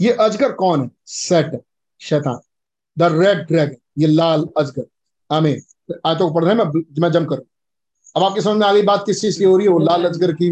ये 0.00 0.12
अजगर 0.20 0.52
कौन 0.52 0.82
है? 0.82 0.90
सेट 1.06 1.60
शैतान। 2.00 2.38
द 2.96 3.02
रेड 3.12 3.46
ड्रैगन 3.46 3.76
ये 3.98 4.06
लाल 4.06 4.48
अजगर। 4.58 4.84
आमीन 5.30 5.62
आयतों 6.06 6.28
को 6.28 6.34
पढ़ 6.34 6.44
रहे 6.44 6.54
हैं 6.54 6.64
मैं 6.64 6.82
मैं 7.00 7.10
जम 7.12 7.24
कर। 7.24 7.42
अब 8.16 8.22
आपके 8.22 8.40
समझ 8.40 8.56
में 8.56 8.66
आ 8.66 8.72
गई 8.72 8.82
बात 8.82 9.02
किस 9.06 9.20
चीज़ 9.20 9.38
की 9.38 9.44
हो 9.44 9.56
रही 9.56 9.66
है? 9.66 9.72
वो 9.72 9.78
लाल 9.78 10.04
अजगर 10.04 10.32
की 10.32 10.50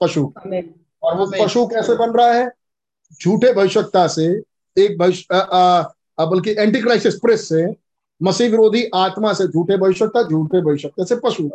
पशु। 0.00 0.32
और 1.02 1.16
वो 1.16 1.26
पशु 1.40 1.66
कैसे 1.66 1.94
बन 1.96 2.10
रहा 2.10 2.32
है? 2.32 2.50
झूठे 3.22 3.52
भविष्यता 3.52 4.06
से 4.08 4.26
एक 4.76 4.98
भविष्य 4.98 5.26
बल्कि 6.26 6.50
एंटी 6.50 6.80
क्राइसिस 6.82 7.14
प्रेस 7.20 7.48
से 7.48 7.66
मसीह 8.20 8.50
विरोधी 8.50 8.84
आत्मा 8.94 9.32
से 9.32 9.46
झूठे 9.48 9.76
भविष्यता 9.76 10.22
झूठे 10.22 10.60
भविष्यता 10.60 11.04
से 11.04 11.16
पशु 11.24 11.48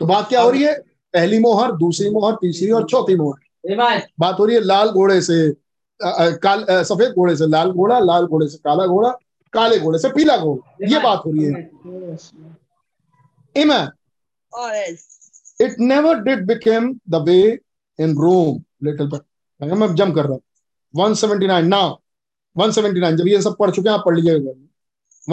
तो 0.00 0.06
बात 0.06 0.28
क्या 0.28 0.42
हो 0.42 0.50
रही 0.50 0.62
है? 0.62 0.74
पहली 1.14 1.38
मोहर 1.38 1.72
दूसरी 1.76 2.10
मोहर 2.10 2.34
तीसरी 2.40 2.70
और 2.70 2.84
चौथी 2.90 3.16
मोहर। 3.16 4.02
बात 4.20 4.38
हो 4.38 4.44
रही 4.44 4.56
है 4.56 4.62
लाल 4.62 4.90
घोड़े 4.90 5.20
से 5.22 5.52
काल 6.00 6.64
सफ़ेद 6.70 7.12
घोड़े 7.12 7.36
से 7.36 7.46
लाल 7.46 7.70
घोड़ा 7.70 7.98
लाल 7.98 8.26
घोड़े 8.26 8.48
से 8.48 8.58
काला 8.64 8.86
घोड़ा 8.86 9.10
काले 9.52 9.78
घोड़े 9.78 9.98
से 9.98 10.08
पीला 10.08 10.36
घोड़ा। 10.36 10.86
ये 10.90 10.98
बात 11.02 11.22
हो 11.26 11.30
रही 11.32 11.44
है। 11.44 11.70
इमैन 13.56 13.88
Oh, 14.52 14.70
never 15.78 16.12
did 16.22 16.40
become 16.46 16.86
the 17.08 17.18
way 17.24 17.58
in 17.98 18.14
Rome 18.16 18.56
little 18.82 19.08
bit 19.08 19.22
अगर 19.60 19.74
मैं 19.74 19.94
जम 19.94 20.12
कर 20.12 20.24
रहा 20.24 20.32
हूँ। 20.32 20.40
179 20.94 21.68
now 21.72 21.99
179 22.58 23.16
जब 23.16 23.28
ये 23.28 23.42
सब 23.42 23.56
पढ़ 23.56 23.70
चुके 23.70 23.88
हैं 23.88 23.96
आप 23.96 24.02
पढ़ 24.06 24.16
लीजिएगा 24.16 24.52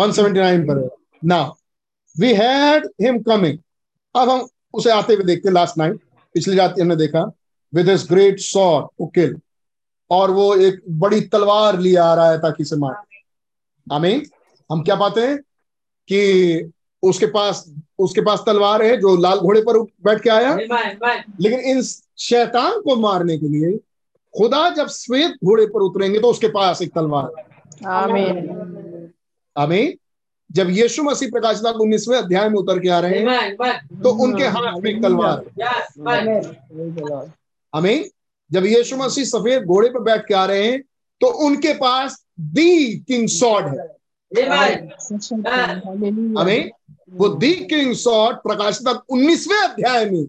179 0.05 0.63
पर 0.63 0.89
now 1.25 1.45
we 2.21 2.33
had 2.33 2.81
him 3.01 3.23
coming. 3.27 3.57
अब 4.15 4.29
हम 4.29 4.47
उसे 4.73 4.91
आते 4.91 5.13
हुए 5.13 5.23
देखते 5.23 5.49
लास्ट 5.49 5.77
नाइट 5.77 5.99
पिछली 6.33 6.55
रात 6.55 6.75
हमने 6.81 6.95
देखा 6.95 7.31
with 7.75 7.89
his 7.89 8.07
great 8.11 8.35
sword 8.35 8.87
to 9.01 9.07
kill 9.17 9.39
और 10.11 10.31
वो 10.31 10.55
एक 10.55 10.81
बड़ी 10.89 11.21
तलवार 11.21 11.79
लिए 11.79 11.95
आ 11.95 12.13
रहा 12.13 12.31
है 12.31 12.37
ताकि 12.37 12.63
इसे 12.63 12.75
मार। 12.75 13.01
आमीन 13.93 14.25
हम 14.71 14.83
क्या 14.83 14.95
पाते 14.95 15.21
हैं? 15.21 15.37
कि 16.07 16.71
उसके 17.03 17.25
पास 17.25 17.73
उसके 17.99 18.21
पास 18.21 18.43
तलवार 18.45 18.83
है 18.83 18.97
जो 18.97 19.15
लाल 19.17 19.39
घोड़े 19.39 19.61
पर 19.61 19.79
बैठ 19.79 20.21
के 20.21 20.29
आया. 20.29 20.55
लेकिन 21.39 21.59
इन 21.59 21.81
शैतान 22.17 22.81
को 22.81 22.95
मारने 22.95 23.37
के 23.37 23.47
लिए 23.47 23.79
खुदा 24.37 24.69
जब 24.69 24.87
श्वेत 24.87 25.31
घोड़े 25.45 25.65
पर 25.65 25.79
उतरेंगे 25.79 26.19
तो 26.19 26.27
उसके 26.27 26.47
पास 26.47 26.81
एक 26.81 26.91
तलवार 26.93 27.31
है। 27.37 27.45
आमीन। 27.87 29.11
आमीन। 29.57 29.93
जब 30.51 30.69
यीशु 30.69 31.03
मसीह 31.03 31.29
प्रकाशित 31.29 31.65
उन्नीसवें 31.65 32.17
अध्याय 32.17 32.49
में 32.49 32.55
उतर 32.55 32.79
के 32.79 32.89
आ 32.89 32.99
रहे 32.99 33.19
हैं. 33.19 33.25
तो 34.03 34.09
उनके 34.09 34.43
हाथ 34.43 34.81
में 34.81 34.91
एक 34.91 35.01
तलवार 35.03 35.37
है. 35.39 37.33
आमीन। 37.75 38.05
जब 38.51 38.65
यीशु 38.65 38.97
मसीह 38.97 39.23
सफ़ेद 39.23 39.63
घोड़े 39.63 39.89
पर 39.89 39.99
बैठ 39.99 40.27
के 40.27 40.33
आ 40.33 40.45
रहे 40.45 40.71
हैं 40.71 40.81
तो 41.21 41.27
उनके 41.27 41.73
पास 41.73 42.25
दी 42.39 42.99
किंग 42.99 43.27
सॉर्ड 43.27 43.67
है. 43.67 43.97
आमीन। 46.39 46.71
वो 47.09 47.29
दी 47.29 47.53
किंग 47.53 47.93
सॉर्ड 47.93 48.37
प्रकाशित 48.37 48.87
उन्नीसवें 49.09 49.57
अध्याय 49.57 50.05
में। 50.05 50.25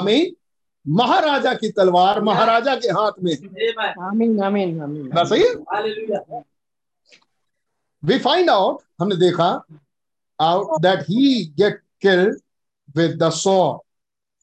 Amen. 0.00 0.41
महाराजा 0.86 1.52
की 1.54 1.68
तलवार 1.70 2.20
महाराजा 2.22 2.74
के 2.76 2.88
हाथ 2.88 3.12
में। 3.22 3.32
आमीन 4.02 4.42
आमीन 4.42 4.80
आमीन 4.82 5.08
बात 5.08 5.26
सही 5.26 5.42
है? 5.42 6.42
वी 8.02 8.18
फाइंड 8.18 8.50
आउट 8.50 8.80
हमने 9.00 9.16
देखा 9.16 9.48
out 10.40 10.80
that 10.82 11.00
he 11.00 11.44
get 11.58 11.80
killed 12.02 12.40
with 12.96 13.22
the 13.22 13.30
sword 13.30 13.80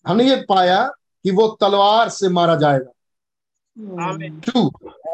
हमने 0.06 0.30
ये 0.30 0.36
पाया 0.50 0.86
कि 1.26 1.32
वो 1.32 1.48
तलवार 1.62 2.10
से 2.10 2.30
मारा 2.30 2.56
जाएगा। 2.56 2.92
टू 4.48 4.62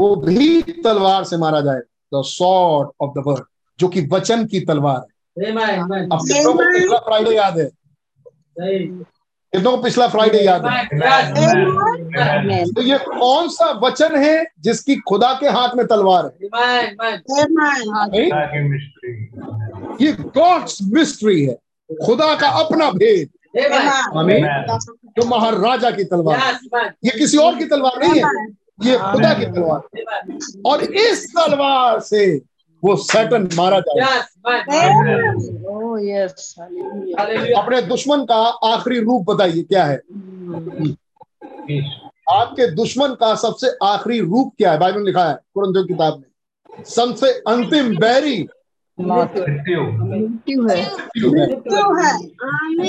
वो 0.02 0.16
भी 0.16 0.62
तलवार 0.62 1.24
से 1.24 1.38
मारा 1.38 1.62
जाएगा। 1.62 2.20
The 2.20 2.24
sword 2.26 2.90
of 3.02 3.12
the 3.12 3.24
word 3.28 3.44
जो 3.80 3.88
कि 3.88 4.08
वचन 4.12 4.46
की 4.48 4.60
तलवार 4.60 4.98
है. 4.98 5.52
अब 5.82 6.20
कितनों 6.22 6.54
को 6.54 6.60
पिछला 6.60 6.98
फ्राइडे 7.00 7.36
याद 7.36 7.58
है। 7.58 7.68
सही 7.68 8.88
कितनों 9.56 9.72
को 9.72 9.84
पिछला 9.84 10.08
फ्राइडे 10.08 10.40
याद 10.40 10.66
है. 10.66 10.86
तो 12.66 12.82
ये 12.82 12.98
कौन 12.98 13.48
सा 13.50 13.72
वचन 13.84 14.16
है 14.16 14.46
जिसकी 14.60 14.96
खुदा 15.08 15.34
के 15.34 15.48
हाथ 15.48 15.76
में 15.78 15.86
तलवार 15.88 16.26
है? 16.26 16.32
ये 20.02 20.12
गॉड्स 20.38 20.78
मिस्ट्री 20.94 21.46
है। 21.46 21.56
खुदा 22.06 22.34
का 22.36 22.48
अपना 22.64 22.90
भेद. 22.92 23.30
जो 25.18 25.26
महाराजा 25.26 25.92
की 25.92 26.04
तलवार 26.04 26.38
है। 26.38 26.54
ये 27.06 27.12
किसी 27.20 27.38
और 27.38 27.56
की 27.56 27.66
तलवार 27.66 28.00
नहीं 28.00 28.22
है। 28.22 28.30
ये 28.84 28.98
खुदा 28.98 29.34
की 29.34 29.46
तलवार 29.46 29.82
और 30.66 30.84
इस 30.84 31.26
तलवार 31.38 32.00
से 32.00 32.26
वो 32.86 32.96
सैटन 32.96 33.50
मारा 33.54 33.80
जाए. 33.80 34.22
Oh. 35.68 35.98
अपने 37.58 37.82
दुश्मन 37.82 38.26
का 38.26 38.36
आखिरी 38.74 39.00
रूप 39.00 39.26
बताइए 39.30 39.62
क्या 39.64 39.86
है? 39.86 39.98
आपके 42.32 42.68
दुश्मन 42.72 43.14
का 43.14 43.34
सबसे 43.36 43.68
आखिरी 43.84 44.20
रूप 44.20 44.54
क्या 44.58 44.72
है? 44.72 44.78
बाइबल 44.80 45.06
लिखा 45.06 45.24
है 45.30 45.36
कुरंतियों 45.54 45.86
किताब 45.86 46.14
में। 46.20 46.84
सबसे 46.84 47.32
अंतिम 47.48 47.96
बैरी 47.98 48.38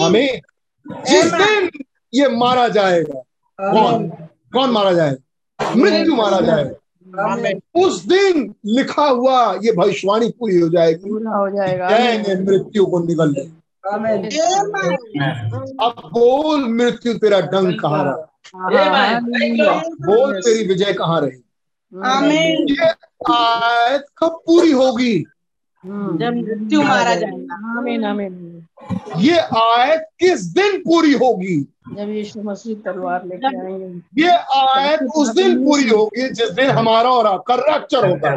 हमें 0.03 0.41
जिस 1.07 1.33
दिन 1.33 1.71
ये 2.15 2.29
मारा 2.37 2.69
जाएगा 2.69 3.21
कौन? 3.59 4.09
कौन 4.53 4.71
मारा 4.71 4.93
जाएगा? 4.93 5.75
मृत्यु 5.77 6.15
मारा 6.17 6.41
जाएगा. 6.41 6.75
उस 7.75 8.07
दिन 8.07 8.55
लिखा 8.67 9.05
हुआ 9.05 9.55
ये 9.55 9.73
भविष्यवाणी 9.73 10.29
पूरी 10.29 10.61
हो 10.61 10.69
जाएगी। 10.69 11.11
पूरा 11.11 11.31
हो 11.31 11.51
जाएगा 11.51 11.89
मृत्यु 12.43 12.87
को 12.87 13.01
निकल 13.01 13.31
ले 13.31 13.57
अब 15.87 15.95
बोल 16.07 16.65
मृत्यु 16.69 17.15
तेरा 17.15 17.41
डंक 17.41 17.81
कहाँ 17.81 18.05
रहा? 18.05 18.33
बोल 19.91 20.41
तेरी 20.41 20.69
विजय 20.69 20.93
कहाँ 20.93 21.21
रही? 21.21 21.43
ये 22.73 22.87
आयत 23.33 24.05
कब 24.19 24.41
पूरी 24.47 24.73
होगी? 24.73 25.25
हम्म। 25.85 26.19
जब 26.19 26.33
मृत्यु 26.35 26.83
मारा 26.83 27.15
जाएगा। 27.15 27.79
आमीन 27.79 28.05
आमीन। 28.05 28.46
ये 29.17 29.39
आयत 29.39 30.07
किस 30.21 30.45
दिन 30.45 30.79
पूरी 30.79 31.13
होगी? 31.13 31.61
जब 31.93 32.09
यीशु 32.09 32.43
मसीह 32.43 32.77
तलवार 32.85 33.27
लेके 33.27 33.47
आएँगे। 33.47 34.23
ये 34.23 34.31
आयत 34.61 35.01
उस 35.17 35.29
दिन 35.29 35.65
पूरी 35.65 35.89
होगी 35.89 36.29
जिस 36.29 36.51
दिन 36.51 36.71
हमारा 36.71 37.11
और 37.11 37.27
आपका 37.27 37.55
रैप्चर 37.55 38.07
होगा। 38.09 38.31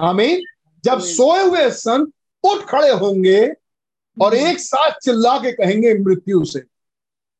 आमीन। 0.00 0.40
जब 0.84 1.00
सोए 1.00 1.42
हुए 1.44 1.70
संत 1.70 2.12
उठ 2.44 2.58
खड़े 2.58 2.90
होंगे 2.90 3.52
और 4.22 4.34
एक 4.34 4.58
साथ 4.58 4.90
चिल्ला 4.90 5.38
के 5.38 5.52
कहेंगे 5.52 5.94
मृत्यु 5.94 6.44
से। 6.44 6.62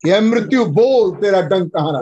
यह 0.06 0.20
मृत्यु 0.20 0.64
बोल 0.64 1.10
तेरा 1.10 1.40
डंग 1.40 1.70
कहाँ 1.70 1.92
रहा? 1.92 2.00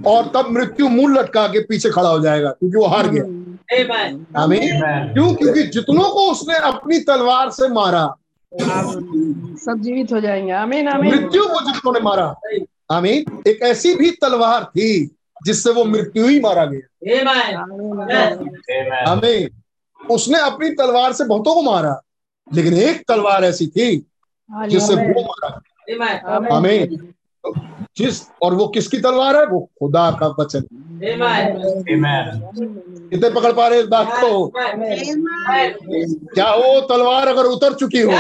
और 0.07 0.31
तब 0.35 0.47
मृत्यु 0.51 0.89
मुँह 0.89 1.19
लटका 1.19 1.47
के 1.47 1.59
पीछे 1.59 1.89
खड़ा 1.89 2.09
हो 2.09 2.19
जाएगा 2.19 2.49
क्योंकि 2.49 2.77
वो 2.77 2.85
हार 2.85 3.07
गया। 3.07 3.23
Amen. 3.77 4.37
आमीन। 4.37 4.79
क्यों? 5.13 5.35
क्योंकि 5.35 5.63
जितनों 5.63 6.09
को 6.09 6.31
उसने 6.31 6.55
अपनी 6.55 6.99
तलवार 6.99 7.49
से 7.49 7.67
मारा 7.67 8.15
सब 8.61 9.75
जीवित 9.79 10.11
हो 10.11 10.21
जाएँगे। 10.21 10.51
आमीन 10.51 10.87
आमीन। 10.87 11.11
मृत्यु 11.11 11.45
को 11.45 11.71
जितनों 11.71 11.93
ने 11.93 11.99
मारा 11.99 12.35
आमीन। 12.91 13.43
एक 13.47 13.61
ऐसी 13.61 13.95
भी 13.95 14.11
तलवार 14.11 14.63
थी 14.63 15.15
जिससे 15.45 15.71
वो 15.71 15.85
मृत्यु 15.85 16.27
ही 16.27 16.39
मारा 16.39 16.65
गया। 16.65 17.15
Amen. 17.15 17.55
आमीन। 19.07 19.61
उसने 20.11 20.39
अपनी 20.39 20.69
तलवार 20.69 21.13
से 21.13 21.23
बहुतों 21.23 21.53
को 21.53 21.61
मारा 21.61 22.01
लेकिन 22.53 22.73
एक 22.73 23.03
तलवार 23.07 23.43
ऐसी 23.43 23.67
थी 23.67 24.07
जिससे 24.67 24.95
वो 24.95 25.21
मारा. 25.21 26.55
आमीन। 26.55 27.13
जिस 27.97 28.29
और 28.41 28.53
वो 28.53 28.67
किसकी 28.67 28.97
तलवार 28.97 29.35
है? 29.35 29.45
वो 29.45 29.59
खुदा 29.79 30.11
का 30.11 30.27
वचन। 30.27 30.61
कितने 33.09 33.29
पकड़ 33.29 33.53
पा 33.53 33.67
रहे 33.67 33.79
इस 33.79 33.87
बात 33.87 34.07
को. 34.11 34.51
क्या 36.33 36.53
वो 36.55 36.81
तलवार 36.81 37.27
अगर 37.27 37.43
उतर 37.43 37.73
चुकी 37.73 38.01
हो. 38.01 38.11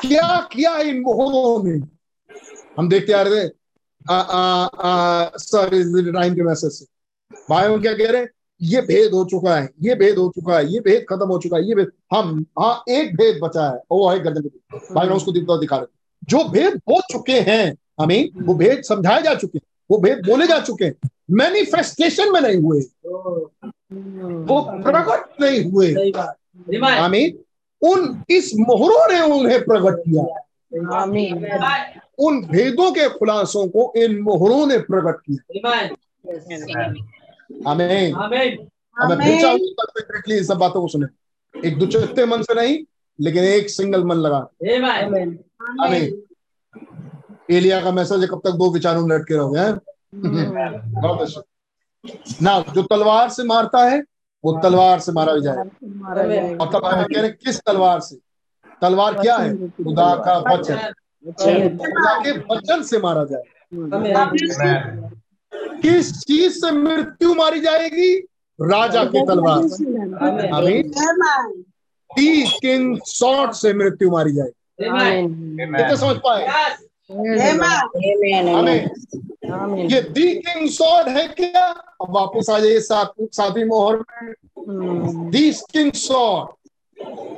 क्या 0.00 0.48
किया 0.52 0.76
इन 0.76 1.00
मोहरों 1.00 1.62
ने? 1.64 1.80
हम 2.78 2.88
देखते 2.88 3.12
आ 3.12 3.22
रहे 3.22 3.48
थे 3.48 3.52
सर 4.10 6.12
टाइम 6.12 6.34
के 6.34 6.42
मैसेज 6.42 6.72
से 6.72 6.84
भाई 7.50 7.64
हम 7.64 7.80
क्या 7.82 7.92
कह 7.92 8.10
रहे 8.10 8.22
हैं? 8.22 8.28
ये 8.62 8.80
भेद 8.80 9.12
हो 9.12 9.24
चुका 9.24 9.56
है 9.56 9.68
ये 9.82 9.94
भेद 9.94 10.18
हो 10.18 10.32
चुका 10.34 10.58
है 10.58 10.72
ये 10.72 10.80
भेद 10.80 11.06
खत्म 11.08 11.28
हो 11.28 11.38
चुका 11.38 11.56
है 11.56 11.68
ये 11.68 11.74
भेद 11.74 11.90
हम 12.14 12.46
हाँ 12.58 12.84
एक 12.88 13.16
भेद 13.16 13.40
बचा 13.42 13.70
है 13.70 13.82
वो 13.90 14.08
है 14.08 14.20
गर्दन 14.20 14.42
के 14.42 14.94
भाई 14.94 15.08
उसको 15.08 15.32
दिखा 15.32 15.56
दिखा 15.56 15.76
रहे 15.76 15.86
जो 16.28 16.48
भेद 16.48 16.80
हो 16.90 17.00
चुके 17.12 17.32
हैं 17.32 17.76
हमें 18.00 18.30
वो 18.42 18.54
भेद 18.54 18.82
समझाए 18.82 19.22
जा 19.22 19.34
चुके 19.34 19.58
हैं 19.58 19.66
वो 19.90 19.98
भेद 19.98 20.26
बोले 20.26 20.46
जा 20.46 20.60
चुके 20.60 20.84
हैं। 20.84 20.94
मैनिफेस्टेशन 21.30 22.32
में 22.32 22.40
नहीं 22.40 22.56
हुए। 22.56 22.80
वो 24.44 24.82
प्रकट 24.82 25.40
नहीं 25.40 25.72
हुए. 25.72 26.12
आमीन 26.90 27.38
उन 27.82 28.22
इस 28.30 28.52
मोहरों 28.56 29.12
ने 29.12 29.20
उन्हें 29.34 29.64
प्रकट 29.64 30.00
किया। 30.00 30.22
उन 32.18 32.40
भेदों 32.44 32.92
के 32.92 33.08
खुलासों 33.08 33.68
को 33.68 33.92
इन 33.96 34.18
मोहरों 34.18 34.66
ने 34.66 34.78
प्रकट 34.78 35.20
किया। 35.20 35.70
Amen. 35.72 35.96
आमीन। 37.66 38.14
Amen. 38.14 39.22
फिर 39.22 39.40
चाहूँगी 39.40 40.38
इन 40.38 40.44
सब 40.44 40.56
बातों 40.56 40.80
को 40.80 40.88
सुने। 40.88 41.06
एक 41.68 41.78
दुचत्ते 41.78 42.26
मन 42.26 42.42
से 42.42 42.54
नहीं 42.54 42.78
लेकिन 43.20 43.44
एक 43.44 43.70
सिंगल 43.70 44.04
मन 44.04 44.16
लगा। 44.16 44.48
Amen. 44.62 45.36
आमीन। 45.80 46.22
एलिया 47.50 47.80
का 47.80 47.90
मैसेज 47.92 48.28
कब 48.30 48.40
तक 48.44 48.50
दो 48.50 48.70
विचारों 48.72 49.06
में 49.06 49.16
लटके 49.16 49.34
रहोगे 49.34 49.60
हैं? 49.60 49.74
God 51.02 51.42
ना 52.42 52.60
जो 52.74 52.82
तलवार 52.82 53.28
से 53.28 53.44
मारता 53.44 53.84
है 53.84 54.04
वो 54.44 54.60
तलवार 54.62 54.98
से 55.00 55.12
मारा 55.12 55.32
भी 55.34 55.40
जाए 55.40 55.56
जाएगा। 55.56 56.64
और 56.64 56.72
तब 56.72 56.84
हम 56.84 57.02
कह 57.02 57.20
रहे 57.20 57.30
किस 57.30 57.60
तलवार 57.60 58.00
से? 58.00 58.16
तलवार 58.82 59.14
क्या 59.14 59.36
है? 59.36 59.68
खुदा 59.68 60.14
का 60.26 60.38
वचन 60.54 60.76
खुदा 61.78 62.18
के 62.20 62.32
वचन 62.50 62.82
से 62.82 62.98
मारा 62.98 63.24
जाए। 63.24 63.42
किस 65.82 66.12
चीज़ 66.20 66.52
से 66.52 66.70
मृत्यु 66.72 67.34
मारी 67.34 67.60
जाएगी? 67.60 68.14
राजा 68.58 69.04
की 69.04 69.20
तलवार। 69.26 69.68
से 69.68 69.84
आमीन। 70.48 70.92
Amen. 70.92 71.62
दी 72.10 72.46
किंग 72.58 72.98
से 73.54 73.72
मृत्यु 73.74 74.10
मारी 74.10 74.32
जाएगी 74.32 74.64
कितने 74.80 75.96
समझ 75.96 76.16
पाए? 76.26 76.46
ये 79.86 80.00
दी 80.00 80.34
किंग 80.34 80.68
सॉर्ड 80.70 81.08
है 81.08 81.26
क्या? 81.28 81.64
अब 82.02 82.10
वापस 82.10 82.50
आ 82.50 82.58
जाइए 82.58 82.80
सातवीं 82.80 83.64
मोहर 83.64 83.96
में। 83.96 85.30
दी 85.30 85.52
किंग 85.72 85.92
सॉर्ड 85.92 86.46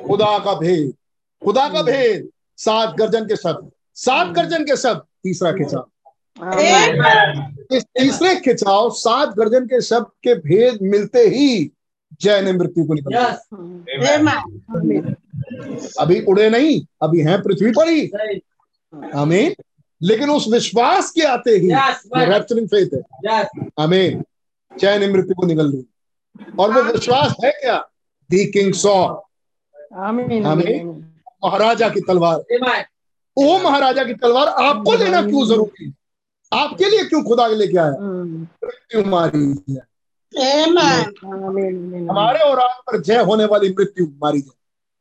खुदा 0.06 0.38
का 0.38 0.54
भेद। 0.54 0.94
खुदा 1.42 1.68
का 1.68 1.82
भेद 1.82 2.28
सात 2.58 2.96
गर्जन 2.96 3.24
के 3.24 3.36
शब्द। 3.36 3.70
सात 3.94 4.28
गर्जन 4.28 4.64
के 4.64 4.76
शब्द 4.76 5.02
तीसरा 5.24 5.52
खिंचा 5.52 5.86
इस 7.72 7.84
तीसरे 7.98 8.34
खिंचाव 8.36 8.90
सात 8.90 9.34
गर्जन 9.36 9.66
के 9.66 9.80
शब्द 9.80 10.06
के 10.24 10.34
भेद 10.34 10.78
मिलते 10.82 11.20
ही 11.28 11.70
जय 12.22 12.40
ने 12.42 12.52
मृत्यु 12.52 12.84
को 12.84 12.94
निकल 12.94 13.14
अभी 16.00 16.20
उड़े 16.20 16.48
नहीं 16.50 16.80
अभी 17.02 17.20
हैं 17.20 17.42
पृथ्वी 17.42 17.70
पर 17.70 17.88
ही। 17.88 18.10
आमीन। 19.14 19.54
लेकिन 20.02 20.30
उस 20.30 20.46
विश्वास 20.48 21.10
के 21.10 21.22
आते 21.22 21.50
ही 21.50 21.70
रैप्चरिंग 21.70 22.68
फेथ 22.68 22.94
है। 22.94 23.00
यस 23.26 23.68
आमीन। 23.78 24.22
जय 24.72 24.98
ने 24.98 25.08
मृत्यु 25.08 25.34
को 25.34 25.46
निकल 25.46 25.70
ली 25.70 25.84
और 26.58 26.72
वो 26.72 26.82
विश्वास 26.82 27.34
है 27.44 27.50
क्या? 27.50 27.78
दी 28.30 28.44
किंग 28.46 28.72
सॉ 28.74 28.94
आमीन। 29.96 30.46
आमीन। 30.46 31.09
महाराजा 31.42 31.88
की 31.88 32.00
तलवार। 32.00 32.38
वो 33.36 33.58
महाराजा 33.60 34.04
की 34.04 34.14
तलवार 34.14 34.48
आपको 34.48 34.92
लेना 34.96 35.22
क्यों 35.22 35.44
ज़रूरी? 35.46 35.92
आपके 36.52 36.88
लिए 36.90 37.04
क्यों 37.04 37.22
खुदा 37.24 37.46
लेके 37.46 37.78
आया? 37.78 37.90
मृत्यु 37.90 39.04
मारी 39.10 39.38
हमारे 42.06 42.40
और 42.40 42.60
आप 42.60 42.82
पर 42.86 43.00
जय 43.02 43.22
होने 43.24 43.44
वाली 43.44 43.68
मृत्यु 43.70 44.06
मारी 44.22 44.42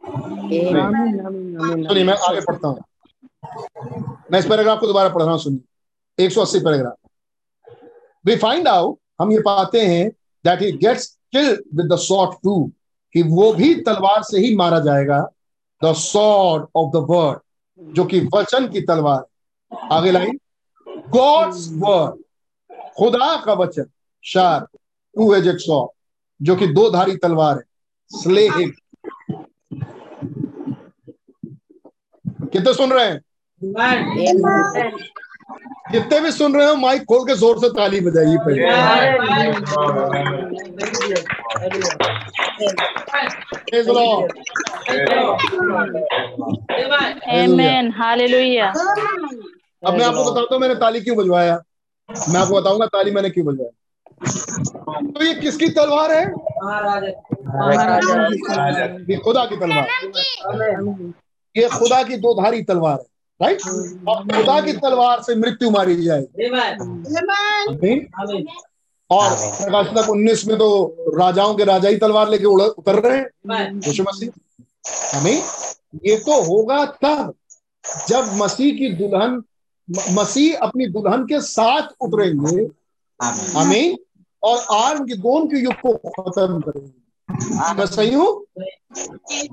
आमीन 0.03 1.87
सुनिए, 1.87 2.03
मैं 2.03 2.15
आगे 2.29 2.41
पढ़ता 2.41 2.67
हूँ। 2.67 2.83
मैं 4.31 4.39
इस 4.39 4.45
पैराग्राफ 4.45 4.79
को 4.79 4.87
दोबारा 4.87 5.09
पढ़ 5.09 5.21
रहा 5.21 5.31
हूँ, 5.31 5.39
सुनिए। 5.39 6.25
180 6.25 6.59
पैराग्राफ। 6.59 6.95
वी 8.25 8.35
फाइंड 8.35 8.67
आउट 8.67 8.97
हम 9.21 9.31
ये 9.31 9.39
पाते 9.41 9.79
हैं 9.81 10.09
that 10.45 10.61
he 10.61 10.71
gets 10.77 11.07
killed 11.31 11.59
with 11.75 11.93
the 11.93 11.97
sword 11.99 12.31
too 12.43 12.71
कि 13.15 13.21
वो 13.23 13.51
भी 13.53 13.73
तलवार 13.81 14.23
से 14.23 14.39
ही 14.39 14.55
मारा 14.55 14.79
जाएगा। 14.79 15.19
The 15.83 15.93
sword 15.93 16.65
of 16.75 16.89
the 16.93 17.05
word 17.09 17.39
जो 17.95 18.03
कि 18.05 18.19
वचन 18.33 18.67
की 18.67 18.81
तलवार। 18.81 19.25
आगे 19.91 20.11
लाइन 20.11 20.39
गॉड्स 21.09 21.69
वर्ड 21.73 22.23
खुदा 22.97 23.35
का 23.45 23.53
वचन, 23.53 23.85
शार 24.23 24.65
टू 25.15 25.33
एजेड 25.35 25.57
सॉ 25.57 25.85
जो 26.41 26.55
कि 26.55 26.67
दो 26.67 26.89
धारी 26.89 27.15
तलवार 27.17 27.55
है। 27.55 27.63
स्ले 28.11 28.47
कितने 32.47 32.73
सुन 32.73 32.93
रहे 32.93 33.05
हैं? 33.05 33.21
जितने 35.91 36.19
भी 36.21 36.31
सुन 36.31 36.55
रहे 36.55 36.67
हो 36.67 36.75
माइक 36.75 37.01
खोल 37.01 37.23
के 37.27 37.35
ज़ोर 37.35 37.59
से 37.59 37.69
ताली 37.69 37.99
बजाइए 38.01 38.37
पहले. 38.37 38.63
अब 49.87 49.93
मैं 49.93 50.05
आपको 50.05 50.23
बताता 50.31 50.53
हूँ 50.53 50.61
मैंने 50.61 50.75
ताली 50.75 51.01
क्यों 51.01 51.17
बजवाया? 51.17 51.55
मैं 52.29 52.39
आपको 52.39 52.55
बताऊँगा 52.61 52.85
ताली 52.85 53.11
मैंने 53.11 53.29
क्यों 53.29 53.45
बजवाया? 53.45 53.71
तो 55.01 55.23
ये 55.25 55.33
किसकी 55.33 55.67
तलवार 55.69 56.11
है? 56.11 56.23
ये 59.09 59.17
खुदा 59.17 59.45
की 59.45 59.55
तलवार। 59.55 59.85
ये 61.55 61.69
खुदा 61.69 62.03
की 62.03 62.17
दो 62.17 62.33
धारी 62.41 62.63
तलवार 62.63 62.97
है। 62.99 63.05
राइट 63.39 63.61
और 64.07 64.23
खुदा 64.25 64.59
की 64.61 64.73
तलवार 64.75 65.21
से 65.23 65.35
मृत्यु 65.35 65.69
मारी 65.71 65.95
जाएगी 66.03 66.45
आमेन 66.47 67.29
आमीन? 67.29 68.07
आमेन 68.19 68.45
और 69.09 70.09
उन्नीस 70.09 70.45
में 70.47 70.57
तो 70.57 70.67
राजाओं 71.17 71.53
के 71.55 71.63
राजा 71.63 71.89
ही 71.89 71.97
तलवार 71.97 72.29
लेके 72.29 72.45
उतर 72.45 72.99
रहे 72.99 73.17
हैं। 73.17 73.25
आमेन 73.25 73.81
यीशु 73.87 74.03
मसीह। 74.03 74.29
हमें 75.13 75.43
ये 76.05 76.17
तो 76.17 76.41
होगा 76.43 76.85
तब 77.03 77.33
जब 78.07 78.31
मसीह 78.35 78.77
की 78.77 78.89
दुल्हन 78.95 79.41
मसीह 80.13 80.57
अपनी 80.61 80.87
दुल्हन 80.87 81.23
के 81.25 81.41
साथ 81.41 81.87
उतरेंगे। 82.01 82.67
हमें 83.53 83.97
और 84.43 84.57
आर्म 84.73 85.05
के 85.05 85.15
दोन 85.17 85.47
के 85.47 85.57
युग 85.59 85.73
को 85.75 85.93
खत्म 85.93 86.59
करेंगे। 86.61 86.91
मैं 87.29 87.85
सही 87.85 88.13
हूँ? 88.13 88.45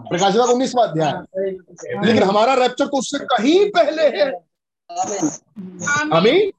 प्रकाशित 0.08 0.40
उन्नीसवा 0.40 0.84
अध्याय। 0.84 1.12
लेकिन 2.06 2.22
हमारा 2.22 2.54
रैप्चर 2.54 2.86
तो 2.86 2.98
उससे 2.98 3.18
कहीं 3.18 3.70
पहले 3.70 4.02
है। 4.02 4.30
हमें 6.12 6.52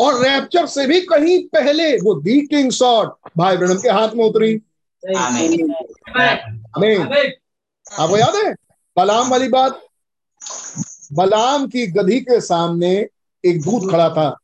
और 0.00 0.22
रैप्चर 0.24 0.66
से 0.66 0.86
भी 0.86 1.00
कहीं 1.00 1.38
पहले 1.48 1.96
वो 1.96 2.14
दी 2.14 2.40
किंग 2.46 2.70
शॉट 2.70 3.16
भाई 3.38 3.56
ब्रहण 3.56 3.74
के 3.74 3.88
हाथ 3.88 4.08
में 4.08 4.24
उतरी। 4.24 4.62
आमेन। 5.16 5.74
हमें 6.76 6.98
आपको 7.98 8.16
याद 8.16 8.34
है? 8.34 8.52
बलाम 8.96 9.30
वाली 9.30 9.48
बात? 9.48 9.80
बलाम 11.12 11.66
की 11.66 11.86
गधी 11.86 12.20
के 12.20 12.40
सामने 12.40 13.08
एक 13.44 13.60
दूत 13.62 13.90
खड़ा 13.90 14.08
था। 14.10 14.38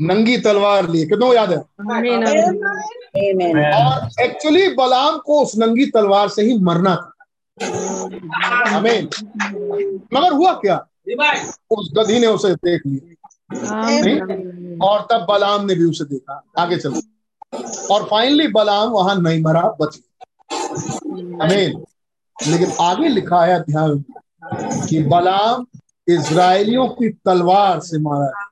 नंगी 0.00 0.36
तलवार 0.38 0.88
लिए 0.88 1.04
कितनों 1.06 1.26
को 1.26 1.34
याद 1.34 1.50
है? 1.50 1.58
आमीन 1.92 2.26
आमीन 2.26 3.56
और 3.74 4.08
एक्चुअली 4.20 4.68
बलाम 4.68 5.18
को 5.18 5.42
उस 5.42 5.56
नंगी 5.58 5.86
तलवार 5.86 6.28
से 6.28 6.42
ही 6.42 6.58
मरना 6.58 6.94
था। 6.96 7.12
हमें 8.68 9.08
मगर 10.14 10.32
हुआ 10.32 10.52
क्या? 10.52 10.76
उस 11.70 11.90
गधी 11.98 12.18
ने 12.18 12.26
उसे 12.26 12.54
देख 12.54 12.82
लिया। 12.86 13.14
और 14.86 15.06
तब 15.10 15.26
बलाम 15.28 15.64
ने 15.66 15.74
भी 15.74 15.84
उसे 15.84 16.04
देखा। 16.04 16.42
आगे 16.58 16.76
चलो। 16.76 17.00
और 17.90 18.04
फाइनली 18.04 18.46
बलाम 18.48 18.88
वहाँ 18.88 19.14
नहीं 19.20 19.42
मरा 19.42 19.62
बच 19.80 19.98
आमीन 21.42 21.84
लेकिन 22.36 22.72
आगे 22.80 23.08
लिखा 23.08 23.44
है 23.44 23.60
ध्यान 23.60 24.04
कि 24.88 25.02
बलाम 25.02 25.66
इसराइलियों 26.08 26.88
की 26.88 27.08
तलवार 27.08 27.80
से 27.80 27.98
मारा। 27.98 28.47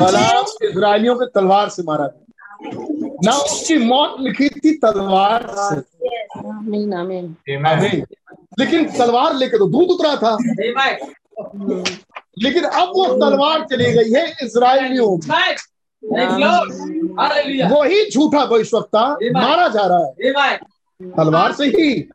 बलाम 0.00 0.44
इज़राइलियों 0.62 1.16
की 1.16 1.26
तलवार 1.34 1.68
से 1.68 1.82
मारा 1.82 2.06
गया। 2.06 2.20
ना 3.24 3.32
उसकी 3.32 3.76
मौत 3.78 4.16
लिखी 4.20 4.48
थी 4.48 4.72
तलवार 4.76 5.46
से। 5.48 5.76
आमीन 7.70 8.06
लेकिन 8.60 8.84
तलवार 8.84 9.34
लेके 9.34 9.58
तो 9.58 9.66
दूध 9.66 9.88
उतरा 9.88 10.16
था। 10.16 10.38
लेकिन 12.38 12.64
अब 12.64 12.88
वो 12.88 13.04
तलवार 13.06 13.64
चली 13.64 13.92
गई 13.92 14.12
है 14.12 14.36
इसराइलियों. 14.42 15.18
वही 17.70 18.10
झूठा 18.10 18.44
भविष्यवक्ता 18.46 19.08
मारा 19.32 19.68
जा 19.68 19.86
रहा 19.86 20.04
है। 20.06 20.12
तलवार 21.10 21.52
से 21.52 21.64
ही। 21.64 22.08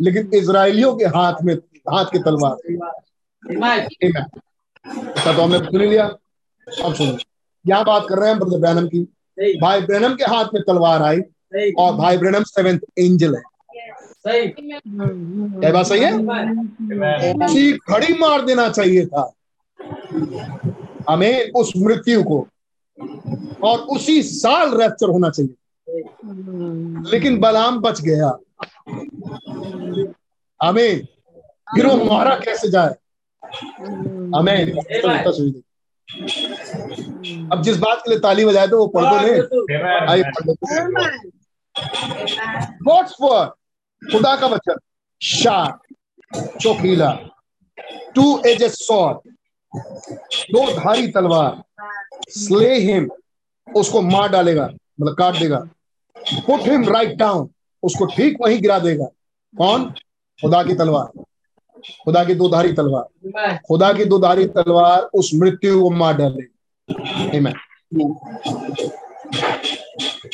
लेकिन 0.00 0.30
इसराइलियों 0.34 0.96
के 0.96 1.04
हाथ 1.04 1.34
में 1.42 1.54
हाथ 1.92 2.04
की 2.04 2.18
तलवार. 2.18 2.56
इसका 4.02 5.32
तो 5.36 5.42
हमने 5.42 5.58
सुन 5.58 5.80
लिया। 5.80 6.04
अब 6.84 6.94
सुनो। 6.94 7.16
यहाँ 7.66 7.84
बात 7.84 8.06
कर 8.08 8.18
रहे 8.18 8.28
हैं 8.28 8.38
ब्रदर 8.38 8.58
ब्रैनम 8.58 8.86
की? 8.88 9.00
भाई 9.60 9.80
ब्रैनम 9.80 10.14
के 10.14 10.24
हाथ 10.24 10.44
में 10.54 10.62
तलवार 10.62 11.02
आई 11.02 11.20
और 11.78 11.94
भाई 11.96 12.18
ब्रैनम 12.18 12.42
सेवेंथ 12.42 12.78
एंजल 12.98 13.34
है। 13.34 13.42
सही। 14.26 14.46
बात 15.72 15.86
सही 15.86 16.00
है? 16.00 16.12
उसी 17.44 17.72
घड़ी 17.72 18.14
मार 18.18 18.44
देना 18.44 18.68
चाहिए 18.68 19.06
था। 19.06 19.32
हमें 21.08 21.50
उस 21.50 21.72
मृत्यु 21.76 22.22
को 22.22 22.48
और 23.62 23.78
उसी 23.78 24.22
साल 24.22 24.80
रैप्चर 24.80 25.08
होना 25.08 25.30
चाहिए। 25.30 25.54
लेकिन 27.10 27.38
बलाम 27.40 27.80
बच 27.80 28.00
गया। 28.00 28.38
हमें 30.62 31.06
फिर 31.74 31.86
वो 31.86 31.96
मारा 32.04 32.34
कैसे 32.38 32.68
जाए? 32.70 32.94
हमें 34.36 34.58
अब 37.52 37.62
जिस 37.62 37.76
बात 37.78 37.98
के 37.98 38.10
लिए 38.10 38.18
ताली 38.20 38.44
बजाए 38.44 38.68
तो 38.68 38.78
वो 38.78 38.86
पढ़ 38.86 39.04
दो 39.04 39.16
पढ़ 39.16 40.62
गॉड्स 42.82 43.16
वर्ड 43.20 43.48
खुदा 44.02 44.34
का 44.36 44.46
वचन। 44.46 44.78
शार 45.20 45.78
चौकीला। 46.60 47.10
टू 48.14 48.24
एजेस 48.46 48.74
सॉर्ड 48.78 49.30
दो 50.52 50.70
धारी 50.72 51.06
तलवार। 51.12 51.62
स्ले 52.30 52.74
हिम 52.80 53.08
उसको 53.66 54.02
मार 54.02 54.28
डालेगा 54.28 54.66
मतलब 55.00 55.14
काट 55.18 55.34
देगा। 55.34 55.58
पुट 56.46 56.68
हिम 56.68 56.88
राइट 56.88 57.16
डाउन 57.18 57.48
उसको 57.82 58.06
ठीक 58.06 58.36
वहीं 58.40 58.60
गिरा 58.62 58.78
देगा। 58.78 59.04
कौन? 59.54 59.90
खुदा 60.38 60.62
की 60.62 60.74
तलवार। 60.74 61.23
खुदा 62.04 62.24
की 62.24 62.34
दो 62.34 62.48
धारी 62.48 62.72
तलवार। 62.72 63.58
खुदा 63.68 63.92
की 63.92 64.04
दो 64.04 64.18
धारी 64.18 64.46
तलवार 64.46 65.02
उस 65.02 65.30
मृत्यु 65.34 65.82
को 65.82 65.90
मार 65.90 66.16
डालेगी 66.16 66.50
Amen. 67.30 67.54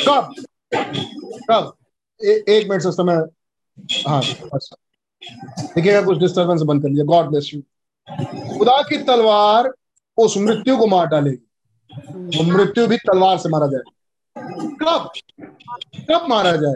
कब? 0.06 0.34
कब? 1.50 1.74
ए, 2.24 2.44
एक 2.48 2.68
मिनट 2.68 2.82
से 2.82 2.92
समय 2.92 3.14
हाँ 4.08 4.22
देखिएगा 5.74 6.02
कुछ 6.02 6.18
डिस्टर्बेंस 6.18 6.62
बंद 6.62 6.82
कर 6.82 6.88
लिया 6.88 7.04
गॉड 7.04 7.26
ब्लेस 7.26 7.50
यू 7.54 7.60
खुदा 8.58 8.82
की 8.82 8.98
तलवार 8.98 9.70
उस 10.16 10.36
मृत्यु 10.36 10.76
को 10.76 10.86
मार 10.86 11.06
डालेगी। 11.06 11.46
वो 12.38 12.42
मृत्यु 12.42 12.86
भी 12.86 12.96
तलवार 12.96 13.38
से 13.38 13.48
मारा 13.48 13.66
जाए 13.66 13.82
कब? 14.82 15.10
कब 16.10 16.26
मारा 16.28 16.52
जाए? 16.56 16.74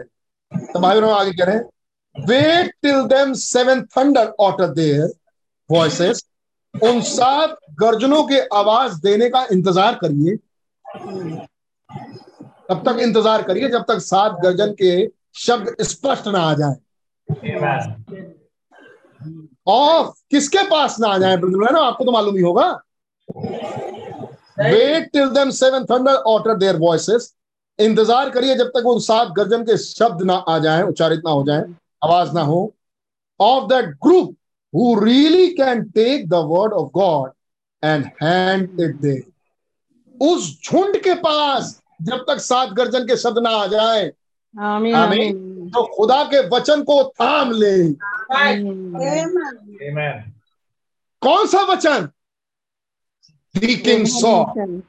तो 0.67 0.81
भाई 0.81 1.01
आगे 1.01 1.33
कह 1.33 1.45
रहे 1.45 1.57
हैं 1.57 1.65
wait 2.16 2.70
till 2.82 3.03
them 3.07 3.32
seven 3.35 3.82
thunder 3.97 4.32
utter 4.41 4.66
their 4.74 5.12
voices 5.70 6.24
उन 6.74 7.01
सात 7.03 7.57
गर्जनों 7.81 8.23
के 8.24 8.41
आवाज़ 8.59 9.01
देने 9.03 9.28
का 9.28 9.47
इंतज़ार 9.53 9.95
करिए। 9.95 10.36
तब 12.69 12.82
तक 12.86 12.99
इंतज़ार 13.03 13.43
करिए 13.43 13.69
जब 13.69 13.85
तक 13.89 13.99
सात 14.03 14.39
गर्जन 14.43 14.73
के 14.81 15.07
शब्द 15.36 15.82
स्पष्ट 15.82 16.28
ना 16.28 16.41
आ 16.41 16.55
जाए. 16.55 16.74
और 19.66 20.12
किसके 20.31 20.62
पास 20.70 20.97
ना 21.01 21.09
आ 21.09 21.19
जाए, 21.19 21.36
ब्रदर 21.36 21.73
ना 21.73 21.81
आपको 21.81 22.05
तो 22.05 22.12
मालूम 22.12 22.36
ही 22.36 22.43
होगा। 22.43 22.70
Wait 24.61 25.11
till 25.12 25.28
them 25.31 25.51
seven 25.53 25.85
thunder 25.85 26.15
utter 26.32 26.57
their 26.57 26.77
voices 26.78 27.32
इंतज़ार 27.78 28.31
करिए 28.31 28.55
जब 28.57 28.69
तक 28.77 28.86
उन 28.86 28.99
सात 29.03 29.28
गर्जन 29.36 29.62
के 29.65 29.77
शब्द 29.78 30.23
ना 30.23 30.35
आ 30.35 30.59
जाए, 30.59 30.82
उच्चारित 30.82 31.23
ना 31.24 31.31
हो 31.31 31.43
जाए। 31.47 31.65
आवाज़ 32.05 32.33
ना 32.35 32.43
हो 32.51 32.61
of 33.41 33.65
that 33.73 33.89
group 34.07 34.35
who 34.73 34.95
really 35.05 35.47
can 35.57 35.83
take 35.99 36.29
the 36.29 36.35
word 36.53 36.73
of 36.73 36.91
God 36.95 37.31
and 37.83 38.05
hand 38.23 38.81
it 38.81 38.97
दे 39.01 39.21
उस 40.15 40.51
झुंड 40.65 40.97
के 41.05 41.15
पास 41.23 41.81
जब 42.03 42.25
तक 42.29 42.39
सात 42.41 42.69
गर्जन 42.79 43.07
के 43.07 43.17
शब्द 43.17 43.39
ना 43.43 43.51
आ 43.63 43.67
जाए 43.67 44.11
आमीन 44.55 44.95
आमीन 44.95 44.95
आमीन 44.95 45.71
तो 45.75 45.83
खुदा 45.97 46.23
के 46.33 46.41
वचन 46.49 46.83
को 46.91 47.03
थाम 47.21 47.53
ले 47.53 47.77
Amen. 48.35 48.97
Amen. 49.89 50.21
कौन 51.23 51.47
सा 51.47 51.63
वचन 51.73 52.09
दी 53.55 53.75
किंग 53.77 54.07
सॉ 54.07 54.33
आमीन। 54.45 54.83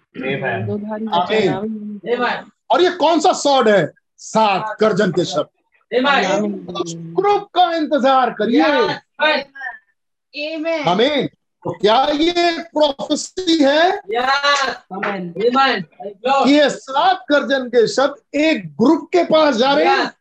आमीन. 1.14 2.00
और 2.72 2.82
ये 2.82 2.90
कौन 3.02 3.20
सा 3.20 3.34
सॉड 3.42 3.70
है 3.70 3.86
सात 4.20 4.78
गर्जन 4.82 5.12
के 5.12 5.26
शब्द. 5.26 5.48
आमीन 5.48 5.55
ग्रुप 6.02 7.44
का 7.56 7.72
इंतज़ार 7.76 8.30
करिए. 8.40 8.62
हमें 10.84 11.28
तो 11.64 11.72
क्या 11.72 12.04
ये 12.12 12.52
प्रोफेसी 12.74 13.58
है? 13.64 13.84
ये 16.50 16.70
सात 16.70 17.24
गर्जन 17.32 17.68
के 17.70 17.88
शब्द 17.88 18.38
एक 18.38 18.68
ग्रुप 18.78 19.08
के 19.14 19.24
पास 19.24 19.56
जा 19.56 19.74
रहे 19.74 19.86
हैं. 19.86 20.12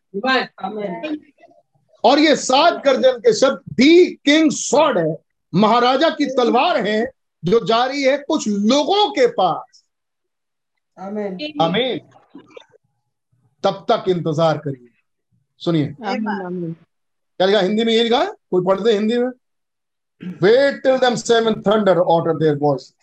और 2.05 2.19
ये 2.19 2.37
सात 2.37 2.83
गर्जन 2.85 3.19
के 3.19 3.33
शब्द 3.33 3.75
दी 3.75 4.05
किंग 4.25 4.51
सॉर्ड 4.53 4.99
है। 4.99 5.17
महाराजा 5.53 6.09
की 6.11 6.27
तलवार 6.27 6.77
है 6.87 7.05
जो 7.43 7.65
जारी 7.67 8.03
है 8.03 8.17
कुछ 8.19 8.49
लोगों 8.49 9.09
के 9.11 9.27
पास। 9.27 9.83
हमें 10.99 11.99
तब 13.65 13.85
तक 13.91 14.05
इंतज़ार 14.09 14.59
करिए। 14.59 14.89
सुनिए। 15.59 15.97
क्या 17.39 17.47
लिखा? 17.47 17.61
हिंदी 17.61 17.85
में 17.85 17.93
ये 17.93 18.03
लिखा? 18.03 18.25
कोई 18.25 18.65
पढ़ते 18.65 18.93
हिंदी 18.93 19.19
में। 19.19 19.29
Wait 20.43 20.83
till 20.83 20.97
them 20.97 21.15
seven 21.15 21.55
thunder 21.55 21.99
utter 21.99 22.33
their 22.33 22.57
voice 22.57 22.95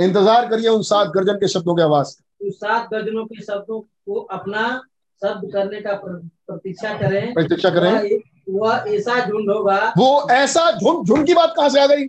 इंतज़ार 0.00 0.48
करिए 0.48 0.68
उन 0.68 0.82
सात 0.82 1.08
गर्जन 1.08 1.34
के 1.34 1.48
शब्दों 1.48 1.74
की 1.74 1.82
आवाज़। 1.82 2.06
का। 2.06 2.48
उस 2.48 2.54
सात 2.54 2.88
गर्जनों 2.90 3.24
के 3.26 3.42
शब्दों 3.42 3.80
को 3.80 4.20
अपना 4.20 4.82
शब्द 5.22 5.52
करने 5.52 5.80
का 5.80 5.92
प्रतीक्षा 5.92 6.98
करें। 6.98 7.34
प्रतीक्षा 7.34 7.70
करें। 7.70 8.20
वह- 8.48 8.86
वह 8.86 8.90
ऐसा 8.90 9.26
झुंड 9.26 9.50
होगा। 9.50 9.92
वो 9.98 10.28
ऐसा 10.30 10.70
झुंड 10.70 11.06
झुंड 11.06 11.26
की 11.26 11.34
बात 11.34 11.54
कहाँ 11.56 11.68
से 11.68 11.80
आ 11.80 11.86
गई? 11.86 12.06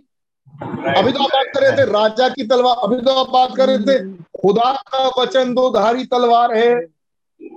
अभी 0.96 1.12
तो 1.12 1.18
आप 1.18 1.28
बात 1.28 1.46
कर 1.54 1.60
रहे 1.60 1.72
थे 1.72 1.84
राजा 1.84 2.28
की 2.28 2.46
तलवार 2.46 2.76
अभी 2.76 3.00
तो 3.02 3.10
आप 3.10 3.30
बात 3.30 3.56
कर 3.56 3.66
रहे 3.66 3.78
थे। 3.78 4.16
खुदा 4.16 4.82
का 4.94 5.22
वचन 5.22 5.54
दो 5.54 5.70
धारी 5.70 6.04
तलवार 6.04 6.54
है। 6.54 6.99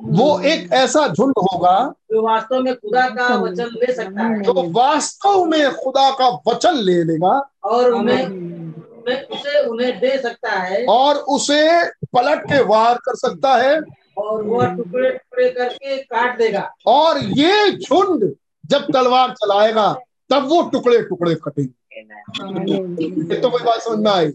वो 0.04 0.40
एक 0.40 0.74
ऐसा 0.74 1.08
झुंड 1.08 1.34
होगा 1.38 1.94
जो 2.12 2.22
वास्तव 2.22 2.60
में 2.60 2.76
खुदा 2.76 3.10
का 3.10 3.36
वचन 3.36 3.64
ले 3.64 3.94
सकता 3.94 4.24
है। 4.24 4.42
जो 4.42 4.54
वास्तव 4.72 5.46
में 5.46 5.72
खुदा 5.72 6.12
का 6.12 6.28
वचन 6.48 6.74
ले 6.76 7.04
लेगा 7.04 7.52
और 7.64 7.92
उन्हें 7.92 8.26
उन्हें- 8.26 9.30
उसे 9.30 9.66
उन्हें 9.68 10.00
दे 10.00 10.22
सकता 10.22 10.50
है। 10.50 10.86
और 10.86 11.16
उसे 11.16 11.86
पलट 11.86 12.40
के 12.40 12.64
वार 12.64 12.96
कर 12.96 13.16
सकता 13.16 13.56
है। 13.56 13.82
और 14.18 14.44
वह 14.44 14.66
टुकड़े 14.66 15.10
टुकड़े 15.10 15.50
करके 15.50 15.98
काट 15.98 16.38
देगा। 16.38 16.74
और 16.88 17.20
ये 17.20 17.72
झुंड 17.72 18.36
जब 18.66 18.84
तलवार 18.84 19.30
चलाएगा 19.30 19.94
तब 20.30 20.48
वो 20.48 20.62
टुकड़े 20.62 21.04
टुकड़े 21.04 21.36
कटेंगे। 21.36 21.84
ये 23.34 23.40
तो 23.40 23.50
कोई 23.50 23.62
बात 23.64 23.80
समझ 23.80 24.00
में 24.00 24.12
आई? 24.12 24.28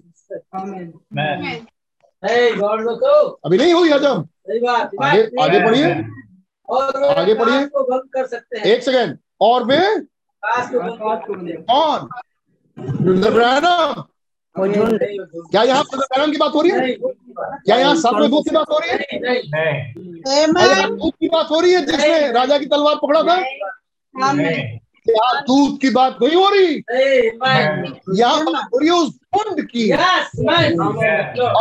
अभी 3.46 3.58
नहीं 3.58 3.72
हुई 3.74 3.90
हजम। 3.90 4.22
सही 4.22 4.58
बात 4.60 4.90
आगे 5.02 5.22
आगे 5.42 5.60
बढ़िए 5.64 6.04
और 6.68 7.04
आगे 7.04 7.34
भंग 7.34 8.08
कर 8.14 8.26
सकते 8.26 8.58
हैं। 8.58 8.64
एक 8.66 8.82
सेकेंड। 8.82 9.18
और 9.40 9.64
वे? 9.64 9.78
कौन? 11.70 12.08
क्या 15.50 15.62
यहाँ 15.62 15.84
की 16.30 16.36
बात 16.38 16.54
हो 16.54 16.60
रही 16.62 16.70
है? 16.72 16.80
नहीं, 16.80 16.94
क्या 17.64 17.76
यहाँ 17.76 17.94
सातवें 17.94 18.30
दूत 18.30 18.44
की 18.44 18.54
बात 18.56 18.70
हो 18.70 18.78
रही 18.78 18.90
है. 18.90 18.96
दूत 20.96 21.14
की 21.20 21.28
बात 21.28 21.50
हो 21.50 21.60
रही 21.60 21.72
है 21.72 21.84
जिसने 21.86 22.32
राजा 22.32 22.58
की 22.58 22.66
तलवार 22.66 22.94
पकड़ा 22.94 23.22
था. 23.22 23.36
यहाँ 25.08 25.40
दूत 25.42 25.80
की 25.80 25.90
बात 25.90 26.18
नहीं 26.22 26.36
हो 26.36 26.48
रही। 26.50 26.74
यहाँ 28.18 28.44
बात 28.44 28.64
हो 28.64 28.78
रही 28.78 28.88
है 28.88 28.94
उस 28.94 29.08
झुंड 29.08 29.60
की। 29.66 29.90
और 29.92 30.00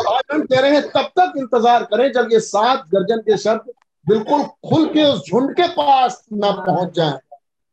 आज 0.08 0.24
हम 0.32 0.42
कह 0.42 0.60
रहे 0.60 0.72
हैं 0.72 0.82
तब 0.88 1.12
तक 1.20 1.34
इंतज़ार 1.38 1.84
करें 1.92 2.12
जब 2.14 2.30
ये 2.32 2.40
सात 2.42 2.84
गर्जन 2.94 3.20
के 3.22 3.38
शब्द 3.38 3.72
बिल्कुल 4.06 4.44
खुल 4.70 4.86
के 4.88 5.04
उस 5.04 5.30
झुंड 5.30 5.54
के 5.56 5.68
पास 5.70 6.24
न 6.34 6.52
पहुँच 6.68 6.96
जाए. 6.96 7.20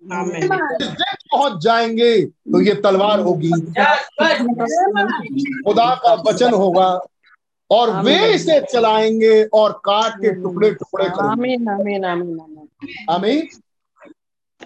पहुँच 0.03 1.63
जाएँगे 1.65 2.21
तो 2.23 2.61
ये 2.61 2.75
तलवार 2.85 3.21
होगी। 3.21 3.51
खुदा 5.63 5.95
का 6.05 6.15
वचन 6.27 6.55
होगा 6.55 6.89
और 7.71 7.91
वे 8.05 8.17
इसे 8.35 8.61
चलाएँगे 8.63 9.43
और 9.55 9.73
काट 9.85 10.13
के 10.15 10.33
टुकड़े 10.43 10.71
टुकड़े 10.73 11.09
करेंगे 11.09 11.31
आमीन 11.31 11.69
आमीन 11.71 12.05
आमीन 12.05 12.41
आमीन 12.41 12.69
आमीन 13.11 13.49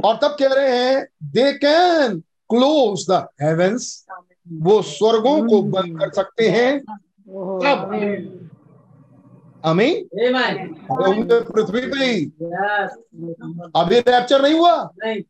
और 0.05 0.17
तब 0.17 0.37
कह 0.41 0.55
रहे 0.55 0.85
हैं 0.85 1.09
they 1.23 1.53
can 1.53 2.21
close 2.51 3.07
the 3.11 3.29
heavens 3.43 4.07
वो 4.53 4.83
स्वर्गों 4.83 5.49
को 5.49 5.63
बंद 5.63 6.01
कर 6.01 6.13
सकते 6.13 6.49
हैं। 6.49 6.81
तब. 6.81 7.91
होंगे 10.91 11.41
पृथ्वी 11.41 11.81
पे 11.81 12.25
अभी 13.81 13.99
रैप्चर 13.99 14.43
नहीं 14.43 14.55
हुआ। 14.55 14.91
नहीं 15.05 15.23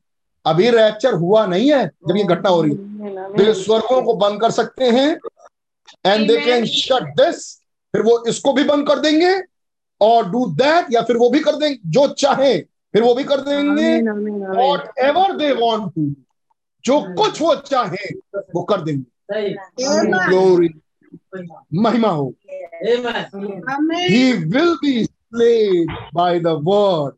अभी 0.47 0.70
रैप्चर 0.70 1.15
हुआ 1.15 1.47
नहीं 1.47 1.73
है 1.73 1.86
जब 2.09 2.16
ये 2.16 2.24
घटना 2.24 2.51
हो 2.51 2.62
रही 2.62 2.73
है। 2.73 2.78
आमीन, 2.78 3.47
तो 3.47 3.55
स्वर्गों 3.55 4.03
को 4.03 4.15
बंद 4.15 4.40
कर 4.40 4.51
सकते 4.51 4.85
हैं। 4.85 5.19
And 6.07 6.28
they 6.28 6.45
can 6.45 6.65
shut 6.66 7.03
this 7.03 7.61
फिर 7.93 8.03
वो 8.03 8.24
इसको 8.28 8.53
भी 8.53 8.65
बंद 8.65 8.89
कर 8.89 8.99
देंगे। 8.99 9.43
और 10.01 10.31
डू 10.31 10.47
दैट 10.47 10.86
या 10.93 11.03
फिर 11.03 11.16
वो 11.16 11.31
भी 11.31 11.40
कर 11.40 11.57
देंगे 11.57 11.78
जो 11.86 12.09
चाहे। 12.09 12.78
फिर 12.93 13.02
वो 13.02 13.15
भी 13.15 13.24
कर 13.24 13.40
देंगे 13.40 14.01
what 14.59 14.98
ever 14.98 15.36
they 15.36 15.52
want 15.52 15.94
to 15.94 16.05
जो 16.85 17.01
कुछ 17.15 17.40
वो 17.43 17.55
चाहे 17.55 18.12
वो 18.55 18.62
कर 18.62 18.81
देंगे। 18.81 19.05
ग्लोरी 20.27 20.69
महिमा 21.74 22.09
हो। 22.09 22.35
He 24.09 24.24
will 24.52 24.77
be 24.85 24.94
slayed 25.05 25.89
by 26.15 26.39
the 26.39 26.55
word 26.69 27.12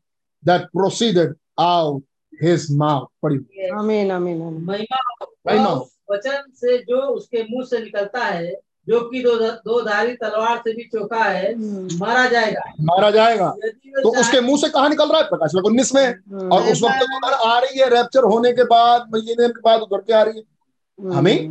that 0.44 0.62
proceeded 0.72 1.34
out 1.58 2.02
his 2.42 2.70
mouth. 2.82 3.08
पढ़ी 3.22 3.68
आमीन 3.68 4.10
आमीन 4.10 4.38
महिमा 4.64 5.24
महिमा 5.46 5.72
वह 5.72 5.88
वचन 6.10 6.50
से 6.54 6.78
जो 6.78 6.96
उसके 6.96 7.42
मुँह 7.50 7.64
से 7.66 7.78
निकलता 7.78 8.24
है 8.24 8.52
जो 8.90 9.00
कि 9.00 9.22
दो 9.22 9.34
दो 9.50 9.80
धारी 9.80 10.14
तलवार 10.14 10.58
से 10.58 10.72
भी 10.72 10.82
चौका 10.82 11.24
है 11.24 11.54
मारा 11.98 12.26
जाएगा। 12.26 12.60
मारा 12.80 13.10
जाएगा। 13.10 13.54
तो 14.02 14.20
उसके 14.20 14.40
मुँह 14.40 14.60
से 14.60 14.68
कहा 14.68 14.88
निकल 14.88 15.08
रहा 15.08 15.18
है? 15.18 15.24
प्रकाश 15.24 15.50
में 15.54 15.62
उन्नीस 15.62 15.94
में। 15.94 16.08
और 16.48 16.62
उस 16.62 16.82
वक्त 16.82 17.02
उधर 17.02 17.32
आ 17.32 17.58
रही 17.58 17.78
है 17.80 17.88
रैप्चर 17.88 18.22
होने 18.22 18.52
के 18.52 18.64
बाद 18.64 19.10
मिलेनियम 19.14 19.50
के 19.50 19.60
बाद 19.60 19.80
उतर 19.80 19.98
के 19.98 20.12
आ 20.12 20.22
रही 20.22 20.38
है। 20.38 20.42
हमें? 21.14 21.48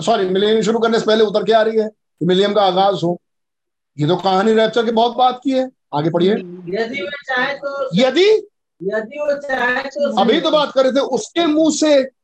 सॉरी 0.00 0.28
मिलेनियम 0.28 0.62
शुरू 0.62 0.78
करने 0.78 0.98
से 0.98 1.06
पहले 1.06 1.24
उतर 1.24 1.44
के 1.44 1.52
आ 1.52 1.62
रही 1.62 1.78
है। 1.78 1.88
कि 1.88 2.26
मिलेनियम 2.26 2.54
का 2.54 2.62
आगाज़ 2.62 3.04
हो। 3.04 3.20
ये 3.98 4.08
तो 4.08 4.16
कहानी 4.16 4.52
रैप्चर 4.52 4.84
की 4.84 4.90
बहुत 4.90 5.16
बात 5.16 5.40
की 5.44 5.50
है। 5.50 5.70
आगे 5.94 6.10
पढ़िए। 6.10 6.32
यदि 6.32 7.02
वह 7.02 7.10
चाहे 7.10 7.54
तो 7.54 7.88
यदि? 7.94 8.30
यदि 8.82 9.18
वो 9.18 9.40
चाहे 9.40 9.82
तो 9.82 10.20
अभी 10.20 10.40
तो 10.40 10.50
बात 10.50 10.72
कर 10.72 10.82
रहे 10.82 10.92
थे 10.92 11.00
उसके 11.00 11.46
मुँह 11.46 11.70
से 11.70 12.17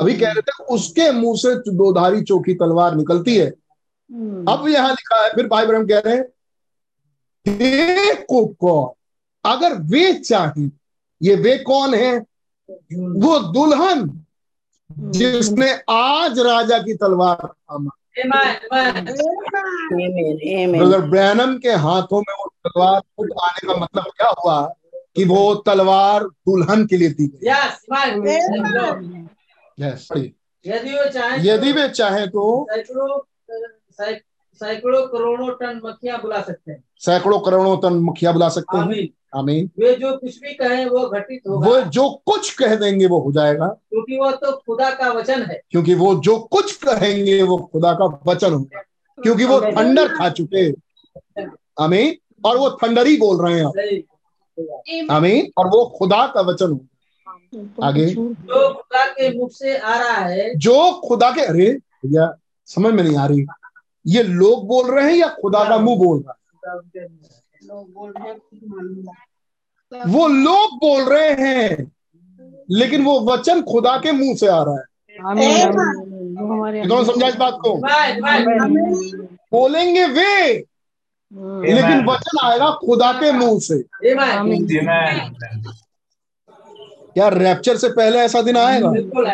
अभी 0.00 0.14
कह 0.14 0.32
रहे 0.32 0.40
थे 0.40 0.64
उसके 0.74 1.10
मुँह 1.12 1.36
से 1.36 1.54
दोधारी 1.72 2.22
चौकी 2.22 2.54
तलवार 2.54 2.94
निकलती 2.96 3.36
है। 3.36 3.46
अब 4.48 4.66
यहाँ 4.68 4.90
लिखा 4.90 5.22
है 5.24 5.30
फिर 5.34 5.46
भाई 5.46 5.66
ब्रह्म 5.66 5.86
कह 5.86 5.98
रहे 5.98 6.16
हैं 6.16 6.24
को 8.28 8.96
अगर 9.44 9.74
वे 9.90 10.12
चाहें 10.14 10.70
ये 11.20 11.34
वे 11.36 11.56
कौन 11.58 11.94
है? 11.94 12.18
वो 12.18 13.38
दुल्हन 13.52 14.08
जिसने 15.10 15.70
आज 15.90 16.38
राजा 16.38 16.78
की 16.78 16.94
तलवार 16.94 17.46
थामा. 17.46 17.90
ब्रदर 20.78 21.00
ब्रैनम 21.10 21.56
के 21.58 21.72
हाथों 21.84 22.20
में 22.20 22.34
वो 22.34 22.48
तलवार 22.64 23.00
खुद 23.00 23.30
आने 23.42 23.66
का 23.68 23.74
मतलब 23.80 24.04
क्या 24.16 24.28
हुआ 24.38 24.60
कि 25.16 25.24
वो 25.24 25.54
तलवार 25.66 26.24
दुल्हन 26.24 26.86
के 26.86 26.96
लिए 26.96 27.08
दी 27.08 27.26
गई? 27.26 27.46
Yes. 29.80 29.92
यस 29.92 30.08
यदि 30.66 30.90
वे 30.90 31.10
चाहें 31.10 31.44
यदि 31.44 31.72
वे 31.72 31.88
चाहें 31.88 32.28
तो 32.28 32.66
सैकड़ों 32.70 33.18
सैकड़ों 34.54 35.06
करोड़ों 35.06 35.50
टन 35.50 35.80
मक्खियाँ 35.84 36.22
बुला 36.22 36.40
सकते 36.40 36.72
हैं। 36.72 36.84
सैकड़ों 36.98 37.40
करोड़ों 37.40 37.76
टन 37.78 37.92
मुखिया 37.92 38.32
बुला 38.32 38.48
सकते 38.48 38.76
हैं। 38.76 39.08
आमीन। 39.36 39.70
वे 39.78 39.94
जो 39.94 40.16
कुछ 40.16 40.40
भी 40.40 40.54
कहें 40.54 40.86
वो 40.86 41.08
घटित 41.08 41.42
होगा। 41.48 41.68
वो 41.68 41.80
जो 41.80 42.22
कुछ 42.26 42.54
कह 42.54 42.76
देंगे 42.76 43.06
वो 43.06 43.18
हो 43.20 43.32
जाएगा। 43.32 43.66
क्योंकि 43.66 44.18
वो 44.18 44.30
तो 44.30 44.52
खुदा 44.52 44.90
का 44.90 45.12
वचन 45.12 45.42
है। 45.42 45.62
क्योंकि 45.70 45.94
वो 45.94 46.14
जो 46.14 46.38
कुछ 46.38 46.76
कहेंगे 46.76 47.42
वो 47.42 47.56
खुदा 47.72 47.92
का 47.92 48.20
वचन 48.26 48.52
होगा। 48.52 48.82
क्योंकि 49.22 49.44
वो 49.44 49.60
थंडर 49.60 50.08
खा 50.08 50.28
चुके। 50.28 50.70
आमीन। 51.80 52.16
और 52.44 52.56
वो 52.58 52.70
थंडर 52.70 53.06
ही 53.06 53.16
बोल 53.16 53.46
रहे 53.46 53.60
हैं 53.60 53.66
आमीन। 55.10 55.52
और 55.58 55.66
वो 55.66 55.94
खुदा 55.98 56.26
का 56.26 56.40
वचन 56.40 56.66
होगा। 56.66 56.93
आगे। 57.82 58.06
जो 58.06 58.28
खुदा 58.74 59.04
के 59.06 59.38
मुख 59.38 59.50
से 59.52 59.76
आ 59.76 59.98
रहा 59.98 60.24
है। 60.26 60.54
जो 60.54 61.00
खुदा 61.04 61.30
के 61.30 61.40
अरे 61.40 61.70
भैया 61.72 62.34
समझ 62.66 62.94
में 62.94 63.02
नहीं 63.04 63.16
आ 63.16 63.26
रही। 63.26 63.46
ये 64.06 64.22
लोग 64.22 64.66
बोल 64.66 64.90
रहे 64.90 65.04
हैं 65.04 65.16
या 65.16 65.28
खुदा 65.28 65.64
का 65.68 65.78
मुँह 65.78 65.96
बोल 65.98 66.18
रहा 66.18 66.32
है? 66.32 66.76
वो 70.06 70.28
लोग 70.28 70.76
बोल 70.76 71.02
रहे 71.02 71.30
हैं 71.30 71.92
लेकिन 72.70 73.04
वो 73.04 73.20
वचन 73.20 73.62
खुदा 73.62 73.96
के 73.96 74.12
मुँह 74.12 74.34
से 74.36 74.46
आ 74.46 74.62
रहा 74.62 74.74
है। 74.74 74.84
आमीन 75.30 75.60
आमीन। 75.60 76.36
वो 76.40 76.46
हमारे 76.46 76.80
ये 76.80 76.86
दोनों 76.86 77.04
समझा 77.04 77.28
इस 77.28 77.36
बात 77.36 77.58
को? 77.64 77.76
बोलेंगे 79.52 80.06
वे 80.06 80.64
हम्म, 81.32 81.64
लेकिन 81.64 82.04
वचन 82.04 82.38
आएगा 82.44 82.70
खुदा 82.70 83.12
के 83.12 83.32
मुँह 83.32 83.58
से. 83.60 83.78
क्या 87.14 87.28
रैप्चर 87.28 87.76
से 87.76 87.88
पहले 87.88 88.18
ऐसा 88.18 88.42
दिन 88.42 88.56
आएगा 88.56 88.90
बिल्कुल। 88.90 89.26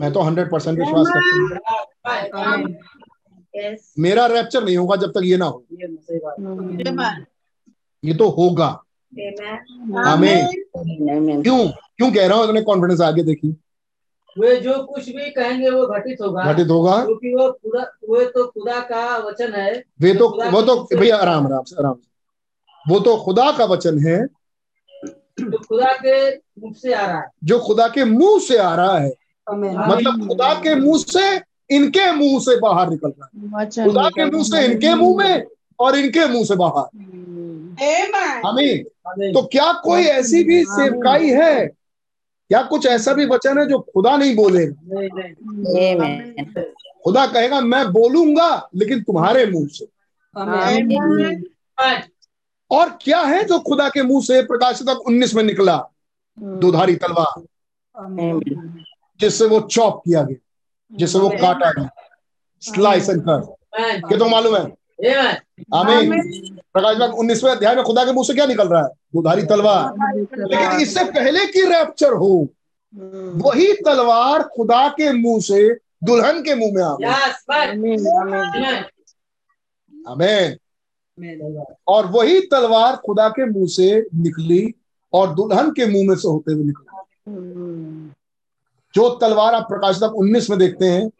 मैं 0.00 0.12
तो 0.12 0.20
हंड्रेड 0.20 0.50
परसेंट 0.50 0.78
विश्वास 0.78 1.06
करता 1.08 2.40
हूँ। 2.50 2.74
मेरा 3.98 4.26
रैप्चर 4.26 4.64
नहीं 4.64 4.76
होगा 4.76 4.96
जब 4.96 5.10
तक 5.10 5.20
ये 5.24 5.36
ना 5.36 5.44
हो। 5.44 5.64
ये 8.02 8.14
तो 8.14 8.28
होगा। 8.30 8.66
आमीन 10.06 11.08
आमीन 11.10 11.42
क्यों? 11.42 11.68
क्यों 11.68 12.10
कह 12.12 12.26
रहा 12.26 12.38
हूँ? 12.38 12.46
इतने 12.48 12.62
कॉन्फिडेंस 12.62 13.00
आगे 13.00 13.22
देखिए 13.22 13.54
वे 14.36 14.56
जो 14.56 14.72
कुछ 14.84 15.08
भी 15.08 15.30
कहेंगे 15.30 15.70
वो 15.70 15.86
घटित 15.86 16.20
होगा। 16.20 16.42
घटित 16.52 16.68
होगा। 16.70 16.96
क्योंकि 17.04 17.34
वो 17.34 17.50
खुदा 17.52 17.82
वो 18.08 18.24
तो 18.24 18.46
खुदा 18.46 18.80
का 18.80 19.16
वचन 19.18 19.52
है। 19.54 19.82
वे 20.00 20.14
तो 20.14 20.28
वो 20.50 20.62
तो 20.62 20.76
भैया 20.96 21.16
आराम 21.16 21.46
आराम 21.46 21.62
से 21.62 21.76
आराम 21.78 21.94
से। 21.94 22.08
वो 22.86 22.98
तो 23.00 23.16
खुदा 23.16 23.50
का 23.58 23.64
वचन 23.64 23.98
है। 23.98 24.18
जो 25.40 25.58
खुदा 25.58 25.92
के 25.92 26.36
मुख 26.36 26.76
से 26.76 26.92
आ 26.94 27.06
रहा 27.06 27.20
है। 27.20 27.28
जो 27.44 27.58
खुदा 27.58 27.88
के 27.88 28.04
मुँह 28.04 28.38
से 28.40 28.56
आ 28.58 28.74
रहा 28.74 28.98
है। 28.98 29.12
मतलब 29.88 30.28
खुदा 30.28 30.54
के 30.54 30.74
मुँह 30.74 30.98
से 30.98 31.36
इनके 31.76 32.12
मुँह 32.12 32.40
से 32.40 32.60
बाहर 32.60 32.90
निकल 32.90 33.08
रहा 33.08 33.26
है। 33.26 33.64
खुदा 33.84 34.08
के 34.08 34.24
मुँह 34.24 34.44
से 34.44 34.64
इनके 34.64 34.94
मुँह 34.94 35.16
में 35.18 35.44
और 35.78 35.96
इनके 35.96 36.26
मुँह 36.26 36.44
से 36.44 36.56
बाहर। 36.56 36.88
आमीन। 38.46 39.32
तो 39.32 39.42
क्या 39.42 39.72
कोई 39.72 40.02
ऐसी 40.02 40.42
भी 40.44 40.64
सेवकाई 40.64 41.28
है? 41.30 41.66
क्या 42.48 42.62
कुछ 42.62 42.86
ऐसा 42.86 43.12
भी 43.12 43.26
वचन 43.26 43.58
है 43.58 43.66
जो 43.66 43.78
खुदा 43.78 44.16
नहीं 44.16 44.36
बोलेगा 44.36 44.74
नहीं 45.00 45.94
नहीं 45.96 45.96
आमीन। 46.00 46.64
खुदा 47.04 47.26
कहेगा 47.26 47.60
मैं 47.60 47.92
बोलूँगा 47.92 48.68
लेकिन 48.76 49.02
तुम्हारे 49.02 49.46
मुँह 49.46 49.66
से। 49.70 49.84
और 52.70 52.98
क्या 53.02 53.20
है 53.20 53.44
जो 53.44 53.58
खुदा 53.58 53.88
के 53.88 54.02
मुँह 54.02 54.22
से 54.22 54.42
प्रकाशित 54.42 54.88
उन्नीस 54.88 55.34
में 55.34 55.42
निकला? 55.42 55.90
दुधारी 56.38 56.96
तलवार। 56.96 57.42
जिससे 59.20 59.46
वो 59.46 59.60
चॉप 59.60 60.02
किया 60.04 60.22
गया 60.22 60.96
जिससे 60.98 61.18
वो 61.18 61.28
काटा 61.28 61.70
गया। 61.70 61.88
स्लाइस 62.62 63.08
एंड 63.10 63.22
कट 63.22 63.28
आमीन। 63.28 64.02
ये 64.12 64.18
तो 64.18 64.28
मालूम 64.28 64.56
है? 64.56 64.62
आमीन। 65.74 66.12
आमीन। 66.12 66.58
प्रकाश 66.72 66.96
बाग 66.96 67.14
उन्नीसवें 67.14 67.50
अध्याय 67.52 67.74
में 67.74 67.84
खुदा 67.84 68.04
के 68.04 68.12
मुँह 68.12 68.24
से 68.26 68.34
क्या 68.34 68.46
निकल 68.46 68.68
रहा 68.68 68.82
है? 68.82 68.88
दुधारी 68.88 69.42
तलवार। 69.42 69.94
लेकिन 70.38 70.80
इससे 70.80 71.04
पहले 71.04 71.46
की 71.46 71.62
रैप्चर 71.62 72.12
हो 72.12 72.48
हम्म, 72.94 73.42
वही 73.42 73.72
तलवार 73.72 74.42
खुदा 74.42 74.88
के 74.88 75.12
मुँह 75.12 75.40
से 75.40 75.68
दुल्हन 76.04 76.42
के 76.42 76.54
मुँह 76.54 76.72
में 76.74 76.82
आ 76.82 76.94
गई। 76.94 77.06
Yes 77.06 77.44
bye. 77.48 77.66
आमीन 77.70 78.06
आमीन। 78.08 78.34
आमीन। 78.34 78.84
आमीन। 80.08 80.56
और 81.88 82.06
वही 82.06 82.40
तलवार 82.40 82.96
खुदा 82.96 83.28
के 83.28 83.44
मुँह 83.46 83.66
से 83.66 84.00
निकली 84.14 84.74
और 85.12 85.34
दुल्हन 85.34 85.70
के 85.70 85.86
मुँह 85.86 86.08
में 86.08 86.16
से 86.16 86.28
होते 86.28 86.52
हुए 86.52 86.64
निकली। 86.64 86.84
जो 88.94 89.08
तलवार 89.18 89.54
आप 89.54 89.62
प्रकाश 89.68 89.96
तक 89.96 90.14
उन्नीस 90.16 90.50
में 90.50 90.58
देखते 90.58 90.84
हैं 90.84 91.10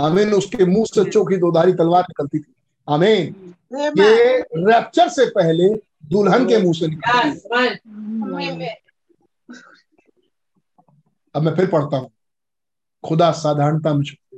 आमीन 0.00 0.32
उसके 0.32 0.64
मुँह 0.64 0.84
से 0.84 1.10
चौकी 1.10 1.36
दोधारी 1.36 1.72
तलवार 1.72 2.02
निकलती 2.02 2.38
थी। 2.38 2.54
आमीन। 2.88 3.54
ये 3.98 4.40
रैप्चर 4.40 5.08
से 5.08 5.26
पहले 5.26 5.68
दुल्हन 6.06 6.48
के 6.48 6.58
मुँह 6.62 6.72
से 6.72 6.86
निकलती। 6.86 7.38
अब 11.34 11.42
मैं 11.42 11.54
फिर 11.56 11.66
पढ़ता 11.66 11.96
हूँ। 11.96 12.10
खुदा 13.04 13.30
साधारणता 13.32 13.92
में 13.94 14.04
छुपते 14.04 14.36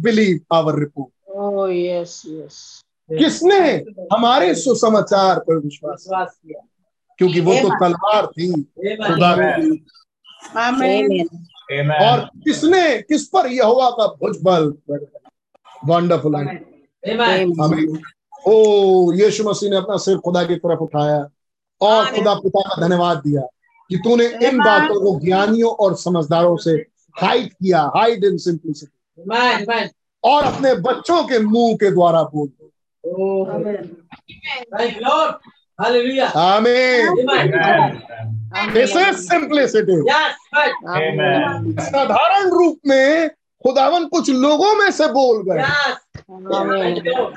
believe 0.00 0.40
our 0.52 0.78
report 0.78 1.19
Oh 1.40 1.66
yes, 1.66 2.12
yes. 2.26 2.84
किसने 3.18 3.84
हमारे 4.12 4.54
सुसमाचार 4.54 5.38
पर 5.38 5.58
विश्वास 5.58 6.06
किया? 6.10 6.60
क्योंकि 7.18 7.40
वो 7.40 7.54
तो 7.54 7.68
तलवार 7.68 8.26
थी। 8.26 8.62
खुदा 8.96 9.58
की 9.58 9.86
आमीन 10.56 11.28
Amen. 11.72 12.02
और 12.02 12.20
किसने 12.20 12.98
किस 13.02 13.26
पर 13.26 13.46
यहोवा 13.46 13.90
का 13.90 14.06
भुजबल 14.06 14.74
वंडरफुल 15.86 16.34
ओ 18.46 19.12
यीशु 19.12 19.44
मसीह 19.44 19.70
ने 19.70 19.76
अपना 19.76 19.96
सिर 19.96 20.18
खुदा 20.18 20.44
की 20.44 20.56
तरफ़ 20.56 20.78
उठाया 20.78 21.28
और 21.80 22.04
खुदा 22.04 22.34
पिता 22.34 22.60
का 22.60 22.86
धन्यवाद 22.86 23.18
दिया 23.18 23.40
कि 23.88 23.96
तूने 23.96 24.26
इन 24.26 24.58
बातों 24.58 25.00
को 25.00 25.20
ज्ञानियों 25.24 25.72
और 25.72 25.96
समझदारों 25.96 26.56
से 26.56 26.72
हाइड 27.20 27.52
किया 27.52 27.92
हाइड 27.96 28.24
इन 28.24 28.38
सिंपलिसिटी 28.38 29.22
आमीन। 29.22 29.70
आमीन। 29.70 29.88
और 30.24 30.44
अपने 30.44 30.74
बच्चों 30.74 31.24
के 31.24 31.38
मुँह 31.38 31.74
के 31.74 31.90
द्वारा 31.90 32.22
बोल 32.22 32.48
दो. 32.48 32.66
आमीन 36.36 37.16
दिस 38.72 38.96
इज़ 38.96 39.16
सिंपलिसिटी. 39.16 40.02
साधारण 41.84 42.50
रूप 42.50 42.78
में 42.86 43.28
खुदावन 43.62 44.06
कुछ 44.06 44.30
लोगों 44.30 44.74
में 44.74 44.90
से 44.90 45.06
बोल 45.06 45.42
गए। 45.42 45.62
Yes. 45.62 47.34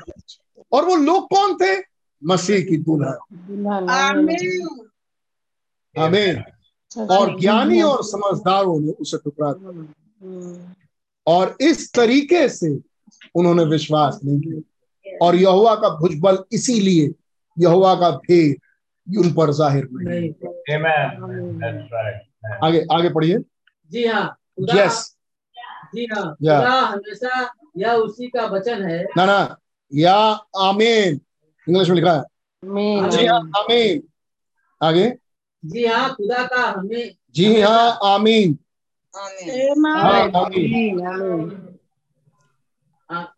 और 0.72 0.84
वो 0.84 0.96
लोग 0.96 1.28
कौन 1.28 1.54
थे? 1.54 1.82
मसीह 2.24 2.60
की 2.60 2.76
दुल्हन। 2.76 3.18
आमीन 5.98 6.44
और 7.10 7.40
ज्ञानी 7.40 7.82
और 7.82 8.04
समझदारों 8.04 8.80
ने 8.80 8.92
उसे 8.92 9.16
दिया। 9.16 9.48
हम्म, 9.48 10.66
और 11.26 11.56
इस 11.60 11.92
तरीके 11.94 12.48
से 12.48 12.70
उन्होंने 13.34 13.64
विश्वास 13.64 14.20
नहीं 14.24 14.40
किया। 14.40 15.16
और 15.22 15.36
यहुआ 15.36 15.74
का 15.74 15.88
भुजबल 15.98 16.38
इसीलिए 16.52 17.10
यहुआ 17.56 17.94
का 18.00 18.10
भेद 18.18 19.18
उन 19.18 19.32
पर 19.32 19.52
ज़ाहिर 19.52 19.88
नहीं 19.92 20.20
नहीं। 20.20 20.28
Amen. 20.74 21.08
That's 21.60 21.92
right. 21.92 22.20
Amen. 22.44 22.58
आगे 22.64 22.84
आगे 22.92 23.08
पढ़िए। 23.14 23.38
जी 23.92 24.06
हाँ 24.06 24.36
यस 24.74 25.16
जी 25.94 26.06
हाँ 26.06 26.92
हमेशा 26.92 27.50
यह 27.78 27.92
उसी 27.94 28.28
का 28.28 28.44
वचन 28.46 28.82
है। 28.82 29.02
ना 29.16 29.24
ना 29.26 29.56
या 29.92 30.14
आमीन। 30.60 31.20
इंग्लिश 31.66 31.88
में 31.88 31.96
लिखा 31.96 32.12
है। 32.12 32.22
जी 33.10 33.26
हाँ 33.26 33.38
आमीन। 33.58 34.02
आगे। 34.80 35.06
जी 35.62 35.84
हाँ 35.86 36.08
खुदा 36.14 36.42
का 36.46 36.62
हमें 36.70 37.14
जी 37.34 37.60
हाँ 37.60 37.98
आमीन। 38.04 38.58
आमीन 39.16 39.86
आमीन, 40.36 41.00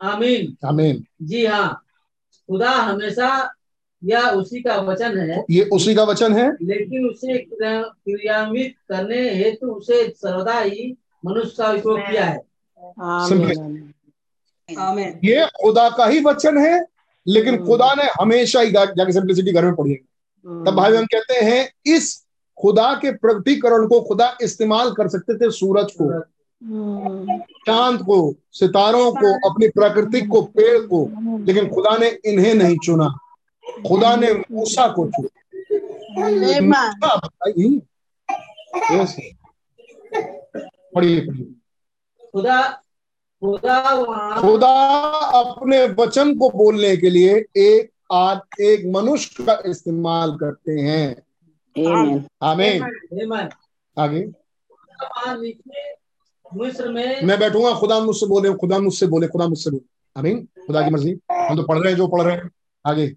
आमीन 0.02 0.56
आमीन 0.64 1.04
जी 1.22 1.46
हाँ। 1.46 1.82
खुदा 2.50 2.70
हमेशा 2.70 3.52
यह 4.04 4.20
उसी 4.20 4.60
का 4.62 4.76
वचन 4.76 5.18
है। 5.18 5.44
ये 5.50 5.62
उसी 5.62 5.94
का 5.94 6.02
वचन 6.02 6.32
है? 6.32 6.50
लेकिन 6.62 7.08
उसे 7.08 7.38
क्रियान्वित 7.52 8.74
करने 8.88 9.34
हेतु 9.34 9.66
उसे 9.66 10.10
सर्वदा 10.10 10.58
ही 10.60 10.96
मनुष्य 11.26 11.54
का 11.58 11.70
उपयोग 11.70 12.00
किया 12.00 12.24
है. 12.24 12.38
ये 15.24 15.46
खुदा 15.46 15.88
का 15.90 16.06
ही 16.06 16.20
वचन 16.20 16.58
है 16.58 16.84
लेकिन 17.26 17.64
खुदा 17.66 17.94
ने 17.94 18.02
हमेशा 18.20 18.60
ही 18.60 18.70
जाके 18.70 19.12
सिंप्लिसिटी 19.12 19.52
घर 19.52 19.64
में 19.64 19.74
पढ़ी 19.74 19.90
है। 19.90 19.96
तब 20.64 20.74
भाई 20.76 20.96
हम 20.96 21.04
कहते 21.04 21.34
हैं 21.34 21.72
इस 21.86 22.25
खुदा 22.60 22.94
के 22.94 23.12
प्रकटीकरण 23.12 23.86
को 23.88 24.00
खुदा 24.00 24.36
इस्तेमाल 24.42 24.90
कर 24.90 25.08
सकते 25.08 25.34
थे 25.34 25.50
सूरज 25.50 25.92
को। 25.92 26.20
चाँद 27.66 28.00
को 28.02 28.34
सितारों 28.52 29.12
को 29.12 29.50
अपनी 29.50 29.68
प्रकृति 29.68 30.20
को 30.20 30.42
पेड़ 30.42 30.78
को 30.78 31.08
लेकिन 31.44 31.68
खुदा 31.68 31.96
ने 31.96 32.08
इन्हें 32.24 32.54
नहीं 32.54 32.78
चुना। 32.78 33.08
खुदा 33.88 34.16
ने 34.16 34.32
मूसा 34.32 34.88
को 34.88 35.06
चुना। 35.06 35.28
पढ़िए 40.94 41.20
पढ़िए। 41.20 41.54
खुदा 42.32 42.82
खुदा 43.42 44.40
खुदा 44.40 44.74
अपने 45.40 45.84
वचन 45.98 46.38
को 46.38 46.50
बोलने 46.50 46.96
के 46.96 47.10
लिए 47.10 47.44
एक 47.56 47.90
आज 48.12 48.40
एक 48.60 48.86
मनुष्य 48.86 49.44
का 49.44 49.62
इस्तेमाल 49.66 50.36
करते 50.36 50.72
हैं। 50.72 51.25
Amen. 51.78 52.22
आमीन 52.42 52.82
आगे 53.98 54.24
मिस्र 56.54 56.88
में 56.88 57.22
मैं 57.24 57.38
बैठूँगा 57.38 57.74
खुदा 57.74 58.00
मुझसे 58.00 58.26
बोले 58.26 58.52
खुदा 58.54 58.78
मुझसे 58.78 59.06
बोले 59.06 59.26
खुदा 59.26 59.48
मुझसे 59.48 59.70
बोले। 59.70 60.20
आमीन 60.20 60.48
खुदा 60.66 60.82
की 60.82 60.90
मर्ज़ी। 60.90 61.18
हम 61.32 61.56
तो 61.56 61.62
पढ़ 61.62 61.78
रहे 61.78 61.90
हैं 61.90 61.96
जो 61.96 62.06
पढ़ 62.08 62.22
रहे 62.22 62.36
हैं। 62.36 62.50
आगे। 62.86 63.14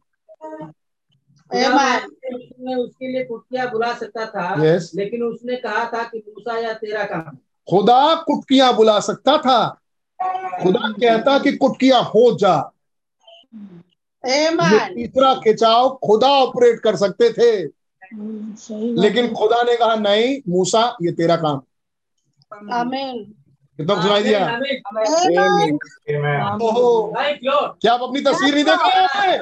में 2.60 2.76
उसके 2.76 3.08
लिए 3.12 3.24
कुटिया 3.26 3.66
बुला 3.66 3.94
सकता 3.94 4.26
था 4.26 4.56
Yes. 4.56 4.84
लेकिन 4.96 5.24
उसने 5.24 5.56
कहा 5.56 5.86
था 5.86 6.04
कि 6.04 6.18
मूसा 6.28 6.58
या 6.58 6.74
तेरा 6.74 7.04
काम 7.04 7.38
खुदा 7.70 8.16
कुटकियाँ 8.16 8.76
बुला 8.76 9.00
सकता 9.00 9.38
था। 9.38 9.80
खुदा 10.64 10.92
कहता 10.92 11.40
कि 11.40 11.52
कुटकियाँ 11.58 12.02
हो 12.04 12.38
जा। 12.38 12.72
तीसरा 14.26 15.34
खिंचाव 15.34 16.00
खुदा 16.04 16.28
ऑपरेट 16.28 16.80
कर 16.80 16.96
सकते 16.96 17.34
थे। 17.34 17.79
लेकिन 19.02 19.34
खुदा 19.34 19.64
ने 19.64 19.76
कहा 19.78 19.96
नहीं 19.96 20.42
मूसा 20.48 20.98
ये 21.04 21.12
तेरा 21.12 21.36
काम 21.36 21.62
कितना 23.78 24.02
सुनाई 24.02 24.24
दिया. 24.24 24.60
क्या 27.82 27.94
आप 27.94 28.02
अपनी 28.02 28.22
तस्वीर 28.22 28.54
नहीं 28.56 28.64
देख 28.64 28.80
हैं. 28.80 29.40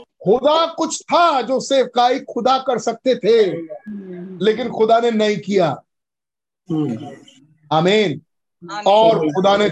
खुदा 0.00 0.66
कुछ 0.66 1.02
था 1.02 1.42
जो 1.42 1.60
सेवकाई 1.60 2.20
खुदा 2.20 2.58
कर 2.58 2.78
सकते 2.78 3.14
थे 3.14 3.52
लेकिन 4.44 4.70
खुदा 4.70 5.00
ने 5.00 5.10
नहीं 5.10 5.36
किया। 5.36 5.82
आमीन। 7.72 8.22
और 8.86 9.18
खुदा 9.28 9.56
ने 9.56 9.70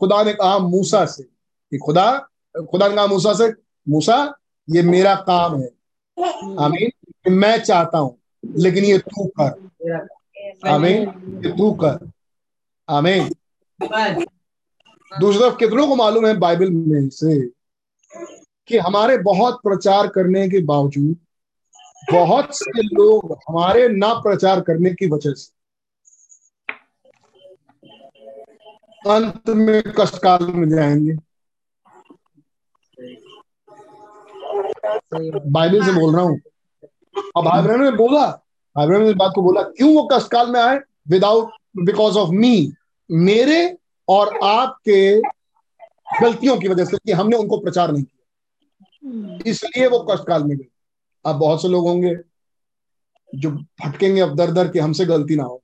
खुदा 0.00 0.22
ने 0.22 0.32
कहा 0.32 0.58
मूसा 0.58 1.04
से। 1.06 1.22
कि 1.70 1.78
खुदा 1.78 2.28
खुदा 2.70 2.88
ने 2.88 2.94
कहा 2.94 3.06
मूसा 3.06 3.32
से 3.32 3.52
मूसा 3.88 4.34
ये 4.70 4.82
मेरा 4.82 5.14
काम 5.14 5.60
है। 5.60 5.79
आमीन? 6.58 6.90
मैं 7.30 7.58
चाहता 7.62 7.98
हूँ, 7.98 8.16
लेकिन 8.56 8.84
ये 8.84 8.98
तू 8.98 9.26
कर। 9.40 10.68
आमीन? 10.68 11.08
ये 11.44 11.50
तू 11.50 11.72
कर। 11.72 12.10
आमीन? 12.88 13.28
दूसरी 15.12 15.40
तरफ़ 15.40 15.56
कितनों 15.56 15.86
को 15.88 15.96
मालूम 15.96 16.26
है 16.26 16.36
बाइबल 16.38 16.70
में 16.70 17.08
से 17.08 17.40
कि 18.68 18.78
हमारे 18.78 19.18
बहुत 19.18 19.60
प्रचार 19.62 20.08
करने 20.08 20.48
के 20.48 20.60
बावजूद, 20.60 21.16
बहुत 22.12 22.48
से 22.52 22.82
लोग 22.82 23.32
हमारे 23.48 23.88
ना 23.88 24.12
प्रचार 24.14 24.60
करने 24.60 24.90
की 24.90 25.06
वजह 25.10 25.32
से 25.32 25.52
अंत 29.10 29.48
में 29.48 29.82
कष्टकाल 29.98 30.46
में 30.46 30.68
जाएँगे। 30.68 31.12
बाइबल 35.46 35.84
से 35.84 35.92
बोल 35.92 36.14
रहा 36.14 36.24
हूँ। 36.24 36.40
अब 37.36 37.44
बहनों 37.44 37.78
ने 37.78 37.90
बोला 37.90 38.26
बहनों 38.76 38.98
ने 38.98 39.08
इस 39.08 39.14
बात 39.14 39.32
को 39.34 39.42
बोला, 39.42 39.62
क्यों 39.62 39.94
वो 39.94 40.08
कष्टकाल 40.12 40.50
में 40.50 40.60
आए? 40.60 40.80
विदाउट 41.08 41.50
बिकॉज़ 41.76 42.18
ऑफ़ 42.18 42.30
मी 42.30 42.72
मेरे 43.10 43.78
और 44.08 44.38
आपके 44.44 45.20
गलतियों 46.22 46.56
की 46.58 46.68
वजह 46.68 46.84
से 46.84 46.96
कि 46.96 47.12
हमने 47.12 47.36
उनको 47.36 47.58
प्रचार 47.58 47.92
नहीं 47.92 48.04
किया। 48.04 48.16
इसलिए 49.46 49.86
वो 49.86 50.06
कष्टकाल 50.10 50.44
में 50.44 50.58
गए। 50.58 50.66
अब 51.26 51.36
बहुत 51.36 51.62
से 51.62 51.68
लोग 51.68 51.88
होंगे 51.88 52.16
जो 53.34 53.50
भटकेंगे 53.50 54.20
अब 54.20 54.36
दर 54.36 54.50
दर 54.50 54.68
कि 54.68 54.78
हमसे 54.78 55.04
गलती 55.04 55.36
ना 55.36 55.44
हो। 55.44 55.62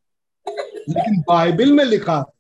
लेकिन 0.88 1.24
बाइबल 1.28 1.72
में 1.72 1.84
लिखा 1.84 2.32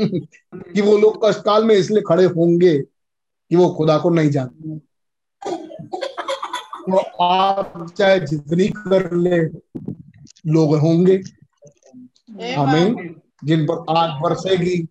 कि 0.00 0.80
वो 0.80 0.98
लोग 0.98 1.24
कष्टकाल 1.24 1.64
में 1.64 1.74
इसलिए 1.74 2.02
खड़े 2.08 2.24
होंगे 2.24 2.78
कि 3.50 3.56
वो 3.56 3.68
खुदा 3.70 3.98
को 3.98 4.10
नहीं 4.10 4.30
जानते। 4.30 4.87
तो 6.90 7.22
आप 7.22 7.92
चाहे 7.98 8.20
जितनी 8.20 8.68
कर 8.68 9.12
ले 9.12 9.38
लोग 10.52 10.78
होंगे। 10.78 11.16
आमीन। 12.54 13.20
जिन 13.44 13.66
पर 13.70 13.84
आग 13.96 14.22
बरसेगी 14.22 14.88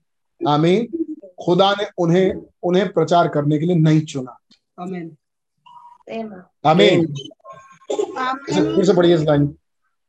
आमीन। 0.47 1.05
खुदा 1.45 1.71
ने 1.71 1.85
उन्हें 1.97 2.47
उन्हें 2.63 2.93
प्रचार 2.93 3.27
करने 3.27 3.59
के 3.59 3.65
लिए 3.65 3.75
नहीं 3.75 4.01
चुना। 4.01 4.39
आमीन। 6.65 7.13
इसे 8.49 8.75
फिर 8.75 8.85
से 8.85 8.93
पढ़िए 8.93 9.15
इस 9.15 9.21
लाइन। 9.21 9.55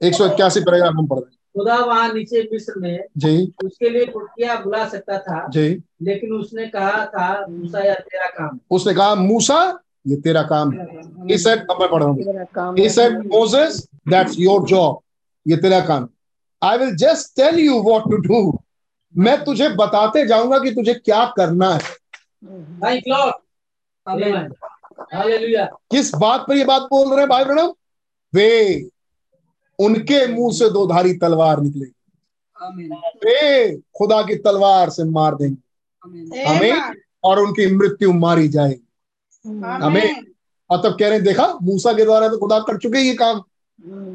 एक 0.02 0.14
सौ 0.14 0.26
इक्यासी 0.26 0.60
पैराग्राफ 0.60 0.94
हम 0.94 1.06
पढ़ 1.06 1.18
रहे 1.18 1.30
हैं। 1.30 1.38
खुदा 1.56 1.76
वहाँ 1.76 2.12
नीचे 2.12 2.48
मिस्र 2.52 2.80
में 2.80 3.04
जी। 3.16 3.52
उसके 3.64 3.90
लिए 3.90 4.06
कुटिया 4.06 4.60
बुला 4.60 4.88
सकता 4.88 5.18
था 5.18 5.48
जी। 5.48 5.82
लेकिन 6.02 6.32
उसने 6.32 6.66
कहा 6.66 7.06
था 7.06 7.46
मूसा 7.46 7.78
या 7.78 7.94
तेरा 7.94 8.26
काम 8.26 8.60
उसने 8.70 8.94
कहा 8.94 9.14
मूसा 9.14 9.80
ये 10.06 10.16
तेरा 10.16 10.42
काम 10.42 10.72
है। 10.72 10.86
He 11.26 11.38
said 11.38 11.58
अब 11.70 11.80
मैं 11.80 11.88
पढ़ 11.90 12.02
हूँ। 12.02 12.16
your 14.36 14.66
job. 14.66 14.96
ये 15.48 15.56
तेरा 15.56 15.80
काम 15.80 16.08
I 16.62 16.78
will 16.78 16.96
just 16.96 17.36
tell 17.36 17.58
you 17.58 17.74
what 17.74 18.10
to 18.10 18.16
do 18.16 18.58
मैं 19.16 19.44
तुझे 19.44 19.68
बताते 19.68 20.26
जाऊँगा 20.26 20.58
कि 20.58 20.70
तुझे 20.70 20.94
क्या 20.94 21.24
करना 21.36 21.70
है। 21.74 21.80
Thank 22.80 23.06
you, 23.06 23.14
Lord. 23.16 23.32
Amen. 24.06 24.50
Hallelujah. 25.14 25.66
किस 25.90 26.14
बात 26.14 26.44
पर 26.48 26.56
ये 26.56 26.64
बात 26.64 26.82
बोल 26.82 27.10
रहे 27.10 27.18
हैं 27.18 27.28
भाई 27.28 27.44
प्रणव 27.44 27.74
वे 28.34 28.88
उनके 29.78 30.26
मुँह 30.26 30.52
से 30.52 30.70
दो 30.70 30.86
धारी 30.86 31.14
तलवार 31.14 31.60
निकलेगी। 31.60 31.92
वे 33.24 33.76
खुदा 33.76 34.22
की 34.22 34.36
तलवार 34.36 34.90
से 34.90 35.04
मार 35.04 35.34
देंगे। 35.34 36.42
हमें 36.42 36.94
और 37.24 37.38
उनकी 37.38 37.74
मृत्यु 37.74 38.12
मारी 38.12 38.48
जाएगी। 38.48 38.87
हमें 39.82 40.22
और 40.70 40.78
तब 40.78 40.96
कह 41.00 41.06
रहे 41.06 41.14
हैं 41.14 41.24
देखा 41.24 41.58
मूसा 41.62 41.92
के 41.92 42.04
द्वारा 42.04 42.28
तो 42.28 42.38
खुदा 42.38 42.58
कर 42.58 42.78
चुके 42.78 42.98
ये 42.98 43.14
काम। 43.14 43.40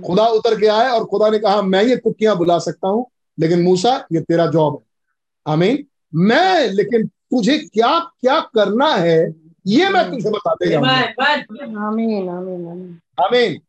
खुदा 0.02 0.28
उतर 0.28 0.60
के 0.60 0.68
आए 0.68 0.90
और 0.90 1.06
खुदा 1.06 1.30
ने 1.30 1.40
कहा 1.40 1.62
मैं 1.62 1.84
ये 1.84 1.98
कुटियाँ 1.98 2.38
बुला 2.38 2.60
सकता 2.60 2.88
हूँ 2.88 3.06
लेकिन 3.40 3.62
मूसा 3.62 4.08
ये 4.14 4.22
तेरा 4.22 4.48
जॉब 4.48 4.74
है। 4.74 5.54
आमीन। 5.54 5.86
मैं 6.16 6.68
लेकिन 6.68 7.08
तुझे 7.08 7.58
क्या 7.58 8.00
क्या 8.00 8.40
करना 8.40 8.88
है 8.88 9.36
ये 9.68 9.90
मैं 9.90 10.12
तुझे 10.12 10.30
बताते 10.30 10.70
जाऊँगा। 10.70 10.90
Amen. 10.90 11.08
Amen. 11.08 11.78
आमीन 11.78 12.30
आमीन 12.30 12.68
आमीन। 12.68 13.00
आमीन। 13.24 13.60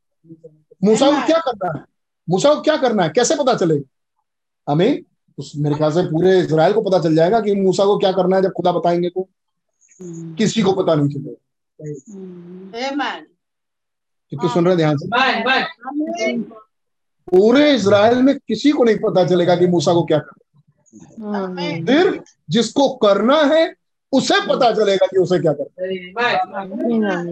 मूसा 0.85 1.11
को 1.11 1.27
क्या 1.27 1.39
करना 1.39 1.79
है? 1.79 1.85
मूसा 2.31 2.55
को 2.55 2.61
क्या 2.61 2.77
करना 2.77 3.03
है? 3.03 3.09
कैसे 3.09 3.35
पता 3.35 3.55
चलेगा? 3.55 4.73
आमीन। 4.73 5.05
उस 5.39 5.53
मेरे 5.57 5.75
ख्याल 5.75 5.93
से 5.93 6.03
पूरे 6.03 6.41
इसराइल 6.41 6.73
को 6.73 6.81
पता 6.81 6.99
चल 6.99 7.15
जाएगा 7.15 7.41
कि 7.41 7.55
मूसा 7.55 7.85
को 7.85 7.99
क्या 7.99 8.13
करना 8.13 8.37
है 8.37 8.43
जब 8.43 8.53
खुदा 8.53 8.73
बताएँगे 8.73 9.09
तो। 9.09 9.29
किसी 10.39 10.63
को 10.63 10.73
पता 10.73 10.95
नहीं 10.95 11.09
चलेगा। 11.09 11.37
कितने 14.33 14.49
सुन 14.49 14.67
रहे 14.67 14.77
ध्यान 14.77 14.97
से. 14.97 15.09
पूरे 17.29 17.75
इसराइल 17.75 18.23
में 18.23 18.35
किसी 18.39 18.71
को 18.71 18.85
नहीं 18.85 18.97
पता 18.97 19.25
चलेगा 19.25 19.57
कि 19.57 19.67
मूसा 19.67 19.93
को 19.93 20.05
क्या 20.05 20.19
करना 20.19 21.39
है। 21.63 21.85
सिर्फ़ 21.87 22.17
जिसको 22.51 22.89
करना 22.97 23.41
है 23.45 23.63
उसे 24.13 24.41
पता 24.47 24.71
चलेगा 24.73 25.07
कि 25.07 25.19
उसे 25.19 25.39
क्या 25.39 25.53
करना 25.53 27.23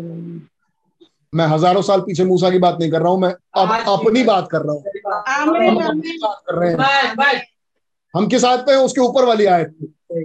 मैं 1.35 1.47
हज़ारों 1.47 1.83
साल 1.83 2.01
पीछे 2.01 2.25
मूसा 2.25 2.51
की 2.51 2.59
बात 2.59 2.77
नहीं 2.81 2.91
कर 2.91 3.01
रहा 3.03 3.09
हूँ 3.09 3.21
मैं 3.21 3.35
अब 3.57 3.71
अपनी 3.89 4.23
बात 4.25 4.49
कर 4.51 4.63
रहा 4.63 4.73
हूँ। 4.73 4.83
हम 5.29 5.77
अपनी 5.83 6.17
बात 6.19 6.43
कर 6.47 6.55
रहे 6.55 6.71
हैं. 6.71 6.77
हम 8.15 8.27
किस 8.29 8.45
आयत 8.45 8.61
पे 8.61 8.73
हैं? 8.73 8.79
उसके 8.79 9.01
ऊपर 9.01 9.25
वाली 9.25 9.45
आयत 9.47 9.77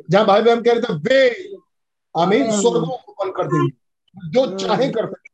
जहाँ 0.10 0.26
भाई 0.26 0.42
बहन 0.42 0.62
कह 0.62 0.72
रहे 0.74 0.82
थे 0.82 0.94
वे 0.94 1.20
आमीन 2.16 2.52
स्वर्गों 2.52 2.98
को 2.98 3.12
बंद 3.24 3.34
कर 3.36 3.48
देंगे। 3.48 3.72
जो 4.26 4.46
चाहे 4.58 4.90
कर 4.90 5.06
सकते 5.06 5.30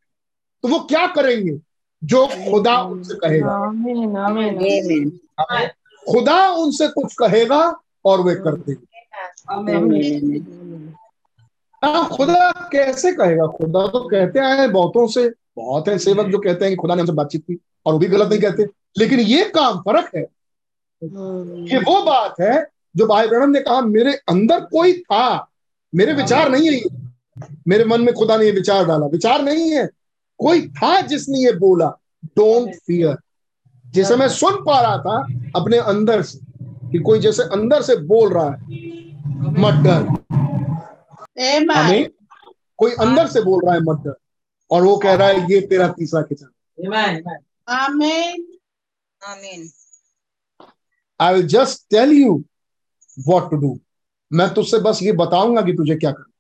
तो 0.64 0.68
वो 0.70 0.80
क्या 0.80 1.06
करेंगे? 1.08 1.60
जो 2.04 2.26
खुदा 2.28 2.76
उनसे 2.82 3.16
कहेगा। 3.16 3.52
आमीन 3.58 4.18
आमीन। 4.18 5.10
Amen. 5.42 5.68
खुदा 6.04 6.50
उनसे 6.50 6.88
कुछ 6.88 7.14
कहेगा 7.14 7.60
और 8.06 8.22
वे 8.22 8.36
कर 8.36 8.56
देंगे। 8.58 8.88
हाँ 11.84 12.08
खुदा 12.10 12.70
कैसे 12.72 13.12
कहेगा? 13.12 13.48
खुदा 13.48 13.88
तो 13.88 14.00
कहते 14.10 14.40
आए 14.40 14.68
बहुतों 14.68 15.08
से 15.08 15.30
बहुत 15.56 15.88
है 15.88 15.98
सेवक 15.98 16.28
जो 16.28 16.40
कहते 16.40 16.66
हैं 16.66 16.72
कि 16.72 16.82
खुदा 16.82 16.96
ने 16.96 17.02
हमसे 17.02 17.14
बातचीत 17.14 17.42
की 17.42 17.60
और 17.86 17.94
वो 17.94 18.00
भी 18.00 18.08
गलत 18.08 18.30
नहीं 18.30 18.40
कहते। 18.40 18.68
लेकिन 18.98 19.20
ये 19.20 19.44
काम 19.50 19.82
फ़र्क 19.82 20.10
है 20.16 20.22
ये 21.72 21.80
वो 21.80 22.02
बात 22.04 22.36
है 22.42 22.66
जो 22.96 23.08
भाई 23.08 23.28
ब्रहण 23.28 23.52
ने 23.52 23.60
कहा 23.60 23.82
मेरे 23.82 24.14
अंदर 24.30 24.60
कोई 24.66 24.94
था 24.94 25.52
मेरे 25.94 26.14
विचार 26.14 26.50
नहीं 26.50 26.68
है 26.68 26.74
ये। 26.74 27.03
मेरे 27.68 27.86
मन 27.86 28.02
में 28.02 28.14
खुदा 28.14 28.38
ने 28.38 28.46
ये 28.46 28.52
विचार 28.52 28.86
डाला। 28.86 29.06
विचार 29.06 29.42
नहीं 29.42 29.70
है। 29.72 29.88
कोई 30.40 30.68
था 30.70 31.00
जिसने 31.02 31.40
ये 31.40 31.52
बोला 31.52 31.90
डोंट 32.26 32.76
फियर 32.88 33.18
जैसे 33.86 34.16
मैं 34.16 34.28
सुन 34.30 34.56
पा 34.66 34.80
रहा 34.82 34.98
था 34.98 35.18
अपने 35.56 35.78
अंदर 35.78 36.22
से 36.22 36.40
कि 36.92 37.00
कोई 37.00 37.20
जैसे 37.20 37.44
अंदर 37.44 37.82
से 37.82 37.96
बोल 37.96 38.34
रहा 38.34 38.46
है 38.46 38.62
मत 39.62 39.84
डर। 39.84 40.02
हमें 41.72 42.10
कोई 42.78 42.92
अंदर 42.92 43.28
से 43.28 43.42
बोल 43.42 43.62
रहा 43.66 43.74
है 43.76 43.82
मत 43.82 43.98
डर। 43.98 44.16
और 44.72 44.84
वो 44.84 44.98
कह 44.98 45.14
रहा 45.14 45.28
है 45.28 45.52
ये 45.52 45.62
तेरा 45.62 45.88
तीसरा 45.88 46.22
किचन 46.22 46.48
Amen. 46.78 47.22
Amen. 47.70 48.42
आमीन। 49.22 49.70
I 51.20 51.34
will 51.34 51.48
just 51.48 51.90
tell 51.90 52.12
you 52.12 52.44
what 53.28 53.50
to 53.52 53.58
do 53.58 53.80
मैं 54.32 54.54
तुझसे 54.54 54.80
बस 54.80 55.00
ये 55.04 55.12
बताऊँगा 55.12 55.62
कि 55.62 55.74
तुझे 55.74 55.96
क्या 55.96 56.12
करना 56.12 56.33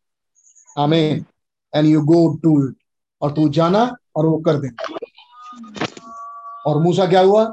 आमीन 0.79 1.25
and 1.73 1.87
you 1.87 2.01
go 2.01 2.27
do 2.43 2.67
it 2.67 2.75
और 3.21 3.31
तू 3.31 3.49
जाना 3.49 3.83
और 4.15 4.25
वो 4.25 4.37
कर 4.37 4.59
देना। 4.59 4.95
और 6.67 6.81
मूसा 6.83 7.05
क्या 7.05 7.21
हुआ? 7.21 7.45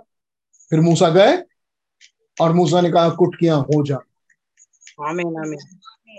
फिर 0.71 0.81
मूसा 0.81 1.09
गए 1.09 1.37
और 2.41 2.53
मूसा 2.53 2.81
ने 2.81 2.91
कहा 2.91 3.09
कुटकियाँ 3.11 3.59
हो 3.61 3.83
जा। 3.87 3.99
आमीन 5.09 5.37
आमीन 5.39 5.59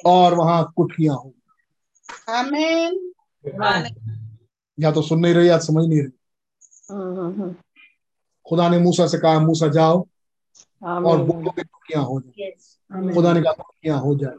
और 0.06 0.34
वहाँ 0.34 0.73
कुटकियाँ 0.76 1.15
हो। 1.15 1.34
आमीन 2.30 3.14
या 4.78 4.91
तो 4.91 5.02
सुन 5.02 5.19
नहीं 5.19 5.34
रही 5.34 5.49
या 5.49 5.57
समझ 5.60 5.88
नहीं 5.88 6.02
रही। 6.02 6.11
खुदा 8.45 8.69
ने 8.69 8.80
मूसा 8.80 9.07
से 9.07 9.18
कहा 9.18 9.40
मूसा 9.40 9.68
जाओ 9.68 10.06
और 11.06 11.18
बोलो 11.23 11.49
कि 11.52 11.61
कुटकियाँ 11.61 12.03
हो 12.03 12.19
जाए। 12.22 12.49
खुदा 13.14 13.34
ने 13.34 13.41
कहा 13.41 13.53
कुटकियाँ 13.53 13.99
हो 13.99 14.15
जाए। 14.15 14.36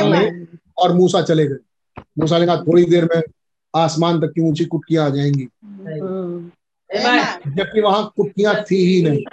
आमीन 0.00 0.58
और 0.78 0.92
मूसा 0.92 1.22
चले 1.22 1.46
गए। 1.46 2.02
मूसा 2.18 2.38
ने 2.38 2.46
कहा 2.46 2.56
थोड़ी 2.56 2.84
देर 2.84 3.04
में 3.04 3.22
आसमान 3.76 4.20
तक 4.20 4.26
की 4.26 4.40
ऊँची 4.40 4.64
कुटकियाँ 4.64 5.06
आ 5.06 5.08
जाएँगी। 5.08 5.48
जबकि 7.50 7.80
वहाँ 7.80 8.12
कुटकियाँ 8.16 8.54
थी 8.70 8.76
ही 8.76 9.02
नहीं। 9.02 9.24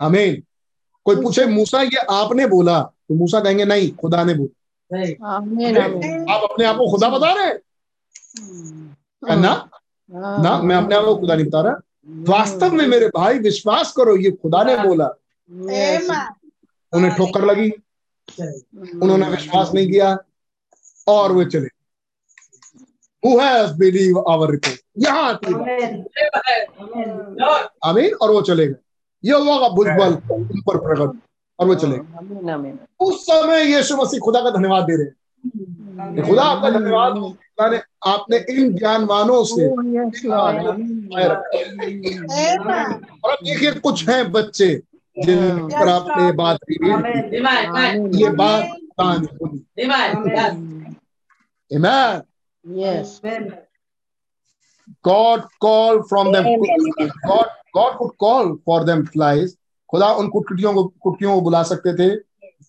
आमीन। 0.00 0.42
कोई 1.04 1.16
पूछे 1.16 1.46
मूसा 1.46 1.82
ये 1.82 1.96
आपने 1.96 2.46
बोला? 2.46 2.82
तो 2.82 3.14
मूसा 3.14 3.40
कहेंगे 3.40 3.64
नहीं 3.64 3.94
खुदा 3.94 4.24
ने 4.24 4.34
बोला। 4.34 4.60
आप 6.34 6.50
अपने 6.50 6.64
आप 6.64 6.76
को 6.76 6.90
खुदा 6.90 7.08
बता 7.08 7.32
रहे 7.32 7.46
हैं? 7.46 7.60
है 9.30 9.40
ना? 9.40 9.68
ना 10.42 10.62
मैं 10.62 10.76
अपने 10.76 10.96
आप 10.96 11.04
को 11.04 11.16
खुदा 11.16 11.34
नहीं 11.34 11.46
बता 11.46 11.60
रहा। 11.60 11.80
वास्तव 12.08 12.72
में 12.72 12.86
मेरे 12.86 13.08
भाई 13.08 13.38
विश्वास 13.38 13.92
करो 13.92 14.16
ये 14.16 14.30
खुदा 14.30 14.62
ने 14.64 14.76
बोला। 14.76 15.06
उन्हें 16.92 17.14
ठोकर 17.14 17.44
लगी। 17.44 17.72
उन्होंने 19.02 19.28
विश्वास 19.28 19.70
नहीं 19.74 19.90
किया 19.90 20.18
और 21.08 21.32
वे 21.32 21.44
चले। 21.44 21.68
Who 23.26 23.38
has 23.38 23.72
believed 23.72 24.16
our 24.28 24.46
report? 24.50 24.78
यहाँ 24.98 25.28
आती 25.34 25.52
आमीन। 27.84 28.14
और 28.14 28.30
वो 28.30 28.42
चले 28.42 28.66
गए। 28.66 28.74
यहोवा 29.24 29.58
का 29.60 29.68
भुजबल 29.68 30.34
उन 30.34 30.44
पर 30.60 30.76
प्रकट 30.76 31.18
और 31.58 31.66
वो 31.66 31.74
चले 31.74 31.98
गए। 31.98 32.04
उस 33.00 33.22
समय 33.26 33.76
यीशु 33.76 33.96
मसीह 33.96 34.20
खुदा 34.20 34.40
का 34.40 34.50
धन्यवाद 34.50 34.84
दे 34.84 34.96
रहे 34.96 35.04
हैं। 35.04 35.12
खुदा 36.26 36.42
आपका 36.42 36.70
धन्यवाद 36.70 37.14
ने 37.72 37.80
आपने 38.06 38.36
इन 38.50 38.74
ज्ञानवानों 38.76 39.44
से 39.44 39.68
Oh, 40.28 40.36
और 43.24 43.30
अब 43.30 43.38
देखिए 43.44 43.72
कुछ 43.72 44.08
हैं 44.08 44.32
बच्चे। 44.32 44.82
जिन 45.16 45.68
पर 45.68 45.88
आपने 45.88 46.24
ये 46.24 46.32
बात 46.32 46.58
की। 46.70 46.74
ये 48.18 48.30
बात 48.42 48.62
कान 49.00 49.26
खोली 49.26 49.58
Amen. 51.70 52.22
Yes. 52.64 53.20
God 55.04 55.40
called 55.60 56.02
from 56.08 56.32
them. 56.32 56.44
God 57.26 57.48
God 57.74 57.92
could 57.98 58.14
call 58.18 58.56
for 58.64 58.84
them 58.84 59.00
flies. 59.06 59.56
खुदा 59.90 60.08
उन 60.12 60.28
कुटकुटियों 60.28 60.72
को 60.74 60.84
कुटकियों 61.02 61.34
को 61.34 61.40
बुला 61.40 61.62
सकते 61.62 61.92
थे 61.98 62.08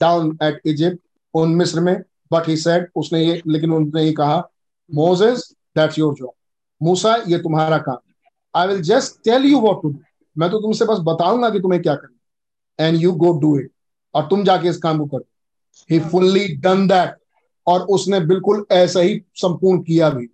डाउन 0.01 0.37
एट 0.43 0.61
इजिप्ट 0.65 0.99
उन 1.33 1.55
मिस्र 1.55 1.79
में। 1.79 1.95
बट 2.33 2.47
ही 2.47 2.55
सेड 2.57 2.87
उसने 2.95 3.19
ये 3.19 3.41
लेकिन 3.47 3.71
उन्होंने 3.71 4.03
ये 4.03 4.13
कहा 4.13 4.37
मोसेस 4.89 5.43
दैट्स 5.77 5.99
योर 5.99 6.13
जॉब 6.13 6.31
मूसा 6.81 7.15
ये 7.27 7.37
तुम्हारा 7.39 7.77
काम 7.87 7.97
I 8.55 8.67
will 8.67 8.81
just 8.81 9.23
tell 9.23 9.45
you 9.45 9.59
what 9.61 9.81
to 9.81 9.89
do 9.89 9.99
मैं 10.35 10.49
तो 10.51 10.59
तुमसे 10.61 10.85
बस 10.85 10.99
बताऊँगा 11.03 11.49
कि 11.49 11.59
तुम्हें 11.59 11.81
क्या 11.81 11.95
करना 11.95 12.14
and 12.79 13.01
you 13.01 13.11
go 13.11 13.31
do 13.39 13.57
it 13.59 13.71
और 14.15 14.23
तुम 14.23 14.43
जाके 14.43 14.69
इस 14.69 14.77
काम 14.77 14.97
को 14.99 15.05
करो। 15.05 15.25
ही। 15.91 15.99
फुल्ली 15.99 16.47
डन 16.55 16.87
दैट 16.87 17.15
और 17.67 17.81
उसने 17.81 18.19
बिल्कुल 18.19 18.65
ऐसा 18.71 18.99
ही 18.99 19.21
संपूर्ण 19.35 19.81
किया 19.81 20.09
भी। 20.09 20.29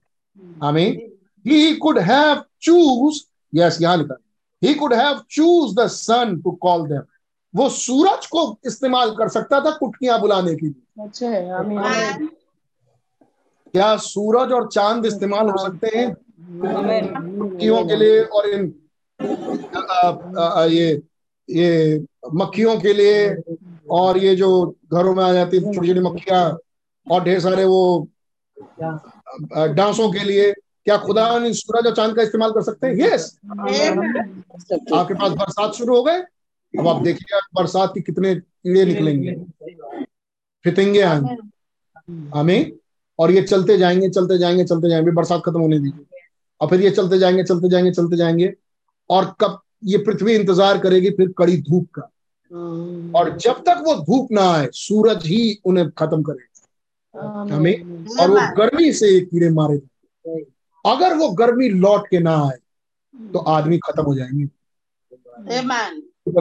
आमीन 0.63 1.07
he 1.45 1.59
could 1.76 1.97
have 1.97 2.41
choose 2.68 3.15
yes 3.55 3.81
यहाँ 3.81 3.97
लिखा। 3.97 4.15
He 4.61 4.73
could 4.80 4.93
have 4.93 5.22
choose 5.38 5.72
the 5.77 5.88
sun 5.88 6.35
to 6.41 6.51
call 6.65 6.84
them. 6.89 7.01
वो 7.55 7.69
सूरज 7.69 8.26
को 8.26 8.59
इस्तेमाल 8.65 9.11
कर 9.11 9.30
सकता 9.30 9.59
था 9.59 9.72
कुटकियाँ 9.72 10.19
बुलाने 10.22 10.55
के 10.55 10.65
लिए। 10.65 11.03
अच्छा 11.03 11.30
है 11.30 12.27
क्या 13.73 13.95
सूरज 13.97 14.51
और 14.51 14.68
चाँद 14.68 15.05
इस्तेमाल 15.05 15.49
हो 15.49 15.57
सकते 15.57 15.97
हैं? 15.97 16.13
कुटकियों 17.39 17.85
के 17.85 17.95
लिए 17.95 18.22
और 18.23 18.49
इन 18.49 18.73
आ, 19.89 20.09
आ, 20.39 20.61
आ, 20.61 20.65
ये 20.65 21.03
ये 21.52 22.03
मक्खियों 22.34 22.80
के 22.80 22.94
लिए 22.94 23.36
और 23.91 24.18
ये 24.18 24.36
जो 24.36 24.49
घरों 24.94 25.14
में 25.15 25.23
आ 25.23 25.32
जाती 25.34 25.57
है 25.57 25.73
छोटी 25.73 25.88
छोटी 25.88 25.99
मक्खियाँ 25.99 26.44
और 27.07 27.23
ढेर 27.23 27.40
सारे 27.40 27.65
वो 27.65 28.07
डांसों 28.80 30.11
के 30.11 30.23
लिए। 30.23 30.52
क्या 30.86 30.98
खुदा 30.98 31.26
सूरज 31.53 31.88
और 31.88 31.95
चाँद 31.95 32.15
का 32.15 32.22
इस्तेमाल 32.22 32.52
कर 32.52 32.61
सकते 32.61 32.88
हैं? 32.88 32.95
यस 32.95 33.38
आपके 34.94 35.14
पास 35.14 35.32
बरसात 35.32 35.73
शुरू 35.73 35.95
हो 35.95 36.03
गए 36.03 36.19
अब 36.73 36.88
आप 36.88 37.02
देखिए 37.03 37.40
बरसात 37.56 37.91
की 37.94 38.02
कितने 38.02 38.34
कीड़े 38.36 38.86
निकलेंगे। 38.86 39.34
फितेंगे 40.65 41.02
आएँगे 41.02 41.36
हमें 42.36 42.72
और 43.19 43.32
ये 43.32 43.41
चलते 43.44 43.78
जाएँगे 43.78 44.10
चलते 44.10 44.38
जाएँगे 44.38 44.64
चलते 44.65 44.90
जाएँगे। 44.90 45.11
बरसात 45.11 45.41
खत्म 45.45 45.61
होने 45.61 45.80
दीजिए। 45.80 46.06
और 46.61 46.68
फिर 46.68 46.82
ये 46.82 46.91
चलते 46.91 47.19
जाएँगे 47.19 47.44
चलते 47.44 47.69
जाएँगे 47.69 47.91
चलते 47.91 48.18
जाएँगे। 48.18 48.53
और 49.10 49.36
कब 49.41 49.60
ये 49.84 49.98
पृथ्वी 49.98 50.34
इंतज़ार 50.36 50.78
करेगी 50.78 51.10
फिर 51.12 51.34
कड़ी 51.38 51.62
धूप 51.62 51.88
का। 51.94 52.02
और 53.16 53.30
जब 53.38 53.62
तक 53.64 53.84
वो 53.86 53.95
धूप 53.98 54.32
ना 54.32 54.41
आए 54.52 54.70
सूरज 54.74 55.26
ही 55.26 55.41
उन्हें 55.66 55.90
खत्म 55.91 56.22
करेगा 56.24 57.56
हमें? 57.56 57.74
और 58.16 58.30
वो 58.30 58.40
गर्मी 58.58 58.91
से 58.94 59.08
ये 59.08 59.20
कीड़े 59.22 59.49
मारे 59.52 59.78
जाए 59.78 60.41
अगर 60.86 61.16
वो 61.18 61.30
गर्मी 61.36 61.70
लौट 61.70 62.08
के 62.10 62.20
ना 62.20 62.36
आए 62.38 62.58
तो 63.16 63.40
आदमी 63.49 63.78
खत्म 63.78 64.03
हो 64.03 64.16
जाएँगे। 64.16 64.45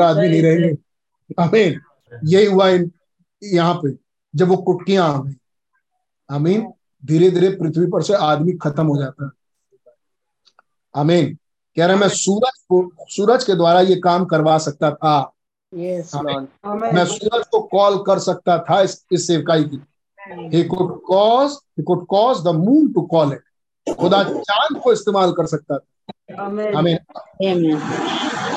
आदमी 0.01 0.29
नहीं 0.29 0.43
रहेंगे। 0.43 0.77
आमीन। 1.39 1.81
यही 2.12 2.47
हुआ 2.47 2.69
इन 2.69 2.91
यहाँ 3.43 3.75
पे 3.75 3.97
जब 4.35 4.49
वो 4.49 4.57
कुटकियाँ 4.57 5.09
आ 5.09 5.23
गई। 5.23 5.37
आमीन। 6.31 6.67
धीरे 7.03 7.31
धीरे 7.31 7.49
पृथ्वी 7.57 7.87
पर 7.91 8.03
से 8.03 8.15
आदमी 8.15 8.53
खत्म 8.62 8.87
हो 8.87 8.97
जाता 8.99 9.25
है। 9.25 9.31
आमीन। 10.95 11.37
कह 11.76 11.86
रहे 11.86 11.97
मैं 11.97 12.09
सूरज 12.09 12.59
को 12.68 13.06
सूरज 13.10 13.44
के 13.44 13.55
द्वारा 13.55 13.80
ये 13.80 13.97
काम 13.97 14.24
करवा 14.24 14.56
सकता 14.59 14.90
था। 14.90 15.32
यस 15.72 16.14
लॉर्ड 16.14 16.94
मैं 16.94 17.05
सूरज 17.06 17.47
को 17.51 17.60
कॉल 17.60 17.98
कर 18.06 18.18
सकता 18.18 18.59
था 18.59 18.80
इस, 18.82 19.05
इस 19.12 19.26
सेवकाई 19.26 19.64
की। 19.64 19.82
He 20.51 20.62
could 20.64 20.90
cause 21.10 21.55
he 21.78 21.82
could 21.82 22.02
cause 22.06 22.42
the 22.47 22.52
moon 22.52 22.88
to 22.94 23.06
call 23.12 23.32
it. 23.32 23.44
खुदा 23.98 24.22
चाँद 24.24 24.80
को 24.84 24.92
इस्तेमाल 24.92 25.32
कर 25.32 25.47
सकता 25.47 25.78
था। 25.78 25.86
हमें 26.78 26.98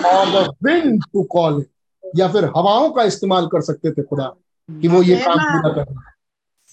और 0.06 0.32
the 0.32 0.56
wind 0.64 1.04
to 1.14 1.24
call 1.24 1.60
it 1.62 1.70
या 2.20 2.28
फिर 2.32 2.46
हवाओं 2.46 2.90
का 2.92 3.04
इस्तेमाल 3.04 3.48
कर 3.48 3.62
सकते 3.62 3.92
थे 3.92 4.04
खुदा 4.04 4.26
कि 4.70 4.88
वो 4.88 5.02
ये 5.04 5.16
काम 5.16 5.40
पूरा 5.40 5.74
कर 5.74 5.94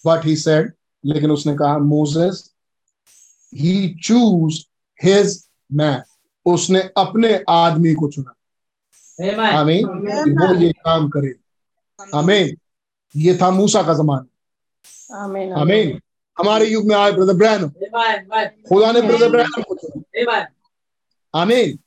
बट 0.04 0.24
ही 0.24 0.36
सेड 0.36 0.72
लेकिन 1.04 1.30
उसने 1.30 1.54
कहा 1.54 1.78
Moses 1.78 2.42
he 3.54 3.94
choose 4.04 4.60
his 5.04 5.48
man 5.72 6.02
उसने 6.46 6.80
अपने 6.96 7.44
आदमी 7.48 7.94
को 7.94 8.08
चुना। 8.08 8.34
आमीन। 9.50 9.86
कि 9.86 10.30
वो 10.30 10.54
ये 10.54 10.72
काम 10.72 11.08
करे। 11.08 11.34
आमीन। 12.14 12.56
ये 13.16 13.38
था 13.42 13.50
मूसा 13.50 13.82
का 13.82 13.94
जमाना। 13.94 14.26
आमीन 15.24 15.52
आमीन। 15.52 16.00
हमारे 16.38 16.66
युग 16.66 16.84
में 16.86 16.96
आए 16.96 17.12
ब्रदर 17.12 17.32
ब्रैन। 17.32 17.68
खुदा 18.68 18.92
ने 18.92 19.02
ब्रदर 19.02 19.30
ब्रैन 19.30 19.62
को 19.62 19.74
चुना। 19.74 20.02
आमीन। 21.34 21.78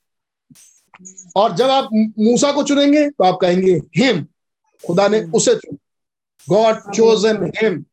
और 1.35 1.53
जब 1.55 1.69
आप 1.69 1.89
मूसा 2.19 2.51
को 2.51 2.63
चुनेंगे 2.63 3.09
तो 3.09 3.23
आप 3.23 3.39
कहेंगे 3.41 3.81
हिम। 3.97 4.23
खुदा 4.87 5.07
ने 5.07 5.23
उसे 5.23 5.55
चुना। 5.55 5.77
God 6.49 6.75
chosen 6.95 7.51
him. 7.57 7.85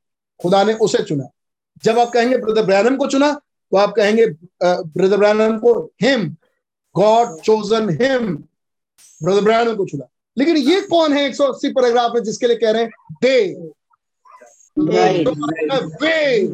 खुदा 0.42 0.64
ने 0.64 0.74
उसे 0.74 1.02
चुना। 1.02 1.24
जब 1.84 1.98
आप 1.98 2.10
कहेंगे 2.10 2.36
ब्रदर 2.38 2.62
ब्रैनम 2.62 2.96
को 2.96 3.06
चुना 3.06 3.32
तो 3.70 3.76
आप 3.76 3.92
कहेंगे 3.92 4.26
ब्रदर 4.62 5.16
ब्रैनम 5.16 5.58
को 5.58 5.92
him. 6.02 6.36
God 6.96 7.40
chosen 7.40 7.88
him 7.90 8.36
brother 9.22 9.40
Branham 9.40 9.74
को 9.74 9.86
चुना 9.86 10.04
लेकिन 10.38 10.56
ये 10.56 10.80
कौन 10.80 11.12
है 11.12 11.30
180 11.30 11.68
पैराग्राफ 11.70 12.10
में 12.14 12.22
जिसके 12.22 12.46
लिए 12.46 12.56
कह 12.56 12.70
रहे 12.70 12.82
हैं 12.82 12.90
दे? 13.22 13.54
वे। 14.78 16.44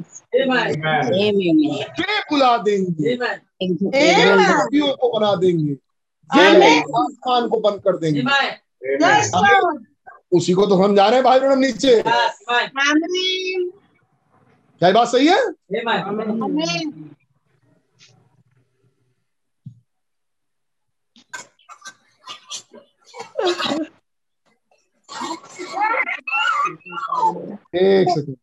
वे 2.00 2.20
बुला 2.30 2.56
देंगे। 2.58 3.16
नदियों 4.36 4.88
को 4.96 5.18
बना 5.18 5.34
देंगे। 5.34 5.72
आसमान 6.98 7.48
को 7.48 7.60
बंद 7.60 7.80
कर 7.80 7.96
देंगे। 7.96 8.22
उसी 10.32 10.52
को 10.52 10.66
तो 10.66 10.74
हम 10.74 10.96
जा 10.96 11.06
रहे 11.06 11.14
हैं 11.14 11.24
भाई 11.24 11.40
बहन 11.40 11.58
नीचे। 11.58 12.02
क्या 14.80 14.90
बात 14.92 15.08
सही 15.08 15.26
है? 15.26 15.40
एक 27.76 28.10
सेकंड 28.10 28.36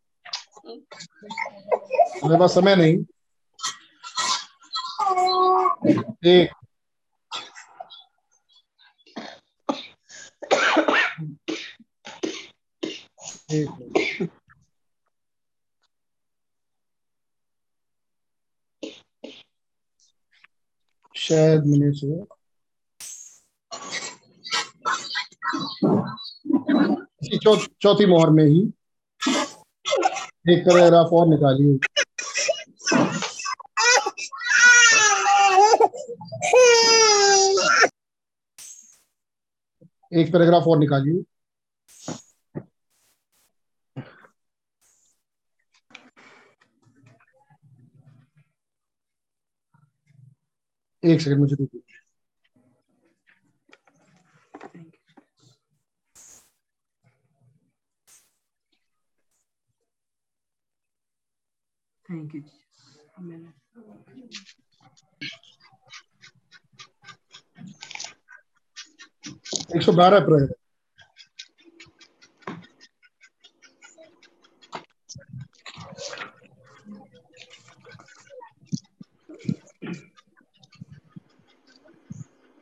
मेरे 2.24 2.38
पास 2.40 2.54
समय 2.56 2.76
नहीं 2.76 2.98
एक 6.26 6.52
एक 13.52 13.70
मिनट। 13.80 14.30
शायद 21.16 21.66
मैंने 21.66 21.92
से 21.94 22.08
इसी 22.12 22.26
चौ, 25.36 25.43
चौथी 27.82 28.06
मोहर 28.06 28.30
में 28.30 28.44
ही 28.46 28.62
एक 30.54 30.64
पैराग्राफ 30.66 31.14
और 31.14 31.28
निकालिए 31.28 31.78
एक 40.12 40.32
पैराग्राफ 40.34 40.68
और 40.68 40.78
निकालिए 40.80 41.24
एक 51.04 51.22
सेकंड, 51.22 51.40
मुझे 51.40 51.56
रुकिए 51.60 51.83
Thank 62.14 62.34
you, 62.35 62.41
Jesus. 62.41 62.60
Amen. 63.19 63.41
एक 69.76 69.81
सौ 69.81 69.91
बारह 69.94 70.18
अप्रैल 70.18 70.48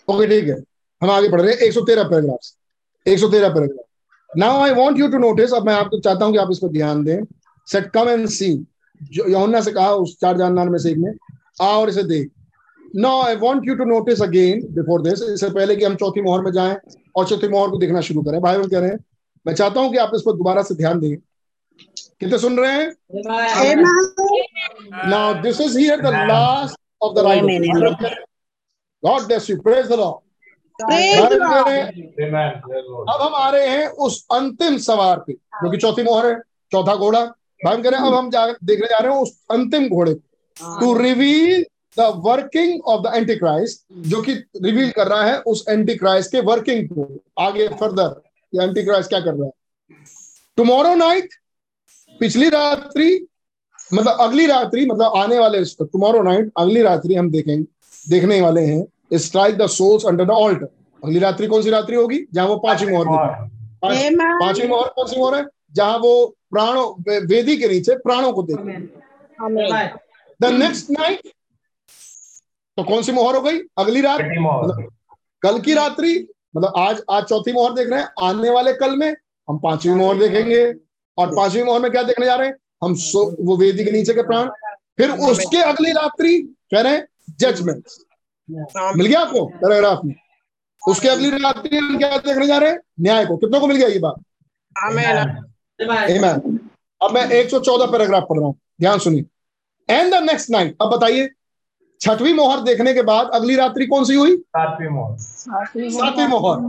ओके 0.08 0.28
ठीक 0.28 0.48
है. 0.48 0.56
हम 1.02 1.10
आगे 1.12 1.28
बढ़ 1.30 1.42
रहे 1.42 1.52
हैं. 1.52 1.60
एक 1.60 1.74
सौ 1.74 1.82
तेरह 1.86 2.04
पैराग्राफ 2.10 3.08
एक 3.08 3.20
सौ 3.20 3.30
तेरह 3.30 3.54
paragraph 3.54 4.38
now 4.38 4.64
I 4.64 4.74
want 4.74 5.00
you 5.00 5.08
to 5.12 5.18
notice 5.20 5.54
अब 5.54 5.66
मैं 5.68 5.74
आपको 5.74 6.00
चाहता 6.00 6.26
हूँ 6.26 6.34
कि 6.34 6.40
आप 6.40 6.52
इसको 6.52 6.70
ध्यान 6.70 7.04
दें. 7.04 7.24
सेट 7.68 7.92
कम 7.94 8.10
एंड 8.10 8.28
सी 8.30 8.54
यौना 9.32 9.62
से 9.62 9.72
कहा 9.72 9.92
उस 9.96 10.16
चार 10.22 10.38
जानदार 10.38 10.70
में 10.70 10.78
से 10.80 10.92
एक 10.92 10.98
ने 10.98 11.12
आ 11.62 11.68
और 11.78 11.90
इसे 11.90 12.04
देख। 12.04 12.30
No 12.96 13.22
I 13.22 13.36
want 13.38 13.68
you 13.68 13.76
to 13.76 13.86
notice 13.86 14.22
again 14.22 14.62
before 14.74 15.02
this 15.02 15.22
इससे 15.24 15.50
पहले 15.50 15.76
कि 15.76 15.86
हम 15.86 15.96
चौथी 15.96 16.22
मोहर 16.22 16.42
में 16.42 16.52
जाएँ 16.52 16.76
और 17.16 17.26
चौथी 17.28 17.48
मोहर 17.48 17.70
को 17.70 17.78
देखना 17.78 18.02
शुरू 18.02 18.22
करें। 18.22 18.40
भाई 18.42 18.58
बहन 18.58 18.68
कह 18.70 18.80
रहे 18.80 18.90
हैं 18.90 19.00
मैं 19.46 19.54
चाहता 19.54 19.82
हूँ 19.82 19.92
कि 19.92 19.98
आप 19.98 20.12
इस 20.16 20.22
पर 20.22 20.34
दोबारा 20.34 20.62
से 20.64 20.76
ध्यान 20.76 21.00
दें। 21.00 21.16
कितने 22.20 22.38
सुन 22.38 22.58
रहे 22.60 22.72
हैं? 22.72 22.92
Now 25.10 25.34
this 25.42 25.62
is 25.62 25.78
here 25.80 26.02
the 26.02 26.14
last 26.30 26.76
of 27.02 27.14
the. 27.16 27.20
Right 27.28 27.44
God 29.04 29.22
bless 29.28 29.50
you 29.50 29.58
praise 29.62 29.88
the 29.88 29.94
Lord. 29.94 30.20
अब 33.10 33.22
हम 33.22 33.34
आ 33.36 33.50
रहे 33.50 33.68
हैं 33.68 33.88
उस 34.06 34.26
अंतिम 34.32 34.78
सवार 34.80 35.24
पे 35.28 35.34
जो 35.34 35.70
कि 35.72 35.78
चौथी 35.78 36.04
मोहर 36.04 36.26
है 36.26 36.36
चौथा 36.72 36.96
घोड़ा 36.96 37.26
भाई 37.66 37.76
हम 37.76 37.82
कह 37.82 37.90
रहे 37.90 38.00
हैं 38.00 38.08
अब 38.08 38.14
हम 38.14 38.30
जा 38.32 38.46
देखने 38.64 38.88
जा 38.88 38.98
रहे 38.98 39.14
हैं 39.14 39.22
उस 39.22 39.32
अंतिम 39.52 39.88
घोड़े 39.90 40.14
को। 40.14 40.80
To 40.80 40.94
reveal 40.98 41.64
the 41.98 42.12
working 42.26 42.82
of 42.84 43.02
the 43.02 43.16
Antichrist 43.36 43.84
जो 44.08 44.22
कि 44.22 44.34
रिवील 44.64 44.92
कर 44.92 45.08
रहा 45.08 45.24
है 45.24 45.38
उस 45.48 45.66
एंटी 45.70 45.96
क्राइस्ट 45.96 46.32
के 46.32 46.42
वर्किंग 46.42 46.88
को। 46.90 47.08
आगे 47.40 47.68
फर्दर 47.80 48.22
ये 48.54 48.64
एंटी 48.64 48.84
क्राइस्ट 48.84 49.10
क्या 49.10 49.20
कर 49.20 49.34
रहा 49.34 49.46
है? 49.46 49.52
टुमारो 50.58 50.96
नाइट 50.96 51.30
पिछली 52.20 52.50
रात्रि 52.50 53.28
मतलब 53.94 54.18
अगली 54.20 54.46
रात्रि 54.48 54.86
मतलब 54.86 55.14
आने 55.18 55.40
वाले 55.40 55.64
टुमारो 55.84 56.22
नाइट 56.24 56.52
अगली 56.58 56.82
रात्रि 56.82 57.16
हम 57.16 57.32
देखेंगे 57.32 57.64
देखने 58.06 58.42
वाले 58.42 58.62
हैं 58.62 59.18
strike 59.20 59.58
the 59.58 59.68
souls 59.70 60.06
under 60.06 60.26
the 60.26 60.32
altar 60.32 60.68
अगली 61.04 61.20
रात्रि 61.20 61.48
कौन 61.48 61.62
सी 61.62 61.70
रात्रि 61.70 61.96
होगी? 61.96 62.20
जहाँ 62.34 62.48
वो 62.48 62.56
पांचवी 62.58 62.92
मोहर. 62.94 63.50
पांचवी 63.84 64.68
मोहर 64.68 64.88
कौन 64.88 65.08
सी 65.08 65.20
मोहर 65.20 65.36
है? 65.36 65.46
जहाँ 65.74 65.98
वो 65.98 66.36
प्राणों 66.52 66.86
वेदी 67.28 67.58
के 67.58 67.68
नीचे 67.68 67.96
प्राणों 67.98 68.32
को 68.34 68.44
Amen. 68.44 69.88
द 70.42 70.46
नेक्स्ट 70.46 70.90
नाइट 70.92 71.22
तो 72.78 72.84
कौन 72.84 73.02
सी 73.04 73.12
मोहर 73.12 73.36
हो 73.36 73.42
गई? 73.42 73.60
अगली 73.78 74.02
रात? 74.02 74.20
मतलब 74.22 74.94
कल 75.42 75.60
की 75.60 75.74
रात्रि? 75.74 76.28
मतलब 76.56 76.74
आज 76.78 77.02
आज 77.12 77.24
चौथी 77.24 77.54
मोहर 77.54 77.74
देख 77.74 77.90
रहे 77.90 78.00
हैं। 78.00 78.08
आने 78.22 78.50
वाले 78.50 78.74
कल 78.74 78.96
में 78.96 79.16
हम 79.50 79.58
पांचवी 79.58 79.94
मोहर 79.94 80.18
देखेंगे। 80.18 80.74
और 81.18 81.36
पांचवी 81.36 81.64
मोहर 81.64 81.80
में 81.80 81.92
क्या 81.92 82.04
देखने 82.04 82.26
जा 82.26 82.36
रहे 82.36 82.48
हैं? 82.48 82.56
हम 82.84 82.96
सो 82.96 83.46
वो 83.46 83.58
वेदी 83.58 83.86
के 83.86 83.92
नीचे 83.92 84.14
के 84.14 84.22
प्राण। 84.22 84.50
फिर 84.98 85.12
उसके 85.12 85.58
अगली 85.58 85.92
रात्रि 85.92 86.42
कह 86.72 86.82
रहे 86.82 86.94
हैं 86.94 87.08
जजमेंट 87.40 87.84
मिल 88.98 89.08
गया 89.08 89.20
आपको 89.20 89.46
पैराग्राफ 89.46 90.00
में? 90.06 90.16
उसके 90.88 91.08
अगली 91.08 91.30
रात्रि 91.30 91.78
हम 91.78 91.98
क्या 91.98 92.18
देखने 92.18 92.48
जा 92.48 92.58
रहे 92.58 92.72
हैं? 92.72 92.80
न्याय 93.02 93.26
को। 93.26 93.38
कितनों 93.38 93.60
को 93.60 93.68
मिल 93.68 93.78
गया 93.78 93.88
ये 93.88 94.00
बात? 94.00 94.16
Amen. 95.82 96.60
अब 97.02 97.12
मैं 97.12 97.26
114 97.30 97.92
पैराग्राफ 97.92 98.24
पढ़ 98.30 98.38
रहा 98.38 98.48
हूँ। 98.48 98.56
ध्यान 98.82 99.00
सुनिए। 99.00 99.26
एंड 99.90 100.14
द 100.14 100.24
नेक्स्ट 100.24 100.50
नाइट 100.50 100.76
अब 100.82 100.90
बताइए 100.90 101.30
छठवीं 102.02 102.34
मोहर 102.34 102.62
देखने 102.62 102.94
के 102.94 103.02
बाद 103.02 103.30
अगली 103.34 103.56
रात्रि 103.56 103.86
कौन 103.86 104.06
सी 104.06 104.16
हुई? 104.16 104.36
सातवीं 104.38 104.90
मोहर। 104.90 105.18
सातवीं 105.18 106.28
मोहर। 106.28 106.60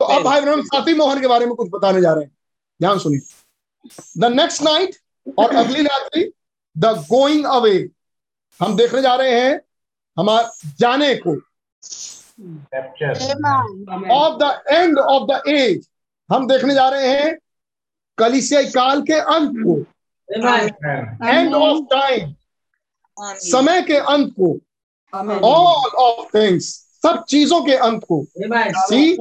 तो 0.00 0.04
अब 0.04 0.22
भाई 0.22 0.40
बहन 0.40 0.62
सातवीं 0.62 0.94
मोहर 0.94 1.20
के 1.20 1.26
बारे 1.26 1.46
में 1.46 1.54
कुछ 1.54 1.68
बताने 1.72 2.00
जा 2.00 2.12
रहे 2.12 2.24
हैं। 2.24 2.30
ध्यान 2.80 2.98
सुनिए। 2.98 3.20
द 4.18 4.24
नेक्स्ट 4.24 4.62
नाइट 4.62 4.96
और 5.38 5.54
अगली 5.56 5.82
रात्रि 5.82 6.32
द 6.78 6.86
गोइंग 6.86 7.44
अवे 7.44 7.88
हम 8.62 8.76
देखने 8.76 9.02
जा 9.02 9.14
रहे 9.14 9.40
हैं 9.40 9.60
हमारे 10.18 10.68
जाने 10.78 11.14
को। 11.14 11.36
Of 14.10 14.38
the 14.38 14.62
end 14.70 14.98
of 14.98 15.22
the 15.32 15.42
age 15.48 15.88
हम 16.32 16.46
देखने 16.48 16.74
जा 16.74 16.88
रहे 16.88 17.08
हैं 17.08 17.38
कलिसियाई 18.18 18.66
काल 18.66 19.02
के 19.02 19.18
अंत 19.36 19.52
को। 19.66 19.76
एंड 20.28 21.54
ऑफ़ 21.54 21.80
टाइम 21.90 22.34
समय 23.16 23.82
के 23.82 23.96
अंत 24.14 24.32
को। 24.40 24.48
ऑल 25.44 25.90
ऑफ़ 26.04 26.36
थिंग्स 26.36 26.64
सब 27.02 27.24
चीज़ों 27.28 27.60
के 27.64 27.74
अंत 27.88 28.04
को। 28.04 28.24
सी 28.88 29.12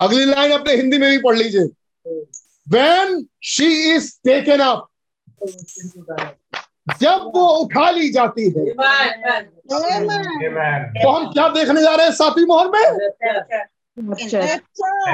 अगली 0.00 0.24
लाइन 0.24 0.52
अपने 0.52 0.74
हिंदी 0.74 0.98
में 0.98 1.10
भी 1.10 1.18
पढ़ 1.18 1.36
लीजिए। 1.36 1.64
When 2.66 3.26
she 3.44 3.68
is 3.94 4.12
taken 4.24 4.60
up 4.60 4.86
जब 7.00 7.30
वो 7.34 7.46
उठा 7.56 7.90
ली 7.90 8.08
जाती 8.12 8.44
है 8.44 8.64
तो 11.02 11.10
हम 11.10 11.30
क्या 11.32 11.48
देखने 11.48 11.82
जा 11.82 11.94
रहे 11.94 12.06
हैं 12.06 12.12
सातवीं 12.12 12.46
मोहर 12.46 12.68
में? 12.68 12.80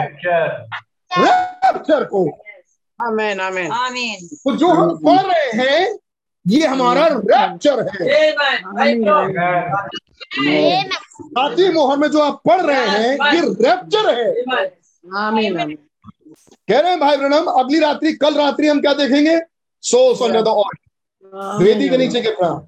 अच्छा. 0.01 0.37
रैप्चर 1.13 2.05
को। 2.05 2.25
Amen. 2.99 3.41
Amen. 3.41 4.19
तो 4.45 4.57
जो 4.57 4.69
हम 4.69 4.97
पढ़ 4.99 5.27
रहे 5.27 5.51
हैं 5.63 5.99
ये 6.47 6.67
हमारा 6.67 7.07
रैप्चर 7.07 7.81
है. 7.87 8.07
सातवीं 11.21 11.69
मोहर 11.73 11.99
में 11.99 12.09
जो 12.11 12.21
आप 12.21 12.41
पढ़ 12.47 12.61
रहे 12.61 12.87
हैं 12.89 13.35
ये 13.35 13.41
रैप्चर 13.41 14.09
है। 14.11 14.29
आमीन 15.05 15.59
आमीन 15.61 15.79
कह 16.69 16.79
रहे 16.81 16.91
हैं 16.91 17.01
भाई 17.01 17.17
ब्रनम 17.17 17.47
अगली 17.61 17.79
रात्रि 17.81 18.13
कल 18.15 18.35
रात्रि 18.35 18.69
हम 18.69 18.81
क्या 18.81 18.93
देखेंगे? 18.95 19.39
सोल्स 19.83 20.23
अंडर 20.23 20.43
द 20.43 20.49
वेदी 21.63 21.89
के 21.89 21.97
नीचे 21.97 22.21
के 22.21 22.31
प्राण। 22.31 22.61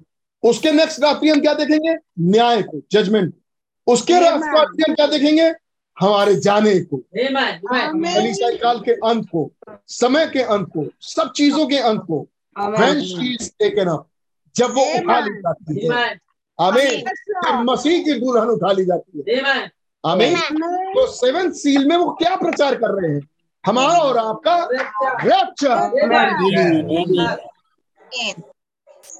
उसके 0.43 0.71
नेक्स्ट 0.71 0.99
रात्रि 1.03 1.29
हम 1.29 1.39
क्या 1.41 1.53
देखेंगे? 1.53 1.95
न्याय 2.19 2.61
को 2.61 2.81
जजमेंट 2.91 3.33
उसके 3.87 4.13
नेक्स्ट 4.13 4.55
रात्रि 4.55 4.83
हम 4.89 4.95
क्या 4.95 5.07
देखेंगे? 5.07 5.51
हमारे 5.99 6.35
जाने 6.35 6.79
को 6.79 6.97
काल 8.57 8.79
के 8.79 8.91
अंत 8.91 9.27
को 9.35 9.51
समय 9.87 10.25
के 10.27 10.41
अंत 10.41 10.67
को 10.67 10.85
सब 11.01 11.31
चीज़ों 11.31 11.67
के 11.67 11.77
अंत 11.77 12.01
को 12.07 12.27
when 12.79 12.99
she 13.01 13.27
is 13.39 13.49
taken 13.61 13.87
up. 13.87 14.03
जब 14.55 14.71
वो 14.71 14.83
उठा 14.99 15.19
ली 15.19 15.33
जाती 15.33 15.85
है। 15.85 15.89
आमीन। 16.59 17.03
मसीह 17.69 18.03
की 18.03 18.13
दुल्हन 18.13 18.47
उठा 18.47 18.71
ली 18.71 18.85
जाती 18.85 19.19
है। 19.19 19.23
आमीन। 20.05 20.35
तो 20.93 21.05
सेवन 21.11 21.51
सील 21.51 21.87
में 21.87 21.97
वो 21.97 22.11
क्या 22.11 22.35
प्रचार 22.35 22.75
कर 22.75 23.01
रहे 23.01 23.11
हैं? 23.13 23.21
हमारा 23.65 23.97
और 23.99 24.17
आपका 24.17 24.55
रैप्चर 25.23 25.71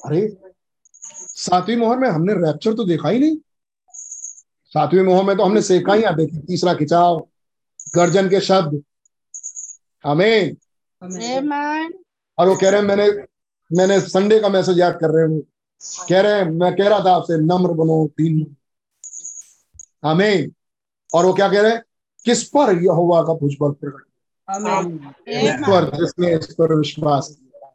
अरे 0.05 0.37
सातवीं 1.15 1.75
मोहर 1.77 1.97
में 1.97 2.09
हमने 2.09 2.33
रैप्चर 2.33 2.73
तो 2.73 2.83
देखा 2.83 3.09
ही 3.09 3.19
नहीं। 3.19 3.37
सातवीं 4.73 5.03
मोहर 5.03 5.23
में 5.23 5.35
तो 5.37 5.43
हमने 5.43 5.61
सेकाइयाँ 5.61 6.15
देखी 6.15 6.37
तीसरा 6.47 6.73
खिंचाव 6.73 7.19
गर्जन 7.95 8.29
के 8.29 8.39
शब्द। 8.41 8.81
हमें 10.03 10.55
और 12.37 12.47
वो 12.49 12.55
कह 12.55 12.69
रहे 12.69 12.79
हैं 12.79 12.87
मैंने 12.87 13.07
मैंने 13.71 13.99
संडे 14.01 14.39
का 14.39 14.49
मैसेज 14.49 14.79
याद 14.79 14.97
कर 15.01 15.09
रहे 15.09 15.25
हूँ। 15.25 15.41
कह 16.09 16.21
रहे 16.21 16.33
हैं 16.33 16.49
मैं 16.51 16.75
कह 16.75 16.87
रहा 16.87 16.99
था 16.99 17.11
आपसे 17.15 17.37
नम्र 17.37 17.73
बनो 17.73 18.05
तीन 18.17 18.55
आमीन। 20.05 20.51
और 21.09 21.25
वो 21.25 21.33
क्या 21.33 21.47
कह 21.51 21.61
रहे 21.61 21.71
हैं 21.71 21.83
किस 22.25 22.43
पर 22.49 22.71
यहोवा 22.83 23.21
का 23.23 23.33
भुजबल 23.33 23.71
प्रकट? 23.71 24.03
पर 25.63 25.89
जिसने 25.97 26.33
इस 26.35 26.53
पर 26.53 26.73
विश्वास 26.75 27.27
किया? 27.29 27.67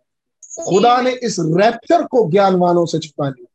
खुदा 0.64 1.00
ने 1.02 1.10
इस 1.22 1.36
रैप्चर 1.40 2.04
को 2.06 2.30
ज्ञानवानों 2.30 2.84
से 2.86 2.98
छुपा 2.98 3.28
लिया। 3.28 3.46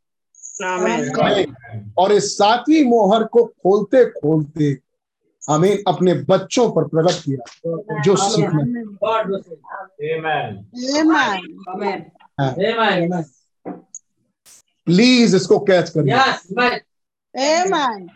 और 1.98 2.11
इस 2.11 2.38
सातवीं 2.38 2.84
मोहर 2.86 3.23
को 3.34 3.44
खोलते 3.64 4.06
खोलते 4.11 4.77
आमीन 5.41 5.84
अपने 5.88 6.14
बच्चों 6.30 6.69
पर 6.72 6.88
प्रकट 6.88 7.23
किया 7.26 8.02
जो 8.03 8.15
सीखना 8.15 8.64
God 9.03 9.27
bless 9.27 9.45
you. 9.48 9.57
Amen. 10.15 10.65
Amen. 10.98 11.40
Amen. 11.69 12.02
हाँ। 12.40 12.53
Amen. 12.56 13.23
प्लीज़ 14.88 15.36
इसको 15.36 15.60
कैच 15.60 15.90
करिए 15.90 16.14
Yes, 16.14 16.45
amen. 17.34 18.10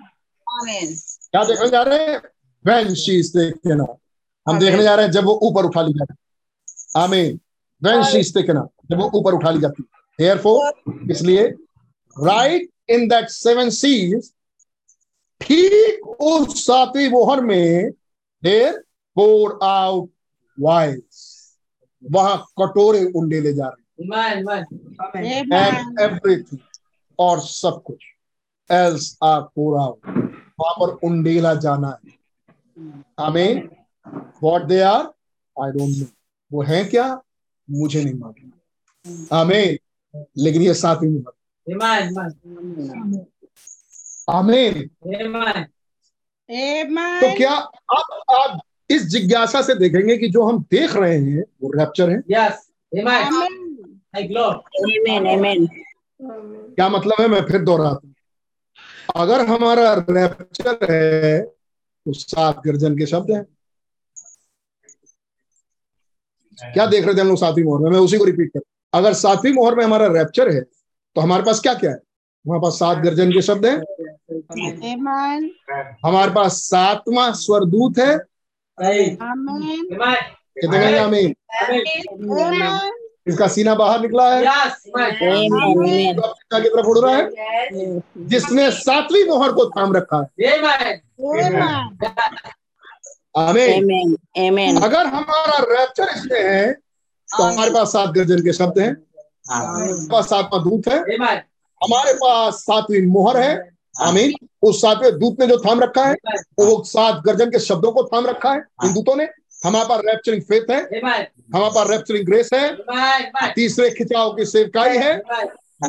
Amen. 0.47 0.93
क्या 1.31 1.43
देखने 1.43 1.69
जा 1.69 1.81
रहे 1.83 2.05
हैं 2.05 2.21
when 2.65 2.93
she 2.95 3.17
is 3.21 3.31
taken 3.37 3.81
up 3.81 3.97
हम 4.47 4.59
देखने 4.59 4.83
जा 4.83 4.95
रहे 4.95 5.05
हैं 5.05 5.11
जब 5.11 5.25
वो 5.25 5.39
ऊपर 5.43 5.65
उठा 5.65 5.81
ली 5.81 5.93
जाती 5.93 6.13
है 6.13 7.03
आमीन 7.03 7.39
when 7.81 8.03
she 8.03 8.23
is 8.25 8.31
taken 8.37 8.61
जब 8.91 8.97
वो 8.99 9.09
ऊपर 9.19 9.33
उठा 9.33 9.51
ली 9.51 9.59
जाती 9.59 9.83
है 10.19 10.35
इसलिए 11.11 11.53
राइट 12.18 12.69
इन 12.90 13.07
दैट 13.07 13.30
सेवन 13.30 13.69
सीज 13.69 14.31
ठीक 15.41 16.07
उस 16.07 16.65
सातवीं 16.65 17.10
मोहर 17.10 17.41
में 17.41 17.91
देर 18.44 18.77
पोर 19.18 19.60
आउट 19.64 20.10
वाइज 20.57 21.02
वहाँ 22.03 22.38
कटोरे 22.61 23.03
उंडे 23.15 23.40
ले 23.41 23.53
जा 23.53 23.68
रहे। 23.68 23.81
हैं 25.27 25.95
एवरीथिंग 26.02 26.60
और 27.19 27.40
सब 27.40 27.81
कुछ। 27.85 28.03
एल्स 28.69 29.18
आर 29.23 29.41
पोर 29.41 29.80
आउट 29.80 30.07
वहाँ 30.60 30.73
पर 30.80 30.94
उंडेला 31.07 31.53
जाना 31.56 31.90
है। 31.90 32.11
हमें 33.19 33.69
what 34.44 34.64
they 34.64 34.80
are 34.81 35.03
I 35.57 35.72
don't 35.72 35.95
know 35.98 36.06
वो 36.52 36.64
है 36.64 36.84
क्या? 36.85 37.22
मुझे 37.68 38.03
नहीं 38.03 38.14
मालूम। 38.14 39.26
हमें 39.34 39.77
लेकिन 40.38 40.61
ये 40.61 40.73
सातवीं 40.73 41.10
मोहर। 41.10 41.34
आमीन. 44.30 44.73
तो 47.19 47.35
क्या 47.38 47.53
अब 47.98 48.23
आप 48.31 48.60
इस 48.90 49.06
जिज्ञासा 49.07 49.61
से 49.61 49.76
देखेंगे 49.76 50.18
कि 50.18 50.27
जो 50.30 50.44
हम 50.44 50.60
देख 50.72 50.95
रहे 50.95 51.18
हैं 51.18 51.44
वो 51.61 51.72
रैप्चर 51.80 52.10
है. 52.10 52.18
Amen. 55.31 55.68
क्या 56.76 56.90
मतलब 56.90 57.22
है 57.22 57.27
मैं 57.27 57.41
फिर 57.45 57.61
दोहराता 57.61 58.07
हूँ। 58.07 58.14
अगर 59.15 59.45
हमारा 59.48 59.94
रैप्चर 60.10 60.91
है 60.91 61.41
तो 61.41 62.14
सात 62.14 62.61
गर्जन 62.65 62.98
के 62.98 63.06
शब्द 63.06 63.31
हैं। 63.31 63.44
क्या 66.73 66.85
देख 66.85 67.06
रहे 67.06 67.15
थे 67.15 67.22
हम 67.22 67.27
लोग 67.27 67.38
सातवीं 67.38 67.64
मोहर 67.64 67.81
में? 67.84 67.90
मैं 67.91 67.99
उसी 67.99 68.18
को 68.18 68.23
रिपीट 68.23 68.49
कर 68.49 68.61
अगर 68.94 69.14
सातवीं 69.14 69.53
मोहर 69.53 69.76
में 69.76 69.84
हमारा 69.85 70.07
रैप्चर 70.07 70.49
है 70.49 70.61
तो 71.15 71.22
हमारे 71.22 71.44
पास 71.44 71.60
क्या 71.60 71.73
क्या 71.73 71.91
है 71.91 71.98
हमारे 72.45 72.60
पास 72.61 72.73
सात 72.73 72.98
गर्जन 72.98 73.31
के 73.31 73.41
शब्द 73.41 73.65
हैं 73.65 73.77
Amen. 74.94 75.44
हमारे 76.06 76.31
पास 76.34 76.53
सातवां 76.64 77.31
स्वरदूत 77.34 77.98
है. 77.99 78.18
कितने 80.61 80.80
कहेंगे 80.80 80.98
आमीन. 80.98 81.34
इसका 83.27 83.48
सीना 83.48 83.76
बाहर 83.76 83.99
निकला 84.02 84.23
है 84.34 84.41
की 86.53 86.69
तरफ़ 86.69 86.85
उड़ 86.85 86.98
रहा 86.99 87.15
है 87.15 88.02
जिसने 88.27 88.69
सातवीं 88.72 89.23
मोहर 89.27 89.52
को 89.52 89.69
थाम 89.69 89.94
रखा 89.94 90.18
है 90.18 90.27
Amen. 90.57 90.99
Amen. 91.35 91.64
आमीन 93.38 93.72
Amen. 93.84 94.15
Amen. 94.40 94.84
अगर 94.84 95.06
हमारा 95.06 95.57
रैप्चर 95.69 96.15
इसमें 96.15 96.41
है 96.41 96.72
तो 96.73 97.44
हमारे 97.44 97.72
पास 97.72 97.91
सात 97.94 98.10
गर्जन 98.10 98.44
के 98.44 98.53
शब्द 98.53 98.80
हैं 98.80 98.94
पास 100.09 100.29
सातवां 100.29 100.63
दूत 100.63 100.87
है। 100.87 100.99
हमारे 101.81 102.13
पास 102.13 102.53
सातवीं 102.55 103.05
मोहर 103.07 103.37
है। 103.37 103.55
आमीन। 104.01 104.33
उस 104.61 104.81
सातवें 104.81 105.19
दूत 105.19 105.39
ने 105.39 105.47
जो 105.47 105.57
थाम 105.57 105.79
रखा 105.79 106.05
है 106.05 106.13
वो 106.59 106.83
सात 106.83 107.21
गर्जन 107.25 107.49
के 107.51 107.59
शब्दों 107.59 107.91
को 107.91 108.03
थाम 108.03 108.25
रखा 108.25 108.51
है। 108.53 108.61
इन 108.85 108.93
दूतों 108.93 109.15
ने। 109.15 109.27
हमारे 109.65 109.85
पास 109.89 110.01
रैप्चरिंग 110.05 110.41
फेथ 110.43 110.69
है। 110.71 110.81
हमारे 111.55 111.71
पास 111.75 111.87
रैप्चरिंग 111.89 112.25
ग्रेस 112.25 112.49
है. 112.53 112.69
तीसरे 113.55 113.89
खिंचाव 113.89 114.33
की 114.33 114.45
सेवकाई 114.45 114.97
है। 114.97 115.13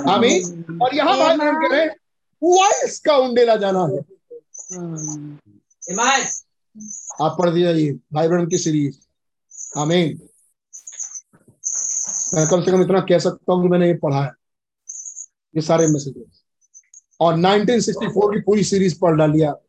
आमीन। 0.08 0.78
और 0.82 0.94
यहाँ 0.94 1.16
भाई 1.18 1.36
बहन 1.36 1.54
कह 1.54 1.72
रहे 1.72 1.80
हैं 1.80 1.94
वाइस 2.42 2.98
का 3.00 3.16
उंडेला 3.16 3.56
जाना 3.56 3.84
है। 3.86 3.98
आप 7.22 7.36
पढ़ 7.38 7.50
दिया 7.50 7.70
ये 7.70 7.90
भाई 8.12 8.28
बहन 8.28 8.46
की 8.46 8.58
सीरीज़। 8.58 8.96
आमीन। 9.78 10.28
मैं 12.34 12.46
कम 12.48 12.62
से 12.62 12.70
कम 12.70 12.82
इतना 12.82 13.00
कह 13.00 13.18
सकता 13.18 13.52
हूँ 13.52 13.62
कि 13.62 13.68
मैंने 13.68 13.86
ये 13.86 13.94
पढ़ा 13.94 14.22
है। 14.24 14.30
ये 15.54 15.62
सारे 15.62 15.86
मैसेजेस 15.86 16.42
और 17.20 17.34
1964 17.34 18.32
की 18.34 18.40
पूरी 18.40 18.64
सीरीज़ 18.64 18.98
पढ़ 19.00 19.16
डाली 19.16 19.42
आप। 19.42 19.60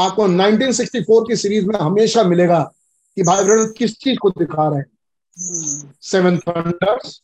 आपको 0.00 0.26
1964 0.28 1.26
की 1.28 1.36
सीरीज़ 1.36 1.66
में 1.66 1.78
हमेशा 1.78 2.22
मिलेगा 2.24 2.60
कि 3.16 3.22
भाई 3.22 3.44
बहन 3.44 3.72
किस 3.78 3.98
चीज़ 3.98 4.18
को 4.18 4.30
दिखा 4.30 4.68
रहे 4.68 4.78
हैं? 4.78 4.86
सेवन 6.02 6.38
थंडर्स 6.38 7.20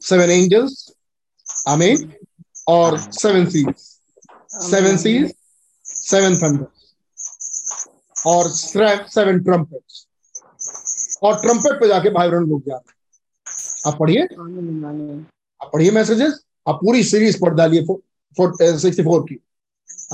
सेवन 0.00 0.30
एंजल्स 0.30 0.92
आमीन 1.68 2.12
और 2.68 2.98
seven 2.98 3.46
seas 3.46 3.74
seven 4.70 4.96
seas 4.96 5.34
seven 5.84 6.36
thunders 6.36 6.94
और 8.26 8.48
सेवन 9.08 9.40
ट्रम्पेट्स 9.44 10.06
और 11.22 11.40
ट्रम्पेट 11.40 11.80
पे 11.80 11.88
जाके 11.88 12.10
भाई 12.10 12.30
बहन 12.30 12.50
रुक 12.50 12.62
जाते 12.68 12.90
हैं। 12.90 12.97
आप 13.86 13.96
पढ़िए। 13.98 14.22
आप 15.60 15.70
पढ़िए 15.72 15.90
मैसेजेस 15.90 16.40
आप 16.68 16.74
पूरी 16.74 17.02
सीरीज़ 17.04 17.40
पढ़ 17.40 17.54
डालिए 17.54 17.86
सिक्सटी 18.36 19.02
फोर 19.02 19.20
की। 19.20 19.38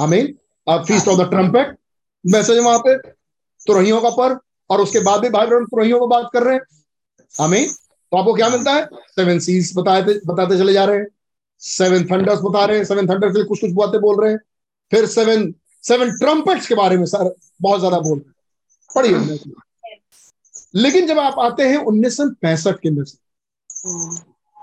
आमीन। 0.00 0.34
आप 0.66 0.84
feast 0.86 1.08
of 1.08 1.20
the 1.20 1.28
trumpet 1.30 1.76
message 2.24 2.58
वहाँ 2.58 2.78
पे। 2.78 2.96
तुरहियों 3.66 4.00
का 4.00 4.10
पर 4.10 4.38
और 4.70 4.80
उसके 4.80 5.00
बाद 5.00 5.20
भी 5.20 5.28
भाई 5.28 5.46
बहन 5.46 5.64
तुरहियों 5.64 5.98
को 5.98 6.06
बात 6.06 6.28
कर 6.32 6.42
रहे 6.42 6.54
हैं। 6.54 6.62
आमीन। 7.34 7.68
तो 7.68 8.16
आपको 8.16 8.34
क्या 8.34 8.48
मिलता 8.48 8.72
है? 8.72 8.84
सेवन 8.86 9.38
सीज 9.38 9.72
बताते 9.76 10.20
बताते 10.26 10.58
चले 10.58 10.72
जा 10.72 10.84
रहे 10.84 10.98
हैं। 10.98 11.06
सेवन 11.60 12.04
थंडर्स 12.04 12.40
बता 12.40 12.64
रहे 12.64 12.76
हैं। 12.78 12.84
सेवन 12.84 13.06
थंडर्स 13.06 13.36
के 13.36 13.44
कुछ 13.44 13.60
कुछ 13.60 13.70
बातें 13.70 14.00
बोल 14.00 14.22
रहे 14.22 14.32
हैं। 14.32 14.38
फिर 14.92 15.06
सेवन 15.06 15.52
सेवन 15.84 16.10
ट्रम्पेट्स 16.10 16.66
के 16.66 16.74
बारे 16.74 16.96
में 16.96 17.04
सर 17.06 17.34
बहुत 17.62 17.78
ज़्यादा 17.78 17.98
बोल 17.98 18.18
रहे 18.18 19.08
हैं। 19.08 19.18
पढ़िए। 19.18 19.38
लेकिन 20.74 21.06
जब 21.06 21.18
आप 21.18 21.38
आते 21.38 21.62
हैं 21.62 21.76
उन्नीस 21.76 22.16
सौ 22.16 22.28
पैंसठ 22.42 22.78
के 22.78 22.90
में 22.90 23.04
से 23.04 23.18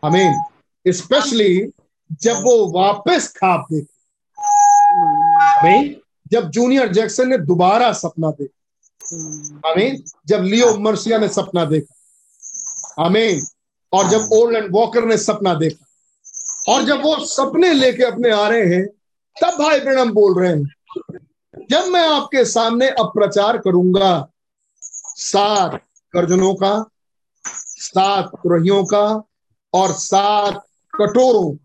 हमें 0.06 0.43
स्पेशली 0.85 1.72
जब 2.22 2.41
वो 2.43 2.72
वापस 2.72 3.27
खाब 3.38 3.65
देखे 3.72 3.99
हमें 5.60 5.95
जब 6.31 6.49
जूनियर 6.49 6.93
जैक्सन 6.93 7.27
ने 7.27 7.38
दोबारा 7.38 7.91
सपना 7.93 8.31
देखा। 8.31 9.69
हमें 9.69 10.03
जब 10.27 10.43
लियो 10.43 10.77
मर्सिया 10.77 11.18
ने 11.18 11.27
सपना 11.27 11.65
देखा। 11.65 13.06
हमें 13.06 13.41
और 13.93 14.10
जब 14.10 14.30
ओल्ड 14.34 14.57
एंड 14.57 14.72
वॉकर 14.72 15.06
ने 15.06 15.18
सपना 15.18 15.53
देखा। 15.53 15.85
और 16.73 16.84
जब 16.84 17.02
वो 17.02 17.15
सपने 17.26 17.73
लेके 17.73 18.03
अपने 18.03 18.31
आ 18.31 18.48
रहे 18.48 18.76
हैं 18.76 18.85
तब 19.35 19.57
भाई 19.64 19.80
ब्रणम 19.80 20.11
बोल 20.11 20.39
रहे 20.39 20.52
हैं 20.52 21.65
जब 21.72 21.85
मैं 21.85 22.07
आपके 22.07 22.45
सामने 22.45 22.89
अब 22.89 23.11
प्रचार 23.14 23.57
करूँगा 23.57 24.27
सात 24.81 25.81
गर्जनों 26.15 26.53
का 26.56 26.91
सात 27.82 28.32
तुरहियों 28.36 28.84
का 28.86 29.06
और 29.74 29.91
सात 29.91 30.64
कटोरों 30.94 31.56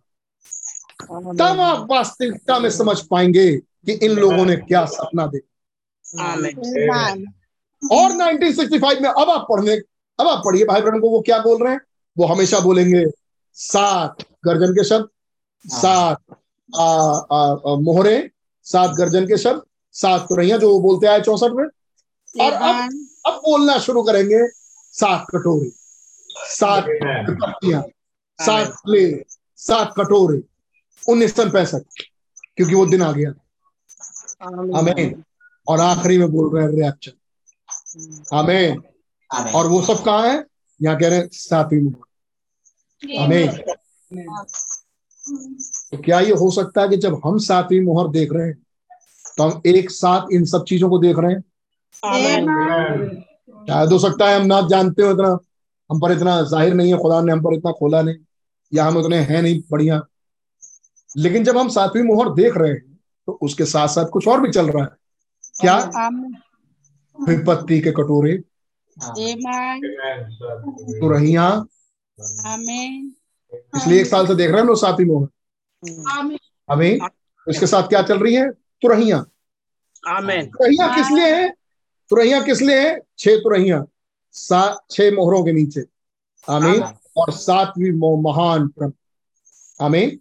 तब 1.36 1.60
आप 1.60 1.86
वास्तविकता 1.90 2.58
में 2.58 2.70
समझ 2.70 3.00
पाएँगे 3.00 3.56
कि 3.56 3.92
इन 3.92 4.12
लोगों 4.12 4.44
ने 4.44 4.56
क्या 4.56 4.84
सपना 4.86 5.26
देखा. 5.26 5.52
और 7.82 8.10
1965 8.12 9.00
में 9.00 9.08
अब 9.10 9.30
आप 9.30 9.46
पढ़ने 9.50 9.72
अब 10.20 10.28
आप 10.28 10.42
पढ़िए 10.44 10.64
भाई 10.64 10.80
बहन 10.80 11.00
को 11.00 11.10
वो 11.10 11.20
क्या 11.20 11.38
बोल 11.38 11.62
रहे 11.62 11.72
हैं? 11.72 11.80
वो 12.18 12.26
हमेशा 12.26 12.60
बोलेंगे 12.60 13.04
सात 13.54 14.22
गर्जन 14.44 14.72
के 14.72 14.84
शब्द 14.84 15.08
सात 15.66 16.22
आ, 16.78 16.84
आ, 16.84 17.54
मोहरे 17.76 18.30
सात 18.64 18.90
गर्जन 18.90 19.26
के 19.26 19.38
शब्द 19.38 19.62
सात 19.92 20.20
तुरैया 20.28 20.56
जो 20.58 20.70
वो 20.70 20.80
बोलते 20.80 21.06
आए 21.06 21.20
चौसठ 21.20 21.52
में। 21.52 21.64
और 22.44 22.52
अब 22.52 23.06
अब 23.26 23.32
बोलना 23.32 23.78
शुरू 23.78 24.02
करेंगे 24.02 24.38
सात 24.92 25.26
कटोरे 25.30 25.70
सात. 26.36 26.84
पत्तियाँ 27.30 27.82
सात 28.38 28.68
प्लेट 28.84 29.24
सात 29.58 29.94
कटोरे 29.98 30.40
उन्नीस 31.02 31.34
सौ 31.36 31.48
पैंसठ 31.50 32.02
क्योंकि 32.56 32.74
वो 32.74 32.86
दिन 32.86 33.02
आ 33.02 33.12
गया। 33.12 33.30
हमें 34.78 35.22
और 35.66 35.80
आखिरी 35.80 36.18
में 36.18 36.30
बोल 36.32 36.54
रहे 36.54 36.64
हैं 36.64 36.72
रैप्चर 36.72 38.36
आमीन। 38.36 38.82
और 39.54 39.66
वो 39.66 39.80
सब 39.82 40.02
कहा 40.04 40.22
है? 40.22 40.44
यहाँ 40.80 40.98
कह 40.98 41.08
रहे 41.08 41.18
हैं 41.18 41.28
सातवीं 41.32 41.80
मोहर 41.82 43.22
आमीन। 43.22 43.50
तो 45.90 45.98
क्या 46.02 46.20
ये 46.20 46.32
हो 46.32 46.50
सकता 46.50 46.82
है 46.82 46.88
कि 46.88 46.96
जब 46.96 47.20
हम 47.24 47.38
सातवीं 47.38 47.80
मोहर 47.80 48.08
देख 48.10 48.32
रहे 48.32 48.46
हैं 48.46 48.56
तो 49.38 49.42
हम 49.42 49.62
एक 49.66 49.90
साथ 49.90 50.32
इन 50.32 50.44
सब 50.44 50.64
चीज़ों 50.64 50.88
को 50.90 50.98
देख 50.98 51.16
रहे 51.18 51.32
हैं? 51.32 51.42
शायद 53.66 53.92
हो 53.92 53.98
सकता 53.98 54.28
है 54.28 54.40
हम 54.40 54.46
ना 54.46 54.60
जानते 54.68 55.02
हो 55.02 55.10
इतना। 55.12 55.36
हम 55.90 56.00
पर 56.00 56.12
इतना 56.12 56.40
ज़ाहिर 56.42 56.74
नहीं 56.74 56.92
है 56.92 56.98
खुदा 56.98 57.20
ने 57.22 57.32
हम 57.32 57.40
पर 57.42 57.54
इतना 57.54 57.72
खोला 57.72 58.02
नहीं 58.02 58.16
या 58.72 58.84
हम 58.84 58.96
उतने 58.96 59.16
हैं 59.20 59.42
नहीं 59.42 59.60
बढ़िया। 59.70 60.00
लेकिन 61.10 61.44
जब 61.44 61.58
हम 61.58 61.68
सातवीं 61.68 62.02
मोहर 62.02 62.32
देख 62.34 62.56
रहे 62.56 62.70
हैं 62.70 62.98
तो 63.28 63.32
उसके 63.42 63.64
साथ 63.64 63.88
साथ 63.88 64.08
कुछ 64.12 64.28
और 64.28 64.40
भी 64.40 64.50
चल 64.50 64.66
रहा 64.66 64.82
है। 64.84 64.90
क्या? 65.60 65.76
विपत्ति 67.18 67.80
के 67.80 67.90
कटोरे। 67.92 68.36
तुरहिया 71.00 71.48
इसलिए 73.76 74.00
एक 74.00 74.06
साल 74.06 74.26
से 74.26 74.34
देख 74.34 74.46
रहे 74.46 74.54
हैं 74.54 74.60
हम 74.60 74.68
लोग 74.68 74.78
सातवीं 74.78 75.06
मोहर। 75.06 75.28
अभी 76.68 76.98
इसके 77.46 77.66
साथ 77.66 77.88
क्या 77.88 78.02
चल 78.02 78.18
रही 78.18 78.34
है? 78.34 78.50
तुरहिया। 78.82 79.18
तुरहिया 80.44 80.94
किस 80.94 81.10
लिए 81.10 81.34
है? 81.34 81.50
तुरहिया 82.10 82.40
किस 82.42 82.62
लिए 82.62 82.78
है? 82.80 83.00
छह 83.18 83.36
तुरहिया। 83.38 83.84
सात 84.36 84.84
छह 84.90 85.10
मोहरों 85.10 85.44
के 85.44 85.52
नीचे। 85.52 85.84
आमीन। 86.50 86.82
और 87.16 87.32
सातवीं 87.32 88.22
महान 88.22 88.68
प्रभु। 88.68 88.92
आमीन। 89.84 90.20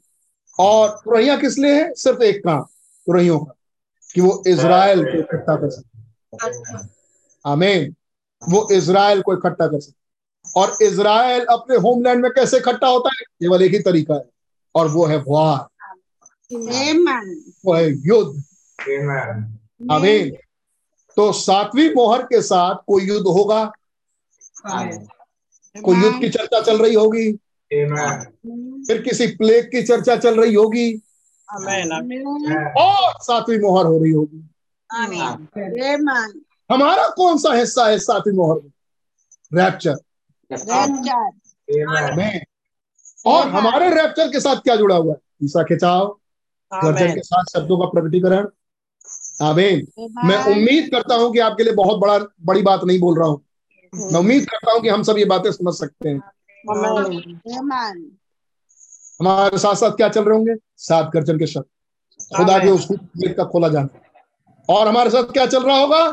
और 0.60 0.90
तुरहिया 0.90 1.38
किस 1.38 1.58
लिए 1.58 1.84
है? 1.84 1.94
सिर्फ़ 1.94 2.22
एक 2.22 2.44
काम 2.44 2.62
तुरहियों 3.06 3.40
का 3.40 3.54
कि 4.14 4.22
वो 4.22 4.44
इसराइल 4.48 5.04
को 5.04 5.20
इकट्ठा 5.20 5.56
कर 5.56 5.70
सके। 5.70 6.00
आमीन। 7.46 7.96
वो 8.50 8.68
इसराइल 8.72 9.22
को 9.22 9.34
इकट्ठा 9.34 9.68
कर 9.68 9.80
सके। 9.80 10.06
और 10.60 10.78
इज़राइल 10.82 11.46
अपने 11.46 11.76
होमलैंड 11.76 12.22
में 12.22 12.32
कैसे 12.32 12.58
इकट्ठा 12.58 12.88
होता 12.88 13.10
है? 13.10 13.22
केवल 13.22 13.62
एक 13.62 13.72
ही 13.72 13.80
तरीका 13.80 14.14
है। 14.14 14.30
और 14.76 14.88
वो 14.88 15.06
है 15.06 15.24
वार। 15.28 15.68
वो 17.66 17.74
है 17.74 17.92
युद्ध। 17.92 18.44
आमीन। 19.92 20.38
तो 21.16 21.32
सातवीं 21.32 21.90
मोहर 21.90 22.24
के 22.24 22.42
साथ 22.42 22.76
कोई 22.76 23.04
युद्ध 23.04 23.28
होगा? 23.28 23.72
कोई 25.76 25.96
युद्ध 25.98 26.20
की 26.22 26.30
चर्चा 26.30 26.62
चल 26.62 26.78
रही 26.78 26.94
होगी? 26.94 27.32
फिर 28.88 29.02
किसी 29.02 29.28
प्लेग 29.28 29.66
की 29.66 29.82
चर्चा 29.84 30.16
चल 30.16 30.40
रही 30.42 30.54
होगी? 30.54 30.92
और 32.78 33.14
सातवीं 33.22 33.60
मोहर 33.60 33.86
हो 33.86 33.98
रही 34.04 34.12
होगी। 34.12 34.48
हमारा 36.72 37.08
कौन 37.10 37.38
सा 37.38 37.54
हिस्सा 37.54 37.86
है 37.88 38.00
सातवीं 38.00 38.34
मोहर 38.34 38.60
में? 38.64 38.72
रैप्चर 39.52 39.96
और 43.26 43.48
हमारे 43.50 43.90
रैप्चर 43.90 44.28
के 44.32 44.40
साथ 44.40 44.56
क्या 44.56 44.76
जुड़ा 44.76 44.96
हुआ 44.96 45.14
है? 45.14 45.20
ईसा 45.44 45.64
खिंचाव 45.64 46.08
गर्जन 46.84 47.14
के 47.16 47.22
साथ 47.22 47.44
शब्दों 47.54 47.78
का 47.78 47.86
प्रकटीकरण। 47.86 48.48
आमीन 49.42 49.88
मैं 50.26 50.38
उम्मीद 50.54 50.90
करता 50.92 51.16
हूँ 51.16 51.32
कि 51.34 51.40
आपके 51.40 51.64
लिए 51.64 51.74
बहुत 51.74 52.00
बड़ा 52.00 52.18
बड़ी 52.46 52.62
बात 52.62 52.84
नहीं 52.84 53.00
बोल 53.00 53.20
रहा 53.20 53.28
हूँ। 53.28 53.45
मैं 53.96 54.20
उम्मीद 54.20 54.46
करता 54.50 54.72
हूँ 54.72 54.82
कि 54.82 54.90
हम 54.90 55.04
सब 55.04 55.18
ये 55.18 55.26
बातें 55.26 55.52
समझ 55.52 55.74
सकते 55.74 56.10
हैं। 56.10 56.20
हमारे 59.22 59.58
साथ 59.58 59.76
साथ 59.76 59.92
क्या 59.92 60.10
चल 60.10 60.24
रहे 60.24 60.38
होंगे? 60.38 60.56
सात 60.78 61.12
गर्जन 61.14 61.38
के 61.40 61.48
शब्द। 61.48 61.66
खुदा 62.38 62.58
के 62.60 62.70
उसको 62.70 62.96
का 63.34 63.44
खोला 63.44 63.68
जाना। 63.70 64.02
और 64.70 64.88
हमारे 64.88 65.10
साथ 65.10 65.32
क्या 65.34 65.46
चल 65.46 65.64
रहा 65.64 65.78
होगा? 65.78 66.12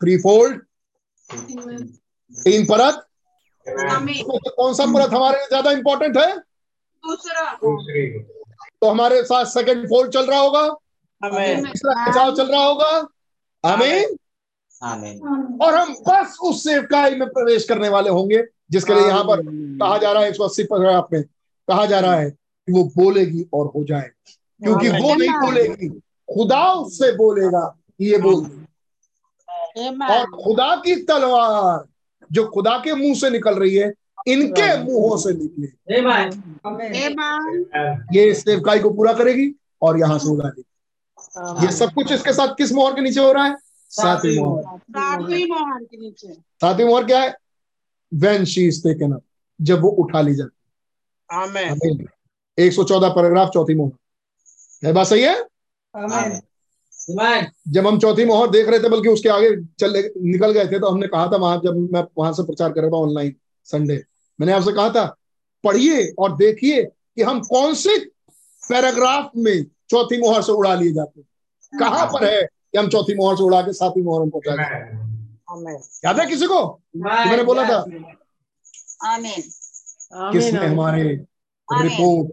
थ्री 0.00 0.16
फोल्ड 0.16 0.60
तीन 2.32 2.64
परत। 2.66 3.06
तो 3.66 4.50
कौन 4.50 4.74
सा 4.74 4.84
परत 4.86 5.10
हमारे 5.10 5.38
लिए 5.38 5.46
ज़्यादा 5.48 5.70
इंपॉर्टेंट 5.70 6.16
है? 6.16 6.38
तो 8.80 8.88
हमारे 8.88 9.22
साथ 9.24 9.44
सेकंड 9.44 9.86
फोल्ड 9.88 10.12
चल 10.12 10.26
रहा 10.26 10.40
होगा। 10.40 10.68
तीसरा 11.22 12.04
खिंचाव 12.04 12.34
चल 12.36 12.46
रहा 12.46 12.64
होगा। 12.64 12.90
आमीन। 13.64 14.16
और 15.62 15.74
हम 15.74 15.94
बस 16.08 16.36
उस 16.44 16.62
सेवकाई 16.64 17.14
में 17.14 17.28
प्रवेश 17.28 17.64
करने 17.68 17.88
वाले 17.88 18.10
होंगे 18.10 18.42
जिसके 18.70 18.94
लिए 18.94 19.06
यहाँ 19.06 19.24
पर 19.24 19.42
कहा 19.78 19.98
जा 19.98 20.12
रहा 20.12 20.22
है 20.22 20.28
एक 20.28 20.34
सौ 20.34 20.44
अस्सी 20.44 20.64
पैराग्राफ 20.64 21.08
में 21.12 21.22
कहा 21.22 21.86
जा 21.86 22.00
रहा 22.00 22.14
है 22.14 22.30
कि 22.30 22.72
वो 22.72 22.84
बोलेगी 22.96 23.46
और 23.54 23.66
हो 23.76 23.84
जाए 23.84 24.10
क्योंकि 24.62 24.88
वो 24.88 25.14
नहीं 25.14 25.30
बोलेगी 25.30 25.88
खुदा 26.28 26.62
उससे 26.72 27.12
बोलेगा 27.16 27.64
ये 28.00 28.18
बोल 28.18 28.34
और 30.10 30.24
खुदा 30.44 30.74
की 30.76 30.94
तलवार 31.02 31.84
जो 32.32 32.46
खुदा 32.46 32.76
के 32.84 32.94
मुँह 32.94 33.14
से 33.14 33.30
निकल 33.30 33.54
रही 33.54 33.74
है 33.74 33.92
इनके 34.28 34.66
मुंहों 34.82 35.16
से 35.16 35.32
निकले। 35.32 35.66
ये 38.14 38.32
सेवकाई 38.34 38.78
को 38.78 38.90
पूरा 38.90 39.12
करेगी 39.12 39.52
और 39.82 39.98
यहाँ 39.98 40.18
से 40.18 40.28
उड़ा 40.28 40.48
देगी। 40.48 41.66
ये 41.66 41.72
सब 41.72 41.92
कुछ 41.94 42.12
इसके 42.12 42.32
साथ 42.32 42.54
किस 42.58 42.72
मोहर 42.72 42.94
के 42.94 43.00
नीचे 43.00 43.20
हो 43.20 43.32
रहा 43.32 43.44
है? 43.44 43.56
सातवीं 43.90 44.38
मोहर। 44.38 44.62
सातवीं 44.78 45.46
मोहर। 45.46 45.84
के 45.84 45.96
नीचे। 45.96 46.32
सातवीं 46.32 46.86
मोहर 46.86 47.04
क्या 47.04 47.20
है? 47.22 47.34
When 48.12 48.44
she 48.44 48.66
is 48.68 48.82
taken 48.82 49.12
up 49.12 49.22
जब 49.60 49.80
वो 49.80 49.88
उठा 50.02 50.20
ली 50.20 50.34
जाती 50.34 51.36
आमेन 51.36 52.06
एक 52.58 52.72
सौ 52.72 52.84
चौदह 52.84 53.08
पैराग्राफ 53.08 53.48
चौथी 53.48 53.74
मोहर। 53.74 54.86
है 54.86 54.92
बात 54.92 55.06
सही 55.06 55.22
है? 55.22 55.34
जब 57.68 57.86
हम 57.86 57.98
चौथी 57.98 58.24
मोहर 58.24 58.50
देख 58.50 58.68
रहे 58.68 58.78
थे 58.78 58.88
बल्कि 58.88 59.08
उसके 59.08 59.28
आगे 59.28 59.50
चल 59.80 59.92
निकल 60.22 60.52
गए 60.52 60.66
थे 60.66 60.78
तो 60.78 60.88
हमने 60.88 61.06
कहा 61.06 61.26
था 61.26 61.36
वहाँ 61.36 61.60
जब 61.64 61.76
मैं 61.92 62.04
वहाँ 62.18 62.32
से 62.32 62.42
प्रचार 62.42 62.72
कर 62.72 62.80
रहा 62.80 62.90
था 62.90 62.96
ऑनलाइन 62.96 63.34
संडे 63.64 64.02
मैंने 64.38 64.52
आपसे 64.52 64.72
कहा 64.72 64.90
था 64.90 65.04
पढ़िए 65.64 66.06
और 66.18 66.36
देखिए 66.36 66.82
कि 66.84 67.22
हम 67.22 67.40
कौन 67.40 67.74
से 67.74 67.96
पैराग्राफ 68.62 69.30
में 69.36 69.64
चौथी 69.90 70.18
मोहर 70.20 70.42
से 70.42 70.52
उड़ा 70.52 70.74
लिए 70.74 70.92
जाते 70.92 71.20
हैं। 71.20 71.78
कहाँ 71.78 72.06
पर 72.06 72.24
है? 72.24 72.48
कि 72.72 72.78
हम 72.78 72.88
चौथी 72.88 73.14
मोहर 73.14 73.36
से 73.36 73.42
उड़ा 73.42 73.60
के 73.62 73.72
सातवीं 73.72 74.04
मोहर 74.04 74.20
में 74.20 74.30
पहुँचा 74.30 74.52
याद 76.04 76.20
है 76.20 76.26
किसी 76.26 76.46
को? 76.46 76.60
मैंने 76.96 77.42
बोला 77.42 77.62
था। 77.68 77.84
किसने 80.32 80.66
हमारे 80.66 81.02
रिपोर्ट 81.68 82.28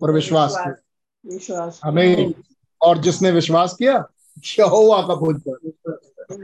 पर 0.00 0.10
विश्वास 0.12 0.56
किया? 0.58 1.70
हमें 1.84 2.32
और 2.80 2.98
जिसने 2.98 3.30
विश्वास 3.30 3.74
किया? 3.74 3.92
यहोवा 4.58 5.00
का 5.02 5.14
भोज 5.14 5.40
पर। 5.48 5.54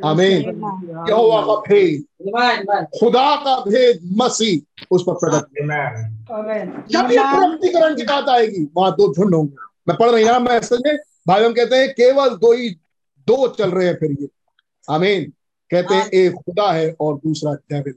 हमें 0.05 0.29
यहोवा 1.09 1.41
का 1.43 1.55
भेद। 1.69 2.05
खुदा 2.99 3.35
का 3.45 3.57
भेद 3.61 4.01
मसीह 4.23 4.87
उस 4.91 5.05
पर 5.09 5.15
प्रकट 5.15 5.45
जब 6.91 7.11
ये 7.13 7.19
प्रकटीकरण 7.19 7.95
की 7.97 8.05
बात 8.05 8.29
आएगी 8.29 8.67
वहाँ 8.77 8.91
दो 8.93 9.13
झुंड 9.15 9.35
होंगे। 9.35 9.55
मैं 9.89 9.97
पढ़ 9.99 10.11
रही 10.11 10.25
ना 10.25 10.39
मैसेज 10.39 10.81
में 10.87 10.97
भाई 11.29 11.45
हम 11.45 11.53
कहते 11.53 11.77
हैं 11.77 11.89
केवल 11.93 12.37
दो 12.37 12.53
ही 12.53 12.69
दो 13.27 13.49
चल 13.49 13.71
रहे 13.71 13.87
हैं 13.87 13.97
फिर 13.97 14.17
ये। 14.21 14.29
आमीन। 14.91 15.33
कहते 15.71 15.95
हैं 15.95 16.09
एक 16.09 16.35
खुदा 16.37 16.71
है 16.73 16.95
और 17.01 17.17
दूसरा 17.17 17.53
डेविल 17.73 17.95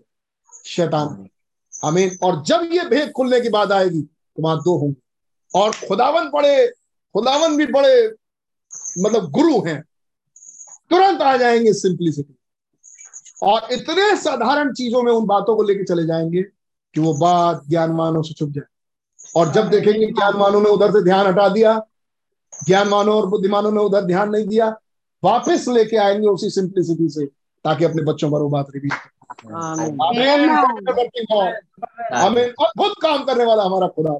शैतान 0.65 1.27
आमीन। 1.83 2.17
और 2.23 2.41
जब 2.43 2.69
ये 2.71 2.85
भेद 2.85 3.11
खुलने 3.11 3.41
की 3.41 3.49
बात 3.49 3.71
आएगी 3.71 4.01
तो 4.01 4.43
वहाँ 4.43 4.57
दो 4.57 4.77
होंगे। 4.77 5.01
और 5.53 5.71
खुदावन 5.87 6.29
बड़े 6.29 6.67
खुदावन 7.15 7.57
भी 7.57 7.65
बड़े 7.65 8.07
मतलब 8.99 9.29
गुरु 9.31 9.59
हैं। 9.67 9.81
तुरंत 10.89 11.21
आ 11.21 11.35
जाएँगे 11.37 11.73
सिंपलिसिटी 11.73 12.35
और 13.43 13.67
इतने 13.71 14.15
साधारण 14.17 14.73
चीज़ों 14.73 15.01
में 15.03 15.11
उन 15.11 15.25
बातों 15.25 15.55
को 15.55 15.63
लेके 15.63 15.83
चले 15.83 16.05
जाएँगे 16.05 16.41
कि 16.95 17.01
वो 17.01 17.13
बात 17.13 17.61
ज्ञान 17.69 17.91
मानव 17.91 18.23
से 18.23 18.33
छुप 18.33 18.49
जाए। 18.49 18.67
और 19.35 19.51
जब 19.53 19.69
देखेंगे 19.69 20.05
ज्ञान 20.05 20.37
मानव 20.37 20.63
ने 20.63 20.69
उधर 20.69 20.91
से 20.91 21.03
ध्यान 21.03 21.27
हटा 21.27 21.47
दिया 21.49 21.73
ज्ञान 22.65 22.87
मानव 22.87 23.11
और 23.11 23.25
बुद्धिमानों 23.25 23.71
ने 23.71 23.79
उधर 23.79 24.01
ध्यान 24.01 24.29
नहीं 24.29 24.47
दिया 24.47 24.69
वापस 25.23 25.65
लेके 25.69 25.97
आएँगे 25.97 26.27
उसी 26.27 26.49
सिंप्लिसिटी 26.49 27.09
से 27.09 27.25
ताकि 27.65 27.85
अपने 27.85 28.03
बच्चों 28.03 28.31
पर 28.31 28.39
वो 28.39 28.49
बात 28.49 28.67
रिपीट 28.75 28.93
हमें 32.13 32.43
अद्भुत 32.43 32.93
काम 33.01 33.23
करने 33.23 33.45
वाला 33.45 33.63
हमारा 33.63 33.87
खुदा। 33.87 34.13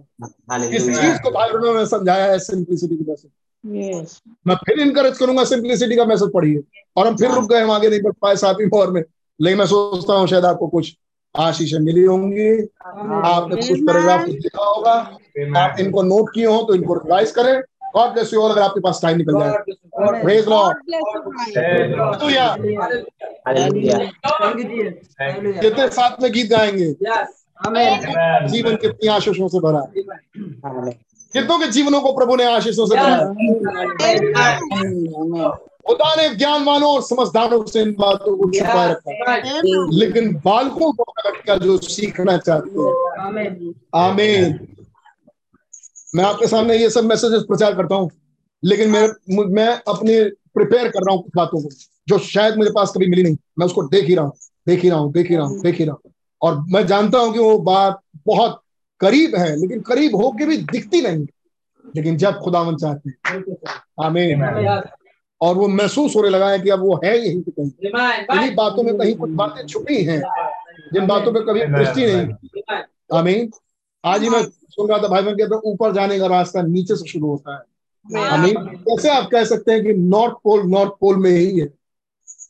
इस 0.66 0.86
चीज़ 0.86 1.22
को 1.22 1.32
भाई 1.32 1.50
बहनों 1.50 1.80
ने 1.80 1.86
समझाया 1.86 2.26
है 2.26 2.40
सिंपलिसिटी 2.40 2.98
की 2.98 3.12
वजह 3.12 3.30
Yes. 3.66 4.22
मैं 4.48 4.56
फिर 4.56 4.80
इनकरेज 4.80 5.18
करूँगा 5.18 5.44
सिंप्लिसिटी 5.44 5.96
का 5.96 6.06
मैसेज 6.06 6.30
पढ़िए। 6.34 6.64
और 6.98 7.08
हम 7.08 7.16
फिर 7.16 7.32
रुक 7.32 7.50
गए 7.50 7.62
हम 7.62 7.72
आगे 7.72 7.90
नहीं 7.90 8.02
बढ़ 8.02 8.12
पाए 8.12 8.36
सातवीं 8.36 8.66
मोहर 8.66 8.92
में। 8.92 9.04
लेकिन 9.42 9.60
मैं 9.60 9.66
सोचता 9.66 10.14
हूँ 10.14 10.28
शायद 10.28 10.46
आपको 10.46 10.68
कुछ 10.68 10.98
आशीष 11.38 11.74
मिली 11.74 12.04
होंगी। 12.04 12.50
आपने 13.28 13.56
कुछ 13.56 13.80
पैराग्राफ 13.80 14.28
लिखा 14.28 14.64
होगा। 14.64 14.92
आप 15.60 15.80
इनको 15.80 16.04
नोट 16.04 16.30
किए 16.34 16.46
हो 16.46 16.64
तो 16.64 16.76
इनको 16.76 16.94
रिवाइज 16.94 17.32
करें। 17.32 17.62
गॉड 17.96 18.10
ब्लेस 18.10 18.34
यू 18.34 18.42
ऑल 18.42 18.52
अगर 18.52 18.62
आपके 18.62 18.80
पास 18.80 19.00
टाइम 19.02 19.18
निकल 19.18 19.40
जाए। 19.40 20.22
प्रेज 20.24 20.48
लॉर्ड 20.48 20.78
कितने 25.62 25.88
साथ 25.90 26.22
में 26.22 26.32
गीत 26.32 26.50
गाएँगे? 26.50 26.96
जीवन 28.48 28.76
कितनी 28.76 29.08
आशीषों 29.08 29.48
से 29.48 29.60
भरा। 29.60 29.82
कितनों 31.34 31.60
के 31.60 31.68
जीवनों 31.68 32.02
को 32.02 32.12
प्रभु 32.14 32.36
ने 32.36 32.44
आशीषों 32.44 32.86
से 32.86 32.96
भरा? 32.96 33.18
खुदा 35.88 36.16
ने 36.16 36.30
ज्ञानवानों 36.36 36.94
और 36.96 37.02
समझदारों 37.02 37.66
से 37.66 37.82
इन 37.82 37.96
बातों 38.00 38.38
को 38.38 38.50
छुपाए 38.52 38.90
रखा। 38.92 39.12
लेकिन 39.92 40.34
बालकों 40.46 40.92
को 40.94 41.04
प्रकट 41.04 41.44
किया 41.44 41.56
जो 41.56 41.78
सीखना 41.78 42.38
चाहते 42.38 42.70
हैं। 42.70 43.22
आमीन 43.26 43.74
आमीन। 43.96 44.68
मैं 46.16 46.24
आपके 46.24 46.48
सामने 46.48 46.78
ये 46.78 46.90
सब 46.90 47.04
मैसेजेस 47.04 47.44
प्रचार 47.44 47.76
करता 47.76 47.96
हूँ 47.96 48.10
लेकिन 48.64 48.90
मैं 48.90 49.08
मैं 49.54 49.68
अपने 49.88 50.24
प्रिपेयर 50.54 50.88
कर 50.88 51.00
रहा 51.00 51.16
हूँ 51.16 51.24
कुछ 51.24 51.32
बातों 51.36 51.62
को 51.62 51.70
जो 52.08 52.18
शायद 52.20 52.56
मेरे 52.56 52.72
पास 52.72 52.92
कभी 52.96 53.08
मिली 53.08 53.24
नहीं। 53.24 53.38
मैं 53.60 53.66
उसको 53.66 53.84
देख 53.84 54.06
ही 54.06 54.16
रहा 54.16 54.26
हूँ 54.26 54.34
देख 54.68 54.84
ही 54.84 54.90
रहा 54.90 55.00
हूँ 55.00 55.12
देख 55.14 55.30
ही 55.30 55.36
रहा 55.36 55.46
हूँ 55.46 55.62
देख 55.62 55.76
ही 55.76 55.86
रहा 55.86 55.96
हूँ। 55.96 56.12
और 56.42 56.60
मैं 56.72 56.86
जानता 56.88 57.20
हूँ 57.20 57.34
कि 57.34 57.40
वो 57.40 57.58
बात 57.60 58.00
बहुत 58.28 58.62
करीब 59.02 59.36
है 59.36 59.56
लेकिन 59.56 59.82
करीब 59.82 60.16
होके 60.16 60.46
भी 60.46 60.58
दिखती 60.58 61.02
नहीं 61.02 61.26
लेकिन 61.96 62.18
जब 62.18 62.40
खुदावन 62.40 62.76
चाहते 62.76 63.10
हैं। 63.10 63.44
आमीन। 64.06 64.42
और 65.42 65.56
वो 65.56 65.68
महसूस 65.68 66.16
होने 66.16 66.30
लगा 66.30 66.50
है 66.50 66.60
कि 66.60 66.70
अब 66.70 66.80
वो 66.80 67.00
है 67.06 67.18
यही 67.20 67.42
पे 67.42 67.52
कहीं। 67.52 67.72
इन्हीं 68.36 68.56
बातों 68.56 68.84
में 68.84 68.98
कहीं 68.98 69.16
कुछ 69.16 69.30
बातें 69.30 69.66
छुपी 69.68 70.04
हैं 70.04 70.22
जिन 70.94 71.08
बातों 71.08 71.34
पे 71.34 71.40
कभी 71.42 71.62
दृष्टि 71.78 72.06
नहीं। 72.06 72.80
आमीन। 73.14 73.50
आज 74.04 74.24
ही 74.24 74.30
मैं 74.30 74.42
सुन 74.44 74.90
रहा 74.90 74.98
था 74.98 75.08
भाई 75.08 75.22
बहन 75.22 75.38
कहते 75.38 75.56
हैं 75.56 75.62
ऊपर 75.66 75.94
जाने 75.94 76.20
का 76.20 76.28
रास्ता 76.28 76.62
नीचे 76.62 76.96
से 76.96 77.08
शुरू 77.10 77.28
होता 77.28 77.54
है। 77.54 78.28
आमीन 78.28 78.56
कैसे 78.58 79.10
आप 79.10 79.30
कह 79.32 79.44
सकते 79.46 79.72
हैं 79.72 79.84
कि 79.84 79.94
नॉर्थ 79.94 80.34
पोल 80.44 80.62
नॉर्थ 80.68 80.92
पोल 81.02 81.18
में 81.18 81.32
ही 81.32 81.60
है? 81.60 81.68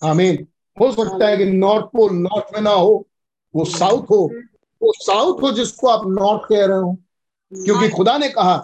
आमीन 0.04 0.48
हो 0.80 0.92
सकता 0.92 1.28
है 1.28 1.38
कि 1.38 1.46
नॉर्थ 1.46 1.86
पोल 1.86 2.14
नॉर्थ 2.14 2.54
में 2.56 2.62
ना 2.62 2.70
हो 2.70 3.08
वो 3.56 3.66
साउथ 3.66 4.04
हो। 4.10 4.32
वो 4.82 4.94
साउथ 4.98 5.42
हो 5.42 5.52
जिसको 5.52 5.88
आप 5.88 6.08
नॉर्थ 6.08 6.42
कह 6.50 6.66
रहे 6.66 6.78
हो। 6.78 6.98
क्योंकि 7.52 7.90
खुदा 7.90 8.18
ने 8.18 8.30
कहा 8.30 8.58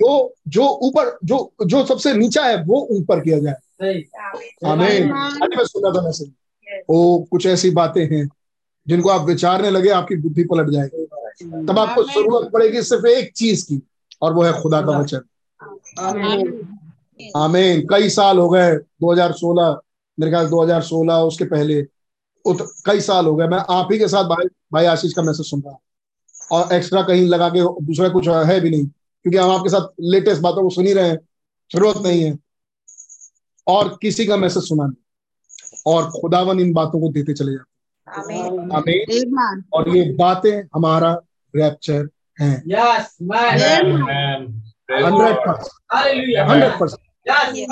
जो 0.00 0.34
जो 0.48 0.68
ऊपर 0.82 1.18
जो 1.24 1.52
जो 1.66 1.84
सबसे 1.86 2.12
नीचा 2.14 2.44
है 2.44 2.62
वो 2.64 2.80
ऊपर 2.90 3.20
किया 3.20 3.38
जाए। 3.38 3.54
आमीन 4.70 5.12
आज 5.12 5.56
मैं 5.56 5.64
सुना 5.64 5.90
था 5.90 6.02
मैसेज। 6.02 6.32
वो 6.90 7.28
कुछ 7.30 7.46
ऐसी 7.46 7.70
बातें 7.70 8.04
हैं 8.06 8.28
जिनको 8.86 9.08
आप 9.08 9.26
विचारने 9.26 9.70
लगे 9.70 9.88
आपकी 9.88 10.16
बुद्धि 10.16 10.44
पलट 10.44 10.70
जाएगी। 10.70 11.05
तब 11.42 11.78
आपको 11.78 12.02
ज़रूरत 12.02 12.50
पड़ेगी 12.52 12.82
सिर्फ़ 12.82 13.06
एक 13.06 13.32
चीज़ 13.32 13.64
की 13.64 13.82
और 14.22 14.34
वो 14.34 14.42
है 14.42 14.62
खुदा 14.62 14.80
का 14.80 14.98
वचन। 14.98 15.20
आमीन। 17.36 17.86
कई 17.90 18.08
साल 18.08 18.38
हो 18.38 18.48
गए 18.50 18.76
2016 18.76 19.80
मेरे 20.20 20.32
ख्याल 20.32 20.46
2016 20.48 21.14
उसके 21.14 21.44
पहले। 21.44 21.86
उत, 22.44 22.74
कई 22.86 23.00
साल 23.00 23.26
हो 23.26 23.36
गए। 23.36 23.46
मैं 23.48 23.58
आप 23.58 23.88
ही 23.92 23.98
के 23.98 24.08
साथ 24.08 24.24
भाई 24.24 24.46
भाई 24.72 24.84
आशीष 24.84 25.12
का 25.12 25.22
मैसेज 25.22 25.46
सुन 25.46 25.62
रहा 25.66 25.78
और 26.52 26.72
एक्स्ट्रा 26.72 27.02
कहीं 27.02 27.26
लगा 27.28 27.48
के 27.48 27.60
दूसरा 27.84 28.08
कुछ 28.08 28.28
है 28.28 28.60
भी 28.60 28.70
नहीं। 28.70 28.86
क्योंकि 28.86 29.38
हम 29.38 29.50
आपके 29.50 29.68
साथ 29.68 29.88
लेटेस्ट 30.00 30.42
बातों 30.42 30.62
को 30.62 30.70
सुन 30.70 30.86
ही 30.86 30.92
रहे 30.92 31.08
हैं। 31.08 31.18
ज़रूरत 31.72 31.96
नहीं 31.96 32.22
है। 32.22 32.38
और 33.66 33.98
किसी 34.02 34.26
का 34.26 34.36
मैसेज 34.36 34.62
सुना 34.68 34.84
नहीं। 34.86 35.02
और 35.86 36.10
खुदावन 36.10 36.60
इन 36.60 36.72
बातों 36.72 37.00
को 37.00 37.08
देते 37.08 37.32
चले 37.34 37.52
जाते 37.52 37.76
आमीन। 38.76 39.64
और 39.72 39.96
ये 39.96 40.12
बातें 40.12 40.62
हमारा 40.74 41.20
रैप्चर 41.56 42.08
है। 42.40 42.52
हंड्रेड 44.92 45.36
परसेंट 45.36 46.50
हंड्रेड 46.50 46.78
परसेंट 46.80 47.00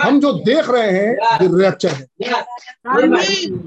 हम 0.02 0.20
जो 0.20 0.32
देख 0.32 0.70
रहे 0.70 0.90
हैं 0.90 1.10
ये 1.42 1.62
रैप्चर 1.62 1.88
है। 1.88 2.06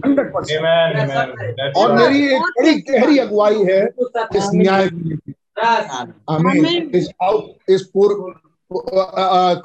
हंड्रेड 0.05 0.33
परसेंट 0.33 1.75
और 1.77 1.91
मेरी 1.93 2.25
एक 2.35 2.41
बड़ी 2.41 2.73
गहरी 2.89 3.17
अगुवाई 3.17 3.63
है 3.63 3.83
इस 4.35 4.49
न्याय 4.55 4.87
की 4.93 5.33
आमीन। 6.29 6.65
इस 6.95 7.09
आउट 7.23 7.71
इस 7.71 7.81
पूर्व 7.93 8.15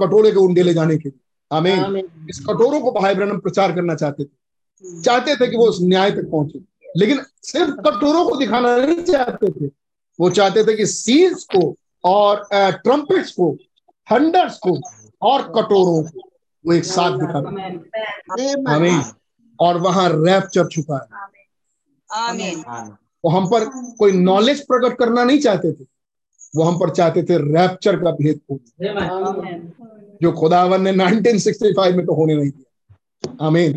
कटोरे 0.01 0.31
के 0.31 0.37
उंडे 0.37 0.63
ले 0.63 0.75
जाने 0.75 0.97
के 0.97 1.09
लिए। 1.09 1.57
आमीन। 1.57 1.81
इस 2.31 2.39
कटोरों 2.39 2.81
को 2.81 2.93
भाई 2.93 3.15
ब्रहण 3.15 3.39
प्रचार 3.39 3.73
करना 3.73 3.95
चाहते 3.95 4.25
थे। 4.25 5.03
चाहते 5.03 5.37
थे 5.37 5.47
कि 5.47 5.57
वो 5.57 5.67
उस 5.67 5.79
न्याय 5.83 6.11
तक 6.11 6.29
पहुँचे। 6.33 6.61
लेकिन 6.97 7.21
सिर्फ़ 7.43 7.71
कटोरों 7.71 8.25
को 8.31 8.37
दिखाना 8.37 8.77
नहीं 8.77 9.03
चाहते 9.03 9.51
थे। 9.51 9.71
वो 10.19 10.31
चाहते 10.31 10.65
थे 10.65 10.77
कि 10.77 10.87
सील्स 10.87 11.45
को 11.55 11.75
और 12.05 12.47
ट्रम्पेट्स 12.53 13.33
को 13.33 13.51
हंडर्स 14.09 14.59
को 14.59 14.79
और 15.23 15.43
कटोरों 15.57 16.03
को 16.03 16.21
वो 16.65 16.73
एक 16.75 16.85
साथ 16.85 17.19
दिखा 17.19 17.41
आमीन 18.75 19.03
और 19.59 19.77
वहाँ 19.79 20.09
रैप्चर 20.15 20.67
छुपा 20.67 20.97
है। 20.97 21.09
वो 23.25 23.31
हम 23.31 23.47
पर 23.47 23.65
कोई 23.99 24.13
नॉलेज 24.13 24.61
प्रकट 24.67 24.99
करना 24.99 25.25
नहीं 25.25 25.39
चाहते 25.39 25.73
थे। 25.73 25.85
वो 26.57 26.63
हम 26.63 26.79
पर 26.79 26.91
चाहते 26.91 27.23
थे 27.23 27.37
रैप्चर 27.53 27.97
का 27.97 28.11
भेद 28.11 28.41
खोजना 28.49 29.07
जो 30.23 30.33
खुदावन 30.33 30.83
ने 30.83 30.93
1965 30.93 31.95
में 31.97 32.05
तो 32.07 32.15
होने 32.15 32.37
नहीं 32.37 32.51
दिया। 32.51 33.37
आमीन 33.47 33.77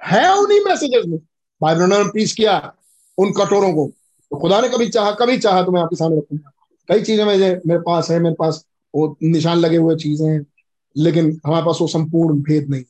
है 0.00 0.32
उन्हीं 0.38 0.60
मैसेजेस 0.64 1.04
में। 1.06 1.18
भाई 1.60 1.74
ब्रनर 1.74 2.04
ने 2.04 2.10
पीस 2.14 2.34
किया 2.34 2.56
उन 3.18 3.32
कटोरों 3.32 3.72
को। 3.74 3.90
तो 4.30 4.36
खुदा 4.36 4.60
ने 4.60 4.68
कभी 4.68 4.88
चाहा 4.88 5.10
कभी 5.14 5.38
चाहा 5.38 5.62
तो 5.62 5.72
मैं 5.72 5.80
आपके 5.80 5.96
सामने 5.96 6.18
रखूँगा। 6.18 6.50
कई 6.88 7.02
चीज़ें 7.02 7.24
मेरे 7.24 7.50
मेरे 7.66 7.80
पास 7.80 8.10
है 8.10 8.18
मेरे 8.20 8.34
पास 8.38 8.64
वो 8.94 9.16
निशान 9.24 9.58
लगे 9.58 9.76
हुए 9.76 9.96
चीज़ें 9.96 10.26
हैं 10.28 10.44
लेकिन 10.96 11.38
हमारे 11.46 11.64
पास 11.66 11.78
वो 11.80 11.86
संपूर्ण 11.88 12.38
भेद 12.42 12.70
नहीं 12.70 12.84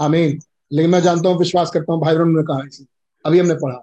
आमीन। 0.00 0.38
लेकिन 0.70 0.90
मैं 0.90 1.00
जानता 1.02 1.28
हूँ 1.28 1.38
विश्वास 1.38 1.70
करता 1.70 1.92
हूँ 1.92 2.00
भाई 2.00 2.14
ब्रनर 2.14 2.38
ने 2.38 2.42
कहा 2.42 2.66
इसे। 2.66 2.84
अभी 3.24 3.38
हमने 3.38 3.54
पढ़ा 3.54 3.82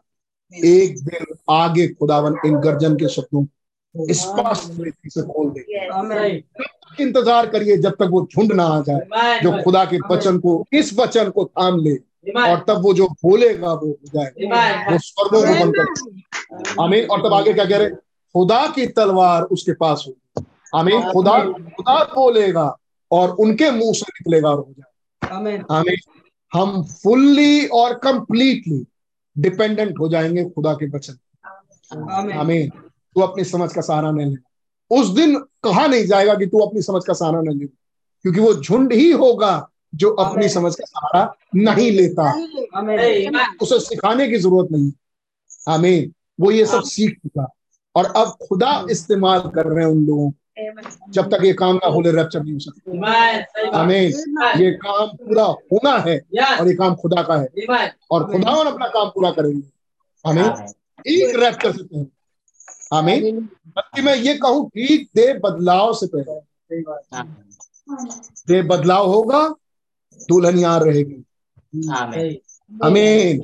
एक 0.54 0.98
दिन 1.00 1.26
आगे 1.52 1.88
खुदावन 1.90 2.36
इन 2.46 2.56
गर्जन 2.60 2.96
के 2.96 3.10
शब्दों 3.10 3.46
स्पष्ट 3.96 4.80
रीति 4.80 5.10
से 5.10 5.22
खोल 5.24 5.50
दे। 5.50 5.62
इंतज़ार 7.00 7.48
करिए 7.50 7.78
जब 7.78 7.92
तक 7.92 8.10
वो 8.12 8.28
झुंड 8.34 8.52
ना 8.54 8.64
आ 8.66 8.82
जाए 8.82 9.40
जो 9.44 9.52
खुदा 9.64 9.84
के 9.86 9.98
वचन 10.12 10.38
को 10.40 10.64
इस 10.74 10.94
वचन 11.00 11.30
को 11.30 11.46
थाम 11.46 11.80
ले। 11.80 11.94
और 12.24 12.64
तब 12.68 12.82
वो 12.84 12.94
जो 12.94 13.08
बोलेगा 13.24 13.74
वो 13.74 13.88
हो 13.88 14.10
जाए 14.14 14.32
वो 14.92 14.98
स्वर्गों 15.00 15.42
को 15.42 15.54
बंद 15.60 15.76
कर 15.76 16.82
आमीन। 16.82 17.06
और 17.06 17.22
तब 17.22 17.34
आगे 17.34 17.54
क्या 17.54 17.66
कह 17.66 17.78
रहे 17.78 17.90
खुदा 18.36 18.66
की 18.68 18.86
तलवार 18.88 19.44
उसके 19.44 19.74
पास 19.74 20.04
होगी। 20.08 20.46
आमीन। 20.76 21.02
खुदा 21.12 21.38
खुदा 21.78 22.04
बोलेगा 22.16 22.76
और 23.12 23.30
उनके 23.40 23.72
मुँह 23.72 23.94
से 23.94 24.06
निकलेगा 24.10 24.50
और 24.50 24.58
हो 24.58 24.74
जाए 24.78 25.58
आमीन। 25.72 25.98
हम 26.52 26.84
फुल्ली 27.04 27.66
और 27.68 27.94
कंप्लीटली 28.04 28.86
डिपेंडेंट 29.36 30.00
हो 30.00 30.10
जाएँगे 30.10 30.44
खुदा 30.46 30.74
के 30.74 30.90
वचन 30.90 31.18
आमीन। 32.34 32.70
तू 32.70 33.22
अपनी 33.22 33.44
समझ 33.44 33.72
का 33.74 33.82
सहारा 33.82 34.12
नहीं 34.12 34.26
ले 34.26 34.98
उस 35.00 35.08
दिन 35.10 35.36
कहा 35.64 35.86
नहीं 35.88 36.06
जाएगा 36.06 36.36
कि 36.36 36.46
तू 36.46 36.60
अपनी 36.60 36.82
समझ 36.82 37.04
का 37.06 37.14
सहारा 37.14 37.42
नहीं 37.42 37.60
ले 37.60 37.66
क्योंकि 37.66 38.40
वो 38.40 38.54
झुंड 38.54 38.94
ही 38.94 39.12
होगा। 39.12 39.56
जो 39.94 40.10
अपनी 40.16 40.50
समझ 40.50 40.74
का 40.76 40.86
सहारा 40.86 41.24
नहीं 41.56 41.92
लेता। 41.92 42.32
उसे 43.62 43.80
सिखाने 43.80 44.28
की 44.28 44.38
ज़रूरत 44.38 44.72
नहीं। 44.72 44.92
हमें 45.70 46.12
वो 46.40 46.52
ये 46.52 46.66
सब 46.66 46.82
सीख 46.84 47.18
चुका। 47.18 47.48
और 47.96 48.06
अब 48.18 48.36
खुदा 48.48 48.86
इस्तेमाल 48.92 49.40
कर 49.56 49.66
रहे 49.66 49.86
हैं 49.86 49.92
उन 49.92 50.06
लोगों 50.06 50.32
जब 51.12 51.30
तक 51.32 51.44
ये 51.46 51.54
काम 51.54 51.76
ना 51.76 51.88
होले 51.88 52.12
रैप्चर 52.12 52.44
नहीं 52.44 52.54
हो 52.54 52.60
सकता। 52.60 53.80
हमें 53.80 54.02
ये 54.60 54.72
काम 54.74 55.08
पूरा 55.18 55.44
होना 55.44 55.98
है 56.08 56.18
और 56.60 56.68
ये 56.68 56.74
काम 56.76 56.96
खुदा 56.96 57.22
का 57.22 57.36
है। 57.36 57.48
और 58.12 58.24
खुदा 58.32 58.52
और 58.52 58.68
अपना 58.68 58.88
काम 58.88 59.10
पूरा 59.10 59.32
करेंगे। 59.32 59.68
हमें 60.26 60.44
एक 60.44 61.36
रैप्चर 61.36 61.72
से 61.72 61.84
पहले 61.84 62.06
हमें 62.94 63.46
बल्कि 63.46 64.02
मैं 64.02 64.16
ये 64.16 64.34
कहूँ 64.38 64.68
ठीक 64.70 65.10
दे 65.16 65.34
बदलाव 65.40 65.94
से 65.94 66.08
पहले। 66.16 66.82
दे 68.48 68.62
बदलाव 68.68 69.08
होगा 69.08 69.42
दुल्हन 70.28 70.60
यहाँ 70.60 70.80
रहेगी। 70.80 71.24
आमीन। 72.84 73.44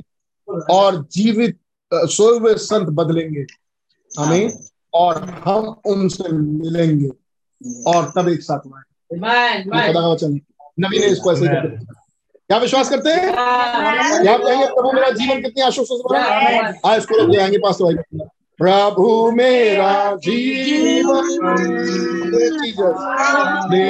और 0.70 1.02
जीवित 1.12 1.58
सोए 1.94 2.38
हुए 2.38 2.54
संत 2.54 2.88
बदलेंगे। 2.88 3.46
आमीन। 4.10 4.52
और 4.94 5.24
हम 5.44 5.80
उनसे 5.86 6.28
मिलेंगे। 6.32 7.10
और 7.86 8.12
तब 8.16 8.28
एक 8.28 8.42
साथ 8.42 8.58
का 9.92 10.08
वचन 10.08 10.40
नबी 10.80 10.98
ने 10.98 11.06
इसको 11.06 11.32
ऐसे 11.32 11.46
क्या। 11.48 12.58
विश्वास 12.58 12.90
करते 12.90 13.10
हैं? 13.10 13.32
क्या 14.22 14.36
कहेंगे 14.38 14.66
प्रभु 14.66 14.92
मेरा 14.92 15.10
जीवन 15.10 15.42
कितनी 15.42 15.62
आश्वस्त 15.62 15.90
आज 16.86 16.98
इसको 16.98 17.16
लोग 17.16 17.34
जाएँगे 17.34 17.58
पास 17.58 17.78
तो 17.78 17.84
भाई। 17.84 18.26
प्रभु 18.58 19.30
मेरा 19.32 19.94
जीवन 20.16 21.28
दे 23.70 23.88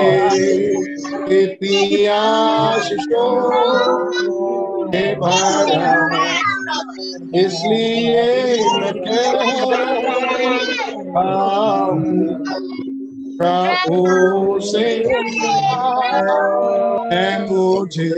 आशीषों 2.07 3.29
इसलिए 7.35 8.27
प्रभु 13.41 14.61
से 14.61 14.87
है 17.13 17.27
मुझे 17.49 18.11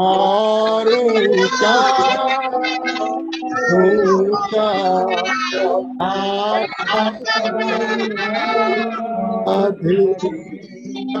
और 0.00 0.88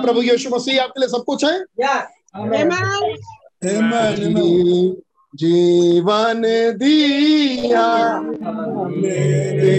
प्रभु 0.02 0.22
यीशु 0.22 0.50
मसीह 0.54 0.82
आपके 0.82 1.00
लिए 1.00 1.08
सब 1.08 1.24
कुछ 1.26 1.44
है? 1.44 1.58
जीवन 5.34 6.42
दिया 6.78 7.86
मेरे 8.90 9.78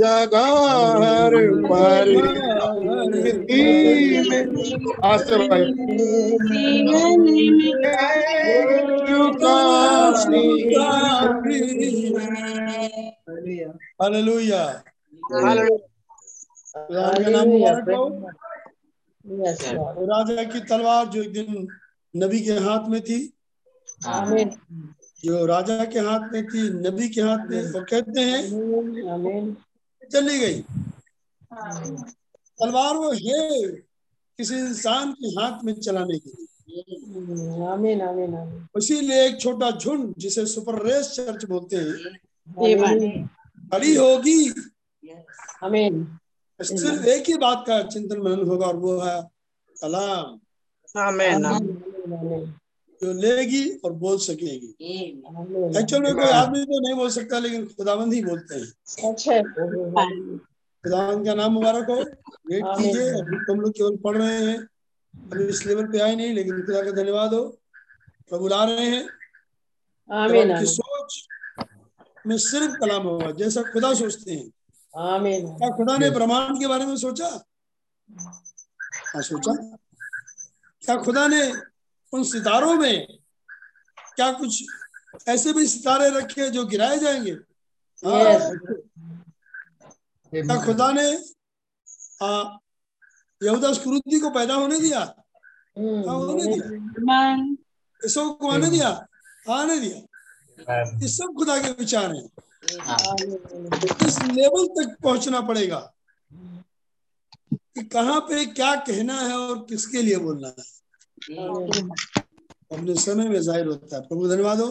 जगह 0.00 0.50
हर 1.02 1.34
परिस्थिति 1.70 3.62
में 4.30 4.42
आस्ते 5.04 5.36
भाई 5.48 5.64
हालेलुया 14.02 14.62
खुदा 16.74 17.08
का 17.12 17.30
नाम 17.30 17.48
मुबारक 17.48 17.88
हो 17.90 18.04
राजा 20.10 20.44
की 20.52 20.60
तलवार 20.68 21.06
जो 21.08 21.22
एक 21.22 21.32
दिन 21.32 21.66
नबी 22.14 22.40
के 22.44 22.52
हाथ 22.66 22.88
में 22.90 23.00
थी 23.08 23.18
जो 25.24 25.44
राजा 25.46 25.84
के 25.92 26.00
हाथ 26.08 26.32
में 26.32 26.42
थी 26.46 26.62
नबी 26.80 27.08
के 27.08 27.20
हाथ 27.20 27.46
में 27.50 27.60
वो 27.72 27.80
कहते 27.90 28.20
हैं 28.30 28.42
चली 30.10 30.38
गई 30.38 30.60
तलवार 32.58 32.96
वो 32.96 33.12
है 33.12 33.42
किसी 34.38 34.56
इंसान 34.56 35.12
के 35.12 35.28
हाथ 35.36 35.64
में 35.64 35.72
चलाने 35.80 36.18
के 36.18 36.30
लिए 36.30 37.66
आमीन 37.68 38.00
आमीन 38.02 38.34
आमीन 38.34 38.66
इसीलिए 38.78 39.24
एक 39.26 39.40
छोटा 39.40 39.70
झुंड 39.70 40.14
जिसे 40.18 40.46
सुपर 40.46 40.82
रेस 40.86 41.12
चर्च 41.16 41.44
बोलते 41.52 41.76
हैं 41.76 41.94
खड़ी 43.72 43.94
होगी 43.96 44.38
आमीन 45.64 46.04
सिर्फ़ 46.64 47.04
एक 47.06 47.24
ही 47.28 47.34
बात 47.34 47.64
का 47.66 47.82
चिंतन 47.82 48.18
मनन 48.18 48.48
होगा 48.48 48.66
और 48.66 48.76
वो 48.76 48.98
है 49.00 49.22
कलाम। 49.82 50.40
आमीन 51.34 51.66
जो 53.02 53.12
लेगी 53.12 53.70
और 53.84 53.92
बोल 53.92 54.18
सकेगी। 54.18 54.74
एक्चुअल 55.80 56.02
में 56.02 56.14
कोई 56.14 56.24
आदमी 56.24 56.64
तो 56.64 56.80
नहीं 56.80 56.94
बोल 56.94 57.10
सकता 57.10 57.38
लेकिन 57.38 57.66
खुदाबंद 57.66 58.12
ही 58.12 58.22
बोलते 58.24 58.54
हैं। 58.54 58.72
अच्छा। 59.10 59.32
खुदावंद 60.84 61.26
का 61.26 61.34
नाम 61.34 61.52
मुबारक 61.52 61.86
हो। 61.90 61.94
वेट 62.46 62.64
कीजिए 62.76 63.10
अभी 63.20 63.44
तुम 63.44 63.60
लोग 63.60 63.72
केवल 63.72 63.96
पढ़ 63.96 64.16
रहे 64.16 64.46
हैं। 64.46 64.58
अभी 65.32 65.44
इस 65.44 65.66
लेवल 65.66 65.86
पे 65.86 65.98
आए 65.98 66.16
नहीं 66.16 66.34
लेकिन 66.34 66.62
खुदा 66.66 66.82
का 66.82 66.90
धन्यवाद 66.90 67.34
हो। 67.34 67.44
प्रभु 68.28 68.48
ला 68.48 68.64
रहे 68.64 68.86
हैं। 68.86 69.10
सोच 70.66 71.28
में 72.26 72.38
सिर्फ़ 72.38 72.76
कलाम 72.76 73.02
होगा 73.02 73.30
जैसा 73.30 73.62
खुदा 73.62 73.94
सोचते 73.94 74.32
हैं। 74.32 74.52
आमीन। 74.94 75.46
क्या 75.58 75.68
खुदा 75.70 75.96
ने 75.98 76.10
ब्रह्मांड 76.10 76.58
के 76.60 76.66
बारे 76.66 76.86
में 76.86 76.96
सोचा? 76.96 77.26
हाँ 79.08 79.22
सोचा। 79.22 79.52
क्या 80.82 80.96
खुदा 80.96 81.26
ने 81.26 81.42
उन 82.12 82.24
सितारों 82.24 82.74
में 82.74 83.06
क्या 84.16 84.30
कुछ 84.32 84.62
ऐसे 85.28 85.52
भी 85.52 85.66
सितारे 85.66 86.08
रखे 86.10 86.48
जो 86.50 86.64
गिराए 86.66 86.98
जाएँगे? 86.98 87.32
हाँ। 88.02 88.56
क्या 90.32 90.64
खुदा 90.64 90.90
ने 90.92 91.08
यहूदा 93.40 93.72
स्क्रूदी 93.72 94.20
को 94.20 94.30
पैदा 94.30 94.54
होने 94.54 94.80
दिया? 94.80 94.98
हाँ 94.98 96.16
होने 96.16 96.44
दिया। 96.46 97.56
इसो 98.00 98.30
को 98.32 98.50
आने 98.50 98.70
दिया? 98.70 98.88
आने 99.50 99.78
दिया। 99.80 99.96
ये 100.98 101.08
सब 101.08 101.34
खुदा 101.38 101.58
के 101.62 101.70
विचार 101.70 102.14
हैं। 102.14 102.28
इस 104.06 104.18
लेवल 104.24 104.66
तक 104.76 104.96
पहुँचना 105.02 105.40
पड़ेगा 105.48 105.78
कि 107.74 107.82
कहाँ 107.84 108.20
पे 108.20 108.44
क्या 108.52 108.74
कहना 108.86 109.20
है 109.20 109.36
और 109.36 109.58
किसके 109.68 110.02
लिए 110.02 110.16
बोलना 110.18 110.48
है। 110.48 110.64
अपने 112.70 112.94
समय 112.96 113.28
में 113.28 113.40
ज़ाहिर 113.40 113.66
होता 113.66 113.96
है। 113.96 114.02
प्रभु 114.02 114.28
धन्यवाद 114.28 114.60
हो। 114.60 114.68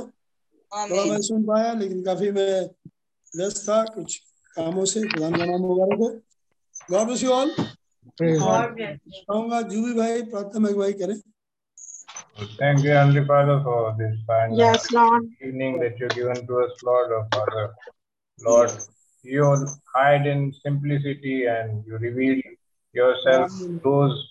थोड़ा 0.90 1.04
मैं 1.06 1.22
सुन 1.22 1.44
पाया 1.44 1.74
लेकिन 1.74 2.04
काफ़ी 2.04 2.32
मैं 2.32 2.62
व्यस्त 3.32 3.64
था 3.70 3.84
कुछ 3.86 4.16
कामों 4.56 4.86
से 4.86 5.08
प्रधान 5.08 5.36
का 5.36 5.46
नाम 5.46 5.62
मुबारक 5.62 6.00
हो। 6.00 6.10
गॉड 6.92 7.06
ब्लेस 7.08 7.24
यू 7.24 7.30
ऑल 7.32 7.54
कहूँगा 9.22 9.62
जूबी 9.64 9.94
भाई 9.94 10.22
प्रार्थना 10.24 10.72
भाई 10.78 10.94
करें। 10.94 11.16
Thank 12.58 12.84
you, 12.84 12.90
Heavenly 12.90 13.24
Father, 13.26 13.62
for 13.64 13.96
this 14.00 14.18
fine 14.26 14.56
Yes, 14.56 14.92
Lord. 14.92 15.30
evening 15.42 15.80
that 15.80 16.00
you've 16.00 16.10
given 16.16 16.48
to 16.48 16.60
us, 16.62 16.72
Lord, 16.84 17.12
oh 17.12 17.28
Father. 17.32 17.74
Lord, 18.44 18.72
you 19.22 19.68
hide 19.96 20.26
in 20.26 20.52
simplicity 20.64 21.46
and 21.46 21.86
you 21.86 21.98
reveal 22.00 22.42
yourself 22.94 23.52
those 23.84 24.28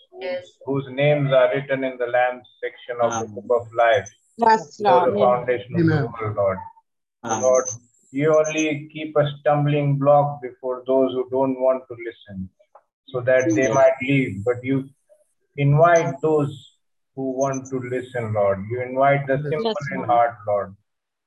whose 0.66 0.86
names 0.90 1.32
are 1.32 1.54
written 1.54 1.84
in 1.84 1.98
the 1.98 2.06
Lamb's 2.06 2.48
section 2.60 2.96
of 3.00 3.12
the 3.20 3.40
book 3.40 3.62
of 3.62 3.72
life 3.74 4.08
Yes, 4.38 4.76
before 4.78 5.06
the 5.06 5.12
Lord. 5.16 5.46
foundation 5.46 5.76
of 5.76 5.86
the 5.86 6.10
world, 6.20 6.36
Lord. 6.36 6.58
Lord, 7.40 7.64
you 8.10 8.34
only 8.34 8.88
keep 8.92 9.16
a 9.16 9.30
stumbling 9.38 9.98
block 9.98 10.42
before 10.42 10.82
those 10.84 11.12
who 11.12 11.28
don't 11.30 11.60
want 11.60 11.84
to 11.88 11.94
listen 11.94 12.48
so 13.08 13.20
that 13.20 13.44
they 13.54 13.72
might 13.72 13.94
leave. 14.02 14.44
But 14.44 14.64
you 14.64 14.88
invite 15.56 16.20
those 16.22 16.69
who 17.16 17.32
want 17.32 17.66
to 17.70 17.78
listen, 17.80 18.32
Lord. 18.32 18.64
You 18.70 18.82
invite 18.82 19.26
the 19.26 19.38
simple 19.50 19.74
in 19.94 20.04
heart, 20.04 20.36
Lord. 20.46 20.74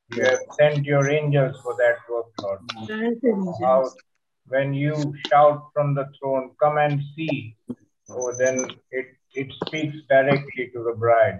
You 0.09 0.23
have 0.23 0.39
sent 0.59 0.85
your 0.85 1.09
angels 1.09 1.59
for 1.63 1.75
that 1.75 1.97
work, 2.09 2.27
Lord. 2.41 2.59
How, 3.61 3.89
when 4.47 4.73
you 4.73 5.13
shout 5.29 5.69
from 5.73 5.93
the 5.95 6.09
throne, 6.19 6.51
come 6.61 6.77
and 6.77 7.01
see, 7.15 7.55
oh, 8.09 8.33
then 8.37 8.65
it, 8.91 9.07
it 9.33 9.47
speaks 9.65 9.97
directly 10.09 10.69
to 10.73 10.83
the 10.83 10.95
bride. 10.97 11.39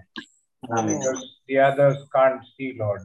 Because 0.88 1.40
the 1.48 1.60
others 1.60 1.98
can't 2.16 2.42
see, 2.58 2.76
Lord. 2.80 3.02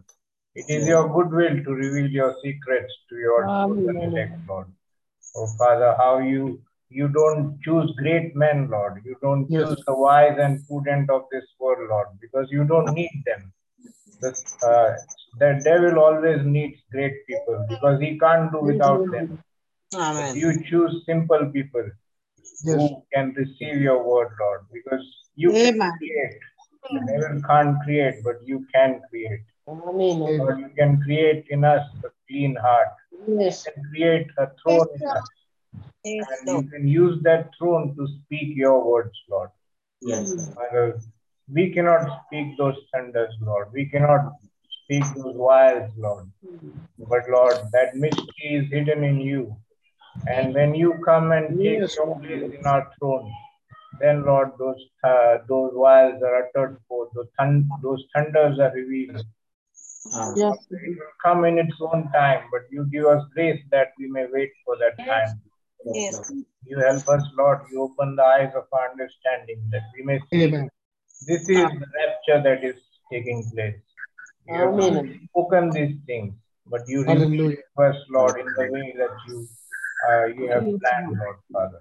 It 0.54 0.66
is 0.68 0.86
your 0.86 1.08
goodwill 1.08 1.62
to 1.64 1.70
reveal 1.72 2.10
your 2.10 2.34
secrets 2.42 2.92
to 3.08 3.16
your 3.16 3.44
chosen 3.46 3.96
elect, 4.02 4.32
Lord. 4.48 4.66
Oh, 5.36 5.46
Father, 5.58 5.94
how 5.98 6.18
you 6.18 6.60
you 6.90 7.08
don't 7.08 7.60
choose 7.62 7.92
great 7.98 8.34
men, 8.34 8.68
Lord. 8.70 9.02
You 9.04 9.16
don't 9.20 9.46
yes. 9.50 9.68
choose 9.68 9.84
the 9.86 9.94
wise 9.94 10.38
and 10.40 10.66
prudent 10.66 11.10
of 11.10 11.24
this 11.30 11.44
world, 11.58 11.86
Lord, 11.90 12.08
because 12.20 12.48
you 12.50 12.64
don't 12.64 12.92
need 12.94 13.22
them. 13.26 13.52
The, 14.20 14.30
uh, 14.66 14.96
the 15.38 15.60
devil 15.62 15.98
always 15.98 16.44
needs 16.44 16.80
great 16.90 17.26
people 17.26 17.66
because 17.68 18.00
he 18.00 18.18
can't 18.18 18.50
do 18.50 18.60
without 18.60 19.10
them. 19.10 19.42
Amen. 19.94 20.36
You 20.36 20.64
choose 20.64 21.02
simple 21.06 21.50
people 21.52 21.84
yes. 22.64 22.76
who 22.76 23.02
can 23.12 23.34
receive 23.34 23.80
your 23.80 24.02
word, 24.02 24.30
Lord, 24.40 24.62
because 24.72 25.04
you 25.36 25.54
Amen. 25.54 25.78
can 25.78 25.98
create. 25.98 26.40
The 26.90 27.20
devil 27.20 27.42
can't 27.42 27.76
create, 27.84 28.24
but 28.24 28.36
you 28.44 28.66
can 28.74 29.00
create. 29.10 29.40
Amen. 29.68 30.38
Lord, 30.38 30.58
you 30.58 30.70
can 30.76 31.02
create 31.02 31.44
in 31.50 31.64
us 31.64 31.86
a 32.02 32.08
clean 32.26 32.56
heart. 32.56 32.88
Yes. 33.28 33.66
You 33.66 33.72
can 33.72 33.90
create 33.90 34.26
a 34.38 34.48
throne 34.62 34.86
in 34.94 35.06
us 35.06 35.28
and 36.04 36.64
you 36.64 36.70
can 36.70 36.86
use 36.88 37.22
that 37.22 37.50
throne 37.58 37.94
to 37.96 38.06
speak 38.24 38.56
your 38.56 38.84
words, 38.84 39.16
Lord. 39.30 39.50
Father, 40.54 41.00
we 41.52 41.70
cannot 41.72 42.22
speak 42.26 42.56
those 42.56 42.76
thunders, 42.92 43.34
Lord. 43.40 43.68
We 43.72 43.86
cannot 43.86 44.32
speak 44.84 45.04
those 45.16 45.34
wiles, 45.36 45.90
Lord. 45.96 46.30
But 46.98 47.28
Lord, 47.28 47.56
that 47.72 47.96
mystery 47.96 48.50
is 48.58 48.70
hidden 48.70 49.04
in 49.04 49.20
you. 49.20 49.56
And 50.26 50.54
when 50.54 50.74
you 50.74 50.94
come 51.04 51.32
and 51.32 51.58
take 51.58 51.80
Yes. 51.80 51.96
your 51.96 52.18
place 52.20 52.52
in 52.58 52.66
our 52.66 52.90
throne, 52.98 53.30
then 54.00 54.24
Lord, 54.24 54.50
those 54.58 54.82
uh, 55.02 55.38
those 55.48 55.72
vials 55.74 56.22
are 56.22 56.36
uttered 56.44 56.78
forth, 56.88 57.10
those, 57.14 57.28
thun- 57.38 57.68
those 57.82 58.04
thunders 58.14 58.58
are 58.58 58.72
revealed. 58.72 59.24
Yes. 60.36 60.56
It 60.70 60.98
will 60.98 61.16
come 61.24 61.44
in 61.44 61.58
its 61.58 61.76
own 61.80 62.10
time, 62.12 62.44
but 62.52 62.62
you 62.70 62.84
give 62.86 63.06
us 63.06 63.24
grace 63.34 63.60
that 63.70 63.92
we 63.98 64.08
may 64.08 64.26
wait 64.32 64.50
for 64.64 64.76
that 64.78 64.96
time. 65.04 65.40
Yes. 65.84 66.32
You 66.66 66.78
help 66.78 67.08
us, 67.08 67.22
Lord. 67.36 67.60
You 67.72 67.82
open 67.82 68.16
the 68.16 68.22
eyes 68.22 68.52
of 68.54 68.64
our 68.72 68.90
understanding 68.90 69.62
that 69.70 69.82
we 69.96 70.04
may 70.04 70.20
see 70.30 70.44
Amen. 70.44 70.68
this 71.26 71.42
is 71.42 71.46
the 71.48 71.86
rapture 71.96 72.42
that 72.42 72.64
is 72.64 72.76
taking 73.10 73.48
place. 73.50 73.76
You 74.46 74.54
have 74.54 75.06
spoken 75.30 75.70
these 75.72 75.96
things, 76.06 76.34
but 76.66 76.88
you 76.88 77.00
reveal 77.00 77.16
Hallelujah. 77.16 77.56
to 77.76 77.82
us, 77.84 77.96
Lord, 78.10 78.40
in 78.40 78.52
the 78.54 78.64
way 78.64 78.94
that 78.98 79.16
you 79.26 79.48
uh, 80.08 80.26
you 80.26 80.48
have 80.48 80.62
planned, 80.62 81.18
Lord 81.18 81.36
Father. 81.52 81.80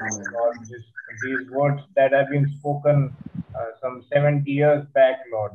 Lord, 0.00 0.56
this, 0.68 0.82
these 1.20 1.48
words 1.48 1.82
that 1.96 2.12
have 2.12 2.30
been 2.30 2.54
spoken 2.58 3.16
uh, 3.58 3.64
some 3.82 4.04
70 4.12 4.50
years 4.50 4.86
back, 4.94 5.16
Lord, 5.32 5.52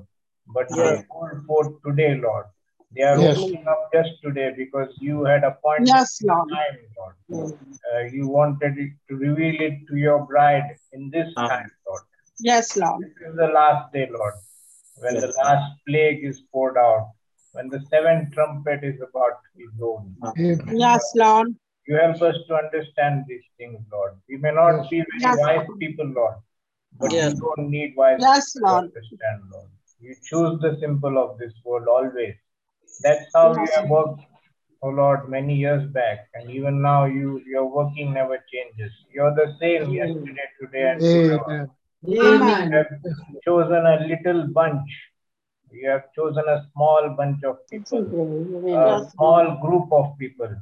but 0.48 0.68
they 0.70 0.76
Yes. 0.78 1.04
hold 1.10 1.46
forth 1.46 1.74
today, 1.86 2.16
Lord. 2.16 2.46
They 2.96 3.02
are 3.04 3.20
Yes. 3.20 3.38
opening 3.40 3.68
up 3.68 3.90
just 3.94 4.12
today 4.22 4.54
because 4.56 4.90
you 5.00 5.24
had 5.26 5.44
appointed 5.44 5.88
Yes, 5.88 6.22
Lord. 6.24 6.50
time, 6.50 6.80
Lord. 6.98 7.16
Uh, 7.94 8.00
you 8.12 8.28
wanted 8.28 8.78
it 8.78 8.92
to 9.10 9.16
reveal 9.16 9.60
it 9.62 9.88
to 9.90 9.96
your 9.98 10.26
bride 10.26 10.78
in 10.92 11.10
this 11.10 11.34
time, 11.36 11.72
Lord. 11.88 12.04
Yes, 12.40 12.78
Lord. 12.78 13.02
This 13.04 13.30
is 13.30 13.36
the 13.36 13.48
last 13.48 13.92
day, 13.94 14.08
Lord, 14.12 14.34
when 14.98 15.16
the 15.16 15.34
last 15.44 15.72
plague 15.88 16.24
is 16.24 16.42
poured 16.52 16.78
out, 16.78 17.12
when 17.54 17.70
the 17.70 17.82
seventh 17.90 18.34
trumpet 18.34 18.84
is 18.84 19.00
about 19.02 19.42
to 19.44 19.50
be 19.58 19.66
blown. 19.76 20.16
Amen. 20.38 20.78
Yes, 20.78 21.12
Lord. 21.16 21.56
You 21.88 21.96
help 21.96 22.22
us 22.22 22.36
to 22.48 22.56
understand 22.56 23.26
these 23.28 23.44
things, 23.58 23.80
Lord. 23.92 24.14
We 24.30 24.38
may 24.38 24.52
not 24.52 24.90
be 24.90 25.00
very 25.00 25.20
Yes. 25.20 25.38
wise 25.40 25.68
people, 25.80 26.06
Lord, 26.06 26.36
but 27.00 27.12
Yes. 27.12 27.34
you 27.34 27.40
don't 27.56 27.70
need 27.70 27.96
wise 27.96 28.18
Yes, 28.22 28.54
people 28.54 28.68
to 28.70 28.74
Lord. 28.74 28.84
understand, 28.86 29.44
Lord. 29.52 29.70
You 30.00 30.16
choose 30.24 30.60
the 30.62 30.78
simple 30.80 31.18
of 31.18 31.38
this 31.38 31.54
world 31.66 31.88
always. 31.88 32.36
That's 33.02 33.26
how 33.34 33.54
you 33.54 33.68
have 33.76 33.90
worked, 33.90 34.22
oh 34.82 34.90
Lord, 34.90 35.30
many 35.30 35.56
years 35.56 35.90
back, 35.92 36.28
and 36.34 36.50
even 36.50 36.82
now 36.82 37.06
you 37.06 37.42
your 37.46 37.66
working 37.66 38.14
never 38.14 38.38
changes. 38.52 38.92
You're 39.14 39.34
the 39.36 39.56
same 39.60 39.94
yesterday, 39.94 40.48
today, 40.60 40.90
and 40.92 41.02
forever. 41.02 41.70
Amen. 42.08 42.24
Amen. 42.26 42.72
You 42.72 42.78
have 42.78 43.44
chosen 43.44 43.86
a 43.86 44.06
little 44.08 44.48
bunch. 44.48 44.90
You 45.72 45.90
have 45.90 46.04
chosen 46.16 46.44
a 46.48 46.66
small 46.74 47.10
bunch 47.18 47.44
of 47.44 47.58
people, 47.70 48.04
a 48.68 49.10
small 49.16 49.58
group 49.62 49.92
of 49.92 50.18
people. 50.18 50.56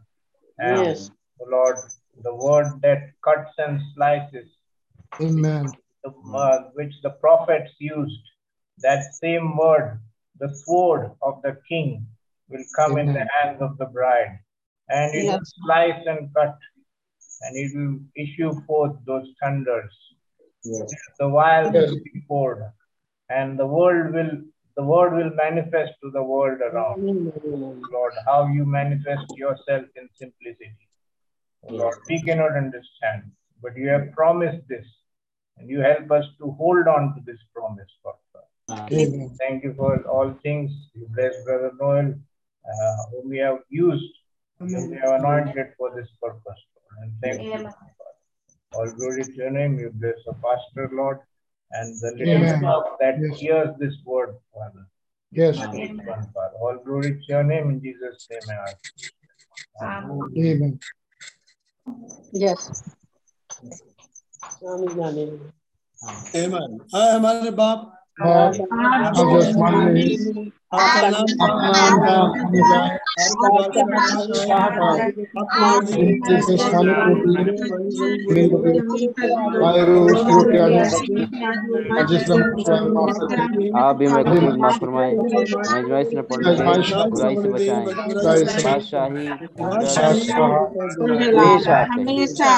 And 0.58 0.80
Yes. 0.80 1.12
Lord, 1.50 1.78
the 2.24 2.34
word 2.34 2.82
that 2.82 3.12
cuts 3.24 3.54
and 3.58 3.82
slices, 3.96 4.48
Amen. 5.20 5.66
the, 6.04 6.12
uh, 6.34 6.70
which 6.74 6.94
the 7.02 7.10
prophets 7.10 7.72
used, 7.80 8.22
that 8.80 9.04
same 9.16 9.58
word, 9.58 10.00
the 10.40 10.54
sword 10.56 11.12
of 11.22 11.42
the 11.42 11.58
king, 11.68 12.06
will 12.52 12.66
come 12.76 12.98
in 12.98 13.14
the 13.14 13.26
hands 13.36 13.62
of 13.62 13.78
the 13.78 13.86
bride. 13.86 14.40
And 14.90 15.16
it 15.16 15.26
will 15.32 15.40
slice 15.66 16.02
and 16.06 16.30
cut, 16.36 16.58
and 17.42 17.58
it 17.58 17.72
will 17.76 18.00
issue 18.16 18.52
forth 18.68 18.96
those 19.06 19.28
thunders. 19.42 19.92
Yes. 20.64 20.94
The 21.20 21.30
vials 21.30 21.74
Yes. 21.74 21.90
will 21.90 22.04
be 22.04 22.24
poured, 22.28 22.64
and 23.30 23.58
the 23.58 23.66
world 23.66 24.14
will 24.14 24.32
the 24.78 24.84
word 24.84 25.14
will 25.14 25.34
manifest 25.36 25.94
to 26.02 26.12
the 26.12 26.24
world 26.24 26.60
around. 26.62 27.04
Lord, 27.92 28.14
how 28.26 28.48
you 28.48 28.66
manifest 28.66 29.26
yourself 29.36 29.86
in 29.96 30.10
simplicity. 30.16 30.88
Lord, 31.70 31.98
we 32.08 32.22
cannot 32.22 32.56
understand, 32.56 33.32
but 33.62 33.76
you 33.76 33.90
have 33.90 34.12
promised 34.14 34.66
this, 34.70 34.86
and 35.58 35.70
you 35.70 35.82
help 35.82 36.10
us 36.12 36.26
to 36.40 36.52
hold 36.52 36.88
on 36.88 37.14
to 37.16 37.22
this 37.26 37.42
promise, 37.54 37.92
Lord. 38.06 38.18
Amen. 38.92 39.36
Thank 39.40 39.64
you 39.64 39.74
for 39.74 40.02
all 40.08 40.34
things. 40.42 40.72
You 40.94 41.08
bless 41.14 41.36
Brother 41.44 41.72
Noel, 41.80 42.14
uh, 42.67 42.97
whom 43.11 43.31
we 43.31 43.39
have 43.39 43.59
used, 43.69 44.13
whom 44.59 44.91
we 44.91 44.97
have 44.97 45.21
anointed 45.21 45.69
for 45.79 45.95
this 45.95 46.09
purpose. 46.23 46.43
Lord. 46.45 47.03
And 47.03 47.13
thank 47.23 47.43
you. 47.43 47.59
Lord. 47.59 47.75
All 48.73 48.91
glory 48.93 49.25
to 49.25 49.33
your 49.33 49.51
name. 49.51 49.79
You 49.79 49.91
bless 49.95 50.19
the 50.27 50.35
pastor, 50.35 50.91
Lord, 50.93 51.19
and 51.73 51.95
the 52.01 52.13
little 52.13 52.35
Amen. 52.37 52.61
flock 52.61 52.99
that 53.01 53.19
Yes. 53.21 53.39
hears 53.39 53.71
this 53.79 53.95
word, 54.05 54.35
Father. 54.53 54.87
Yes. 55.33 55.57
Each 55.75 55.97
one, 56.13 56.27
Father. 56.35 56.57
All 56.61 56.79
glory 56.85 57.13
to 57.15 57.25
your 57.29 57.45
name 57.45 57.71
in 57.71 57.81
Jesus' 57.81 58.29
name. 58.31 58.43
I 58.51 58.55
ask. 58.71 58.83
Amen. 59.83 60.81
Yes. 62.33 62.73
Amen. 66.35 66.81
हाय 66.95 67.11
हमारे 67.13 67.51
बाप 67.61 67.93
ही 68.22 70.18
आप 83.76 83.96
भी 83.96 84.08
कसूर 84.08 84.56
माफ़ 84.58 84.78
फरमाए। 84.80 85.16
न 86.94 87.10
बुराई 87.10 87.36
से 87.36 87.50
बचाएँ। 87.50 87.88
बादशाही 89.56 90.48
हमेशा। 91.92 92.52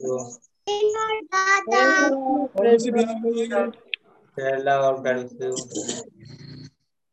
Lord. 0.00 0.32
Bless 2.56 2.86
you. 2.86 2.92
बिहार 2.92 3.16
में 3.22 3.32
जाइए। 3.36 3.72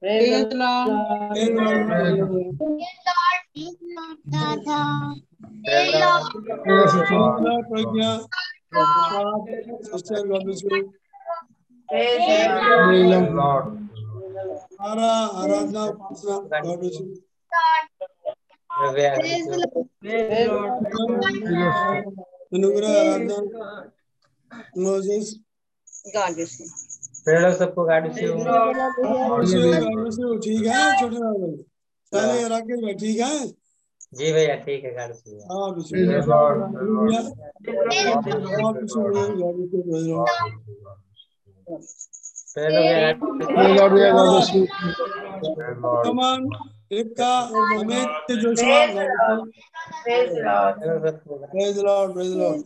Praise 0.01 0.29
the 0.29 0.55
Lord. 0.55 0.89
Praise 1.33 1.49
the 1.49 1.63
Lord. 1.63 2.57
Praise 3.53 3.75
the 3.81 3.89
Lord. 3.97 4.21
Praise 6.65 6.93
the 6.93 7.05
Lord. 7.11 7.37
Lord, 7.45 7.63
Pragya 7.71 8.11
sister 9.87 10.21
God 10.27 10.43
bless 10.45 10.61
you 10.63 10.69
Ara 14.89 15.11
Aradhana 15.41 15.83
God 16.03 16.79
bless 16.79 16.95
you 17.01 17.05
Anugrah 21.27 22.36
Aradhana 22.85 23.37
Moses 24.83 25.35
God 26.15 26.35
bless 26.35 26.51
you. 26.59 26.67
सबको 27.59 27.83
God 27.85 28.05
you 30.19 30.35
ठीक 30.43 30.65
है 30.67 30.83
छोटे 30.99 31.17
भाई 31.23 31.49
साले 32.11 32.47
राकेश 32.53 32.79
ठीक 33.01 33.19
है 33.19 33.31
जी 34.19 34.31
भैया 34.33 34.55
ठीक 34.67 34.83
है 34.85 34.91
गाड़ी 34.95 35.13
से 35.13 35.35
हाँ 35.49 35.65
you 35.77 36.21
Lord. 36.21 36.27
God 36.27 36.55
you. 44.53 44.65
Come on 46.05 46.47
Ekta 46.91 47.29
Amit 47.73 48.31
Joshua. 48.41 48.85
Praise 51.47 51.77
Lord 51.79 52.13
praise 52.13 52.33
Lord. 52.35 52.63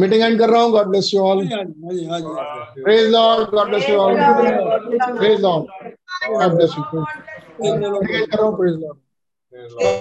Meeting 0.00 0.22
end 0.22 0.38
कर 0.38 0.50
रहा 0.50 0.62
हूँ 0.62 0.70
गॉड 0.72 0.86
ब्लेस 0.88 1.10
यू 1.14 1.20
ऑल 1.24 1.46
हाँ 1.46 1.62
हाँ 2.10 2.20
praise 2.76 3.10
Lord 3.10 3.50
God 3.50 3.68
bless 3.68 3.88
you 3.88 3.96
all 3.98 4.16
praise 5.18 5.40
Lord 5.40 5.66
God 6.30 6.54
bless 6.54 6.74
you 6.78 6.84
हूँ 8.44 8.56
प्रेज 8.58 8.76
लॉर्ड 8.76 8.98